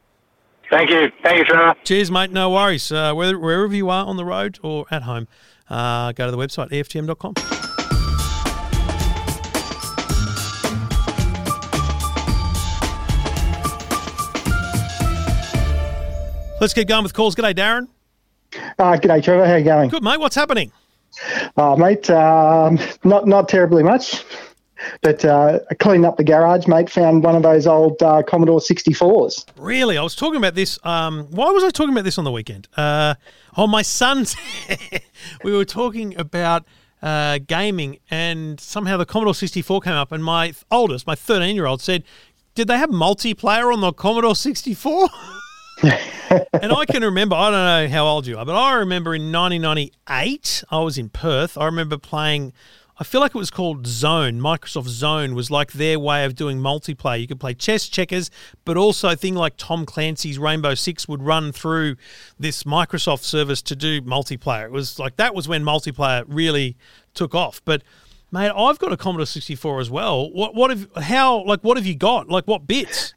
Thank 0.71 0.91
you. 0.91 1.13
Thank 1.23 1.39
you, 1.39 1.45
Trevor. 1.45 1.75
Cheers, 1.85 2.11
mate. 2.11 2.31
No 2.31 2.51
worries. 2.51 2.91
Uh, 2.91 3.13
whether, 3.13 3.39
wherever 3.39 3.75
you 3.75 3.91
are 3.91 4.07
on 4.07 4.17
the 4.17 4.25
road 4.25 4.59
or 4.63 4.87
at 4.91 5.03
home, 5.03 5.29
uh, 5.69 6.13
go 6.13 6.25
to 6.27 6.31
the 6.31 6.39
website, 6.39 6.71
EFTM.com. 6.71 7.35
Let's 16.61 16.73
get 16.73 16.89
going 16.89 17.03
with 17.03 17.13
calls. 17.13 17.35
G'day, 17.35 17.55
Darren. 17.55 17.89
Uh, 18.79 18.97
g'day, 18.97 19.23
Trevor. 19.23 19.45
How 19.45 19.53
are 19.53 19.59
you 19.59 19.65
going? 19.65 19.91
Good, 19.91 20.03
mate. 20.03 20.19
What's 20.19 20.37
happening? 20.37 20.73
Uh, 21.57 21.77
mate, 21.77 22.09
um, 22.11 22.79
not 23.05 23.27
not 23.27 23.49
terribly 23.49 23.83
much, 23.83 24.25
but 25.03 25.25
uh, 25.25 25.61
I 25.71 25.75
cleaned 25.75 26.05
up 26.05 26.17
the 26.17 26.25
garage, 26.25 26.67
mate. 26.67 26.91
Found 26.91 27.25
one 27.25 27.37
of 27.37 27.43
those 27.43 27.67
old 27.67 28.03
uh, 28.03 28.23
Commodore 28.23 28.61
64s. 28.61 29.47
Really? 29.57 29.99
I 29.99 30.03
was 30.03 30.15
talking 30.17 30.37
about 30.37 30.55
this. 30.55 30.79
Um, 30.85 31.27
why 31.31 31.51
was 31.51 31.65
I 31.65 31.71
talking 31.71 31.93
about 31.93 32.05
this 32.05 32.19
on 32.19 32.25
the 32.25 32.33
weekend? 32.33 32.69
Uh, 32.77 33.15
oh, 33.57 33.67
my 33.67 33.83
son's. 33.83 34.37
we 35.45 35.53
were 35.53 35.65
talking 35.65 36.19
about 36.19 36.65
uh, 37.03 37.39
gaming, 37.47 37.99
and 38.11 38.59
somehow 38.59 38.97
the 38.97 39.07
Commodore 39.07 39.35
64 39.35 39.83
came 39.83 39.93
up, 39.93 40.13
and 40.13 40.25
my 40.25 40.55
oldest, 40.71 41.07
my 41.07 41.15
13 41.15 41.55
year 41.55 41.67
old, 41.67 41.81
said, 41.81 42.05
Did 42.55 42.69
they 42.69 42.79
have 42.79 42.91
multiplayer 42.91 43.73
on 43.73 43.81
the 43.81 43.93
Commodore 43.93 44.37
64? 44.37 45.09
and 45.83 46.73
I 46.73 46.85
can 46.87 47.03
remember, 47.03 47.37
I 47.37 47.51
don't 47.51 47.89
know 47.91 47.95
how 47.95 48.07
old 48.07 48.27
you 48.27 48.39
are, 48.39 48.45
but 48.45 48.57
I 48.57 48.75
remember 48.75 49.15
in 49.15 49.33
1998, 49.33 50.65
I 50.71 50.79
was 50.81 50.99
in 50.99 51.09
Perth. 51.09 51.59
I 51.59 51.67
remember 51.67 51.99
playing 51.99 52.53
I 52.97 53.03
feel 53.03 53.21
like 53.21 53.35
it 53.35 53.39
was 53.39 53.51
called 53.51 53.89
Zone. 53.89 54.41
Microsoft 54.41 54.87
Zone 54.87 55.35
was 55.35 55.51
like 55.51 55.73
their 55.73 55.99
way 55.99 56.25
of 56.25 56.37
doing 56.37 56.59
multiplayer. 56.59 57.21
You 57.21 57.27
could 57.27 57.41
play 57.41 57.53
chess, 57.53 57.89
checkers, 57.89 58.31
but 58.65 58.77
also 58.77 59.09
a 59.09 59.17
thing 59.17 59.35
like 59.35 59.55
Tom 59.57 59.85
Clancy's 59.85 60.39
Rainbow 60.39 60.75
Six 60.75 61.09
would 61.09 61.21
run 61.21 61.51
through 61.51 61.97
this 62.39 62.63
Microsoft 62.63 63.25
service 63.25 63.63
to 63.63 63.75
do 63.75 64.01
multiplayer. 64.03 64.67
It 64.67 64.71
was 64.71 65.01
like 65.01 65.17
that 65.17 65.35
was 65.35 65.49
when 65.49 65.65
multiplayer 65.65 66.25
really 66.29 66.77
took 67.15 67.35
off. 67.35 67.61
But 67.65 67.83
mate, 68.31 68.53
I've 68.55 68.79
got 68.79 68.93
a 68.93 68.97
Commodore 68.97 69.27
64 69.27 69.81
as 69.81 69.91
well. 69.91 70.31
What 70.31 70.55
what 70.55 70.71
have 70.71 70.89
how 71.03 71.43
like 71.43 71.63
what 71.63 71.77
have 71.77 71.87
you 71.87 71.97
got? 71.97 72.29
Like 72.29 72.45
what 72.45 72.69
bits? 72.69 73.15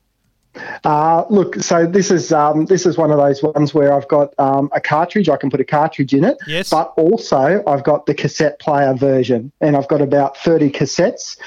Uh, 0.83 1.25
look, 1.29 1.55
so 1.55 1.85
this 1.85 2.11
is 2.11 2.31
um, 2.31 2.65
this 2.65 2.85
is 2.85 2.97
one 2.97 3.11
of 3.11 3.17
those 3.17 3.41
ones 3.43 3.73
where 3.73 3.93
I've 3.93 4.07
got 4.07 4.33
um, 4.39 4.69
a 4.73 4.81
cartridge. 4.81 5.29
I 5.29 5.37
can 5.37 5.49
put 5.49 5.59
a 5.59 5.65
cartridge 5.65 6.13
in 6.13 6.23
it. 6.23 6.37
Yes. 6.47 6.69
But 6.69 6.93
also 6.97 7.63
I've 7.67 7.83
got 7.83 8.05
the 8.05 8.13
cassette 8.13 8.59
player 8.59 8.93
version, 8.93 9.51
and 9.61 9.75
I've 9.75 9.87
got 9.87 10.01
about 10.01 10.37
thirty 10.37 10.69
cassettes. 10.69 11.37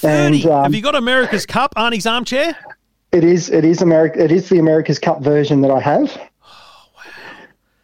30. 0.00 0.14
And 0.14 0.46
um, 0.46 0.62
have 0.62 0.74
you 0.76 0.80
got 0.80 0.94
America's 0.94 1.44
Cup, 1.44 1.74
Arnie's 1.74 2.06
armchair? 2.06 2.56
it 3.12 3.24
is 3.24 3.50
it 3.50 3.64
is 3.64 3.80
America. 3.82 4.22
It 4.22 4.32
is 4.32 4.48
the 4.48 4.58
America's 4.58 4.98
Cup 4.98 5.22
version 5.22 5.62
that 5.62 5.70
I 5.70 5.80
have. 5.80 6.18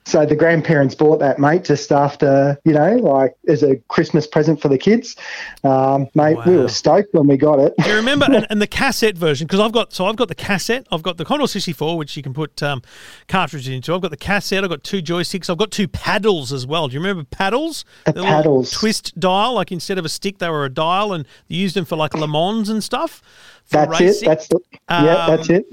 So 0.06 0.26
the 0.26 0.36
grandparents 0.36 0.94
bought 0.94 1.18
that, 1.20 1.38
mate, 1.38 1.64
just 1.64 1.90
after 1.90 2.58
you 2.64 2.72
know, 2.74 2.96
like 2.96 3.34
as 3.48 3.62
a 3.62 3.76
Christmas 3.88 4.26
present 4.26 4.60
for 4.60 4.68
the 4.68 4.76
kids. 4.76 5.16
Um, 5.62 6.08
mate, 6.14 6.36
we 6.44 6.56
were 6.56 6.68
stoked 6.68 7.14
when 7.14 7.26
we 7.26 7.38
got 7.38 7.58
it. 7.58 7.72
Do 7.82 7.88
you 7.88 7.96
remember 7.96 8.26
and, 8.32 8.46
and 8.50 8.60
the 8.60 8.66
cassette 8.66 9.16
version? 9.16 9.46
Because 9.46 9.60
I've 9.60 9.72
got 9.72 9.94
so 9.94 10.04
I've 10.06 10.16
got 10.16 10.28
the 10.28 10.34
cassette, 10.34 10.86
I've 10.92 11.02
got 11.02 11.16
the 11.16 11.24
Commodore 11.24 11.48
64, 11.48 11.96
which 11.96 12.16
you 12.18 12.22
can 12.22 12.34
put 12.34 12.62
um, 12.62 12.82
cartridges 13.28 13.68
into. 13.68 13.94
I've 13.94 14.02
got 14.02 14.10
the 14.10 14.16
cassette, 14.18 14.62
I've 14.62 14.70
got 14.70 14.84
two 14.84 15.00
joysticks, 15.02 15.48
I've 15.48 15.56
got 15.58 15.70
two 15.70 15.88
paddles 15.88 16.52
as 16.52 16.66
well. 16.66 16.88
Do 16.88 16.94
you 16.94 17.00
remember 17.00 17.24
paddles? 17.24 17.86
The 18.04 18.12
little 18.12 18.26
paddles. 18.26 18.70
twist 18.72 19.18
dial, 19.18 19.54
like 19.54 19.72
instead 19.72 19.96
of 19.96 20.04
a 20.04 20.10
stick, 20.10 20.38
they 20.38 20.50
were 20.50 20.66
a 20.66 20.70
dial, 20.70 21.14
and 21.14 21.26
you 21.48 21.58
used 21.60 21.76
them 21.76 21.86
for 21.86 21.96
like 21.96 22.12
Le 22.14 22.28
Mans 22.28 22.68
and 22.68 22.84
stuff. 22.84 23.22
That's 23.70 23.98
racing. 23.98 24.26
it. 24.26 24.28
That's 24.28 24.48
the, 24.48 24.60
yeah, 24.90 25.26
that's 25.28 25.48
Um, 25.48 25.56
it. 25.56 25.64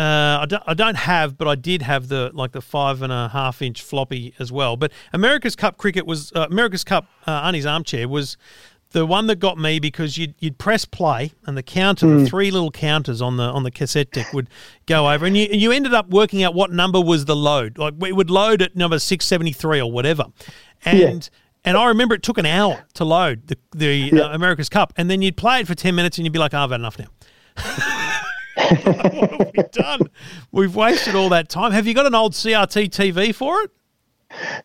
Uh, 0.00 0.38
I, 0.40 0.46
don't, 0.46 0.62
I 0.66 0.72
don't 0.72 0.96
have, 0.96 1.36
but 1.36 1.46
I 1.46 1.56
did 1.56 1.82
have 1.82 2.08
the 2.08 2.30
like 2.32 2.52
the 2.52 2.62
five 2.62 3.02
and 3.02 3.12
a 3.12 3.28
half 3.28 3.60
inch 3.60 3.82
floppy 3.82 4.32
as 4.38 4.50
well. 4.50 4.78
But 4.78 4.92
America's 5.12 5.54
Cup 5.54 5.76
cricket 5.76 6.06
was 6.06 6.32
uh, 6.32 6.46
America's 6.50 6.84
Cup. 6.84 7.06
Uh, 7.26 7.42
Arnie's 7.42 7.66
armchair 7.66 8.08
was 8.08 8.38
the 8.92 9.04
one 9.04 9.26
that 9.26 9.36
got 9.36 9.58
me 9.58 9.78
because 9.78 10.16
you'd 10.16 10.34
you'd 10.38 10.56
press 10.56 10.86
play 10.86 11.32
and 11.44 11.54
the 11.54 11.62
counter, 11.62 12.06
the 12.06 12.24
three 12.24 12.50
little 12.50 12.70
counters 12.70 13.20
on 13.20 13.36
the 13.36 13.42
on 13.42 13.62
the 13.62 13.70
cassette 13.70 14.10
deck 14.10 14.32
would 14.32 14.48
go 14.86 15.10
over, 15.10 15.26
and 15.26 15.36
you 15.36 15.48
you 15.50 15.70
ended 15.70 15.92
up 15.92 16.08
working 16.08 16.42
out 16.42 16.54
what 16.54 16.72
number 16.72 16.98
was 16.98 17.26
the 17.26 17.36
load. 17.36 17.76
Like 17.76 17.92
it 18.02 18.16
would 18.16 18.30
load 18.30 18.62
at 18.62 18.74
number 18.74 18.98
six 18.98 19.26
seventy 19.26 19.52
three 19.52 19.80
or 19.80 19.90
whatever, 19.90 20.26
and. 20.84 21.28
And 21.62 21.76
I 21.76 21.88
remember 21.88 22.14
it 22.14 22.22
took 22.22 22.38
an 22.38 22.46
hour 22.46 22.86
to 22.94 23.04
load 23.04 23.48
the, 23.48 23.58
the 23.76 24.22
uh, 24.22 24.34
America's 24.34 24.70
Cup, 24.70 24.94
and 24.96 25.10
then 25.10 25.20
you'd 25.20 25.36
play 25.36 25.60
it 25.60 25.66
for 25.66 25.74
ten 25.74 25.94
minutes, 25.94 26.16
and 26.16 26.24
you'd 26.24 26.32
be 26.32 26.38
like, 26.38 26.54
oh, 26.54 26.60
"I've 26.60 26.70
had 26.70 26.80
enough 26.80 26.98
now." 26.98 27.08
what 28.70 29.30
have 29.30 29.52
we 29.56 29.62
done? 29.72 30.00
We've 30.52 30.74
wasted 30.74 31.14
all 31.14 31.28
that 31.30 31.48
time. 31.48 31.72
Have 31.72 31.86
you 31.86 31.94
got 31.94 32.06
an 32.06 32.14
old 32.14 32.32
CRT 32.32 32.90
TV 32.90 33.34
for 33.34 33.60
it? 33.62 33.70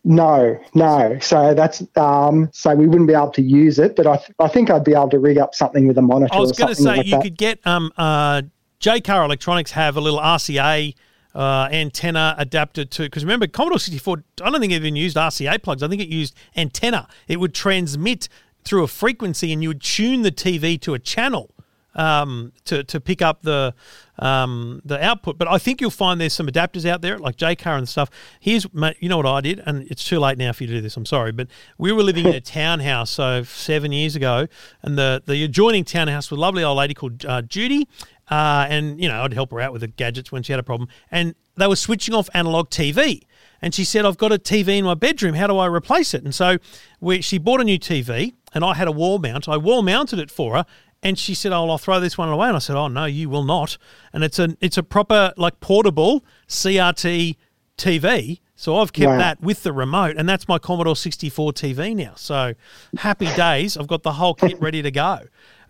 No, 0.04 0.58
no. 0.74 1.18
So 1.20 1.54
that's 1.54 1.82
um, 1.96 2.48
so 2.52 2.74
we 2.74 2.86
wouldn't 2.86 3.08
be 3.08 3.14
able 3.14 3.32
to 3.32 3.42
use 3.42 3.78
it, 3.78 3.96
but 3.96 4.06
I, 4.06 4.16
th- 4.16 4.30
I 4.38 4.48
think 4.48 4.70
I'd 4.70 4.84
be 4.84 4.92
able 4.92 5.10
to 5.10 5.18
rig 5.18 5.38
up 5.38 5.54
something 5.54 5.88
with 5.88 5.98
a 5.98 6.02
monitor. 6.02 6.32
I 6.34 6.38
was 6.38 6.52
going 6.52 6.74
to 6.74 6.80
say 6.80 6.96
like 6.98 7.06
you 7.06 7.12
that. 7.12 7.22
could 7.22 7.36
get 7.36 7.66
um 7.66 7.92
uh 7.96 8.42
Jaycar 8.80 9.24
Electronics 9.24 9.72
have 9.72 9.96
a 9.96 10.00
little 10.00 10.20
RCA 10.20 10.94
uh, 11.34 11.68
antenna 11.70 12.34
adapted 12.38 12.90
to 12.92 13.02
because 13.02 13.24
remember 13.24 13.46
Commodore 13.46 13.78
64 13.78 14.24
I 14.42 14.50
don't 14.50 14.60
think 14.60 14.72
it 14.72 14.76
even 14.76 14.96
used 14.96 15.16
RCA 15.16 15.62
plugs 15.62 15.82
I 15.82 15.88
think 15.88 16.00
it 16.00 16.08
used 16.08 16.34
antenna 16.56 17.08
it 17.28 17.40
would 17.40 17.52
transmit 17.52 18.28
through 18.64 18.84
a 18.84 18.88
frequency 18.88 19.52
and 19.52 19.62
you 19.62 19.68
would 19.68 19.82
tune 19.82 20.22
the 20.22 20.32
TV 20.32 20.80
to 20.80 20.94
a 20.94 20.98
channel 20.98 21.50
um, 21.96 22.52
to, 22.66 22.84
to 22.84 23.00
pick 23.00 23.22
up 23.22 23.42
the 23.42 23.74
um, 24.18 24.80
the 24.84 25.02
output. 25.04 25.36
But 25.36 25.48
I 25.48 25.58
think 25.58 25.80
you'll 25.80 25.90
find 25.90 26.20
there's 26.20 26.32
some 26.32 26.46
adapters 26.46 26.86
out 26.86 27.02
there 27.02 27.18
like 27.18 27.36
Jaycar 27.36 27.76
and 27.76 27.88
stuff. 27.88 28.10
Here's 28.38 28.66
you 29.00 29.08
know 29.08 29.16
what 29.16 29.26
I 29.26 29.40
did, 29.40 29.62
and 29.66 29.90
it's 29.90 30.04
too 30.04 30.20
late 30.20 30.38
now 30.38 30.52
for 30.52 30.62
you 30.62 30.68
to 30.68 30.74
do 30.74 30.80
this. 30.80 30.96
I'm 30.96 31.06
sorry, 31.06 31.32
but 31.32 31.48
we 31.78 31.90
were 31.90 32.02
living 32.02 32.26
in 32.26 32.34
a 32.34 32.40
townhouse 32.60 33.10
so 33.10 33.42
seven 33.42 33.92
years 33.92 34.14
ago, 34.14 34.46
and 34.82 34.96
the 34.96 35.22
the 35.26 35.42
adjoining 35.42 35.84
townhouse 35.84 36.30
was 36.30 36.38
a 36.38 36.40
lovely 36.40 36.62
old 36.62 36.78
lady 36.78 36.94
called 36.94 37.24
uh, 37.26 37.42
Judy. 37.42 37.88
Uh, 38.28 38.66
and 38.68 39.00
you 39.00 39.08
know, 39.08 39.22
I'd 39.22 39.32
help 39.32 39.52
her 39.52 39.60
out 39.60 39.72
with 39.72 39.82
the 39.82 39.88
gadgets 39.88 40.32
when 40.32 40.42
she 40.42 40.52
had 40.52 40.58
a 40.58 40.64
problem. 40.64 40.88
And 41.10 41.34
they 41.56 41.68
were 41.68 41.76
switching 41.76 42.12
off 42.12 42.28
analog 42.34 42.70
TV. 42.70 43.22
And 43.62 43.72
she 43.72 43.84
said, 43.84 44.04
I've 44.04 44.18
got 44.18 44.32
a 44.32 44.38
TV 44.38 44.78
in 44.78 44.84
my 44.84 44.94
bedroom. 44.94 45.34
How 45.34 45.46
do 45.46 45.56
I 45.56 45.66
replace 45.66 46.12
it? 46.12 46.24
And 46.24 46.34
so 46.34 46.58
we, 47.00 47.22
she 47.22 47.38
bought 47.38 47.60
a 47.60 47.64
new 47.64 47.78
TV, 47.78 48.34
and 48.52 48.64
I 48.64 48.74
had 48.74 48.86
a 48.86 48.92
wall 48.92 49.18
mount. 49.18 49.48
I 49.48 49.56
wall 49.56 49.82
mounted 49.82 50.18
it 50.18 50.30
for 50.30 50.56
her. 50.56 50.66
And 51.02 51.18
she 51.18 51.34
said, 51.34 51.52
"Oh, 51.52 51.68
I'll 51.70 51.78
throw 51.78 52.00
this 52.00 52.16
one 52.18 52.28
away." 52.28 52.48
And 52.48 52.56
I 52.56 52.58
said, 52.58 52.76
"Oh 52.76 52.88
no, 52.88 53.04
you 53.04 53.28
will 53.28 53.44
not." 53.44 53.76
And 54.12 54.24
it's 54.24 54.38
a 54.38 54.56
it's 54.60 54.76
a 54.78 54.82
proper 54.82 55.32
like 55.36 55.60
portable 55.60 56.24
CRT 56.48 57.36
TV. 57.78 58.40
So 58.58 58.78
I've 58.78 58.92
kept 58.94 59.10
Wow. 59.10 59.18
that 59.18 59.40
with 59.42 59.62
the 59.62 59.72
remote, 59.72 60.16
and 60.16 60.26
that's 60.26 60.48
my 60.48 60.58
Commodore 60.58 60.96
64 60.96 61.52
TV 61.52 61.94
now. 61.94 62.12
So 62.16 62.54
happy 62.98 63.26
days! 63.34 63.76
I've 63.76 63.86
got 63.86 64.02
the 64.02 64.12
whole 64.12 64.34
kit 64.34 64.58
ready 64.60 64.80
to 64.82 64.90
go. 64.90 65.20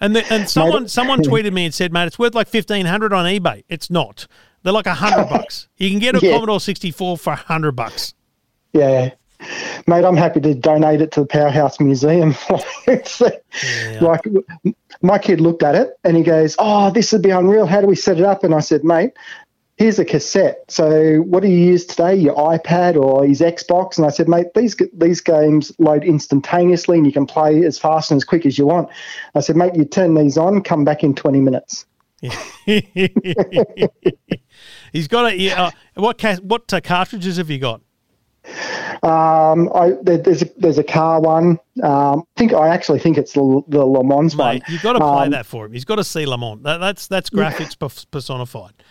And 0.01 0.14
the, 0.14 0.24
and 0.33 0.49
someone 0.49 0.87
someone 0.89 1.22
tweeted 1.22 1.53
me 1.53 1.64
and 1.64 1.74
said, 1.74 1.93
"Mate, 1.93 2.07
it's 2.07 2.18
worth 2.18 2.35
like 2.35 2.47
fifteen 2.49 2.87
hundred 2.87 3.12
on 3.12 3.24
eBay." 3.27 3.64
It's 3.68 3.91
not. 3.91 4.27
They're 4.62 4.72
like 4.72 4.87
a 4.87 4.95
hundred 4.95 5.29
bucks. 5.31 5.68
You 5.77 5.91
can 5.91 5.99
get 5.99 6.14
a 6.14 6.24
Yeah. 6.24 6.33
Commodore 6.35 6.61
64 6.61 7.18
for 7.18 7.33
a 7.33 7.37
hundred 7.37 7.72
bucks. 7.72 8.14
Yeah. 8.72 9.11
Mate, 9.87 10.05
I'm 10.05 10.16
happy 10.16 10.41
to 10.41 10.55
donate 10.55 11.01
it 11.03 11.12
to 11.12 11.20
the 11.20 11.27
Powerhouse 11.27 11.79
Museum. 11.81 12.35
Uh, 12.89 13.31
Like, 14.01 14.22
my 15.03 15.18
kid 15.18 15.40
looked 15.40 15.62
at 15.62 15.74
it 15.74 15.90
and 16.05 16.16
he 16.16 16.22
goes, 16.22 16.57
Oh, 16.59 16.90
this 16.90 17.12
would 17.12 17.22
be 17.22 17.30
unreal. 17.30 17.66
How 17.66 17.80
do 17.80 17.86
we 17.86 17.97
set 17.97 18.18
it 18.18 18.24
up? 18.24 18.44
And 18.44 18.55
I 18.55 18.61
said, 18.61 18.84
Mate, 18.84 19.12
here's 19.76 19.99
a 19.99 20.05
cassette. 20.05 20.64
So, 20.68 21.18
what 21.18 21.42
do 21.42 21.49
you 21.49 21.59
use 21.59 21.84
today? 21.86 22.14
Your 22.14 22.34
iPad 22.34 22.97
or 22.97 23.26
his 23.26 23.40
Xbox? 23.40 23.99
And 23.99 24.07
I 24.07 24.11
said, 24.11 24.28
Mate, 24.28 24.47
these, 24.55 24.76
these 24.92 25.20
games 25.20 25.72
load 25.78 26.05
instantaneously 26.05 26.99
and 26.99 27.07
you 27.07 27.12
can 27.12 27.26
play 27.26 27.64
as 27.64 27.78
fast 27.78 28.11
and 28.11 28.18
as 28.18 28.24
quick 28.24 28.47
as 28.47 28.59
you 28.59 28.66
want. 28.66 28.88
I 29.34 29.40
said, 29.40 29.57
Mate, 29.57 29.74
you 29.74 29.84
turn 29.84 30.14
these 30.14 30.38
on, 30.38 30.62
come 30.62 30.84
back 30.84 31.03
in 31.03 31.14
20 31.14 31.40
minutes. 31.40 31.86
He's 34.92 35.09
got 35.09 35.26
a 35.26 35.38
yeah, 35.38 35.64
uh, 35.64 35.70
what 35.94 36.22
what 36.42 36.72
uh, 36.72 36.80
cartridges 36.80 37.36
have 37.36 37.51
you 37.51 37.59
got? 37.59 37.82
Um, 39.03 39.70
I, 39.74 39.94
there, 40.03 40.18
there's 40.18 40.42
a, 40.42 40.51
there's 40.57 40.78
a 40.78 40.84
car 40.84 41.20
one. 41.20 41.59
Um, 41.82 42.20
I 42.20 42.38
think 42.38 42.53
I 42.53 42.68
actually 42.68 42.99
think 42.99 43.18
it's 43.18 43.32
the, 43.32 43.62
the 43.68 43.84
Le 43.84 44.03
Mans 44.05 44.34
one. 44.36 44.61
You've 44.68 44.82
got 44.82 44.94
to 44.94 45.01
play 45.01 45.24
Um, 45.24 45.30
that 45.30 45.47
for 45.47 45.66
him. 45.66 45.72
He's 45.72 45.84
got 45.84 45.97
to 45.97 46.05
see 46.05 46.26
Le 46.26 46.38
Mans. 46.38 46.62
That, 46.62 46.78
that's 46.78 47.07
that's 47.07 47.30
graphics 47.30 47.76
personified. 48.11 48.72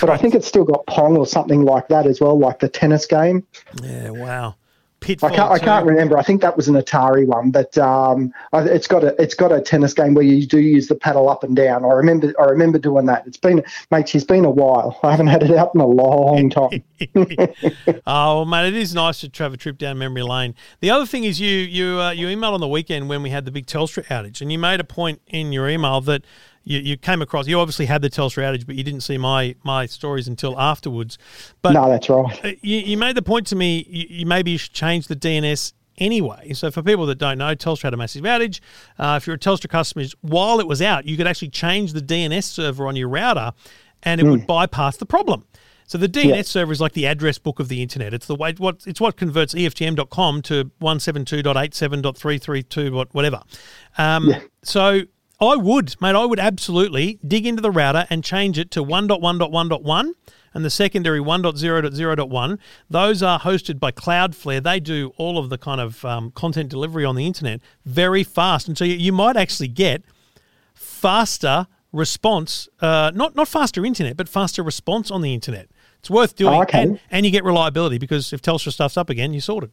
But 0.00 0.08
I 0.08 0.16
think 0.16 0.34
it's 0.34 0.46
still 0.46 0.64
got 0.64 0.86
Pong 0.86 1.14
or 1.18 1.26
something 1.26 1.62
like 1.66 1.88
that 1.88 2.06
as 2.06 2.22
well, 2.22 2.38
like 2.38 2.60
the 2.60 2.70
tennis 2.70 3.04
game. 3.04 3.46
yeah, 3.82 4.08
wow. 4.08 4.54
I 5.02 5.30
can't, 5.30 5.50
I 5.50 5.58
can't 5.58 5.86
remember. 5.86 6.18
I 6.18 6.22
think 6.22 6.40
that 6.40 6.56
was 6.56 6.68
an 6.68 6.74
Atari 6.74 7.26
one, 7.26 7.50
but 7.50 7.76
um, 7.78 8.32
it's 8.52 8.86
got 8.86 9.04
a 9.04 9.20
it's 9.20 9.34
got 9.34 9.52
a 9.52 9.60
tennis 9.60 9.94
game 9.94 10.14
where 10.14 10.24
you 10.24 10.46
do 10.46 10.58
use 10.58 10.88
the 10.88 10.94
paddle 10.94 11.28
up 11.28 11.44
and 11.44 11.54
down. 11.54 11.84
I 11.84 11.88
remember 11.88 12.32
I 12.38 12.44
remember 12.44 12.78
doing 12.78 13.06
that. 13.06 13.26
It's 13.26 13.36
been 13.36 13.64
mate, 13.90 14.14
it's 14.14 14.24
been 14.24 14.44
a 14.44 14.50
while. 14.50 14.98
I 15.02 15.10
haven't 15.10 15.28
had 15.28 15.42
it 15.42 15.50
out 15.50 15.74
in 15.74 15.80
a 15.80 15.86
long 15.86 16.50
time. 16.50 16.82
oh, 18.06 18.44
mate, 18.44 18.68
it 18.68 18.74
is 18.74 18.94
nice 18.94 19.20
to 19.20 19.42
have 19.42 19.54
a 19.54 19.56
trip 19.56 19.78
down 19.78 19.98
memory 19.98 20.22
lane. 20.22 20.54
The 20.80 20.90
other 20.90 21.06
thing 21.06 21.24
is 21.24 21.40
you 21.40 21.56
you 21.56 22.00
uh, 22.00 22.10
you 22.10 22.26
emailed 22.26 22.54
on 22.54 22.60
the 22.60 22.68
weekend 22.68 23.08
when 23.08 23.22
we 23.22 23.30
had 23.30 23.44
the 23.44 23.50
big 23.50 23.66
Telstra 23.66 24.04
outage, 24.06 24.40
and 24.40 24.52
you 24.52 24.58
made 24.58 24.80
a 24.80 24.84
point 24.84 25.20
in 25.26 25.52
your 25.52 25.68
email 25.68 26.00
that 26.02 26.24
you, 26.64 26.78
you 26.78 26.96
came 26.96 27.22
across. 27.22 27.46
You 27.46 27.60
obviously 27.60 27.86
had 27.86 28.02
the 28.02 28.10
Telstra 28.10 28.42
outage, 28.44 28.66
but 28.66 28.74
you 28.74 28.84
didn't 28.84 29.02
see 29.02 29.18
my 29.18 29.54
my 29.64 29.86
stories 29.86 30.28
until 30.28 30.58
afterwards. 30.60 31.18
But 31.62 31.72
no, 31.72 31.88
that's 31.88 32.08
right. 32.08 32.44
Uh, 32.44 32.52
you, 32.62 32.78
you 32.78 32.96
made 32.96 33.16
the 33.16 33.22
point 33.22 33.46
to 33.48 33.56
me. 33.56 33.84
You, 33.88 34.06
you 34.08 34.26
maybe 34.26 34.52
you 34.52 34.58
should 34.58 34.72
change 34.72 35.06
the 35.08 35.16
DNS 35.16 35.72
anyway. 35.98 36.52
So 36.54 36.70
for 36.70 36.82
people 36.82 37.06
that 37.06 37.18
don't 37.18 37.38
know, 37.38 37.54
Telstra 37.54 37.84
had 37.84 37.94
a 37.94 37.96
massive 37.96 38.24
outage. 38.24 38.60
Uh, 38.98 39.18
if 39.20 39.26
you're 39.26 39.36
a 39.36 39.38
Telstra 39.38 39.68
customer, 39.68 40.04
while 40.22 40.60
it 40.60 40.66
was 40.66 40.80
out, 40.80 41.06
you 41.06 41.16
could 41.16 41.26
actually 41.26 41.50
change 41.50 41.92
the 41.92 42.00
DNS 42.00 42.44
server 42.44 42.86
on 42.86 42.96
your 42.96 43.08
router, 43.08 43.52
and 44.02 44.20
it 44.20 44.24
would 44.24 44.46
bypass 44.46 44.96
the 44.96 45.06
problem. 45.06 45.44
So 45.86 45.98
the 45.98 46.08
DNS 46.08 46.24
Yeah. 46.24 46.42
server 46.42 46.72
is 46.72 46.80
like 46.80 46.92
the 46.92 47.06
address 47.06 47.36
book 47.36 47.60
of 47.60 47.68
the 47.68 47.82
internet. 47.82 48.14
It's 48.14 48.26
the 48.26 48.34
way 48.34 48.54
what 48.56 48.82
it's 48.86 49.00
what 49.00 49.16
converts 49.18 49.52
EFTM.com 49.52 50.40
to 50.42 50.70
172.87.332 50.80 52.92
what 52.92 53.12
whatever. 53.14 53.42
Um, 53.98 54.34
So 54.62 55.02
I 55.42 55.56
would, 55.56 56.00
mate, 56.00 56.14
I 56.14 56.24
would 56.24 56.38
absolutely 56.38 57.18
dig 57.26 57.46
into 57.46 57.60
the 57.60 57.70
router 57.70 58.06
and 58.08 58.22
change 58.22 58.58
it 58.58 58.70
to 58.72 58.84
1.1.1.1 58.84 60.12
and 60.54 60.64
the 60.64 60.70
secondary 60.70 61.18
1.0.0.1. 61.18 62.58
Those 62.88 63.22
are 63.22 63.40
hosted 63.40 63.80
by 63.80 63.90
Cloudflare. 63.90 64.62
They 64.62 64.78
do 64.78 65.12
all 65.16 65.38
of 65.38 65.48
the 65.48 65.58
kind 65.58 65.80
of 65.80 66.04
um, 66.04 66.30
content 66.30 66.68
delivery 66.68 67.04
on 67.04 67.16
the 67.16 67.26
internet 67.26 67.60
very 67.84 68.22
fast. 68.22 68.68
And 68.68 68.78
so 68.78 68.84
you, 68.84 68.94
you 68.94 69.12
might 69.12 69.36
actually 69.36 69.68
get 69.68 70.02
faster 70.74 71.66
response, 71.92 72.68
uh, 72.80 73.10
not, 73.12 73.34
not 73.34 73.48
faster 73.48 73.84
internet, 73.84 74.16
but 74.16 74.28
faster 74.28 74.62
response 74.62 75.10
on 75.10 75.22
the 75.22 75.34
internet. 75.34 75.68
It's 75.98 76.10
worth 76.10 76.36
doing. 76.36 76.54
Oh, 76.54 76.62
okay. 76.62 76.82
and, 76.82 77.00
and 77.10 77.26
you 77.26 77.32
get 77.32 77.42
reliability 77.42 77.98
because 77.98 78.32
if 78.32 78.42
Telstra 78.42 78.72
stuffs 78.72 78.96
up 78.96 79.10
again, 79.10 79.32
you're 79.32 79.40
sorted. 79.40 79.72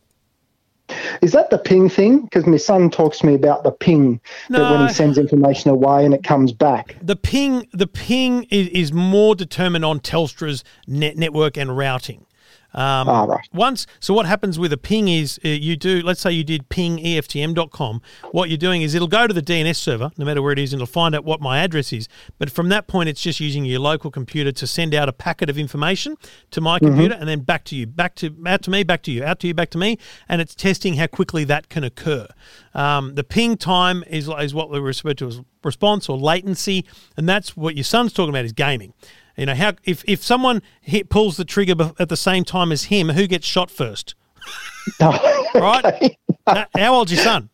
Is 1.22 1.32
that 1.34 1.50
the 1.50 1.58
ping 1.58 1.90
thing? 1.90 2.22
Because 2.22 2.46
my 2.46 2.58
son 2.58 2.90
talks 2.90 3.20
to 3.20 3.26
me 3.26 3.36
about 3.36 3.64
the 3.64 3.72
ping 3.72 4.20
that 4.50 4.72
when 4.72 4.88
he 4.88 4.94
sends 4.94 5.18
information 5.18 5.70
away 5.70 6.06
and 6.06 6.14
it 6.14 6.24
comes 6.24 6.52
back. 6.52 6.96
The 7.02 7.16
ping, 7.16 7.68
the 7.72 7.88
ping 7.88 8.44
is, 8.50 8.68
is 8.70 8.94
more 8.94 9.36
determined 9.36 9.86
on 9.86 10.00
Telstra's 10.00 10.64
net 10.88 11.18
network 11.18 11.58
and 11.58 11.76
routing. 11.76 12.26
Um, 12.74 13.10
Ah, 13.10 13.24
right. 13.24 13.48
Once, 13.54 13.88
so 14.00 14.14
what 14.14 14.26
happens 14.26 14.60
with 14.60 14.72
a 14.72 14.78
ping 14.78 15.08
is 15.08 15.40
uh, 15.44 15.50
you 15.50 15.76
do. 15.76 16.02
Let's 16.02 16.22
say 16.22 16.32
you 16.32 16.44
did 16.44 16.70
ping 16.70 16.98
EFTM.com. 17.00 18.02
What 18.32 18.50
you're 18.50 18.58
doing 18.58 18.82
is 18.82 18.94
it'll 18.94 19.08
go 19.08 19.26
to 19.26 19.34
the 19.34 19.42
DNS 19.42 19.76
server, 19.76 20.12
no 20.18 20.26
matter 20.26 20.42
where 20.42 20.52
it 20.52 20.60
is, 20.60 20.72
and 20.74 20.82
it'll 20.82 20.92
find 20.92 21.16
out 21.16 21.24
what 21.26 21.42
my 21.42 21.60
address 21.60 21.92
is. 21.92 22.08
But 22.38 22.52
from 22.52 22.70
that 22.70 22.88
point, 22.88 23.10
it's 23.10 23.22
just 23.22 23.40
using 23.40 23.66
your 23.66 23.80
local 23.80 24.12
computer 24.12 24.52
to 24.52 24.68
send 24.68 24.94
out 24.94 25.10
a 25.10 25.14
packet 25.14 25.50
of 25.50 25.58
information 25.58 26.16
to 26.52 26.62
my 26.62 26.78
computer, 26.80 27.16
and 27.16 27.28
then 27.28 27.40
back 27.40 27.64
to 27.66 27.76
you, 27.76 27.88
back 27.88 28.16
to 28.16 28.36
out 28.46 28.62
to 28.64 28.72
me, 28.72 28.84
back 28.84 29.02
to 29.04 29.12
you, 29.12 29.24
out 29.24 29.40
to 29.40 29.48
you, 29.48 29.54
back 29.54 29.70
to 29.72 29.78
me, 29.78 29.98
and 30.28 30.40
it's 30.42 30.54
testing 30.54 30.96
how 30.96 31.08
quickly 31.08 31.44
that 31.46 31.70
can 31.70 31.84
occur. 31.84 32.28
Um, 32.76 33.16
the 33.16 33.24
ping 33.24 33.58
time 33.58 34.04
is 34.08 34.30
is 34.40 34.54
what 34.54 34.70
we 34.70 34.80
refer 34.80 35.14
to 35.16 35.28
as 35.28 35.42
response 35.64 36.08
or 36.08 36.18
latency, 36.18 36.86
and 37.18 37.28
that's 37.28 37.58
what 37.58 37.76
your 37.76 37.84
son's 37.84 38.14
talking 38.14 38.30
about 38.30 38.46
is 38.46 38.54
gaming. 38.54 38.94
You 39.40 39.46
know 39.46 39.56
how 39.56 39.74
if 39.86 40.04
if 40.06 40.22
someone 40.22 40.62
hit, 40.82 41.10
pulls 41.10 41.38
the 41.38 41.46
trigger 41.46 41.94
at 41.98 42.10
the 42.10 42.18
same 42.18 42.44
time 42.44 42.74
as 42.74 42.86
him, 42.86 43.10
who 43.10 43.26
gets 43.26 43.48
shot 43.48 43.72
first? 43.72 44.14
right? 45.00 46.18
how, 46.48 46.66
how 46.76 46.94
old's 46.96 47.14
your 47.14 47.24
son? 47.24 47.50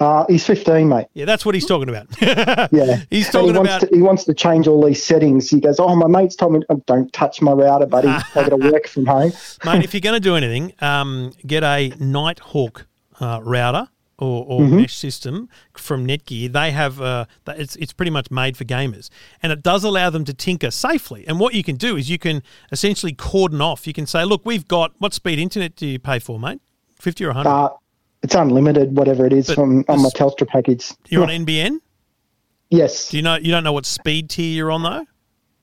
Uh, 0.00 0.24
he's 0.28 0.44
15, 0.46 0.88
mate. 0.88 1.06
Yeah, 1.12 1.26
that's 1.26 1.44
what 1.44 1.54
he's 1.54 1.66
talking 1.66 1.88
about. 1.88 2.06
Yeah. 2.72 3.02
He's 3.10 3.28
talking 3.28 3.52
he 3.52 3.58
wants 3.58 3.70
about- 3.70 3.80
To, 3.82 3.88
he 3.94 4.02
wants 4.02 4.24
to 4.24 4.34
change 4.34 4.66
all 4.66 4.84
these 4.84 5.02
settings. 5.02 5.48
He 5.48 5.60
goes, 5.60 5.78
"Oh, 5.78 5.94
my 5.94 6.08
mate's 6.08 6.34
told 6.34 6.54
me 6.54 6.60
oh, 6.70 6.82
don't 6.86 7.12
touch 7.12 7.40
my 7.40 7.52
router, 7.52 7.86
buddy. 7.86 8.08
I 8.08 8.22
got 8.34 8.48
to 8.48 8.56
work 8.56 8.88
from 8.88 9.06
home." 9.06 9.32
Mate, 9.64 9.84
if 9.84 9.94
you're 9.94 10.00
going 10.00 10.14
to 10.14 10.20
do 10.20 10.34
anything, 10.34 10.72
um, 10.80 11.32
get 11.46 11.62
a 11.62 11.92
Nighthawk 12.00 12.86
uh, 13.20 13.40
router 13.42 13.88
or, 14.18 14.44
or 14.48 14.60
Mhm. 14.62 14.80
mesh 14.80 14.94
system 14.94 15.48
from 15.76 16.06
Netgear. 16.06 16.50
They 16.52 16.70
have 16.70 17.00
uh, 17.00 17.26
it's 17.48 17.76
it's 17.76 17.92
pretty 17.92 18.10
much 18.10 18.30
made 18.30 18.56
for 18.56 18.64
gamers, 18.64 19.10
and 19.42 19.52
it 19.52 19.62
does 19.62 19.84
allow 19.84 20.10
them 20.10 20.24
to 20.24 20.32
tinker 20.34 20.70
safely. 20.70 21.24
And 21.28 21.38
what 21.38 21.54
you 21.54 21.62
can 21.62 21.76
do 21.76 21.96
is 21.96 22.08
you 22.08 22.18
can 22.18 22.42
essentially 22.72 23.12
cordon 23.12 23.60
off. 23.60 23.86
You 23.86 23.92
can 23.92 24.06
say, 24.06 24.24
look, 24.24 24.42
we've 24.44 24.66
got 24.66 24.92
what 24.98 25.12
speed 25.14 25.38
internet 25.38 25.76
do 25.76 25.86
you 25.86 25.98
pay 25.98 26.18
for, 26.18 26.38
mate? 26.40 26.60
Fifty 26.98 27.24
or 27.24 27.32
hundred? 27.32 27.50
Uh, 27.50 27.68
it's 28.22 28.34
unlimited, 28.34 28.96
whatever 28.96 29.26
it 29.26 29.32
is, 29.32 29.48
But 29.48 29.54
from 29.56 29.84
on 29.88 30.02
my 30.02 30.08
Telstra 30.08 30.48
package. 30.48 30.92
you're 31.08 31.22
on 31.22 31.28
NBN. 31.28 31.78
Yes. 32.70 33.10
Do 33.10 33.16
you 33.18 33.22
know 33.22 33.36
you 33.36 33.50
don't 33.52 33.64
know 33.64 33.72
what 33.72 33.86
speed 33.86 34.30
tier 34.30 34.52
you're 34.56 34.70
on 34.70 34.82
though? 34.82 35.04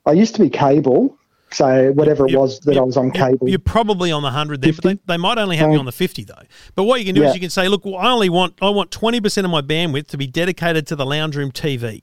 I 0.06 0.12
used 0.12 0.36
to 0.36 0.41
be 0.41 0.49
cable, 0.49 1.18
so 1.54 1.91
whatever 1.93 2.28
it 2.28 2.38
was 2.38 2.60
that 2.62 2.78
I 2.78 2.82
was 2.82 2.97
on 2.97 3.12
cable. 3.12 3.47
You're 3.49 3.60
probably 3.60 4.12
on 4.12 4.24
the 4.24 4.32
hundred 4.32 4.62
there, 4.62 4.74
but 4.74 4.84
they, 4.84 4.99
they 5.06 5.18
might 5.18 5.38
only 5.38 5.58
have 5.58 5.70
you 5.70 5.76
Um, 5.76 5.80
on 5.82 5.86
the 5.86 5.91
fifty 5.91 6.24
though. 6.24 6.34
But 6.76 6.84
what 6.84 6.99
you 6.99 7.06
can 7.06 7.16
do 7.16 7.22
Yeah. 7.22 7.30
is 7.30 7.36
you 7.36 7.41
can 7.41 7.49
say, 7.49 7.68
look, 7.68 7.86
well, 7.86 7.97
I 7.97 8.12
only 8.12 8.30
want 8.30 8.56
I 8.62 8.70
want 8.70 8.91
twenty 8.91 9.22
percent 9.22 9.45
of 9.45 9.51
my 9.51 9.62
bandwidth 9.62 10.08
to 10.08 10.18
be 10.18 10.28
dedicated 10.28 10.88
to 10.88 10.95
the 10.95 11.06
lounge 11.06 11.36
room 11.36 11.51
TV. 11.51 12.01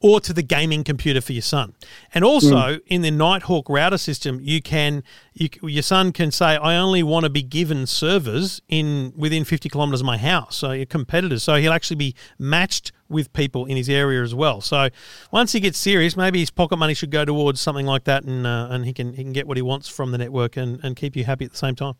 Or 0.00 0.20
to 0.20 0.32
the 0.32 0.42
gaming 0.42 0.84
computer 0.84 1.20
for 1.20 1.32
your 1.32 1.42
son, 1.42 1.74
and 2.14 2.24
also 2.24 2.56
Mm. 2.56 2.80
in 2.86 3.02
the 3.02 3.10
Nighthawk 3.10 3.68
router 3.68 3.98
system, 3.98 4.38
you 4.40 4.62
can 4.62 5.02
you, 5.34 5.48
your 5.62 5.82
son 5.82 6.12
can 6.12 6.30
say, 6.30 6.56
"I 6.56 6.76
only 6.76 7.02
want 7.02 7.24
to 7.24 7.30
be 7.30 7.42
given 7.42 7.84
servers 7.86 8.62
in 8.68 9.12
within 9.16 9.44
fifty 9.44 9.68
kilometers 9.68 10.00
of 10.00 10.06
my 10.06 10.16
house." 10.16 10.56
So 10.56 10.70
your 10.70 10.86
competitors, 10.86 11.42
so 11.42 11.56
he'll 11.56 11.72
actually 11.72 11.96
be 11.96 12.14
matched 12.38 12.92
with 13.08 13.32
people 13.32 13.66
in 13.66 13.76
his 13.76 13.88
area 13.88 14.22
as 14.22 14.34
well. 14.34 14.60
So 14.60 14.88
once 15.32 15.50
he 15.52 15.58
gets 15.58 15.78
serious, 15.78 16.16
maybe 16.16 16.38
his 16.38 16.50
pocket 16.50 16.76
money 16.76 16.94
should 16.94 17.10
go 17.10 17.24
towards 17.24 17.60
something 17.60 17.86
like 17.86 18.04
that, 18.04 18.22
and 18.22 18.46
uh, 18.46 18.68
and 18.70 18.84
he 18.86 18.92
can 18.92 19.14
he 19.14 19.24
can 19.24 19.32
get 19.32 19.48
what 19.48 19.56
he 19.56 19.62
wants 19.62 19.88
from 19.88 20.12
the 20.12 20.18
network 20.18 20.56
and, 20.56 20.78
and 20.84 20.94
keep 20.94 21.16
you 21.16 21.24
happy 21.24 21.44
at 21.44 21.50
the 21.50 21.58
same 21.58 21.74
time. 21.74 21.94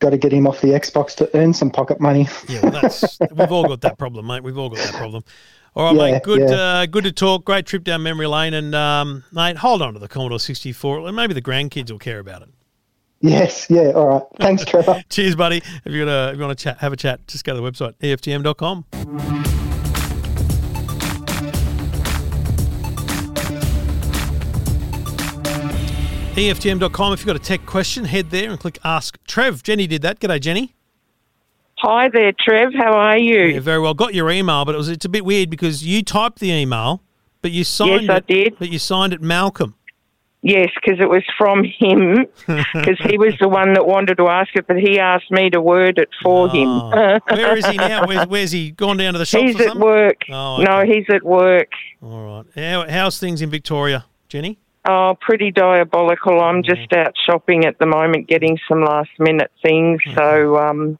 Got 0.00 0.10
to 0.10 0.18
get 0.18 0.32
him 0.32 0.46
off 0.48 0.60
the 0.60 0.68
Xbox 0.68 1.14
to 1.16 1.30
earn 1.36 1.54
some 1.54 1.70
pocket 1.70 2.00
money. 2.00 2.28
Yeah, 2.48 2.60
well, 2.62 2.82
that's 2.82 3.18
we've 3.32 3.52
all 3.52 3.68
got 3.68 3.80
that 3.82 3.96
problem, 3.98 4.26
mate. 4.26 4.42
We've 4.42 4.58
all 4.58 4.68
got 4.68 4.78
that 4.78 4.94
problem. 4.94 5.22
All 5.74 5.86
right, 5.94 6.06
Yeah, 6.06 6.12
mate. 6.12 6.22
Good, 6.22 6.50
yeah. 6.50 6.54
uh, 6.56 6.86
good 6.86 7.04
to 7.04 7.12
talk. 7.12 7.44
Great 7.44 7.64
trip 7.66 7.82
down 7.84 8.02
memory 8.02 8.26
lane, 8.26 8.52
and 8.52 8.74
um, 8.74 9.24
mate, 9.32 9.56
hold 9.56 9.80
on 9.80 9.94
to 9.94 9.98
the 9.98 10.08
Commodore 10.08 10.38
sixty 10.38 10.72
four. 10.72 11.10
Maybe 11.12 11.32
the 11.34 11.42
grandkids 11.42 11.90
will 11.90 11.98
care 11.98 12.18
about 12.18 12.42
it. 12.42 12.48
Yes, 13.20 13.68
yeah, 13.70 13.92
all 13.92 14.06
right. 14.08 14.22
Thanks, 14.40 14.64
Trevor. 14.64 15.02
Cheers, 15.08 15.36
buddy. 15.36 15.58
If 15.84 15.92
you 15.92 16.04
got 16.04 16.30
if 16.32 16.36
you 16.38 16.44
want 16.44 16.58
to 16.58 16.62
chat, 16.62 16.78
have 16.78 16.92
a 16.92 16.96
chat, 16.96 17.26
just 17.26 17.44
go 17.44 17.54
to 17.54 17.60
the 17.60 17.70
website 17.70 17.94
eftm.com. 18.02 18.84
EFTM.com. 26.34 27.12
If 27.12 27.20
you've 27.20 27.26
got 27.26 27.36
a 27.36 27.38
tech 27.38 27.66
question, 27.66 28.04
head 28.06 28.30
there 28.30 28.50
and 28.50 28.58
click 28.58 28.78
Ask 28.84 29.22
Trev. 29.26 29.62
Jenny 29.62 29.86
did 29.86 30.02
that. 30.02 30.18
G'day, 30.18 30.40
Jenny. 30.40 30.74
Hi 31.84 32.08
there, 32.10 32.32
Trev. 32.38 32.72
How 32.78 32.92
are 32.92 33.18
you? 33.18 33.46
Yeah, 33.46 33.60
very 33.60 33.80
well. 33.80 33.92
Got 33.94 34.14
your 34.14 34.30
email, 34.30 34.64
but 34.64 34.74
it 34.76 34.78
was 34.78 34.88
it's 34.88 35.04
a 35.04 35.08
bit 35.08 35.24
weird 35.24 35.50
because 35.50 35.84
you 35.84 36.02
typed 36.04 36.38
the 36.38 36.50
email, 36.52 37.02
but 37.40 37.50
you 37.50 37.64
signed 37.64 38.02
Yes, 38.02 38.10
I 38.10 38.16
it. 38.18 38.26
did. 38.28 38.58
But 38.60 38.70
you 38.70 38.78
signed 38.78 39.12
it 39.12 39.20
Malcolm. 39.20 39.74
Yes, 40.42 40.68
because 40.74 41.00
it 41.00 41.08
was 41.08 41.22
from 41.38 41.64
him, 41.64 42.26
because 42.46 42.98
he 43.08 43.18
was 43.18 43.34
the 43.40 43.48
one 43.48 43.72
that 43.74 43.84
wanted 43.86 44.16
to 44.18 44.28
ask 44.28 44.50
it, 44.54 44.66
but 44.68 44.76
he 44.76 44.98
asked 45.00 45.30
me 45.30 45.50
to 45.50 45.60
word 45.60 45.98
it 45.98 46.08
for 46.22 46.48
him. 46.48 46.68
Oh. 46.68 47.18
Where 47.30 47.56
is 47.56 47.66
he 47.66 47.76
now? 47.76 48.06
Where's, 48.06 48.26
where's 48.28 48.50
he 48.52 48.70
gone 48.72 48.96
down 48.96 49.12
to 49.14 49.18
the 49.20 49.24
shop? 49.26 49.42
He's 49.42 49.60
at 49.60 49.76
work. 49.76 50.18
Oh, 50.30 50.58
No, 50.62 50.82
he's 50.84 51.06
at 51.12 51.22
work. 51.24 51.70
All 52.00 52.44
right. 52.44 52.64
How, 52.64 52.88
how's 52.88 53.18
things 53.18 53.40
in 53.42 53.50
Victoria, 53.50 54.04
Jenny? 54.28 54.58
Oh, 54.88 55.16
pretty 55.20 55.50
diabolical. 55.52 56.40
I'm 56.40 56.62
Mm-hmm. 56.62 56.74
just 56.74 56.92
out 56.92 57.14
shopping 57.24 57.64
at 57.64 57.78
the 57.78 57.86
moment, 57.86 58.26
getting 58.28 58.58
some 58.68 58.82
last 58.84 59.10
minute 59.20 59.50
things. 59.62 60.00
Mm-hmm. 60.04 60.18
So, 60.18 60.56
um, 60.58 60.98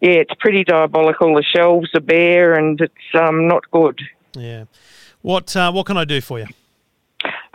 yeah, 0.00 0.20
it's 0.22 0.34
pretty 0.38 0.64
diabolical. 0.64 1.34
The 1.34 1.42
shelves 1.42 1.90
are 1.94 2.00
bare, 2.00 2.54
and 2.54 2.80
it's 2.80 2.94
um, 3.14 3.48
not 3.48 3.70
good. 3.70 4.00
Yeah. 4.34 4.64
What 5.22 5.56
uh, 5.56 5.72
What 5.72 5.86
can 5.86 5.96
I 5.96 6.04
do 6.04 6.20
for 6.20 6.38
you? 6.38 6.46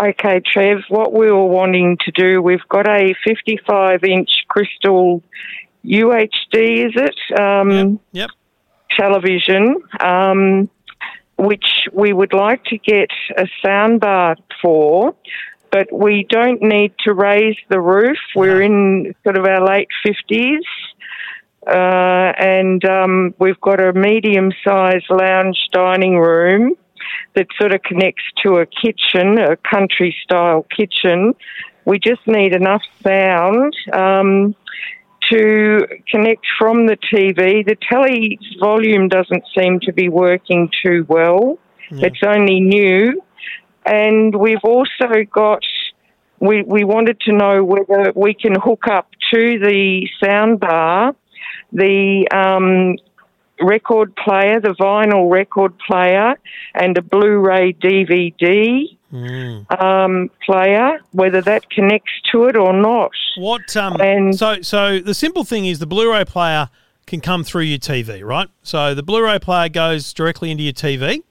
Okay, 0.02 0.42
Trev, 0.46 0.80
what 0.88 1.14
we 1.14 1.30
were 1.30 1.46
wanting 1.46 1.98
to 2.06 2.12
do, 2.12 2.42
we've 2.42 2.68
got 2.70 2.88
a 2.88 3.14
55 3.26 4.04
inch 4.04 4.30
crystal 4.48 5.22
UHD, 5.86 6.88
is 6.88 6.94
it? 6.96 7.40
Um, 7.40 8.00
Yep. 8.14 8.30
Television, 8.98 9.76
um, 10.00 10.70
which 11.38 11.88
we 11.94 12.12
would 12.12 12.34
like 12.34 12.64
to 12.66 12.78
get 12.78 13.10
a 13.38 13.46
soundbar 13.64 14.36
for, 14.62 15.16
but 15.72 15.88
we 15.92 16.26
don't 16.30 16.62
need 16.62 16.94
to 17.06 17.14
raise 17.14 17.56
the 17.70 17.80
roof. 17.80 18.18
We're 18.36 18.62
in 18.62 19.14
sort 19.24 19.38
of 19.38 19.46
our 19.46 19.64
late 19.64 19.90
50s. 20.06 20.64
Uh, 21.70 22.34
and 22.40 22.84
um, 22.86 23.34
we've 23.38 23.60
got 23.62 23.80
a 23.80 23.94
medium 23.94 24.52
sized 24.64 25.10
lounge 25.10 25.58
dining 25.72 26.18
room 26.18 26.74
that 27.36 27.46
sort 27.60 27.74
of 27.74 27.82
connects 27.84 28.24
to 28.44 28.56
a 28.56 28.66
kitchen, 28.66 29.38
a 29.38 29.56
country 29.58 30.16
style 30.24 30.66
kitchen. 30.76 31.36
We 31.86 32.00
just 32.00 32.26
need 32.26 32.56
enough 32.56 32.82
sound 33.04 33.76
um, 33.94 34.56
to 35.32 35.88
connect 36.10 36.46
from 36.58 36.88
the 36.88 36.98
TV. 36.98 37.64
The 37.66 37.78
telly's 37.88 38.40
volume 38.60 39.08
doesn't 39.08 39.44
seem 39.56 39.80
to 39.82 39.94
be 39.94 40.10
working 40.10 40.72
too 40.84 41.06
well. 41.08 41.60
It's 41.92 42.24
only 42.26 42.60
new. 42.60 43.22
And 43.86 44.36
we've 44.36 44.64
also 44.64 45.24
got, 45.32 45.64
we, 46.40 46.64
we 46.64 46.84
wanted 46.84 47.20
to 47.22 47.34
know 47.34 47.64
whether 47.64 48.12
we 48.16 48.34
can 48.34 48.56
hook 48.60 48.88
up 48.90 49.10
to 49.34 49.60
the 49.60 50.08
soundbar 50.22 51.16
the 51.72 52.28
um, 52.32 52.98
record 53.62 54.16
player, 54.16 54.60
the 54.60 54.76
vinyl 54.80 55.30
record 55.30 55.78
player, 55.80 56.36
and 56.74 56.98
a 56.98 57.02
Blu-ray 57.02 57.74
DVD 57.74 58.98
um, 59.80 60.30
player, 60.46 61.00
whether 61.12 61.42
that 61.42 61.70
connects 61.70 62.12
to 62.32 62.46
it 62.46 62.56
or 62.56 62.74
not. 62.74 63.12
What? 63.38 63.76
Um, 63.76 64.34
so, 64.34 64.62
so 64.62 65.00
the 65.00 65.14
simple 65.14 65.44
thing 65.44 65.66
is 65.66 65.80
the 65.80 65.88
Blu-ray 65.88 66.26
player 66.26 66.70
can 67.08 67.22
come 67.22 67.44
through 67.44 67.64
your 67.64 67.80
TV, 67.80 68.24
right? 68.24 68.48
So 68.62 68.94
the 68.94 69.04
Blu-ray 69.04 69.40
player 69.40 69.70
goes 69.70 70.14
directly 70.14 70.52
into 70.52 70.64
your 70.64 70.74
TV 70.74 71.24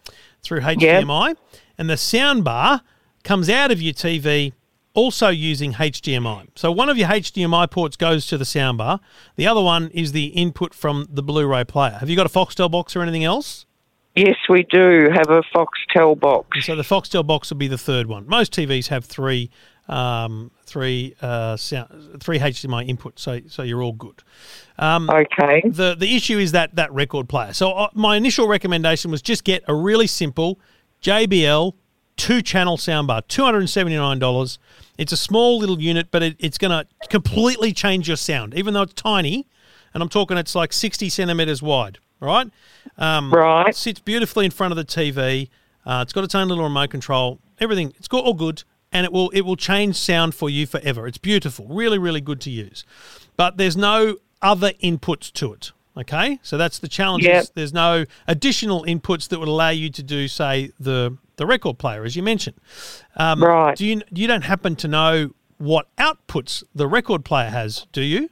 through 0.43 0.61
HDMI, 0.61 1.37
and 1.77 1.89
the 1.89 1.95
soundbar 1.95 2.83
comes 3.23 3.49
out 3.49 3.71
of 3.71 3.81
your 3.81 3.95
TV 3.95 4.53
also 4.99 5.29
using 5.29 5.75
HDMI. 5.75 6.49
So 6.57 6.73
one 6.73 6.89
of 6.89 6.99
your 6.99 7.09
HDMI 7.09 7.71
ports 7.71 7.97
goes 7.97 8.27
to 8.27 8.37
the 8.37 8.45
soundbar. 8.45 8.99
The 9.37 9.47
other 9.47 9.63
one 9.63 9.91
is 9.91 10.11
the 10.11 10.27
input 10.27 10.75
from 10.75 11.07
the 11.09 11.23
Blu-ray 11.23 11.65
player. 11.65 11.99
Have 12.01 12.11
you 12.11 12.17
got 12.17 12.27
a 12.27 12.29
Foxtel 12.29 12.69
box 12.69 12.97
or 12.97 13.03
anything 13.03 13.23
else? 13.23 13.65
Yes, 14.17 14.35
we 14.49 14.65
do 14.65 15.09
have 15.15 15.31
a 15.31 15.43
Foxtel 15.55 16.19
box. 16.19 16.67
So 16.67 16.75
the 16.75 16.83
Foxtel 16.83 17.25
box 17.25 17.51
will 17.51 17.59
be 17.59 17.69
the 17.69 17.79
third 17.79 18.09
one. 18.09 18.27
Most 18.27 18.53
TVs 18.53 18.89
have 18.89 19.05
three, 19.05 19.51
um, 19.87 20.51
three, 20.65 21.15
uh, 21.23 21.57
sound, 21.57 22.21
three 22.21 22.41
HDMI 22.41 22.89
inputs, 22.89 23.21
so 23.21 23.41
so 23.47 23.63
you're 23.63 23.81
all 23.81 23.93
good. 23.93 24.25
Um, 24.79 25.09
okay. 25.09 25.63
The 25.65 25.95
the 25.95 26.17
issue 26.17 26.39
is 26.39 26.51
that 26.53 26.75
that 26.75 26.93
record 26.93 27.29
player. 27.29 27.53
So 27.53 27.71
uh, 27.71 27.89
my 27.95 28.17
initial 28.17 28.49
recommendation 28.49 29.13
was 29.13 29.23
just 29.23 29.45
get 29.45 29.63
a 29.69 29.75
really 29.75 30.09
simple 30.09 30.59
JBL 31.01 31.75
two 32.19 32.43
channel 32.43 32.77
soundbar, 32.77 33.27
two 33.27 33.45
hundred 33.45 33.61
and 33.61 33.71
seventy 33.71 33.97
nine 33.97 34.19
dollars. 34.19 34.59
It's 34.99 35.13
a 35.13 35.17
small 35.17 35.59
little 35.59 35.81
unit, 35.81 36.09
but 36.11 36.23
it, 36.23 36.37
it's 36.39 36.59
going 36.59 36.73
to 36.73 36.85
completely 37.09 37.73
change 37.73 38.09
your 38.09 38.17
sound, 38.17 38.53
even 38.55 38.75
though 38.75 38.83
it's 38.83 38.95
tiny. 38.95 39.37
And 39.37 39.45
and 39.95 40.03
I'm 40.03 40.09
talking 40.09 40.37
it's 40.37 40.55
like 40.55 40.73
60 40.73 41.09
centimeters 41.09 41.63
wide. 41.63 41.99
Right. 42.21 42.49
Um, 42.99 43.33
Right. 43.33 43.75
Sits 43.75 44.01
beautifully 44.01 44.45
in 44.45 44.51
front 44.51 44.73
of 44.73 44.77
the 44.77 44.85
TV. 44.85 45.49
Uh, 45.85 46.01
it's 46.03 46.13
got 46.13 46.25
its 46.25 46.35
own 46.35 46.49
little 46.49 46.65
remote 46.65 46.91
control. 46.91 47.41
Everything. 47.59 47.93
It's 47.97 48.09
got 48.09 48.25
all 48.25 48.35
good, 48.35 48.63
and 48.93 49.05
it 49.05 49.13
will 49.13 49.31
it 49.31 49.41
will 49.41 49.57
change 49.57 49.97
sound 49.97 50.35
for 50.35 50.49
you 50.49 50.67
forever. 50.67 51.07
It's 51.07 51.19
beautiful. 51.19 51.67
Really, 51.69 51.99
really 51.99 52.21
good 52.21 52.41
to 52.43 52.51
use. 52.51 52.85
But 53.37 53.57
there's 53.57 53.77
no 53.77 54.19
other 54.43 54.71
inputs 54.83 55.33
to 55.35 55.53
it. 55.53 55.73
Okay, 55.97 56.39
so 56.43 56.57
that's 56.57 56.79
the 56.79 56.87
challenge. 56.87 57.25
Yep. 57.25 57.47
There's 57.55 57.73
no 57.73 58.05
additional 58.29 58.85
inputs 58.85 59.29
that 59.31 59.41
would 59.41 59.49
allow 59.49 59.71
you 59.71 59.91
to 59.91 60.03
do, 60.05 60.29
say, 60.29 60.71
the 60.79 61.17
the 61.39 61.47
record 61.47 61.79
player, 61.79 62.05
as 62.05 62.15
you 62.15 62.23
mentioned. 62.23 62.57
Um, 63.17 63.43
Right. 63.43 63.77
Do 63.77 63.87
you 63.87 64.03
you 64.11 64.27
don't 64.27 64.45
happen 64.45 64.77
to 64.77 64.89
know 64.89 65.31
what 65.57 65.87
outputs 65.97 66.63
the 66.75 66.87
record 66.87 67.25
player 67.25 67.51
has, 67.51 67.87
do 67.93 68.03
you? 68.03 68.29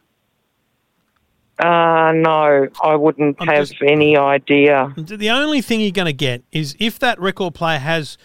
Uh, 1.58 2.12
no, 2.14 2.68
I 2.82 2.94
wouldn't 2.96 3.42
have 3.42 3.70
any 3.82 4.16
idea. 4.16 4.92
The 4.96 5.30
only 5.30 5.62
thing 5.62 5.80
you're 5.80 5.90
going 5.90 6.04
to 6.04 6.12
get 6.12 6.42
is 6.52 6.76
if 6.78 6.98
that 6.98 7.18
record 7.18 7.54
player 7.54 7.78
has 7.78 8.18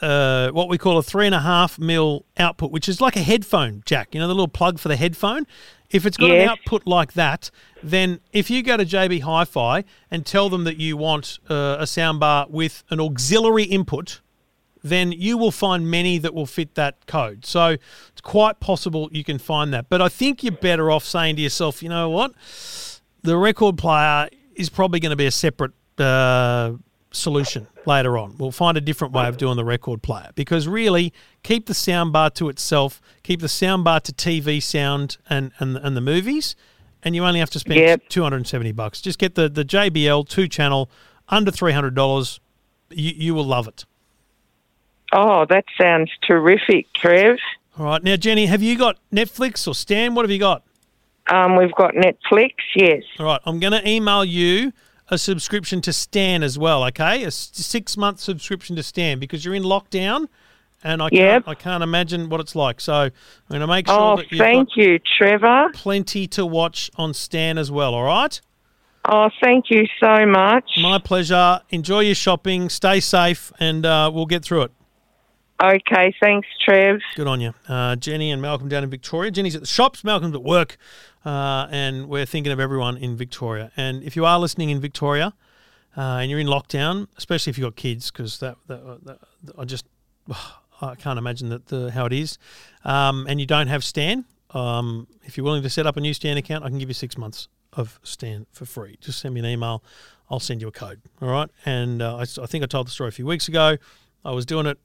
uh, 0.00 0.50
what 0.50 0.68
we 0.68 0.76
call 0.76 0.98
a 0.98 1.02
three 1.02 1.26
and 1.26 1.34
a 1.34 1.40
half 1.40 1.78
mil 1.78 2.26
output, 2.36 2.72
which 2.72 2.88
is 2.88 3.00
like 3.00 3.14
a 3.14 3.22
headphone 3.22 3.82
jack, 3.86 4.14
you 4.14 4.20
know, 4.20 4.26
the 4.26 4.34
little 4.34 4.48
plug 4.48 4.80
for 4.80 4.88
the 4.88 4.96
headphone. 4.96 5.46
If 5.90 6.06
it's 6.06 6.16
got 6.16 6.30
an 6.30 6.48
output 6.48 6.86
like 6.86 7.12
that, 7.12 7.50
then 7.82 8.20
if 8.32 8.48
you 8.48 8.62
go 8.62 8.78
to 8.78 8.84
JB 8.84 9.20
Hi-Fi 9.20 9.84
and 10.10 10.24
tell 10.24 10.48
them 10.48 10.64
that 10.64 10.78
you 10.78 10.96
want 10.96 11.38
uh, 11.50 11.76
a 11.78 11.84
soundbar 11.84 12.48
with 12.48 12.82
an 12.88 12.98
auxiliary 12.98 13.64
input, 13.64 14.21
then 14.82 15.12
you 15.12 15.38
will 15.38 15.52
find 15.52 15.90
many 15.90 16.18
that 16.18 16.34
will 16.34 16.46
fit 16.46 16.74
that 16.74 17.06
code. 17.06 17.46
So 17.46 17.76
it's 18.08 18.20
quite 18.22 18.60
possible 18.60 19.08
you 19.12 19.24
can 19.24 19.38
find 19.38 19.72
that. 19.72 19.88
But 19.88 20.02
I 20.02 20.08
think 20.08 20.42
you're 20.42 20.52
better 20.52 20.90
off 20.90 21.04
saying 21.04 21.36
to 21.36 21.42
yourself, 21.42 21.82
you 21.82 21.88
know 21.88 22.10
what? 22.10 22.32
The 23.22 23.36
record 23.36 23.78
player 23.78 24.28
is 24.54 24.68
probably 24.68 25.00
going 25.00 25.10
to 25.10 25.16
be 25.16 25.26
a 25.26 25.30
separate 25.30 25.72
uh, 25.98 26.72
solution 27.12 27.68
later 27.86 28.18
on. 28.18 28.36
We'll 28.38 28.50
find 28.52 28.76
a 28.76 28.80
different 28.80 29.14
way 29.14 29.26
of 29.26 29.36
doing 29.36 29.56
the 29.56 29.64
record 29.64 30.02
player 30.02 30.30
because 30.34 30.66
really 30.66 31.12
keep 31.42 31.66
the 31.66 31.74
soundbar 31.74 32.34
to 32.34 32.48
itself, 32.48 33.00
keep 33.22 33.40
the 33.40 33.46
soundbar 33.46 34.00
to 34.02 34.12
TV 34.12 34.62
sound 34.62 35.18
and, 35.28 35.52
and, 35.58 35.76
and 35.76 35.96
the 35.96 36.00
movies, 36.00 36.56
and 37.02 37.14
you 37.14 37.24
only 37.24 37.40
have 37.40 37.50
to 37.50 37.58
spend 37.58 37.80
Yep. 37.80 38.08
270 38.08 38.72
bucks. 38.72 39.00
Just 39.00 39.18
get 39.18 39.34
the, 39.34 39.48
the 39.48 39.64
JBL 39.64 40.28
two 40.28 40.48
channel 40.48 40.90
under 41.28 41.50
$300. 41.50 42.40
You, 42.90 43.12
you 43.14 43.34
will 43.34 43.44
love 43.44 43.68
it. 43.68 43.84
Oh, 45.12 45.44
that 45.50 45.64
sounds 45.80 46.10
terrific, 46.26 46.86
Trev. 46.94 47.36
All 47.78 47.86
right. 47.86 48.02
Now, 48.02 48.16
Jenny, 48.16 48.46
have 48.46 48.62
you 48.62 48.76
got 48.78 48.98
Netflix 49.12 49.66
or 49.68 49.74
Stan? 49.74 50.14
What 50.14 50.24
have 50.24 50.30
you 50.30 50.38
got? 50.38 50.62
Um, 51.30 51.56
we've 51.56 51.74
got 51.74 51.94
Netflix, 51.94 52.54
yes. 52.74 53.02
All 53.18 53.26
right. 53.26 53.40
I'm 53.46 53.60
going 53.60 53.72
to 53.72 53.88
email 53.88 54.24
you 54.24 54.72
a 55.08 55.18
subscription 55.18 55.80
to 55.82 55.92
Stan 55.92 56.42
as 56.42 56.58
well, 56.58 56.84
okay? 56.86 57.22
A 57.24 57.30
six 57.30 57.96
month 57.96 58.18
subscription 58.20 58.74
to 58.76 58.82
Stan 58.82 59.18
because 59.18 59.44
you're 59.44 59.54
in 59.54 59.62
lockdown 59.62 60.26
and 60.82 61.00
I 61.02 61.08
Yep. 61.12 61.44
can't, 61.44 61.48
I 61.48 61.54
can't 61.54 61.82
imagine 61.82 62.28
what 62.28 62.40
it's 62.40 62.56
like. 62.56 62.80
So 62.80 62.92
I'm 62.94 63.10
going 63.48 63.60
to 63.60 63.66
make 63.66 63.86
sure 63.86 63.96
Oh, 63.98 64.16
that 64.16 64.32
you've 64.32 64.38
thank 64.40 64.70
you, 64.76 64.98
Trevor. 64.98 65.70
plenty 65.74 66.26
to 66.28 66.44
watch 66.44 66.90
on 66.96 67.14
Stan 67.14 67.56
as 67.58 67.70
well, 67.70 67.94
all 67.94 68.04
right? 68.04 68.40
Oh, 69.08 69.30
thank 69.42 69.70
you 69.70 69.86
so 70.00 70.26
much. 70.26 70.64
My 70.80 70.98
pleasure. 70.98 71.60
Enjoy 71.70 72.00
your 72.00 72.14
shopping. 72.14 72.68
Stay 72.68 73.00
safe 73.00 73.52
and 73.60 73.84
uh, 73.86 74.10
we'll 74.12 74.26
get 74.26 74.44
through 74.44 74.62
it. 74.62 74.72
Okay, 75.62 76.12
thanks, 76.20 76.48
Trev. 76.60 76.98
Good 77.14 77.28
on 77.28 77.40
you. 77.40 77.54
Uh, 77.68 77.94
Jenny 77.94 78.32
and 78.32 78.42
Malcolm 78.42 78.68
down 78.68 78.82
in 78.82 78.90
Victoria. 78.90 79.30
Jenny's 79.30 79.54
at 79.54 79.60
the 79.60 79.66
shops, 79.68 80.02
Malcolm's 80.02 80.34
at 80.34 80.42
work, 80.42 80.76
uh, 81.24 81.68
and 81.70 82.08
we're 82.08 82.26
thinking 82.26 82.52
of 82.52 82.58
everyone 82.58 82.96
in 82.96 83.16
Victoria. 83.16 83.70
And 83.76 84.02
if 84.02 84.16
you 84.16 84.24
are 84.24 84.40
listening 84.40 84.70
in 84.70 84.80
Victoria 84.80 85.34
uh, 85.96 86.18
and 86.20 86.32
you're 86.32 86.40
in 86.40 86.48
lockdown, 86.48 87.06
especially 87.16 87.50
if 87.50 87.58
you've 87.58 87.66
got 87.66 87.76
kids, 87.76 88.10
because 88.10 88.40
that, 88.40 88.56
that, 88.66 89.04
that, 89.04 89.18
I 89.56 89.64
just 89.64 89.86
I 90.80 90.96
can't 90.96 91.16
imagine 91.16 91.50
that 91.50 91.66
the, 91.66 91.92
how 91.92 92.06
it 92.06 92.12
is, 92.12 92.38
um, 92.84 93.26
and 93.28 93.38
you 93.38 93.46
don't 93.46 93.68
have 93.68 93.84
Stan, 93.84 94.24
um, 94.50 95.06
if 95.22 95.36
you're 95.36 95.44
willing 95.44 95.62
to 95.62 95.70
set 95.70 95.86
up 95.86 95.96
a 95.96 96.00
new 96.00 96.12
Stan 96.12 96.38
account, 96.38 96.64
I 96.64 96.70
can 96.70 96.78
give 96.78 96.88
you 96.88 96.94
six 96.94 97.16
months 97.16 97.46
of 97.72 98.00
Stan 98.02 98.46
for 98.50 98.66
free. 98.66 98.98
Just 99.00 99.20
send 99.20 99.34
me 99.34 99.38
an 99.38 99.46
email. 99.46 99.84
I'll 100.28 100.40
send 100.40 100.60
you 100.60 100.66
a 100.66 100.72
code. 100.72 101.02
All 101.20 101.28
right. 101.28 101.50
And 101.64 102.02
uh, 102.02 102.16
I, 102.16 102.22
I 102.22 102.46
think 102.46 102.64
I 102.64 102.66
told 102.66 102.88
the 102.88 102.90
story 102.90 103.10
a 103.10 103.12
few 103.12 103.26
weeks 103.26 103.46
ago. 103.46 103.76
I 104.24 104.32
was 104.32 104.44
doing 104.44 104.66
it 104.66 104.78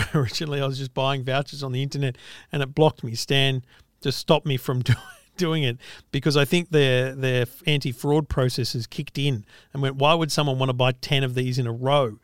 originally. 0.14 0.60
I 0.60 0.66
was 0.66 0.78
just 0.78 0.94
buying 0.94 1.24
vouchers 1.24 1.62
on 1.62 1.72
the 1.72 1.82
internet, 1.82 2.16
and 2.50 2.62
it 2.62 2.74
blocked 2.74 3.04
me. 3.04 3.14
Stan 3.14 3.64
just 4.00 4.18
stopped 4.18 4.46
me 4.46 4.56
from 4.56 4.80
do, 4.82 4.94
doing 5.36 5.62
it 5.62 5.78
because 6.10 6.36
I 6.36 6.44
think 6.44 6.70
their 6.70 7.14
their 7.14 7.46
anti 7.66 7.92
fraud 7.92 8.28
processes 8.28 8.86
kicked 8.86 9.18
in 9.18 9.44
and 9.72 9.82
went, 9.82 9.96
"Why 9.96 10.14
would 10.14 10.32
someone 10.32 10.58
want 10.58 10.70
to 10.70 10.74
buy 10.74 10.92
ten 10.92 11.24
of 11.24 11.34
these 11.34 11.58
in 11.58 11.66
a 11.66 11.72
row?" 11.72 12.18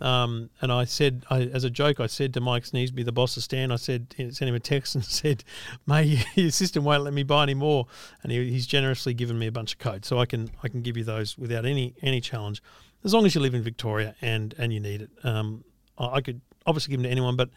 Um, 0.00 0.50
and 0.60 0.72
I 0.72 0.84
said, 0.84 1.24
I, 1.30 1.42
as 1.42 1.62
a 1.62 1.70
joke, 1.70 2.00
I 2.00 2.08
said 2.08 2.34
to 2.34 2.40
Mike 2.40 2.64
Sneesby, 2.64 3.04
the 3.04 3.12
boss 3.12 3.36
of 3.36 3.44
Stan, 3.44 3.70
I 3.70 3.76
said, 3.76 4.12
sent 4.16 4.42
him 4.42 4.54
a 4.54 4.60
text 4.60 4.94
and 4.96 5.04
said, 5.04 5.44
"Mate, 5.86 6.26
your 6.34 6.50
system 6.50 6.84
won't 6.84 7.04
let 7.04 7.14
me 7.14 7.22
buy 7.22 7.44
any 7.44 7.54
more." 7.54 7.86
And 8.22 8.32
he, 8.32 8.50
he's 8.50 8.66
generously 8.66 9.14
given 9.14 9.38
me 9.38 9.46
a 9.46 9.52
bunch 9.52 9.74
of 9.74 9.78
codes, 9.78 10.08
so 10.08 10.18
I 10.18 10.26
can 10.26 10.50
I 10.62 10.68
can 10.68 10.82
give 10.82 10.96
you 10.96 11.04
those 11.04 11.38
without 11.38 11.64
any 11.64 11.94
any 12.02 12.20
challenge, 12.20 12.62
as 13.04 13.14
long 13.14 13.24
as 13.26 13.34
you 13.34 13.40
live 13.40 13.54
in 13.54 13.62
Victoria 13.62 14.16
and 14.20 14.54
and 14.58 14.72
you 14.72 14.80
need 14.80 15.02
it. 15.02 15.10
Um, 15.22 15.64
I 15.96 16.06
I 16.16 16.20
could 16.20 16.40
obviously 16.66 16.92
give 16.92 17.00
them 17.00 17.04
to 17.04 17.10
anyone, 17.10 17.36
but 17.36 17.50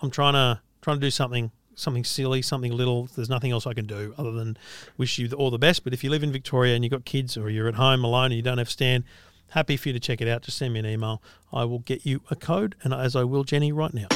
I'm 0.00 0.10
trying 0.10 0.34
to 0.34 0.60
trying 0.80 0.96
to 0.96 1.00
do 1.00 1.10
something 1.10 1.50
something 1.74 2.04
silly, 2.04 2.42
something 2.42 2.72
little. 2.72 3.06
There's 3.14 3.30
nothing 3.30 3.50
else 3.50 3.66
I 3.66 3.74
can 3.74 3.86
do 3.86 4.14
other 4.18 4.32
than 4.32 4.56
wish 4.96 5.18
you 5.18 5.30
all 5.32 5.50
the 5.50 5.58
best. 5.58 5.84
But 5.84 5.92
if 5.92 6.04
you 6.04 6.10
live 6.10 6.22
in 6.22 6.32
Victoria 6.32 6.74
and 6.74 6.84
you've 6.84 6.90
got 6.90 7.04
kids 7.04 7.36
or 7.36 7.50
you're 7.50 7.68
at 7.68 7.74
home 7.74 8.04
alone 8.04 8.26
and 8.26 8.34
you 8.34 8.42
don't 8.42 8.58
have 8.58 8.70
Stan, 8.70 9.04
happy 9.50 9.76
for 9.76 9.88
you 9.88 9.92
to 9.94 10.00
check 10.00 10.20
it 10.20 10.28
out. 10.28 10.42
Just 10.42 10.58
send 10.58 10.74
me 10.74 10.80
an 10.80 10.86
email. 10.86 11.22
I 11.52 11.64
will 11.64 11.80
get 11.80 12.04
you 12.04 12.22
a 12.30 12.36
code, 12.36 12.74
and 12.82 12.92
as 12.92 13.16
I 13.16 13.24
will 13.24 13.44
Jenny 13.44 13.72
right 13.72 13.94
now. 13.94 14.08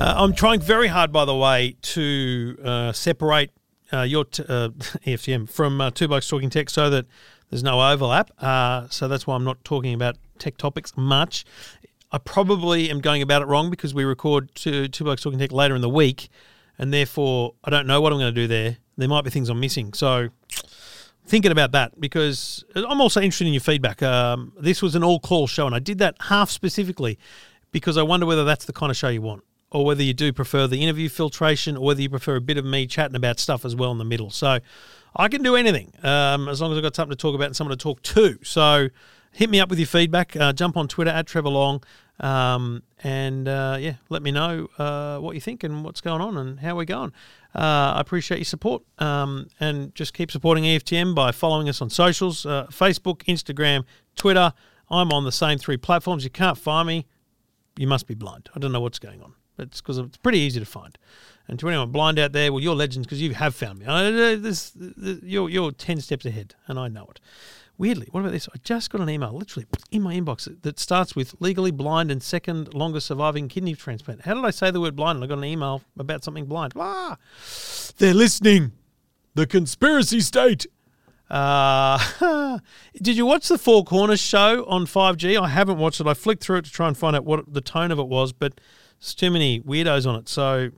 Uh, 0.00 0.14
I'm 0.16 0.32
trying 0.32 0.60
very 0.60 0.88
hard, 0.88 1.12
by 1.12 1.26
the 1.26 1.36
way, 1.36 1.76
to 1.82 2.58
uh, 2.64 2.92
separate 2.92 3.50
uh, 3.92 4.02
your 4.02 4.24
t- 4.24 4.44
uh, 4.48 4.68
EFTM 5.06 5.48
from 5.50 5.80
uh, 5.80 5.90
Two 5.90 6.08
Blokes 6.08 6.28
Talking 6.28 6.50
Tech 6.50 6.70
so 6.70 6.90
that 6.90 7.06
there's 7.50 7.62
no 7.62 7.80
overlap. 7.80 8.30
Uh, 8.38 8.88
so 8.90 9.08
that's 9.08 9.26
why 9.26 9.34
I'm 9.34 9.44
not 9.44 9.62
talking 9.64 9.94
about 9.94 10.16
tech 10.38 10.56
topics 10.56 10.92
much. 10.96 11.44
I 12.12 12.18
probably 12.18 12.90
am 12.90 13.00
going 13.00 13.22
about 13.22 13.42
it 13.42 13.46
wrong 13.46 13.70
because 13.70 13.94
we 13.94 14.04
record 14.04 14.54
two, 14.54 14.88
two 14.88 15.04
Blokes 15.04 15.22
Talking 15.22 15.38
Tech 15.38 15.52
later 15.52 15.74
in 15.74 15.80
the 15.80 15.88
week, 15.88 16.28
and 16.78 16.92
therefore 16.92 17.54
I 17.64 17.70
don't 17.70 17.86
know 17.86 18.00
what 18.00 18.12
I'm 18.12 18.18
going 18.18 18.34
to 18.34 18.40
do 18.40 18.46
there. 18.46 18.78
There 18.96 19.08
might 19.08 19.22
be 19.22 19.30
things 19.30 19.48
I'm 19.48 19.60
missing. 19.60 19.92
So 19.94 20.28
thinking 21.26 21.52
about 21.52 21.72
that 21.72 22.00
because 22.00 22.64
I'm 22.74 23.00
also 23.00 23.20
interested 23.20 23.46
in 23.46 23.52
your 23.52 23.60
feedback. 23.60 24.02
Um, 24.02 24.52
this 24.58 24.82
was 24.82 24.94
an 24.94 25.04
all 25.04 25.20
call 25.20 25.46
show, 25.46 25.66
and 25.66 25.74
I 25.74 25.78
did 25.78 25.98
that 25.98 26.16
half 26.22 26.50
specifically 26.50 27.18
because 27.72 27.96
I 27.96 28.02
wonder 28.02 28.26
whether 28.26 28.44
that's 28.44 28.64
the 28.64 28.72
kind 28.72 28.90
of 28.90 28.96
show 28.96 29.08
you 29.08 29.22
want, 29.22 29.44
or 29.70 29.84
whether 29.84 30.02
you 30.02 30.12
do 30.12 30.32
prefer 30.32 30.66
the 30.66 30.82
interview 30.82 31.08
filtration, 31.08 31.76
or 31.76 31.86
whether 31.86 32.02
you 32.02 32.10
prefer 32.10 32.36
a 32.36 32.40
bit 32.40 32.58
of 32.58 32.64
me 32.64 32.86
chatting 32.86 33.16
about 33.16 33.38
stuff 33.38 33.64
as 33.64 33.76
well 33.76 33.92
in 33.92 33.98
the 33.98 34.04
middle. 34.04 34.30
So 34.30 34.58
I 35.16 35.28
can 35.28 35.42
do 35.42 35.56
anything 35.56 35.92
um, 36.02 36.48
as 36.48 36.60
long 36.60 36.72
as 36.72 36.78
I've 36.78 36.82
got 36.82 36.96
something 36.96 37.16
to 37.16 37.20
talk 37.20 37.34
about 37.34 37.46
and 37.46 37.56
someone 37.56 37.76
to 37.76 37.82
talk 37.82 38.02
to. 38.02 38.38
So 38.42 38.88
hit 39.32 39.50
me 39.50 39.60
up 39.60 39.68
with 39.68 39.78
your 39.78 39.86
feedback. 39.86 40.36
Uh, 40.36 40.52
jump 40.52 40.76
on 40.76 40.88
Twitter 40.88 41.10
at 41.10 41.26
Trevor 41.26 41.48
Long. 41.48 41.82
Um, 42.20 42.82
and 43.02 43.48
uh, 43.48 43.78
yeah, 43.80 43.94
let 44.10 44.22
me 44.22 44.30
know 44.30 44.68
uh, 44.78 45.18
what 45.18 45.34
you 45.34 45.40
think 45.40 45.64
and 45.64 45.84
what's 45.84 46.00
going 46.00 46.20
on 46.20 46.36
and 46.36 46.60
how 46.60 46.76
we're 46.76 46.84
going. 46.84 47.12
Uh, 47.54 47.94
I 47.96 48.00
appreciate 48.00 48.38
your 48.38 48.44
support. 48.44 48.82
Um, 48.98 49.48
and 49.58 49.94
just 49.94 50.14
keep 50.14 50.30
supporting 50.30 50.64
EFTM 50.64 51.14
by 51.14 51.32
following 51.32 51.68
us 51.68 51.80
on 51.80 51.90
socials 51.90 52.44
uh, 52.44 52.66
Facebook, 52.66 53.24
Instagram, 53.24 53.84
Twitter. 54.16 54.52
I'm 54.90 55.12
on 55.12 55.24
the 55.24 55.32
same 55.32 55.58
three 55.58 55.76
platforms. 55.76 56.24
You 56.24 56.30
can't 56.30 56.58
find 56.58 56.86
me. 56.86 57.06
You 57.78 57.86
must 57.86 58.06
be 58.06 58.14
blind. 58.14 58.50
I 58.54 58.58
don't 58.58 58.72
know 58.72 58.80
what's 58.80 58.98
going 58.98 59.22
on. 59.22 59.34
It's 59.60 59.80
because 59.80 59.98
it's 59.98 60.16
pretty 60.16 60.38
easy 60.38 60.60
to 60.60 60.66
find. 60.66 60.96
And 61.48 61.58
to 61.58 61.68
anyone 61.68 61.90
blind 61.90 62.18
out 62.18 62.32
there, 62.32 62.52
well, 62.52 62.62
you're 62.62 62.76
legends 62.76 63.06
because 63.06 63.20
you 63.20 63.34
have 63.34 63.54
found 63.54 63.80
me. 63.80 63.86
I, 63.86 64.36
this, 64.36 64.72
this, 64.76 65.18
you're, 65.22 65.48
you're 65.48 65.72
10 65.72 66.00
steps 66.00 66.24
ahead, 66.24 66.54
and 66.68 66.78
I 66.78 66.88
know 66.88 67.08
it. 67.10 67.20
Weirdly, 67.76 68.08
what 68.10 68.20
about 68.20 68.32
this? 68.32 68.48
I 68.54 68.58
just 68.62 68.90
got 68.90 69.00
an 69.00 69.08
email, 69.08 69.32
literally 69.32 69.66
in 69.90 70.02
my 70.02 70.14
inbox, 70.14 70.62
that 70.62 70.78
starts 70.78 71.16
with 71.16 71.34
legally 71.40 71.70
blind 71.70 72.10
and 72.10 72.22
second 72.22 72.74
longest 72.74 73.06
surviving 73.06 73.48
kidney 73.48 73.74
transplant. 73.74 74.20
How 74.20 74.34
did 74.34 74.44
I 74.44 74.50
say 74.50 74.70
the 74.70 74.80
word 74.80 74.94
blind? 74.94 75.16
And 75.16 75.24
I 75.24 75.26
got 75.26 75.38
an 75.38 75.44
email 75.44 75.82
about 75.98 76.22
something 76.22 76.44
blind. 76.44 76.74
Ah, 76.76 77.16
they're 77.96 78.14
listening. 78.14 78.72
The 79.34 79.46
conspiracy 79.46 80.20
state. 80.20 80.66
Uh, 81.30 82.58
did 83.00 83.16
you 83.16 83.24
watch 83.24 83.48
the 83.48 83.56
Four 83.56 83.84
Corners 83.84 84.20
show 84.20 84.66
on 84.66 84.84
5G? 84.84 85.40
I 85.40 85.48
haven't 85.48 85.78
watched 85.78 86.00
it. 86.00 86.06
I 86.06 86.14
flicked 86.14 86.44
through 86.44 86.58
it 86.58 86.66
to 86.66 86.70
try 86.70 86.86
and 86.86 86.98
find 86.98 87.16
out 87.16 87.24
what 87.24 87.52
the 87.52 87.60
tone 87.60 87.90
of 87.90 87.98
it 87.98 88.08
was, 88.08 88.32
but 88.32 88.60
there's 89.00 89.14
too 89.14 89.30
many 89.30 89.60
weirdos 89.60 90.06
on 90.06 90.16
it. 90.16 90.28
So, 90.28 90.70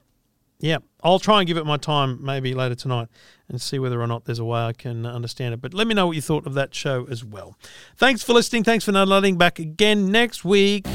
yeah, 0.60 0.78
I'll 1.02 1.18
try 1.18 1.40
and 1.40 1.46
give 1.46 1.56
it 1.56 1.66
my 1.66 1.76
time 1.76 2.24
maybe 2.24 2.54
later 2.54 2.76
tonight 2.76 3.08
and 3.48 3.60
see 3.60 3.78
whether 3.78 4.00
or 4.00 4.06
not 4.06 4.24
there's 4.24 4.38
a 4.38 4.44
way 4.44 4.60
I 4.60 4.72
can 4.72 5.04
understand 5.04 5.54
it. 5.54 5.60
But 5.60 5.74
let 5.74 5.86
me 5.86 5.94
know 5.94 6.06
what 6.06 6.16
you 6.16 6.22
thought 6.22 6.46
of 6.46 6.54
that 6.54 6.74
show 6.74 7.06
as 7.10 7.24
well. 7.24 7.58
Thanks 7.96 8.22
for 8.22 8.32
listening. 8.32 8.64
Thanks 8.64 8.84
for 8.84 8.92
downloading. 8.92 9.36
Back 9.36 9.58
again 9.58 10.10
next 10.10 10.44
week. 10.44 10.86